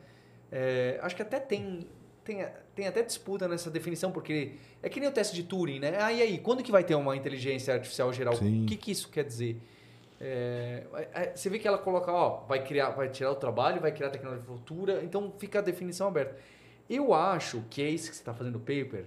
[0.51, 1.87] É, acho que até tem,
[2.25, 5.99] tem, tem até disputa nessa definição, porque é que nem o teste de Turing, né?
[6.01, 8.35] Ah, e aí, quando que vai ter uma inteligência artificial geral?
[8.37, 8.65] Sim.
[8.65, 9.61] O que, que isso quer dizer?
[10.21, 13.93] É, é, você vê que ela coloca, ó, vai criar, vai tirar o trabalho, vai
[13.93, 16.37] criar tecnologia futura, então fica a definição aberta.
[16.89, 19.07] Eu acho que é isso que você está fazendo no paper,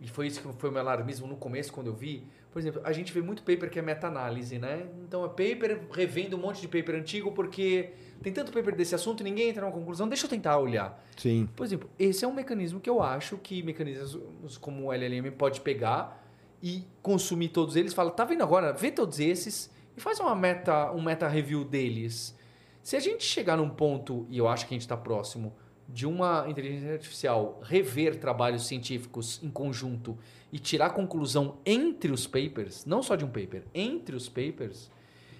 [0.00, 2.26] e foi isso que foi o meu alarmismo no começo, quando eu vi.
[2.56, 4.86] Por exemplo, a gente vê muito paper que é meta-análise, né?
[5.06, 7.90] Então é paper revendo um monte de paper antigo, porque
[8.22, 10.08] tem tanto paper desse assunto e ninguém entra numa conclusão.
[10.08, 11.04] Deixa eu tentar olhar.
[11.18, 11.46] Sim.
[11.54, 15.60] Por exemplo, esse é um mecanismo que eu acho que mecanismos como o LLM pode
[15.60, 16.26] pegar
[16.62, 17.92] e consumir todos eles.
[17.92, 18.72] Fala, tá vendo agora?
[18.72, 22.34] Vê todos esses e faz uma meta, um meta review deles.
[22.82, 25.54] Se a gente chegar num ponto, e eu acho que a gente está próximo,
[25.88, 30.18] de uma inteligência artificial rever trabalhos científicos em conjunto
[30.52, 34.90] e tirar conclusão entre os papers, não só de um paper, entre os papers,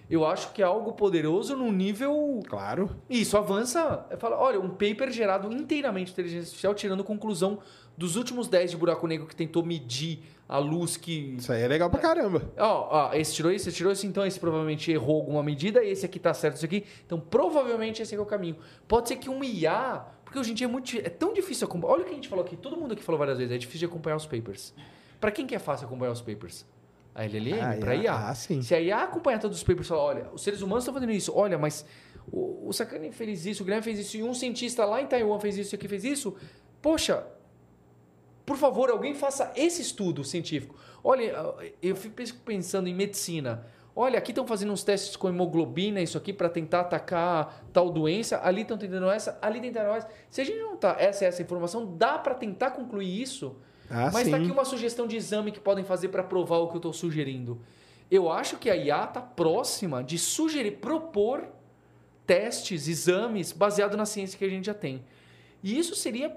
[0.08, 2.90] eu acho que é algo poderoso num nível Claro.
[3.10, 4.06] isso avança.
[4.18, 7.58] Fala, olha, um paper gerado inteiramente de inteligência artificial, tirando conclusão
[7.96, 11.34] dos últimos 10 de buraco negro que tentou medir a luz que.
[11.38, 12.42] Isso aí é legal pra caramba.
[12.56, 16.06] Ó, ó, esse tirou isso, esse tirou isso, então esse provavelmente errou alguma medida, esse
[16.06, 16.84] aqui tá certo, esse aqui.
[17.04, 18.56] Então, provavelmente esse aqui é o caminho.
[18.86, 20.04] Pode ser que um IA.
[20.26, 21.94] Porque hoje em dia é, muito, é tão difícil acompanhar.
[21.94, 23.78] Olha o que a gente falou aqui, todo mundo aqui falou várias vezes, é difícil
[23.78, 24.74] de acompanhar os papers.
[25.18, 26.66] Para quem que é fácil acompanhar os papers?
[27.14, 28.28] a LLM Ah, para IA.
[28.28, 28.60] ah, sim.
[28.60, 31.12] Se a IA acompanhar todos os papers e falar, olha, os seres humanos estão fazendo
[31.12, 31.86] isso, olha, mas
[32.30, 35.40] o, o Sakane fez isso, o Guilherme fez isso, e um cientista lá em Taiwan
[35.40, 36.36] fez isso e aqui fez isso,
[36.82, 37.26] poxa,
[38.44, 40.74] por favor, alguém faça esse estudo científico.
[41.02, 41.34] Olha,
[41.82, 42.14] eu fico
[42.44, 43.66] pensando em medicina.
[43.98, 48.38] Olha, aqui estão fazendo uns testes com hemoglobina, isso aqui, para tentar atacar tal doença.
[48.44, 50.06] Ali estão tentando essa, ali tentaram essa.
[50.28, 53.56] Se a gente não tá essa essa informação, dá para tentar concluir isso.
[53.88, 54.30] Ah, mas sim.
[54.30, 56.92] tá aqui uma sugestão de exame que podem fazer para provar o que eu estou
[56.92, 57.58] sugerindo.
[58.10, 61.48] Eu acho que a IA está próxima de sugerir, propor
[62.26, 65.02] testes, exames baseado na ciência que a gente já tem.
[65.62, 66.36] E isso seria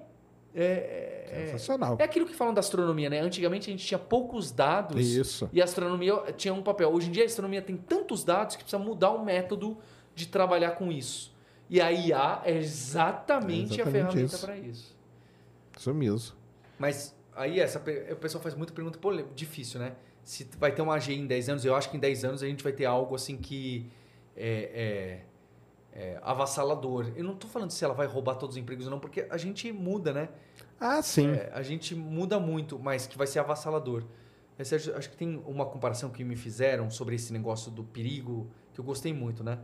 [0.53, 1.97] é, é, Sensacional.
[1.99, 3.19] é aquilo que falam da astronomia, né?
[3.19, 5.49] Antigamente a gente tinha poucos dados Isso.
[5.53, 6.91] e a astronomia tinha um papel.
[6.91, 9.77] Hoje em dia a astronomia tem tantos dados que precisa mudar o método
[10.15, 11.33] de trabalhar com isso.
[11.69, 14.97] E a IA é exatamente, É exatamente a ferramenta para isso.
[15.77, 16.35] Isso mesmo.
[16.79, 17.79] Mas aí essa,
[18.11, 18.99] o pessoal faz muita pergunta
[19.35, 19.93] difícil, né?
[20.23, 22.47] Se vai ter uma AG em 10 anos, eu acho que em 10 anos a
[22.47, 23.89] gente vai ter algo assim que
[24.35, 25.19] é,
[25.91, 27.11] é- é avassalador.
[27.15, 29.37] Eu não estou falando se ela vai roubar todos os empregos ou não, porque a
[29.37, 30.29] gente muda, né?
[30.79, 31.29] Ah, sim.
[31.31, 34.03] É, a gente muda muito, mas que vai ser avassalador.
[34.57, 38.49] É, Sérgio, acho que tem uma comparação que me fizeram sobre esse negócio do perigo
[38.73, 39.59] que eu gostei muito, né?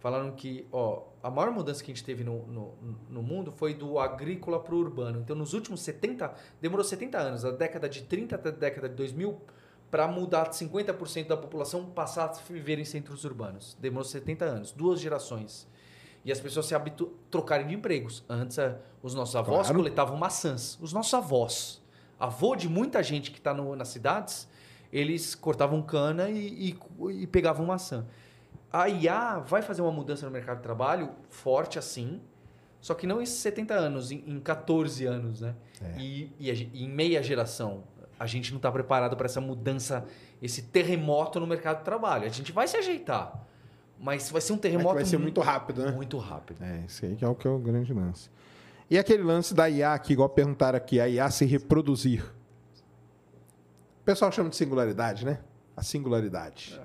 [0.00, 2.74] Falaram que ó, a maior mudança que a gente teve no, no,
[3.08, 5.20] no mundo foi do agrícola para o urbano.
[5.20, 8.94] Então, nos últimos 70, demorou 70 anos, da década de 30 até a década de
[8.94, 9.38] 2000,
[9.90, 13.76] para mudar 50% da população passar a viver em centros urbanos.
[13.80, 15.66] Demorou 70 anos, duas gerações.
[16.24, 18.22] E as pessoas se habitu trocarem de empregos.
[18.28, 18.58] Antes,
[19.02, 19.74] os nossos avós Claro.
[19.76, 20.78] coletavam maçãs.
[20.80, 21.82] Os nossos avós,
[22.18, 24.46] avô de muita gente que está nas cidades,
[24.92, 26.70] eles cortavam cana e,
[27.08, 28.06] e- e pegavam maçã.
[28.72, 32.20] A IA vai fazer uma mudança no mercado de trabalho forte assim,
[32.80, 35.54] só que não em 70 anos, em, em 14 anos, né?
[35.82, 35.98] É.
[36.00, 37.82] E, e e em meia geração.
[38.20, 40.06] A gente não está preparado para essa mudança,
[40.42, 42.26] esse terremoto no mercado de trabalho.
[42.26, 43.46] A gente vai se ajeitar,
[43.98, 45.90] mas vai ser um É que terremoto vai ser muito rápido, né?
[45.92, 46.62] muito rápido.
[46.62, 48.28] É, isso aí que é o que é o grande lance.
[48.90, 52.22] E aquele lance da IA aqui, igual perguntaram aqui, a IA se reproduzir.
[54.02, 55.40] O pessoal chama de singularidade, né?
[55.74, 56.78] A singularidade.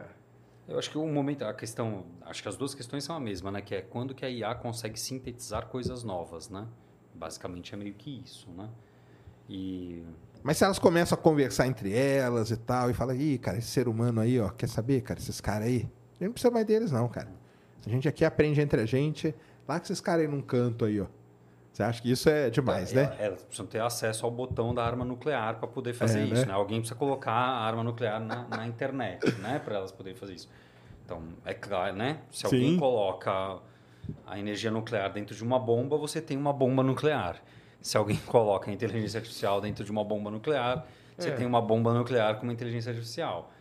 [0.68, 3.52] Eu acho que o momento, a questão, acho que as duas questões são a mesma,
[3.52, 3.62] né?
[3.62, 6.66] Que é quando que a IA consegue sintetizar coisas novas, né?
[7.14, 8.70] Basicamente é meio que isso, né?
[9.50, 10.04] E
[10.46, 13.68] Mas se elas começam a conversar entre elas e tal, e falam, ih, cara, esse
[13.68, 15.78] ser humano aí, ó, quer saber, cara, esses caras aí?
[15.78, 17.30] A gente não precisa mais deles, não, cara.
[17.84, 19.34] A gente aqui aprende entre a gente,
[19.68, 21.08] lá com esses caras aí num canto aí, ó.
[21.74, 23.16] Você acha que isso é demais, é, né?
[23.18, 26.42] é, elas precisam ter acesso ao botão da arma nuclear para poder fazer É, isso,
[26.42, 26.46] né?
[26.46, 26.54] né?
[26.54, 29.58] Alguém precisa colocar a arma nuclear na, na internet, né?
[29.58, 30.48] Para elas poderem fazer isso.
[31.04, 32.20] Então, é claro, né?
[32.32, 32.78] Se alguém Sim.
[32.78, 33.58] coloca
[34.28, 37.42] a energia nuclear dentro de uma bomba, você tem uma bomba nuclear.
[37.86, 41.32] Se alguém coloca a inteligência artificial dentro de uma bomba nuclear, você É.
[41.36, 43.52] tem uma bomba nuclear com uma inteligência artificial.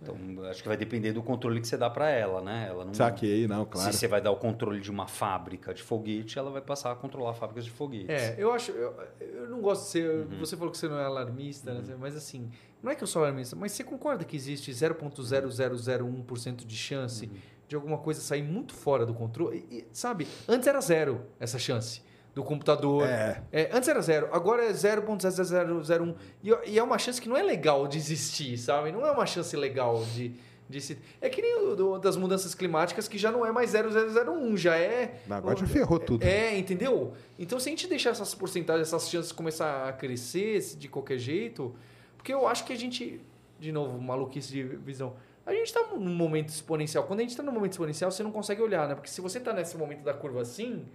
[0.00, 0.16] Então,
[0.50, 2.66] acho que vai depender do controle que você dá para ela, né?
[2.68, 3.90] Ela não, Saquei, não, claro.
[3.92, 6.94] Se você vai dar o controle de uma fábrica de foguete, ela vai passar a
[6.94, 8.08] controlar fábricas de foguetes.
[8.10, 8.70] É, eu acho.
[8.72, 10.10] Eu, eu não gosto de ser.
[10.10, 10.38] Uhum.
[10.40, 11.96] Você falou que você não é alarmista, né?
[11.98, 12.50] mas assim,
[12.82, 17.32] não é que eu sou alarmista, mas você concorda que existe 0,0001% de chance Uhum.
[17.68, 19.66] de alguma coisa sair muito fora do controle?
[19.70, 22.02] E, e, sabe, antes era zero essa chance
[22.34, 23.06] do computador.
[23.06, 23.42] É.
[23.52, 26.14] É, antes era zero, agora é 0,0001.
[26.42, 28.92] E, e é uma chance que não é legal de existir, sabe?
[28.92, 30.32] Não é uma chance legal de.
[30.68, 30.98] de se...
[31.20, 34.76] É que nem o do- das mudanças climáticas, que já não é mais 0,001, já
[34.76, 35.20] é.
[35.30, 36.24] Agora já ferrou tudo.
[36.24, 37.12] É, entendeu?
[37.38, 41.74] Então, se a gente deixar essas porcentagens, essas chances começar a crescer de qualquer jeito,
[42.16, 43.20] porque eu acho que a gente,
[43.60, 45.14] de novo, maluquice de visão,
[45.46, 47.04] a gente está num momento exponencial.
[47.04, 48.94] Quando a gente está num momento exponencial, você não consegue olhar, né?
[48.94, 50.86] Porque se você está nesse momento da curva assim,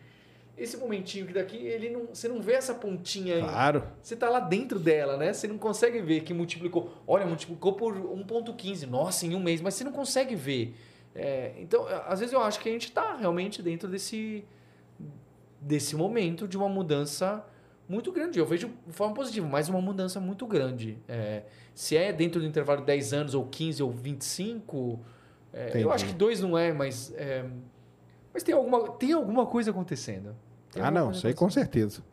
[0.59, 3.41] esse momentinho que daqui, ele não, você não vê essa pontinha aí.
[3.41, 3.83] Claro.
[4.01, 5.31] Você tá lá dentro dela, né?
[5.31, 6.91] Você não consegue ver que multiplicou.
[7.07, 8.85] Olha, multiplicou por 1,15.
[8.85, 10.75] Nossa, em um mês, mas você não consegue ver.
[11.15, 14.43] É, então, às vezes eu acho que a gente tá realmente dentro desse,
[15.61, 17.43] desse momento de uma mudança
[17.87, 18.37] muito grande.
[18.37, 20.97] Eu vejo de forma positiva, mas uma mudança muito grande.
[21.07, 24.99] É, se é dentro do intervalo de 10 anos, ou 15, ou 25,
[25.53, 27.13] é, eu acho que dois não é, mas.
[27.15, 27.45] é,
[28.33, 30.35] mas tem alguma, tem alguma coisa acontecendo.
[30.71, 32.03] Tem Ah, não, isso aí com certeza.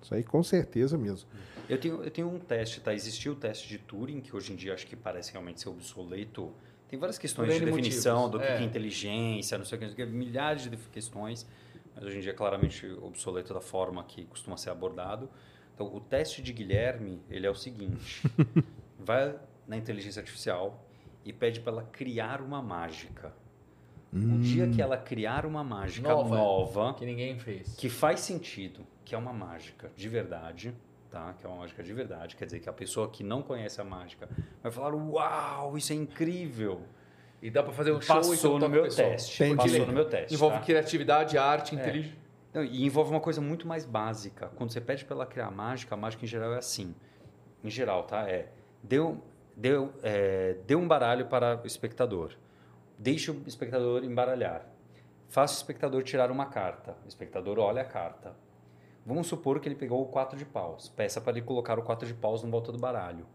[0.00, 1.28] Isso aí com certeza mesmo.
[1.68, 2.92] Eu tenho, eu tenho um teste, tá?
[2.92, 6.52] Existiu o teste de Turing, que hoje em dia acho que parece realmente ser obsoleto.
[6.88, 8.56] Tem várias questões de definição motivos, do que é.
[8.56, 11.46] que é inteligência, não sei o que, não sei o que, milhares de questões,
[11.94, 15.30] mas hoje em dia é claramente obsoleto da forma que costuma ser abordado.
[15.74, 18.22] Então, o teste de Guilherme, ele é o seguinte.
[18.98, 19.34] vai
[19.66, 20.86] na inteligência artificial
[21.24, 23.32] e pede para ela criar uma mágica.
[24.12, 26.36] O dia que ela criar uma mágica Nova.
[26.36, 27.74] nova Que ninguém fez.
[27.76, 30.74] que faz sentido, que é uma mágica de verdade,
[31.10, 31.32] tá?
[31.38, 32.36] Que é uma mágica de verdade.
[32.36, 34.28] Quer dizer que a pessoa que não conhece a mágica
[34.62, 36.82] vai falar: Uau, isso é incrível!
[37.40, 39.42] E dá pra fazer um show Passou você no toca meu teste.
[39.42, 39.56] Entendi.
[39.70, 40.34] Passou no meu teste.
[40.34, 40.62] Envolve tá?
[40.62, 41.78] criatividade, arte, É.
[41.80, 42.18] inteligência.
[42.54, 44.48] Não, e envolve uma coisa muito mais básica.
[44.54, 46.94] Quando você pede para ela criar mágica, a mágica em geral é assim.
[47.64, 48.28] Em geral, tá?
[48.28, 48.48] É
[48.82, 49.22] deu,
[49.56, 52.32] deu, é, deu um baralho para o espectador.
[52.98, 54.66] Deixe o espectador embaralhar.
[55.28, 56.96] Faça o espectador tirar uma carta.
[57.04, 58.34] O espectador olha a carta.
[59.04, 60.88] Vamos supor que ele pegou o quatro de paus.
[60.88, 63.26] Peça para ele colocar o quatro de paus na volta do baralho.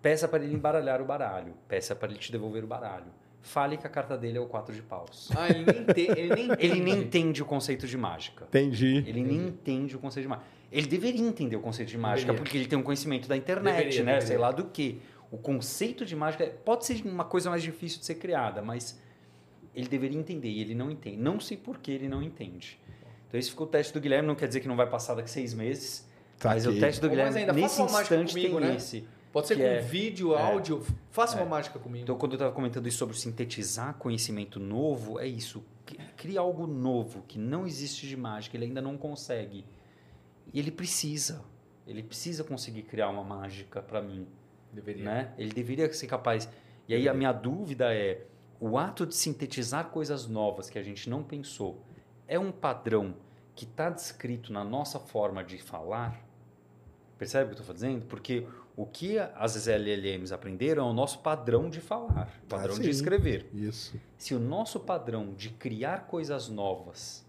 [0.00, 1.54] Peça para ele embaralhar o baralho.
[1.66, 3.06] Peça para ele te devolver o baralho.
[3.40, 5.30] Fale que a carta dele é o quatro de paus.
[5.36, 7.04] Ah, ele nem, te, ele nem Ele nem entende.
[7.06, 8.44] entende o conceito de mágica.
[8.44, 9.04] Entendi.
[9.06, 10.46] Ele nem entende o conceito de mágica.
[10.72, 12.42] Ele deveria entender o conceito de mágica, Deveria.
[12.42, 14.12] porque ele tem um conhecimento da internet, Deveria, né?
[14.12, 14.26] deveria.
[14.26, 15.00] Sei lá do que.
[15.34, 19.00] O conceito de mágica pode ser uma coisa mais difícil de ser criada, mas
[19.74, 21.16] ele deveria entender e ele não entende.
[21.16, 22.78] Não sei por que ele não entende.
[23.26, 25.28] Então, esse ficou o teste do Guilherme, não quer dizer que não vai passar daqui
[25.28, 26.08] seis meses.
[26.44, 26.78] Mas Saquei.
[26.78, 28.76] o teste do Guilherme, ainda, nesse faça uma mágica instante, comigo, tem né?
[28.76, 29.08] esse.
[29.32, 30.40] Pode ser com é- vídeo, é.
[30.40, 30.86] áudio.
[31.10, 31.40] Faça É.
[31.42, 32.04] uma mágica comigo.
[32.04, 35.64] Então, quando eu estava comentando isso sobre sintetizar conhecimento novo, é isso.
[36.16, 39.64] Cria algo novo que não existe de mágica, ele ainda não consegue.
[40.52, 41.42] E ele precisa.
[41.88, 44.28] Ele precisa conseguir criar uma mágica para mim,
[44.74, 45.04] Deveria.
[45.04, 45.34] né?
[45.38, 46.48] Ele deveria ser capaz.
[46.88, 48.26] E aí a minha dúvida é,
[48.60, 51.82] o ato de sintetizar coisas novas que a gente não pensou
[52.28, 53.14] é um padrão
[53.54, 56.20] que está descrito na nossa forma de falar?
[57.16, 58.04] Percebe o que eu estou fazendo?
[58.06, 58.46] Porque
[58.76, 63.48] o que as LLMs aprenderam é o nosso padrão de falar, padrão Ah, de escrever.
[63.54, 63.98] Isso.
[64.18, 67.24] Se o nosso padrão de criar coisas novas,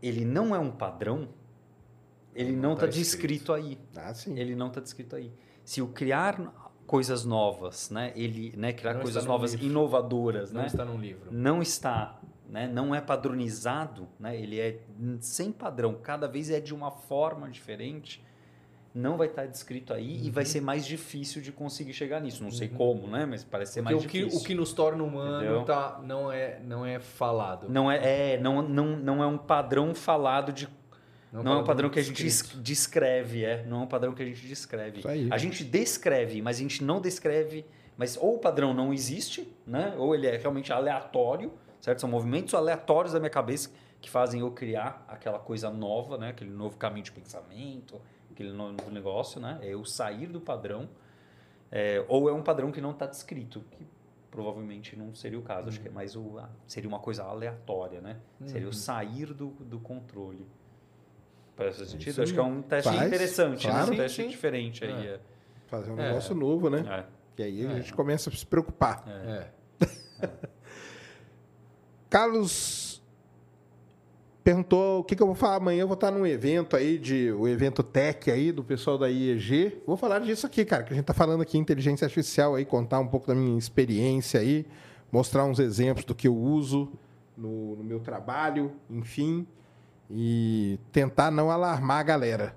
[0.00, 1.28] ele não é um padrão,
[2.34, 3.78] ele Não não tá está descrito aí.
[3.96, 4.38] Ah, sim.
[4.38, 5.32] Ele não está descrito aí.
[5.64, 6.52] Se o criar
[6.86, 9.66] coisas novas, né, ele, né, criar Não coisas novas livro.
[9.66, 11.28] inovadoras, Não né, está num livro.
[11.32, 14.80] não está, né, não é padronizado, né, ele é
[15.20, 18.22] sem padrão, cada vez é de uma forma diferente,
[18.94, 22.44] não vai estar descrito aí e vai ser mais difícil de conseguir chegar nisso.
[22.44, 24.40] Não sei como, né, mas parece ser Porque mais o que, difícil.
[24.40, 25.64] o que nos torna humano Entendeu?
[25.64, 27.68] tá, não, é, não é falado.
[27.68, 30.68] Não é, é não, não, não é um padrão falado de
[31.42, 32.62] Não, é um padrão que a gente escrito.
[32.62, 33.64] descreve, é.
[33.66, 35.02] Não é um padrão que a gente descreve.
[35.30, 37.66] A gente descreve, mas a gente não descreve.
[37.96, 39.94] Mas ou o padrão não existe, né?
[39.98, 42.00] Ou ele é realmente aleatório, certo?
[42.00, 46.30] São movimentos aleatórios da minha cabeça que fazem eu criar aquela coisa nova, né?
[46.30, 49.58] Aquele novo caminho de pensamento, aquele novo negócio, né?
[49.62, 50.88] É eu sair do padrão.
[51.70, 53.84] É, ou é um padrão que não está descrito, que
[54.30, 55.68] provavelmente não seria o caso.
[55.68, 58.18] Acho que é mais o, seria uma coisa aleatória, né?
[58.44, 60.46] Seria o sair do, do controle.
[61.56, 62.10] Faz sentido?
[62.10, 63.78] Isso Acho que é um teste faz, interessante, claro.
[63.78, 63.84] né?
[63.84, 64.28] Um Sim, teste sim.
[64.28, 65.06] diferente aí.
[65.08, 65.20] É.
[65.68, 66.08] Fazer um É.
[66.08, 66.84] negócio novo, né?
[66.88, 67.04] É.
[67.38, 69.04] E aí a gente começa a se preocupar.
[69.08, 69.46] É.
[72.10, 73.02] Carlos
[74.42, 75.80] perguntou o que, que eu vou falar amanhã.
[75.82, 79.80] Eu vou estar num evento aí, de, o evento Tech aí, do pessoal da IEG.
[79.86, 83.00] Vou falar disso aqui, cara, que a gente tá falando aqui inteligência artificial aí, contar
[83.00, 84.66] um pouco da minha experiência aí,
[85.10, 86.92] mostrar uns exemplos do que eu uso
[87.36, 89.46] no, no meu trabalho, enfim,
[90.10, 92.56] e tentar não alarmar a galera.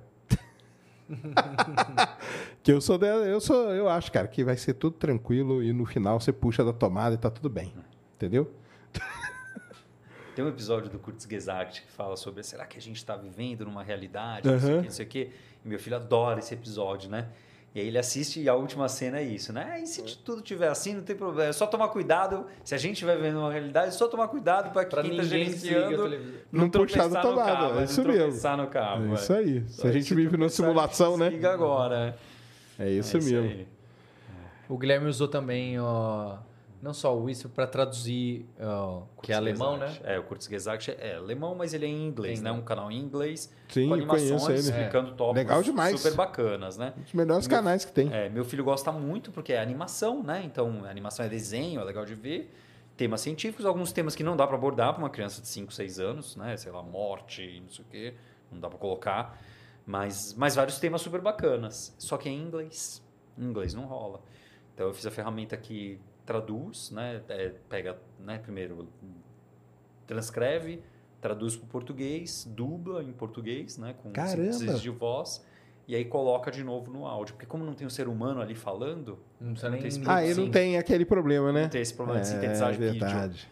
[2.62, 5.72] que eu sou, de- eu sou, eu acho, cara, que vai ser tudo tranquilo e
[5.72, 7.74] no final você puxa da tomada e tá tudo bem.
[8.16, 8.52] Entendeu?
[10.36, 13.66] Tem um episódio do Kurtz Gesagt que fala sobre será que a gente está vivendo
[13.66, 15.32] numa realidade, não sei o que, não sei o que.
[15.66, 17.30] E meu filho adora esse episódio, né?
[17.78, 19.80] E aí ele assiste e a última cena é isso, né?
[19.80, 21.50] E se tudo tiver assim, não tem problema.
[21.50, 22.48] É só tomar cuidado.
[22.64, 25.20] Se a gente estiver vivendo uma realidade, é só tomar cuidado para que Pra quem
[25.20, 26.20] a gerenciando.
[26.52, 28.58] Não puxar da tropeçar no tomada, cabo, é isso não mesmo.
[28.58, 29.12] no cabo.
[29.12, 29.64] É isso aí.
[29.68, 31.30] Se Só a gente se vive numa simulação, né?
[31.30, 32.18] Liga agora.
[32.80, 33.48] É isso É mesmo.
[33.48, 33.68] aí.
[34.68, 36.38] O Guilherme usou também, ó,
[36.82, 39.98] não só o Whisper para traduzir, ó, que é alemão, né?
[40.04, 42.52] É, o Kurtz Gesagt é alemão, mas ele é em inglês, Tem, né?
[42.52, 42.58] né?
[42.58, 44.78] Um canal em inglês, Sim, com eu conheço animações, ele.
[44.78, 46.00] explicando tópicos Legal demais.
[46.00, 46.94] super bacanas, né?
[46.98, 48.14] Um dos melhores Meu- canais que tem.
[48.14, 50.44] É, meu filho gosta muito porque é animação, né?
[50.46, 52.54] Então, a animação é desenho, é legal de ver.
[52.96, 56.00] Temas científicos, alguns temas que não dá para abordar para uma criança de 5, 6
[56.00, 56.58] anos, né?
[56.58, 58.14] Sei lá, morte, não sei o quê,
[58.52, 59.40] não dá para colocar.
[59.86, 61.96] Mas, mas vários temas super bacanas.
[61.98, 63.02] Só que é em inglês.
[63.38, 64.20] Em inglês não rola.
[64.74, 67.22] Então, eu fiz a ferramenta que traduz, né?
[67.30, 68.38] É, pega, né?
[68.38, 68.88] Primeiro,
[70.06, 70.84] transcreve,
[71.22, 73.96] traduz para o português, dubla em português, né?
[74.04, 74.54] Com Caramba!
[74.54, 75.44] síntese de voz.
[75.88, 77.34] E aí coloca de novo no áudio.
[77.36, 79.90] Porque como não tem um ser humano ali falando, Não precisa Não nem...
[79.90, 81.64] tem Ah, ele não tem aquele problema, né?
[81.64, 82.92] não tem esse problema de É, sintetizar vídeo.
[83.00, 83.48] verdade.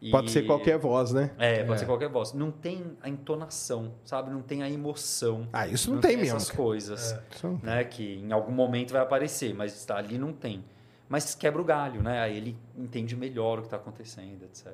[0.00, 1.32] E- Pode ser qualquer voz, né?
[1.36, 1.78] É, pode É.
[1.78, 2.32] ser qualquer voz.
[2.32, 4.30] Não tem a entonação, sabe?
[4.30, 5.46] Não tem a emoção.
[5.52, 6.36] Ah, isso não, tem mesmo.
[6.36, 7.82] essas coisas, não- né?
[7.84, 10.64] Que em algum momento vai aparecer, mas ali não tem.
[11.10, 12.20] Mas quebra o galho, né?
[12.20, 14.72] Aí ele entende melhor o que está acontecendo, etc.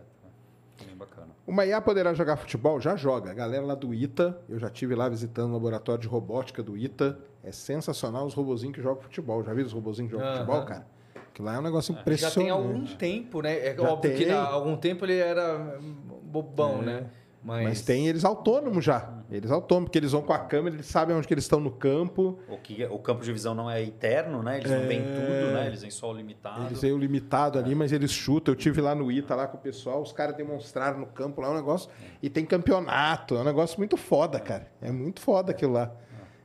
[0.76, 1.28] Também bacana.
[1.46, 2.78] Uma IA poderá jogar futebol?
[2.78, 3.30] Já joga.
[3.30, 6.76] A galera lá do ITA, eu já tive lá visitando o laboratório de robótica do
[6.76, 7.18] ITA.
[7.42, 9.42] É sensacional os robozinhos que jogam futebol.
[9.42, 10.44] Já viu os robozinhos que jogam Aham.
[10.44, 10.86] futebol, cara?
[11.32, 12.34] Que lá é um negócio Já impressionante.
[12.38, 13.58] tem algum tempo, né?
[13.68, 14.34] É Já óbvio que tem.
[14.34, 15.78] há algum tempo ele era
[16.22, 16.84] bobão, É.
[16.84, 17.06] né?
[17.46, 19.08] Mas, Mas tem eles autônomos já.
[19.30, 21.70] Eles autônomos, porque eles vão com a câmera, eles sabem onde que eles estão no
[21.70, 22.40] campo.
[22.48, 24.58] O, que, o campo de visão não é eterno, né?
[24.58, 25.66] Eles não veem tudo, né?
[25.68, 26.64] Eles veem só o limitado.
[26.64, 26.66] É.
[26.66, 28.52] Eles veem o limitado ali, mas eles chutam.
[28.52, 31.48] Eu tive lá no ITA, lá com o pessoal, os caras demonstraram no campo lá
[31.52, 31.88] um negócio.
[32.20, 34.66] E tem campeonato, é um negócio muito foda, cara.
[34.82, 35.94] É muito foda aquilo lá.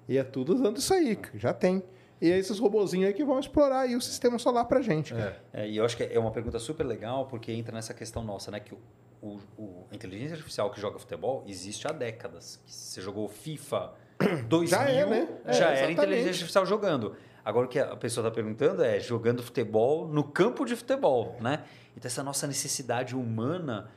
[0.07, 1.81] E é tudo usando isso aí, já tem.
[2.21, 5.41] E é esses robozinhos aí que vão explorar aí o sistema solar pra gente, cara.
[5.51, 8.51] É, e eu acho que é uma pergunta super legal, porque entra nessa questão nossa,
[8.51, 8.59] né?
[8.59, 8.75] Que
[9.22, 12.59] o, o- a inteligência artificial que joga futebol existe há décadas.
[12.66, 13.93] Você jogou FIFA
[14.48, 15.27] 2000, Já é, né?
[15.45, 17.16] É, já era inteligência artificial jogando.
[17.43, 21.64] Agora o que a pessoa está perguntando é jogando futebol no campo de futebol, né?
[21.98, 23.90] Então essa nossa necessidade humana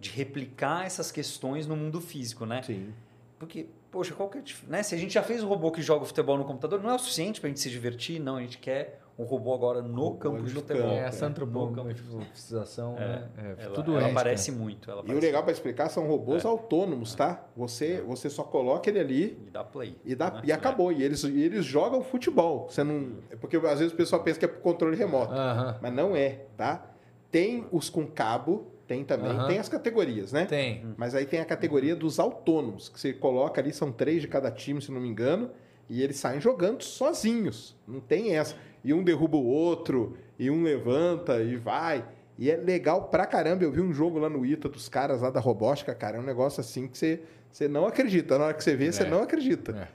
[0.00, 2.62] de replicar essas questões no mundo físico, né?
[2.62, 2.92] Sim.
[3.38, 4.82] Porque, poxa, qual que é né?
[4.82, 6.98] Se a gente já fez um robô que joga futebol no computador, não é o
[6.98, 8.36] suficiente para a gente se divertir, não.
[8.36, 10.90] A gente quer um robô agora no campo de futebol.
[10.92, 11.60] é essa No campo.
[11.88, 13.28] antropomorfização, né?
[13.36, 14.90] É, Ela, tudo ela é, aparece muito.
[14.90, 17.44] Ela E o aparece legal pra explicar são robôs autônomos, tá?
[17.56, 19.38] Você, você só coloca ele ali.
[19.46, 19.96] E dá play.
[20.04, 20.42] e, dá, né?
[20.44, 20.92] e acabou.
[20.92, 22.68] E eles, e eles jogam futebol.
[22.70, 25.32] Você não, é porque às vezes o pessoal pensa que é por controle remoto.
[25.32, 25.78] Aham.
[25.82, 26.86] Mas não é, tá?
[27.30, 29.32] Tem os com cabo, tem também.
[29.32, 29.48] Aham.
[29.48, 30.46] Tem as categorias, né?
[30.46, 30.86] Tem.
[30.96, 34.50] Mas aí tem a categoria dos autônomos, que você coloca ali, são três de cada
[34.50, 35.50] time, se não me engano,
[35.90, 37.76] e eles saem jogando sozinhos.
[37.86, 38.54] Não tem essa.
[38.84, 42.06] E um derruba o outro, e um levanta e vai.
[42.38, 43.64] E é legal pra caramba.
[43.64, 46.16] Eu vi um jogo lá no ITA dos caras lá da robótica, cara.
[46.18, 48.38] É um negócio assim que você, você não acredita.
[48.38, 49.10] Na hora que você vê, você É.
[49.10, 49.72] não acredita.
[49.72, 49.88] É.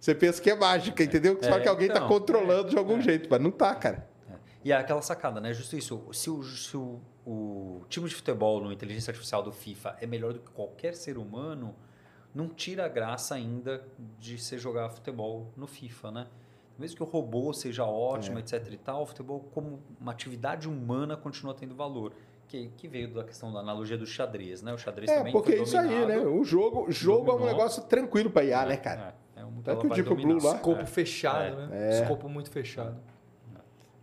[0.00, 1.36] Você pensa que é mágica, entendeu?
[1.36, 2.08] Que só É, que alguém tá então.
[2.08, 4.08] controlando de algum jeito, mas não tá, cara.
[4.64, 5.52] E é aquela sacada, né?
[5.52, 6.02] Justo isso.
[6.12, 10.32] Se o, se o, o time de futebol no inteligência artificial do FIFA é melhor
[10.32, 11.74] do que qualquer ser humano,
[12.34, 13.84] não tira a graça ainda
[14.18, 16.26] de você jogar futebol no FIFA, né?
[16.82, 18.40] Mesmo que o robô seja ótimo, É.
[18.40, 22.12] etc e tal, o futebol como uma atividade humana continua tendo valor.
[22.48, 24.74] Que, que veio da questão da analogia do xadrez, né?
[24.74, 26.18] O xadrez É, também porque foi é isso aí, né?
[26.18, 29.14] O jogo, jogo é um negócio tranquilo pra IA, né, cara?
[29.36, 30.22] É, é um, Tanto ela que o Deep.
[30.26, 30.84] Blue lá- Escopo É.
[30.86, 31.66] fechado, É.
[31.68, 32.00] né?
[32.02, 32.96] Escopo muito fechado.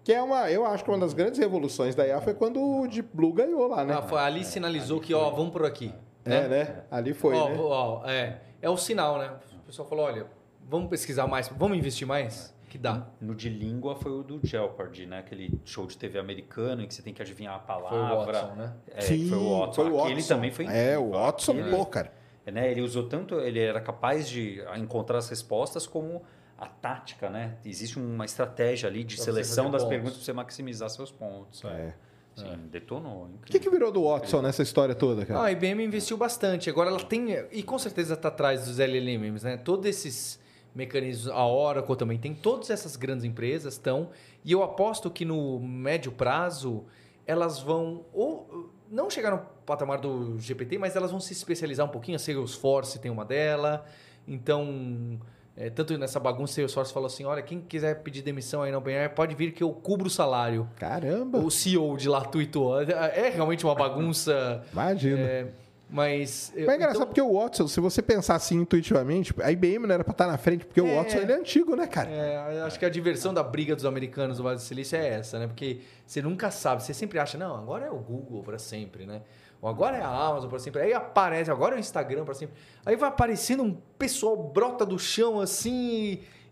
[0.03, 2.87] Que é uma, eu acho que uma das grandes revoluções da IA foi quando o
[2.87, 3.93] Deep Blue ganhou lá, né?
[3.95, 5.93] Ah, foi- ali sinalizou que, ó, vamos por aqui.
[6.25, 6.83] É, né?
[6.89, 7.57] Ali foi, ó, né?
[7.59, 9.31] ó, é, é o sinal, né?
[9.61, 10.25] O pessoal falou, olha,
[10.67, 12.51] vamos pesquisar mais, vamos investir mais?
[12.69, 13.07] Que dá.
[13.19, 15.19] No de língua foi o do Jeopardy, né?
[15.19, 17.89] Aquele show de TV americano em que você tem que adivinhar a palavra.
[17.89, 18.73] Foi o Watson, né?
[18.87, 19.73] É, foi o Watson.
[19.73, 20.27] foi o Aquele Watson.
[20.35, 21.09] também foi É, o.
[21.11, 22.13] Watson, Aquele- pô, cara.
[22.45, 22.71] É, né?
[22.71, 26.21] Ele usou tanto, ele era capaz de encontrar as respostas como
[26.57, 27.55] a tática, né?
[27.65, 29.89] Existe uma estratégia ali de Pra seleção das pontos.
[29.89, 31.63] perguntas para você maximizar seus pontos.
[31.65, 31.93] É.
[32.35, 33.25] Sim, detonou.
[33.25, 35.43] O que, que virou do Watson nessa história toda, Ah, cara?
[35.43, 36.69] a IBM investiu bastante.
[36.69, 39.57] Agora ela tem, e com certeza está atrás dos LLMs, né?
[39.57, 40.38] Todos esses
[40.75, 44.09] mecanismos, a Oracle também tem, todas essas grandes empresas estão.
[44.43, 46.85] E eu aposto que no médio prazo
[47.25, 51.89] elas vão ou não chegar no patamar do GPT, mas elas vão se especializar um
[51.89, 52.15] pouquinho.
[52.15, 53.85] A Salesforce tem uma dela.
[54.27, 55.19] Então,
[55.55, 59.09] é, tanto nessa bagunça, Salesforce falou assim: olha, quem quiser pedir demissão aí na OpenAI,
[59.09, 60.67] pode vir que eu cubro o salário.
[60.77, 62.81] Caramba, O CEO de lá tweetou.
[62.81, 64.63] É é realmente uma bagunça.
[64.71, 65.19] imagina.
[65.19, 65.47] É,
[65.89, 66.51] mas.
[66.55, 69.93] Mas é engraçado então, porque o Watson, se você pensar assim intuitivamente, a IBM não
[69.95, 70.95] era pra estar na frente, porque o É.
[70.97, 72.09] Watson ele é antigo, né, cara?
[72.09, 75.39] é, acho que a diversão da briga dos americanos do Vale do Silício é essa,
[75.39, 75.47] né?
[75.47, 79.21] Porque você nunca sabe, você sempre acha, não, agora é o Google para sempre, né?
[79.61, 80.81] Ou agora é a Amazon para sempre.
[80.81, 82.55] Aí aparece, agora é o Instagram para sempre.
[82.85, 85.73] Aí vai aparecendo um pessoal brota do chão assim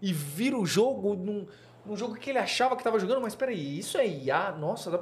[0.01, 1.45] e, e vira o jogo num,
[1.85, 4.51] num jogo que ele achava que estava jogando, mas peraí, isso é IA?
[4.51, 4.99] Nossa, dá-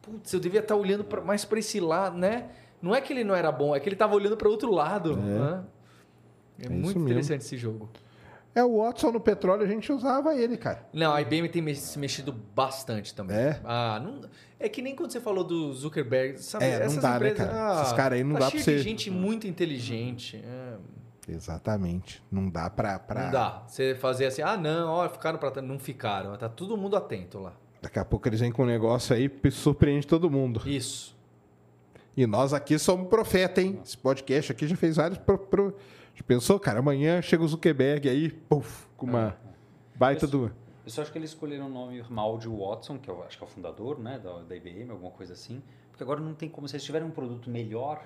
[0.00, 2.48] putz, eu devia estar olhando pra- mais para esse lado, né?
[2.82, 5.16] Não é que ele não era bom, é que ele estava olhando para outro lado.
[5.16, 5.62] né?
[6.58, 7.08] É, É muito isso mesmo.
[7.08, 7.88] interessante esse jogo.
[8.54, 10.86] É, o Watson no petróleo a gente usava ele, cara.
[10.92, 13.34] Não, a IBM tem se mexido bastante também.
[13.36, 13.60] É?
[13.64, 14.28] Ah, não,
[14.60, 16.66] é que nem quando você falou do Zuckerberg, sabe?
[16.66, 17.80] É, não dá, né, cara?
[17.80, 20.42] Esses caras aí não tá dá pra de você- gente muito inteligente.
[20.44, 20.74] é,
[21.32, 22.22] Exatamente.
[22.30, 22.98] Não dá pra.
[22.98, 23.24] pra...
[23.24, 23.62] Não dá.
[23.66, 25.66] Você fazer assim, ah, não, ó, ficaram pra trás.
[25.66, 26.36] Não ficaram.
[26.36, 27.52] Tá todo mundo atento lá.
[27.80, 30.60] Daqui a pouco eles vêm com um negócio aí que surpreende todo mundo.
[30.66, 31.16] Isso.
[32.16, 33.80] E nós aqui somos profeta, hein?
[33.82, 35.18] Esse podcast aqui já fez vários.
[35.18, 35.74] Pro, pro...
[36.14, 36.80] Já pensou, cara?
[36.80, 39.36] Amanhã chega o Zuckerberg aí, puf, com uma
[39.94, 40.52] baita do.
[40.84, 43.44] Eu só acho que eles escolheram o nome mal de Watson, que eu acho que
[43.44, 45.62] é o fundador né, da, da IBM, alguma coisa assim.
[45.90, 46.68] Porque agora não tem como.
[46.68, 48.02] Se eles tiverem um produto melhor.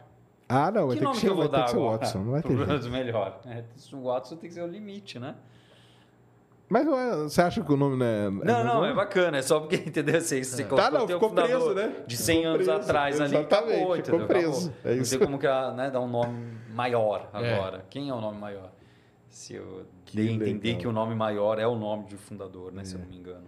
[0.49, 1.71] Ah, não, vai que ter que nome ser, que eu vai vou ter dar que
[1.71, 1.79] ser?
[1.79, 2.67] Watson, não vai ter jeito.
[2.67, 3.41] produto melhor.
[3.47, 5.35] É, o Watson tem que ser o limite, né?
[6.69, 8.29] Mas não é- você acha que o nome não é.
[8.31, 9.39] Não, não, é bacana.
[9.39, 10.21] É só porque, entendeu?
[10.21, 11.97] Você, você Tá, colocou não, ficou fundador preso, né?
[12.07, 14.73] De 100 Ficou anos preso, atrás ali, exatamente, acabou, ficou preso, Acabou.
[14.85, 15.11] é Não isso.
[15.11, 17.55] sei como que né, dar um nome maior É.
[17.55, 17.85] agora.
[17.89, 18.73] Quem é o nome maior?
[19.29, 22.85] Se eu Que dei entender que o nome maior é o nome do fundador, né?
[22.85, 23.45] Se eu não me engano.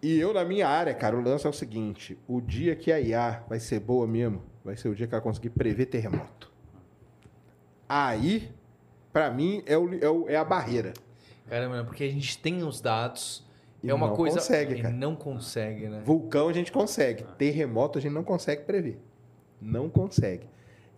[0.00, 3.00] E eu, na minha área, cara, o lance é o seguinte: o dia que a
[3.00, 6.50] IA vai ser boa mesmo, vai ser o dia que ela conseguir prever terremoto.
[7.88, 8.50] Aí,
[9.12, 10.92] pra mim, é, o, é, o- é a barreira.
[11.48, 11.82] Caramba, né?
[11.82, 13.46] porque a gente tem os dados.
[13.82, 14.36] E é uma não coisa.
[14.38, 14.92] consegue, cara.
[14.94, 16.02] não consegue, né?
[16.04, 18.98] Vulcão a gente consegue, terremoto a gente não consegue prever.
[19.60, 20.48] Não consegue.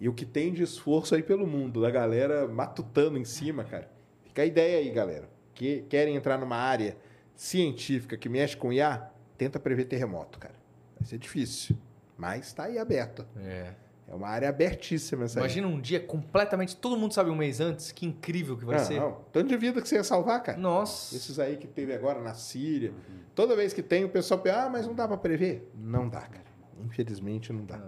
[0.01, 3.91] E o que tem de esforço aí pelo mundo, da galera matutando em cima, cara.
[4.25, 5.29] Fica a ideia aí, galera.
[5.55, 6.97] Que querem entrar numa área
[7.35, 10.55] científica que mexe com IA, tenta prever terremoto, cara.
[10.99, 11.77] Vai ser difícil,
[12.17, 13.27] mas tá aí aberto.
[13.37, 13.73] É.
[14.11, 15.45] É uma área abertíssima essa aí.
[15.45, 16.77] Imagina um dia completamente.
[16.77, 17.93] Todo mundo sabe um mês antes.
[17.93, 18.99] Que incrível que vai Não, ser.
[19.01, 19.19] não.
[19.33, 20.59] Tanto de vida que você ia salvar, cara.
[20.59, 21.15] Nossa.
[21.15, 22.93] Esses aí que teve agora na Síria.
[23.37, 25.71] Toda vez que tem, o pessoal pensa, ah, mas não dá pra prever?
[25.77, 26.45] Não dá, cara.
[26.85, 27.81] Infelizmente não dá.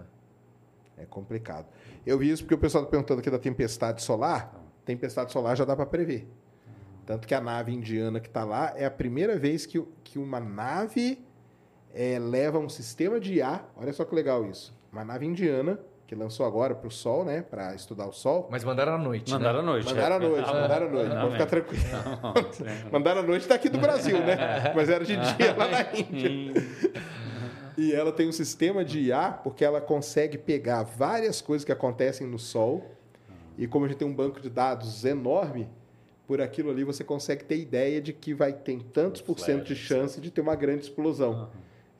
[0.97, 1.65] É complicado.
[2.05, 4.53] Eu vi isso porque o pessoal tá perguntando aqui da tempestade solar.
[4.85, 6.25] Tempestade solar já dá pra prever.
[7.05, 10.39] Tanto que a nave indiana que tá lá é a primeira vez que, que uma
[10.39, 11.21] nave
[11.93, 13.61] eh, leva um sistema de IA.
[13.75, 14.73] Olha só que legal isso.
[14.89, 17.41] Uma nave indiana que lançou agora pro Sol, né?
[17.41, 18.47] Pra estudar o Sol.
[18.51, 19.31] Mas mandaram à noite.
[19.31, 19.69] Mandaram né?
[19.69, 19.85] à noite.
[19.85, 20.27] Mandaram à é.
[20.27, 21.09] noite, mandaram à noite.
[21.09, 21.83] Não, Pode ficar tranquilo.
[21.91, 24.73] Não, Mandaram à noite tá aqui do Brasil, né?
[24.75, 26.63] Mas era de dia lá na Índia.
[27.77, 32.27] E ela tem um sistema de IA, porque ela consegue pegar várias coisas que acontecem
[32.27, 32.83] no Sol.
[33.57, 35.69] E como a gente tem um banco de dados enorme,
[36.27, 39.75] por aquilo ali você consegue ter ideia de que vai ter tantos por cento de
[39.75, 41.49] chance de ter uma grande explosão.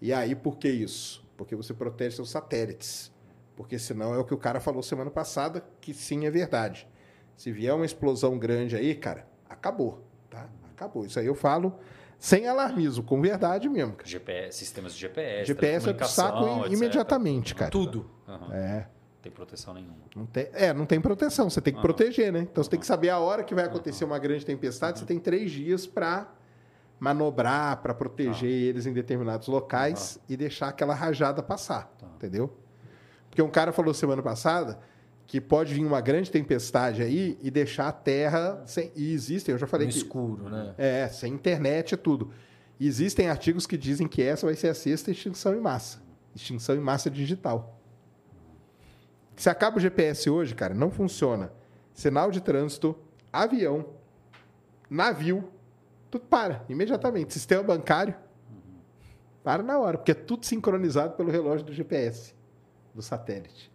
[0.01, 1.23] E aí, por que isso?
[1.37, 3.12] Porque você protege seus satélites.
[3.55, 6.87] Porque senão é o que o cara falou semana passada, que sim é verdade.
[7.35, 10.47] Se vier uma explosão grande aí, cara, acabou, tá?
[10.71, 11.05] Acabou.
[11.05, 11.77] Isso aí eu falo
[12.17, 13.93] sem alarmismo, com verdade mesmo.
[13.93, 14.07] cara.
[14.09, 16.71] GPS, sistemas de GPS, GPS é pro saco etc.
[16.73, 17.69] imediatamente, cara.
[17.71, 18.09] Tudo.
[18.27, 18.53] Aham.
[18.53, 18.77] É.
[18.79, 19.95] Não tem proteção nenhuma.
[20.15, 21.87] Não tem, é, não tem proteção, você tem que Aham.
[21.87, 22.39] proteger, né?
[22.39, 25.19] Então você tem que saber a hora que vai acontecer uma grande tempestade, você tem
[25.19, 26.27] três dias para
[26.99, 32.07] manobrar, para proteger eles em determinados locais e deixar aquela rajada passar, Tá.
[32.15, 32.57] entendeu?
[33.33, 34.77] Porque um cara falou semana passada
[35.25, 38.91] que pode vir uma grande tempestade aí e deixar a Terra sem.
[38.95, 39.97] E existem, eu já falei no que.
[39.97, 40.75] escuro, né?
[40.77, 42.29] É, sem internet e tudo.
[42.79, 45.99] E existem artigos que dizem que essa vai ser a sexta extinção em massa.
[46.35, 47.81] Extinção em massa digital.
[49.35, 51.51] Se acaba o GPS hoje, cara, não funciona.
[51.91, 52.95] Sinal de trânsito,
[53.31, 53.83] avião,
[54.87, 55.49] navio,
[56.11, 57.33] tudo para, imediatamente.
[57.33, 58.13] Sistema bancário,
[59.43, 62.35] para na hora, porque é tudo sincronizado pelo relógio do GPS,
[62.93, 63.71] do satélite.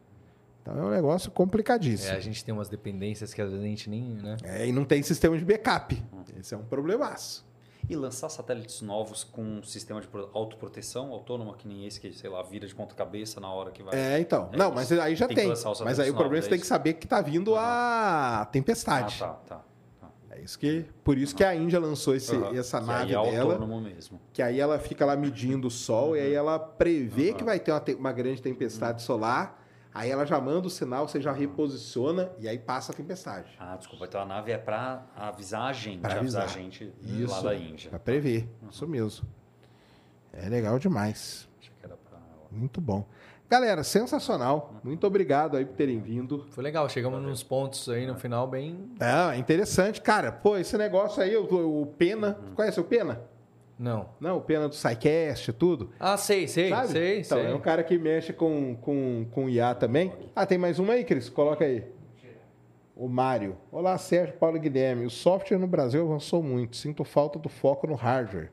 [0.63, 2.13] Então é um negócio complicadíssimo.
[2.13, 4.37] É, a gente tem umas dependências que às vezes a gente nem, né?
[4.43, 6.03] É, e não tem sistema de backup.
[6.39, 7.47] Esse é um problemaço.
[7.89, 12.13] E lançar satélites novos com um sistema de pro- autoproteção autônoma, que nem esse que,
[12.13, 13.95] sei lá, vira de ponta cabeça na hora que vai.
[13.97, 14.51] É, então.
[14.53, 15.49] É não, mas aí já Tem tem.
[15.85, 16.69] Mas aí o problema é você é tem que isso?
[16.69, 19.19] saber que tá vindo a Ah, tempestade.
[19.19, 19.57] tá, tá.
[19.57, 19.65] tá.
[20.39, 22.57] É isso que, por isso que a Índia lançou esse, Aham.
[22.57, 24.21] essa Que nave aí é dela, mesmo.
[24.33, 27.39] que aí ela fica lá medindo o sol e aí ela prevê Aham.
[27.39, 29.65] que vai ter uma, uma grande tempestade solar.
[29.93, 33.51] Aí ela já manda o sinal, você já reposiciona e aí passa a tempestade.
[33.59, 34.05] Ah, desculpa.
[34.05, 36.43] Então a nave é para avisar a gente, Pra avisar.
[36.45, 36.59] avisar.
[36.59, 37.33] a gente Isso.
[37.35, 37.91] lá da Índia.
[37.91, 38.49] Pra prever.
[38.71, 39.27] Isso mesmo.
[40.33, 41.49] É legal demais.
[41.59, 42.19] Achei que era pra...
[42.53, 43.05] Muito bom.
[43.51, 44.75] Galera, sensacional.
[44.85, 46.47] Muito obrigado aí por terem vindo.
[46.51, 48.91] Foi legal, chegamos nos pontos aí no final bem.
[49.01, 50.31] É interessante, cara.
[50.31, 51.45] Pô, esse negócio aí, o,
[51.83, 52.39] o Pena.
[52.55, 53.23] Conhece o Pena?
[53.79, 54.11] Não.
[54.21, 55.91] Não, o Pena do SciCast e tudo.
[55.99, 56.89] Ah, sei, sei, sabe?
[56.89, 57.47] sei, então, sei.
[57.51, 60.13] é um cara que mexe com, com, com IA também.
[60.37, 61.31] Ah, tem mais uma aí, Cris?
[61.31, 61.85] Coloca aí.
[62.95, 63.57] O Mário.
[63.73, 65.07] Olá, Sérgio Paulo Guilherme.
[65.07, 66.77] O software no Brasil avançou muito.
[66.77, 68.51] Sinto falta do foco no hardware.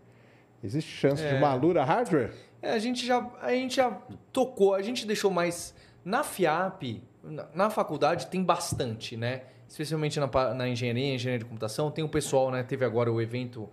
[0.64, 1.38] Existe chance de É.
[1.38, 2.32] uma Lura hardware?
[2.66, 3.92] É, a gente já a gente já
[4.34, 9.44] tocou, a gente deixou mais na FIAP, na, na faculdade tem bastante, né?
[9.69, 12.64] Especialmente na, na engenharia, engenharia de computação, tem o pessoal, né?
[12.64, 13.69] Teve agora o evento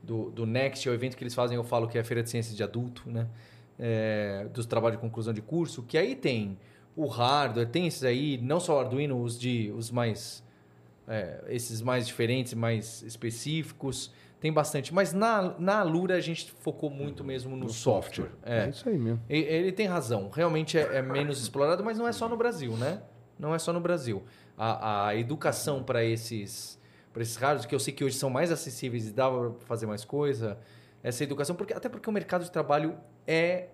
[0.00, 2.22] do, do Next, é o evento que eles fazem, eu falo que é a Feira
[2.22, 3.26] de Ciências de Adulto, né?
[3.80, 6.56] É, dos trabalhos de conclusão de curso, que aí tem
[6.94, 10.44] o hardware, tem esses aí, não só o Arduino, os de os mais
[11.08, 14.92] é, esses mais diferentes, mais específicos, tem bastante.
[14.92, 18.30] Mas na, na Alura a gente focou muito mesmo no, software.
[18.42, 18.66] É.
[18.66, 18.68] É.
[18.68, 19.22] isso aí mesmo.
[19.28, 20.28] E- Ele tem razão.
[20.30, 23.02] Realmente é, é menos explorado, mas não é só no Brasil, né?
[23.38, 24.22] Não é só no Brasil.
[24.56, 26.76] A, a educação para esses
[27.12, 29.86] para esses rádios, que eu sei que hoje são mais acessíveis e dá para fazer
[29.86, 30.58] mais coisa,
[31.02, 32.94] essa educação, porque até porque o mercado de trabalho
[33.26, 33.68] é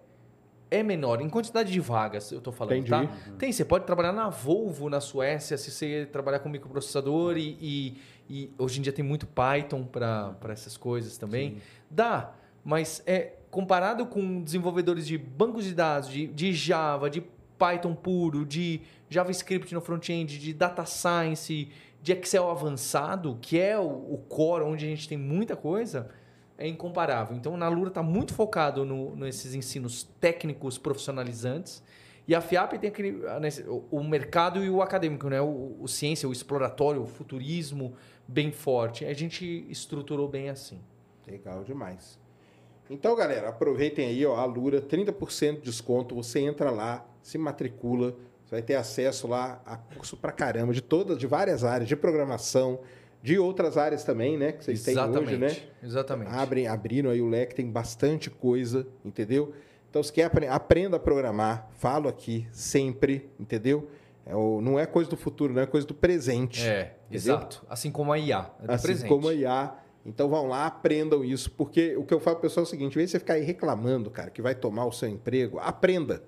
[0.71, 1.21] é menor.
[1.21, 2.91] Em quantidade de vagas, eu tô falando, Entendi.
[2.91, 3.33] tá?
[3.39, 7.99] Tem, você pode trabalhar na Volvo, na Suécia, se você trabalhar com microprocessador e, e,
[8.29, 11.59] e hoje em dia tem muito Python para essas coisas também.
[11.91, 12.33] Dá,
[12.65, 17.23] mas é comparado com desenvolvedores de bancos de dados, de, de Java, de
[17.59, 21.69] Python puro, de JavaScript no front-end, de data science,
[22.03, 26.09] de Excel avançado, que é o, o core onde a gente tem muita coisa,
[26.59, 27.37] é incomparável.
[27.37, 31.83] Então, na Lura está muito focado no, nesses ensinos técnicos profissionalizantes.
[32.27, 33.21] E a FIAP tem aquele,
[33.91, 35.41] o mercado e o acadêmico, né?
[35.41, 37.95] O, o ciência, o exploratório, o futurismo
[38.33, 39.05] bem forte.
[39.05, 40.79] A gente estruturou bem assim.
[41.27, 42.19] Legal demais.
[42.91, 46.15] Então, galera, aproveitem aí, ó, a Lura, 30% de desconto.
[46.15, 48.11] Você entra lá, se matricula,
[48.45, 51.95] você vai ter acesso lá a curso pra caramba, de todas, de várias áreas, de
[51.97, 52.81] programação,
[53.23, 54.53] de outras áreas também, né?
[54.53, 55.69] Que vocês têm hoje, né?
[55.83, 56.31] Exatamente.
[56.35, 59.55] Abrem, abriram aí o leque, tem bastante coisa, entendeu?
[59.89, 63.89] Então, se quer apre- aprenda a programar, falo aqui sempre, entendeu?
[64.25, 66.67] É o- não é coisa do futuro, não é coisa do presente.
[66.67, 67.65] É, exato.
[67.69, 68.51] Assim como a IA.
[68.63, 69.09] É do assim presente.
[69.09, 69.75] como a IA.
[70.05, 72.93] Então vão lá, aprendam isso, porque o que eu falo pro pessoal é o seguinte:
[72.95, 76.23] em vez você ficar aí reclamando, cara, que vai tomar o seu emprego, aprenda.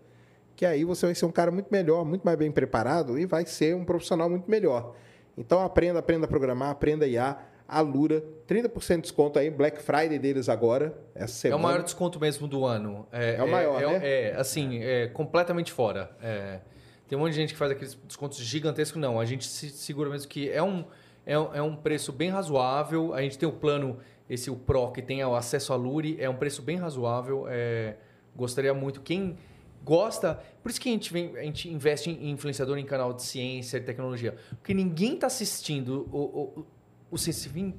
[0.56, 3.44] Que aí você vai ser um cara muito melhor, muito mais bem preparado e vai
[3.44, 4.94] ser um profissional muito melhor.
[5.36, 7.36] Então aprenda, aprenda a programar, aprenda IA.
[7.66, 11.58] A Lura, 30% de desconto aí, Black Friday deles agora, essa É semana.
[11.60, 13.08] o maior desconto mesmo do ano.
[13.10, 14.00] É, É o maior, é, né?
[14.02, 16.10] É, assim, é completamente fora.
[16.22, 16.60] É,
[17.06, 19.00] tem um monte de gente que faz aqueles descontos gigantescos.
[19.00, 20.84] Não, a gente se segura mesmo que é um,
[21.26, 23.12] é, um- é um preço bem razoável.
[23.14, 26.16] A gente tem o plano, esse o Pro, que tem o acesso à Luri.
[26.18, 27.46] É um preço bem razoável.
[27.48, 27.96] É,
[28.34, 29.00] gostaria muito.
[29.00, 29.36] Quem
[29.84, 30.42] gosta...
[30.62, 33.76] Por isso que a gente, vem, a gente investe em influenciador em canal de ciência
[33.76, 34.34] e tecnologia.
[34.50, 36.64] Porque ninguém está assistindo o,
[37.10, 37.16] o,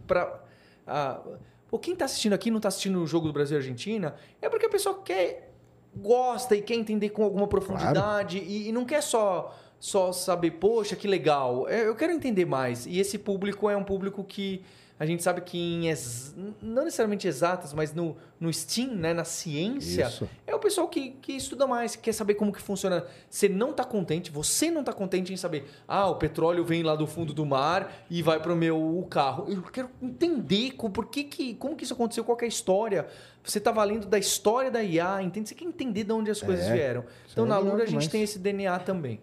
[0.05, 0.43] para...
[1.81, 4.65] Quem está assistindo aqui não está assistindo o jogo do Brasil e Argentina é porque
[4.65, 5.44] a pessoa quer
[5.95, 10.95] gosta e quer entender com alguma profundidade e, e não quer só só saber, poxa,
[10.95, 11.67] que legal.
[11.67, 12.85] É, Eu quero entender mais.
[12.87, 14.63] E esse público é um público que
[14.97, 19.25] a gente sabe que em ex- não necessariamente exatas, mas no, no STEAM, né, na
[19.25, 20.29] ciência, Isso.
[20.47, 23.05] é o pessoal que, que estuda mais, que quer saber como que funciona.
[23.29, 26.95] Você não está contente, você não está contente em saber, ah, o petróleo vem lá
[26.95, 29.45] do fundo do mar e vai para o meu carro.
[29.49, 32.49] Eu quero entender co- por que que, como que isso aconteceu, qual que é a
[32.49, 33.05] história.
[33.43, 35.49] Você está valendo da história da IA, entende?
[35.49, 37.03] Você quer entender de onde as coisas É, vieram.
[37.31, 39.19] Então, é na Lura, a gente tem esse DNA também.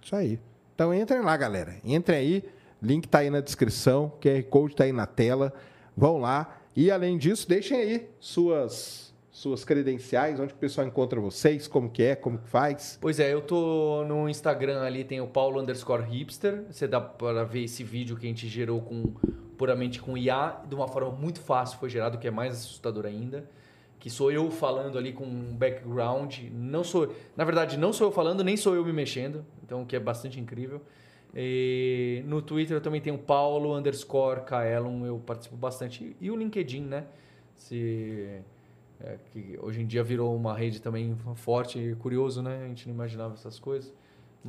[0.00, 0.38] Isso aí.
[0.74, 1.76] Então entrem lá, galera.
[1.84, 2.44] Entrem aí.
[2.82, 4.12] Link tá aí na descrição.
[4.20, 5.52] QR Code tá aí na tela.
[5.96, 6.58] Vão lá.
[6.74, 9.06] E além disso, deixem aí suas
[9.36, 12.96] suas credenciais, onde o pessoal encontra vocês, como que é, como que faz.
[12.98, 16.64] Pois é, eu tô no Instagram ali, tem o Paulo underscore hipster.
[16.70, 19.12] Você dá para ver esse vídeo que a gente gerou com
[19.58, 23.48] puramente com IA, de uma forma muito fácil foi gerado, que é mais assustador ainda.
[23.98, 26.38] Que sou eu falando ali com um background.
[26.50, 29.44] Não sou, na verdade, não sou eu falando, nem sou eu me mexendo.
[29.62, 30.80] Então, o que é bastante incrível.
[31.34, 36.16] E no Twitter eu também tenho Paulo underscore Kaelon, eu participo bastante.
[36.20, 37.04] E o LinkedIn, né?
[37.54, 38.38] Se,
[39.00, 42.62] é, que hoje em dia virou uma rede também forte e curioso, né?
[42.64, 43.92] A gente não imaginava essas coisas.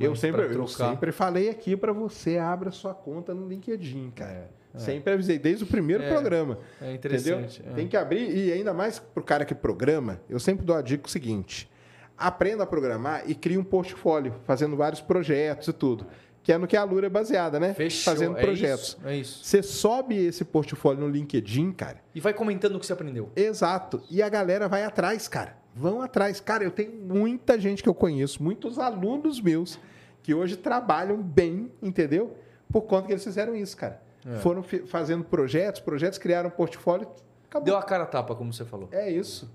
[0.00, 4.10] Eu sempre, pra eu trocar- sempre falei aqui para você abra sua conta no LinkedIn,
[4.14, 4.50] cara.
[4.74, 6.58] É, Sempre avisei, desde o primeiro É, programa.
[6.80, 7.18] é Entendeu?
[7.38, 7.62] interessante.
[7.66, 7.72] é.
[7.72, 11.06] Tem que abrir, e ainda mais pro cara que programa, eu sempre dou a dica
[11.06, 11.68] o seguinte:
[12.16, 16.06] aprenda a programar e crie um portfólio, fazendo vários projetos e tudo.
[16.42, 17.74] Que é no que a Lura é baseada, né?
[17.74, 18.12] Fechou.
[18.12, 18.88] Fazendo é projetos.
[18.88, 19.44] Isso, é isso.
[19.44, 21.98] Você sobe esse portfólio no LinkedIn, cara.
[22.14, 23.30] E vai comentando o que você aprendeu.
[23.36, 24.02] Exato.
[24.10, 25.56] E a galera vai atrás, cara.
[25.74, 26.40] Vão atrás.
[26.40, 29.78] Cara, eu tenho muita gente que eu conheço, muitos alunos meus,
[30.22, 32.36] que hoje trabalham bem, entendeu?
[32.72, 34.02] Por conta que eles fizeram isso, cara.
[34.26, 34.38] É.
[34.38, 37.08] Foram fazendo projetos, projetos criaram um portfólio.
[37.46, 37.64] Acabou.
[37.64, 38.88] Deu a cara a tapa, como você falou.
[38.90, 39.50] É isso.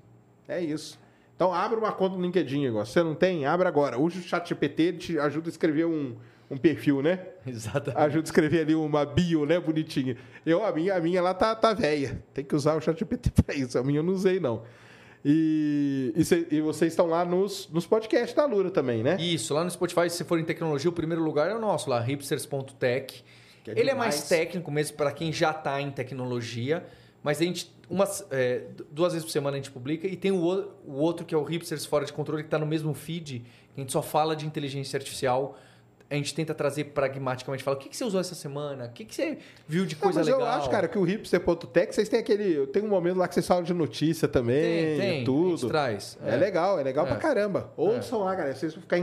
[0.48, 1.00] É isso.
[1.36, 2.86] Então, abra uma conta no LinkedIn, igual.
[2.86, 4.00] Se você não tem, abra agora.
[4.00, 6.16] Use o chat GPT, ele te ajuda a escrever um,
[6.50, 7.20] um perfil, né?
[7.48, 8.00] Exatamente.
[8.04, 9.60] Ajuda a escrever ali uma bio, né?
[9.60, 10.16] Bonitinha.
[10.46, 12.22] Eu, a minha, a minha lá tá, tá velha.
[12.34, 13.78] Tem que usar o chat GPT para isso.
[13.78, 14.64] A minha eu não usei, não.
[15.26, 19.16] E, e, cê- e vocês estão lá nos, nos podcasts da Lura também, né?
[19.20, 22.00] Isso, lá no Spotify, se for em tecnologia, o primeiro lugar é o nosso, lá,
[22.02, 23.24] hipsters.tech.
[23.68, 26.86] É Ele é mais técnico mesmo para quem já está em tecnologia,
[27.24, 30.44] mas a gente, umas, é, duas vezes por semana a gente publica, e tem o,
[30.44, 33.40] o- o outro que é o Hipsters Fora de Controle, que está no mesmo feed,
[33.74, 35.58] que a gente só fala de inteligência artificial.
[36.10, 38.86] A gente tenta trazer pragmaticamente, fala, o que, que você usou essa semana?
[38.86, 40.42] O que, que você viu de Não, coisa mas legal?
[40.42, 42.68] eu acho, cara, que o hipster.tech, vocês têm aquele.
[42.68, 45.68] Tem um momento lá que vocês falam de notícia também, tem, tem, tudo.
[45.68, 46.18] traz.
[46.24, 47.10] É, legal, é legal É.
[47.10, 47.72] pra caramba.
[47.76, 48.54] Ouçam lá, galera.
[48.56, 49.00] Vocês vão ficar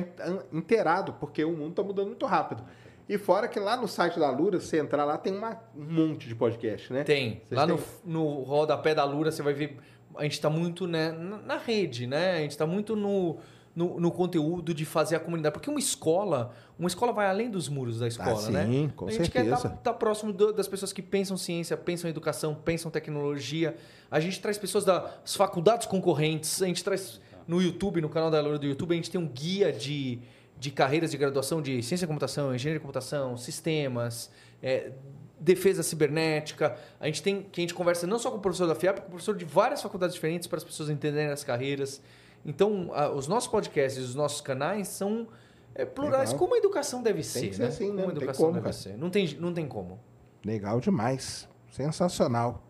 [0.53, 2.62] inteirado, porque o mundo tá mudando muito rápido.
[3.09, 6.29] E fora que lá no site da Lura, você entrar lá, tem uma- um monte
[6.29, 7.03] de podcast, né?
[7.03, 7.43] Tem.
[7.49, 7.77] Vocês Lá têm?
[8.05, 9.77] no, no rodapé da Lura você vai ver.
[10.17, 12.35] A gente está muito né, na, rede, né?
[12.35, 13.39] A gente está muito no,
[13.74, 15.52] no, no conteúdo de fazer a comunidade.
[15.52, 18.90] Porque uma escola, uma escola vai além dos muros da escola, sim, né?
[18.97, 19.57] com a gente certeza.
[19.68, 23.76] quer estar próximo do- das pessoas que pensam ciência, pensam educação, pensam tecnologia.
[24.10, 28.40] A gente traz pessoas das faculdades concorrentes, a gente traz no YouTube, no canal da
[28.40, 30.20] Loura do YouTube, a gente tem um guia de,
[30.58, 34.31] de carreiras de graduação de ciência da computação, engenharia de computação, sistemas,
[34.62, 34.92] é,
[35.39, 36.76] defesa cibernética.
[37.00, 39.07] A gente tem que a gente conversa não só com o professor da FIAP, com
[39.07, 42.00] o professor de várias faculdades diferentes para as pessoas entenderem as carreiras.
[42.44, 45.28] Então, a- os nossos podcasts, os nossos canais são
[45.75, 46.39] é, plurais, Legal.
[46.39, 47.69] como a educação deve ser, que ser né?
[47.69, 47.91] assim, né?
[47.91, 48.73] Como a Não tem educação como, deve cara.
[48.73, 48.97] ser.
[48.97, 50.01] Não tem, não tem como.
[50.44, 51.49] Legal demais.
[51.70, 52.62] Sensacional.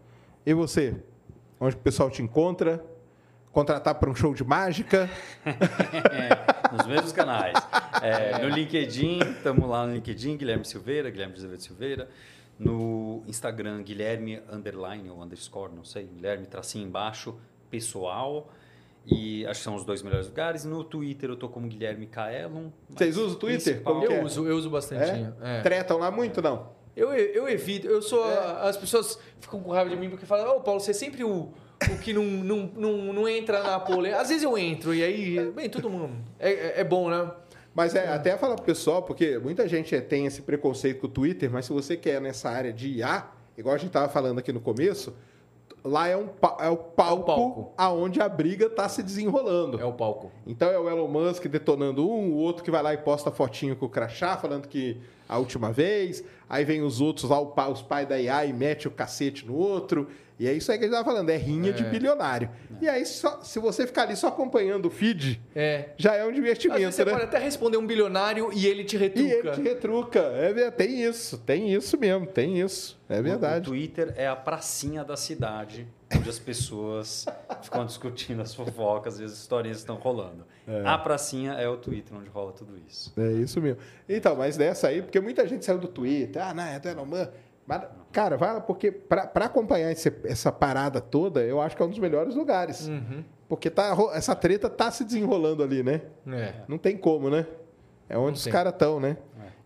[0.44, 0.97] E você?
[1.58, 2.84] Onde o pessoal te encontra?
[3.52, 5.08] Contratar para um show de mágica?
[5.44, 7.55] É, nos mesmos canais.
[8.02, 12.08] É, no LinkedIn, estamos lá no LinkedIn, Guilherme Silveira, Guilherme Azevedo Silveira.
[12.58, 17.34] No Instagram, Guilherme underline ou underscore, não sei, Guilherme tracinho embaixo,
[17.70, 18.50] pessoal.
[19.10, 20.64] E acho que são os dois melhores lugares.
[20.64, 22.68] No Twitter eu tô como Guilherme Kaelon.
[22.89, 23.82] mas Vocês usam o Twitter?
[23.82, 24.22] Como Eu é?
[24.24, 25.32] uso, eu uso bastante.
[25.42, 25.60] É?
[25.62, 26.68] Tretam lá muito, não?
[26.97, 28.24] Eu, eu evito, eu sou.
[28.30, 28.68] É.
[28.68, 31.48] As pessoas ficam com raiva de mim porque falam, ô Paulo, você é sempre o,
[31.89, 34.12] o que não, não, não, não entra na pole.
[34.12, 36.12] Às vezes eu entro, e aí, bem, todo mundo.
[36.39, 37.30] É, é- é bom, né?
[37.74, 41.48] Mas é, até falar pro pessoal, porque muita gente tem esse preconceito com o Twitter,
[41.50, 44.60] mas se você quer nessa área de IA, igual a gente tava falando aqui no
[44.60, 45.14] começo,
[45.84, 46.28] lá é, um,
[46.60, 47.73] é o palco, palco.
[47.76, 49.81] aonde a briga tá se desenrolando.
[49.81, 50.31] É o palco.
[50.47, 53.76] Então é o Elon Musk detonando um, o outro que vai lá e posta fotinho
[53.76, 56.25] com o crachá, falando que a última vez.
[56.50, 59.54] Aí vem os outros lá, o os pais da IA, e mete o cacete no
[59.54, 60.08] outro.
[60.36, 62.50] E é isso aí que a gente tava falando, é rinha de bilionário.
[62.80, 65.90] E aí, só- se você ficar ali só acompanhando o feed, É.
[65.98, 67.12] já é um divertimento, você né?
[67.12, 69.30] pode até responder um bilionário e ele te E retruca.
[69.34, 70.18] ele te retruca.
[70.18, 72.98] É, tem isso, tem isso mesmo, tem isso.
[73.08, 73.66] É O verdade.
[73.66, 77.26] Twitter é a pracinha da cidade, onde as pessoas
[77.62, 80.44] ficam discutindo as fofocas e as historinhas estão rolando.
[80.84, 83.12] A pracinha é o Twitter, onde rola tudo isso.
[83.16, 83.80] É isso mesmo.
[84.08, 87.05] Então, mas dessa aí, porque muita gente saiu do Twitter, ah, não, é do Elon
[87.06, 87.30] Musk.
[87.66, 91.82] Mas, cara, vai lá, porque pra pra acompanhar esse- essa parada toda, eu acho que
[91.82, 92.89] é um dos melhores lugares.
[92.89, 93.22] Uhum.
[93.48, 96.02] Porque tá, essa treta tá se desenrolando ali, né?
[96.28, 96.55] É.
[96.66, 97.47] Não tem como, né?
[98.08, 99.16] É onde Não os caras estão, né?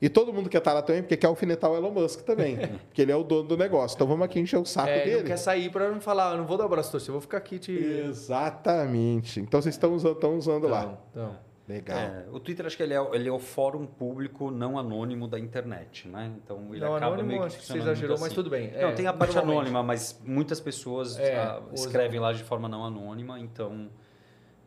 [0.05, 2.57] E todo mundo quer estar lá também, porque quer alfinetar o Elon Musk também.
[2.89, 3.95] porque ele é o dono do negócio.
[3.95, 5.17] Então vamos aqui encher o saco É, ele dele.
[5.19, 7.21] não quer sair pra não falar, "Ah, não vou dar o abraço torcer, eu vou
[7.23, 7.73] ficar aqui te.
[7.73, 9.41] Exatamente.
[9.41, 10.83] Então vocês estão usando, estão usando lá.
[10.83, 11.55] Então, então.
[11.67, 11.97] Legal.
[11.99, 15.27] É, o Twitter acho que ele é, o- ele é o fórum público não anônimo
[15.27, 16.31] da internet, né?
[16.37, 18.35] Então ele Não, acaba anônimo, meio que acho que você exagerou, muito mas assim.
[18.35, 18.71] tudo bem.
[18.71, 21.87] Não, É, tem a parte anônima, mas muitas pessoas É, ah, usam.
[21.87, 23.89] escrevem lá de forma não anônima, então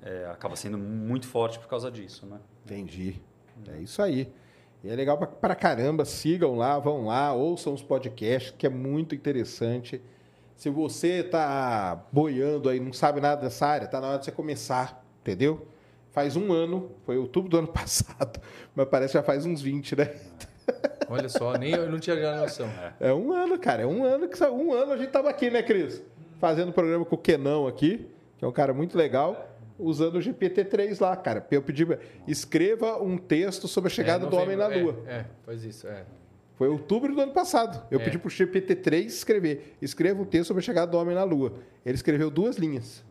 [0.02, 2.40] é, acaba sendo muito forte por causa disso, né?
[2.66, 3.22] Entendi.
[3.68, 4.28] É isso aí.
[4.88, 6.06] E é legal pra, pra caramba.
[6.06, 10.02] Sigam lá, vão lá, ouçam os podcasts, que é muito interessante.
[10.56, 14.32] Se você tá boiando aí, não sabe nada dessa área, tá na hora de você
[14.32, 15.68] começar, entendeu?
[16.12, 18.40] Faz um ano, foi outubro do ano passado,
[18.74, 20.16] mas parece que já faz uns 20, né?
[21.10, 22.70] Olha só, nem eu não tinha já noção.
[22.98, 23.84] É um ano, cara.
[23.84, 26.02] É um ano que um ano a gente tava aqui, né, Cris?
[26.40, 28.08] Fazendo programa com o Kenão aqui,
[28.38, 29.50] que é um cara muito legal,
[29.80, 31.46] usando o GPT-3 lá, cara.
[31.52, 31.86] Eu pedi,
[32.28, 35.04] escreva um texto sobre a chegada É, do homem na Lua.
[35.06, 36.04] É, é, faz isso, é.
[36.56, 37.86] Foi outubro do ano passado.
[37.92, 38.04] Eu É.
[38.04, 39.76] pedi pro GPT-3 escrever.
[39.82, 41.54] Escreva um texto sobre a chegada do homem na Lua.
[41.86, 43.06] Ele escreveu duas linhas.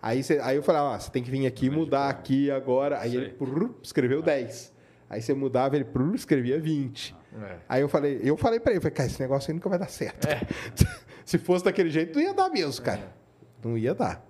[0.00, 3.00] Aí, cê- aí eu falei, ó, você tem que vir aqui e mudar aqui agora.
[3.00, 3.20] Aí Sei.
[3.20, 4.72] ele prrr, escreveu 10.
[5.10, 7.14] Aí você mudava, ele prrr, escrevia 20.
[7.42, 7.56] É.
[7.68, 9.78] Aí eu falei, eu falei pra ele, eu falei, cara, esse negócio aí nunca vai
[9.78, 10.26] dar certo.
[11.24, 13.12] Se fosse daquele jeito, não ia dar mesmo, cara.
[13.62, 14.24] Não ia dar.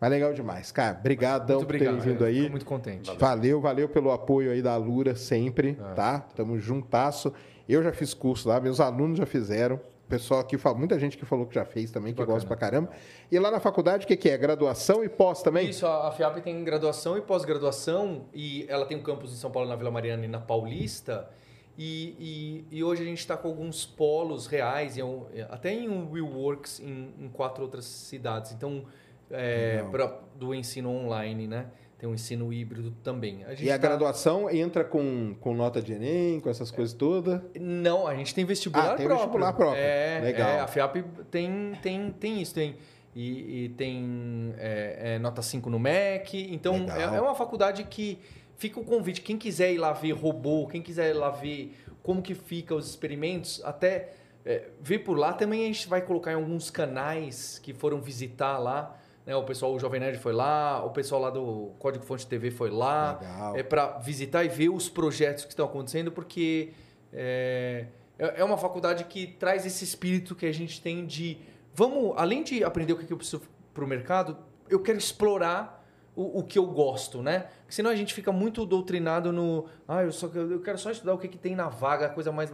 [0.00, 0.70] Mas legal demais.
[0.70, 1.98] Cara, brigadão Muito por obrigado.
[1.98, 2.38] terem vindo aí.
[2.40, 3.10] Fico muito contente.
[3.18, 5.92] Valeu, valeu pelo apoio aí da Lura sempre, Ah.
[5.94, 6.20] tá?
[6.36, 7.32] Tamo juntasso.
[7.68, 9.76] Eu já fiz curso lá, meus alunos já fizeram.
[9.76, 12.36] O pessoal aqui, fala- muita gente que falou que já fez também, que Bacana.
[12.36, 12.90] gosta pra caramba.
[13.30, 14.38] E lá na faculdade, o que, que é?
[14.38, 15.68] Graduação e pós também?
[15.68, 19.68] Isso, a FIAP tem graduação e pós-graduação, e ela tem um campus em São Paulo,
[19.68, 21.28] na Vila Mariana e na Paulista.
[21.76, 25.04] E, e, e hoje a gente está com alguns polos reais, e é
[25.34, 28.52] é, até em um WeWorks em, em quatro outras cidades.
[28.52, 28.84] Então,
[29.30, 31.66] é, pra- do ensino online, né?
[31.98, 33.44] Tem um ensino híbrido também.
[33.44, 37.40] A E a tá- graduação entra com, com nota de Enem, com essas coisas todas?
[37.60, 39.16] Não, a gente tem vestibular Ah, tem próprio.
[39.26, 39.82] vestibular próprio.
[39.82, 40.48] É, Legal.
[40.48, 40.96] é, a FIAP
[41.28, 42.76] tem, tem, tem isso, tem.
[43.16, 46.54] E, e tem é, é, nota 5 no MEC.
[46.54, 48.20] Então, é, é uma faculdade que
[48.56, 49.20] fica o convite.
[49.20, 52.88] Quem quiser ir lá ver robô, quem quiser ir lá ver como que fica os
[52.88, 54.10] experimentos, até
[54.46, 55.32] é, ver por lá.
[55.32, 58.96] Também a gente vai colocar em alguns canais que foram visitar lá.
[59.28, 59.36] Né?
[59.36, 62.70] O pessoal, o Jovem Nerd foi lá, o pessoal lá do Código Fonte TV foi
[62.70, 63.56] lá Legal.
[63.56, 66.72] é para visitar e ver os projetos que estão acontecendo, porque
[67.12, 67.84] é,
[68.18, 71.38] é é uma faculdade que traz esse espírito que a gente tem de
[71.74, 73.42] vamos, além de aprender o que que eu preciso
[73.74, 74.34] para o mercado,
[74.66, 77.48] eu quero explorar o, o que eu gosto, né?
[77.60, 79.66] Porque senão a gente fica muito doutrinado no.
[79.86, 82.32] Ah, eu, só, eu quero só estudar o que, que tem na vaga, a coisa
[82.32, 82.50] mais.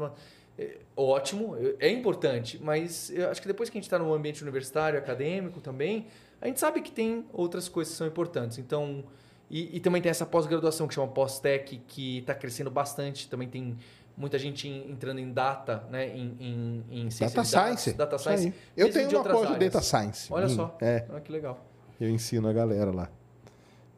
[0.59, 4.43] É, ótimo, é importante, mas eu acho que depois que a gente está no ambiente
[4.43, 6.07] universitário, acadêmico também,
[6.45, 8.59] a gente sabe que tem outras coisas que são importantes.
[8.59, 9.03] Então,
[9.51, 13.31] e, e também tem essa pós-graduação que chama pós-tech, que está crescendo bastante.
[13.31, 13.79] Também tem
[14.15, 16.07] muita gente entrando em data, né?
[16.09, 17.95] Em, em, em data science.
[17.95, 18.53] Data science.
[18.77, 20.31] Eu tenho uma pós de data science.
[20.31, 20.77] Olha hum, só.
[20.83, 21.07] É.
[21.15, 21.65] Ah, que legal.
[21.99, 23.11] Eu ensino a galera lá.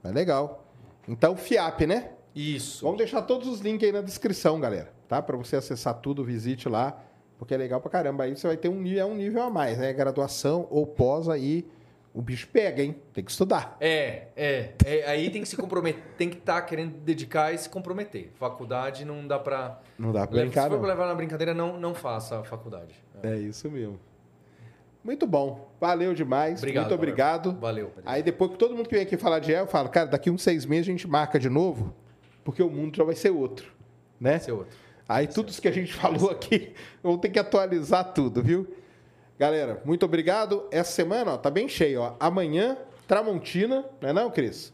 [0.05, 0.65] É legal.
[1.09, 2.13] Então, FIAP, né?
[2.33, 2.85] Isso.
[2.85, 4.93] Vamos deixar todos os links aí na descrição, galera.
[5.09, 5.21] Tá?
[5.21, 6.97] Para você acessar tudo, visite lá.
[7.39, 8.23] Porque é legal pra caramba.
[8.23, 9.93] Aí você vai ter um nível, é um nível a mais, né?
[9.93, 11.67] Graduação ou pós aí.
[12.17, 12.97] O bicho pega, hein?
[13.13, 13.77] Tem que estudar.
[13.79, 14.71] É, é.
[14.87, 18.31] é aí tem que se comprometer, tem que estar tá querendo dedicar e se comprometer.
[18.37, 19.83] Faculdade não dá pra.
[19.99, 20.63] Não dá pra brincar.
[20.63, 22.95] Se for pra levar na brincadeira, não, não faça a faculdade.
[23.23, 23.33] É.
[23.33, 24.01] é isso mesmo.
[25.05, 25.71] Muito bom.
[25.79, 26.61] Valeu demais.
[26.61, 27.53] Obrigado, Muito obrigado.
[27.61, 27.93] Valeu.
[28.07, 30.31] Aí depois que todo mundo que vem aqui falar de El, eu falo, cara, daqui
[30.31, 31.95] uns seis meses a gente marca de novo,
[32.43, 33.71] porque o mundo já vai ser outro.
[34.19, 34.31] Né?
[34.31, 34.75] Vai ser outro.
[35.07, 36.73] Aí tudo isso que a gente falou aqui,
[37.03, 38.67] vamos ter que atualizar tudo, viu?
[39.39, 40.67] Galera, muito obrigado.
[40.71, 42.17] Essa semana, ó, tá bem cheio, ó.
[42.19, 44.73] Amanhã, Tramontina, não é não, Cris?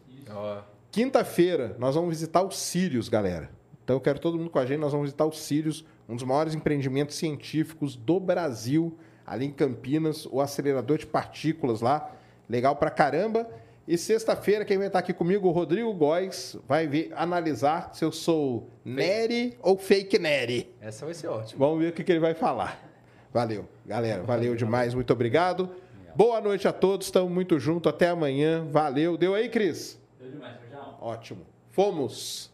[0.93, 3.51] Quinta-feira, nós vamos visitar os Sírios, galera.
[3.83, 6.25] Então eu quero todo mundo com a gente, nós vamos visitar os Sírios, um dos
[6.25, 12.13] maiores empreendimentos científicos do Brasil, ali em Campinas, o acelerador de partículas lá.
[12.49, 13.49] Legal pra caramba.
[13.89, 18.13] E sexta-feira, quem vai estar aqui comigo, o Rodrigo Góes, vai ver, analisar se eu
[18.13, 20.73] sou Nery ou fake Nery.
[20.81, 21.59] Essa vai ser ótima.
[21.59, 22.92] Vamos ver o que, que ele vai falar.
[23.33, 24.23] Valeu, galera.
[24.23, 24.95] Valeu demais.
[24.95, 25.71] Muito obrigado.
[26.15, 27.07] Boa noite a todos.
[27.07, 27.91] Estamos muito juntos.
[27.91, 28.67] Até amanhã.
[28.71, 29.17] Valeu.
[29.17, 29.99] Deu aí, Cris?
[30.21, 30.57] Deu demais,
[31.01, 31.47] Ótimo.
[31.71, 32.52] Fomos.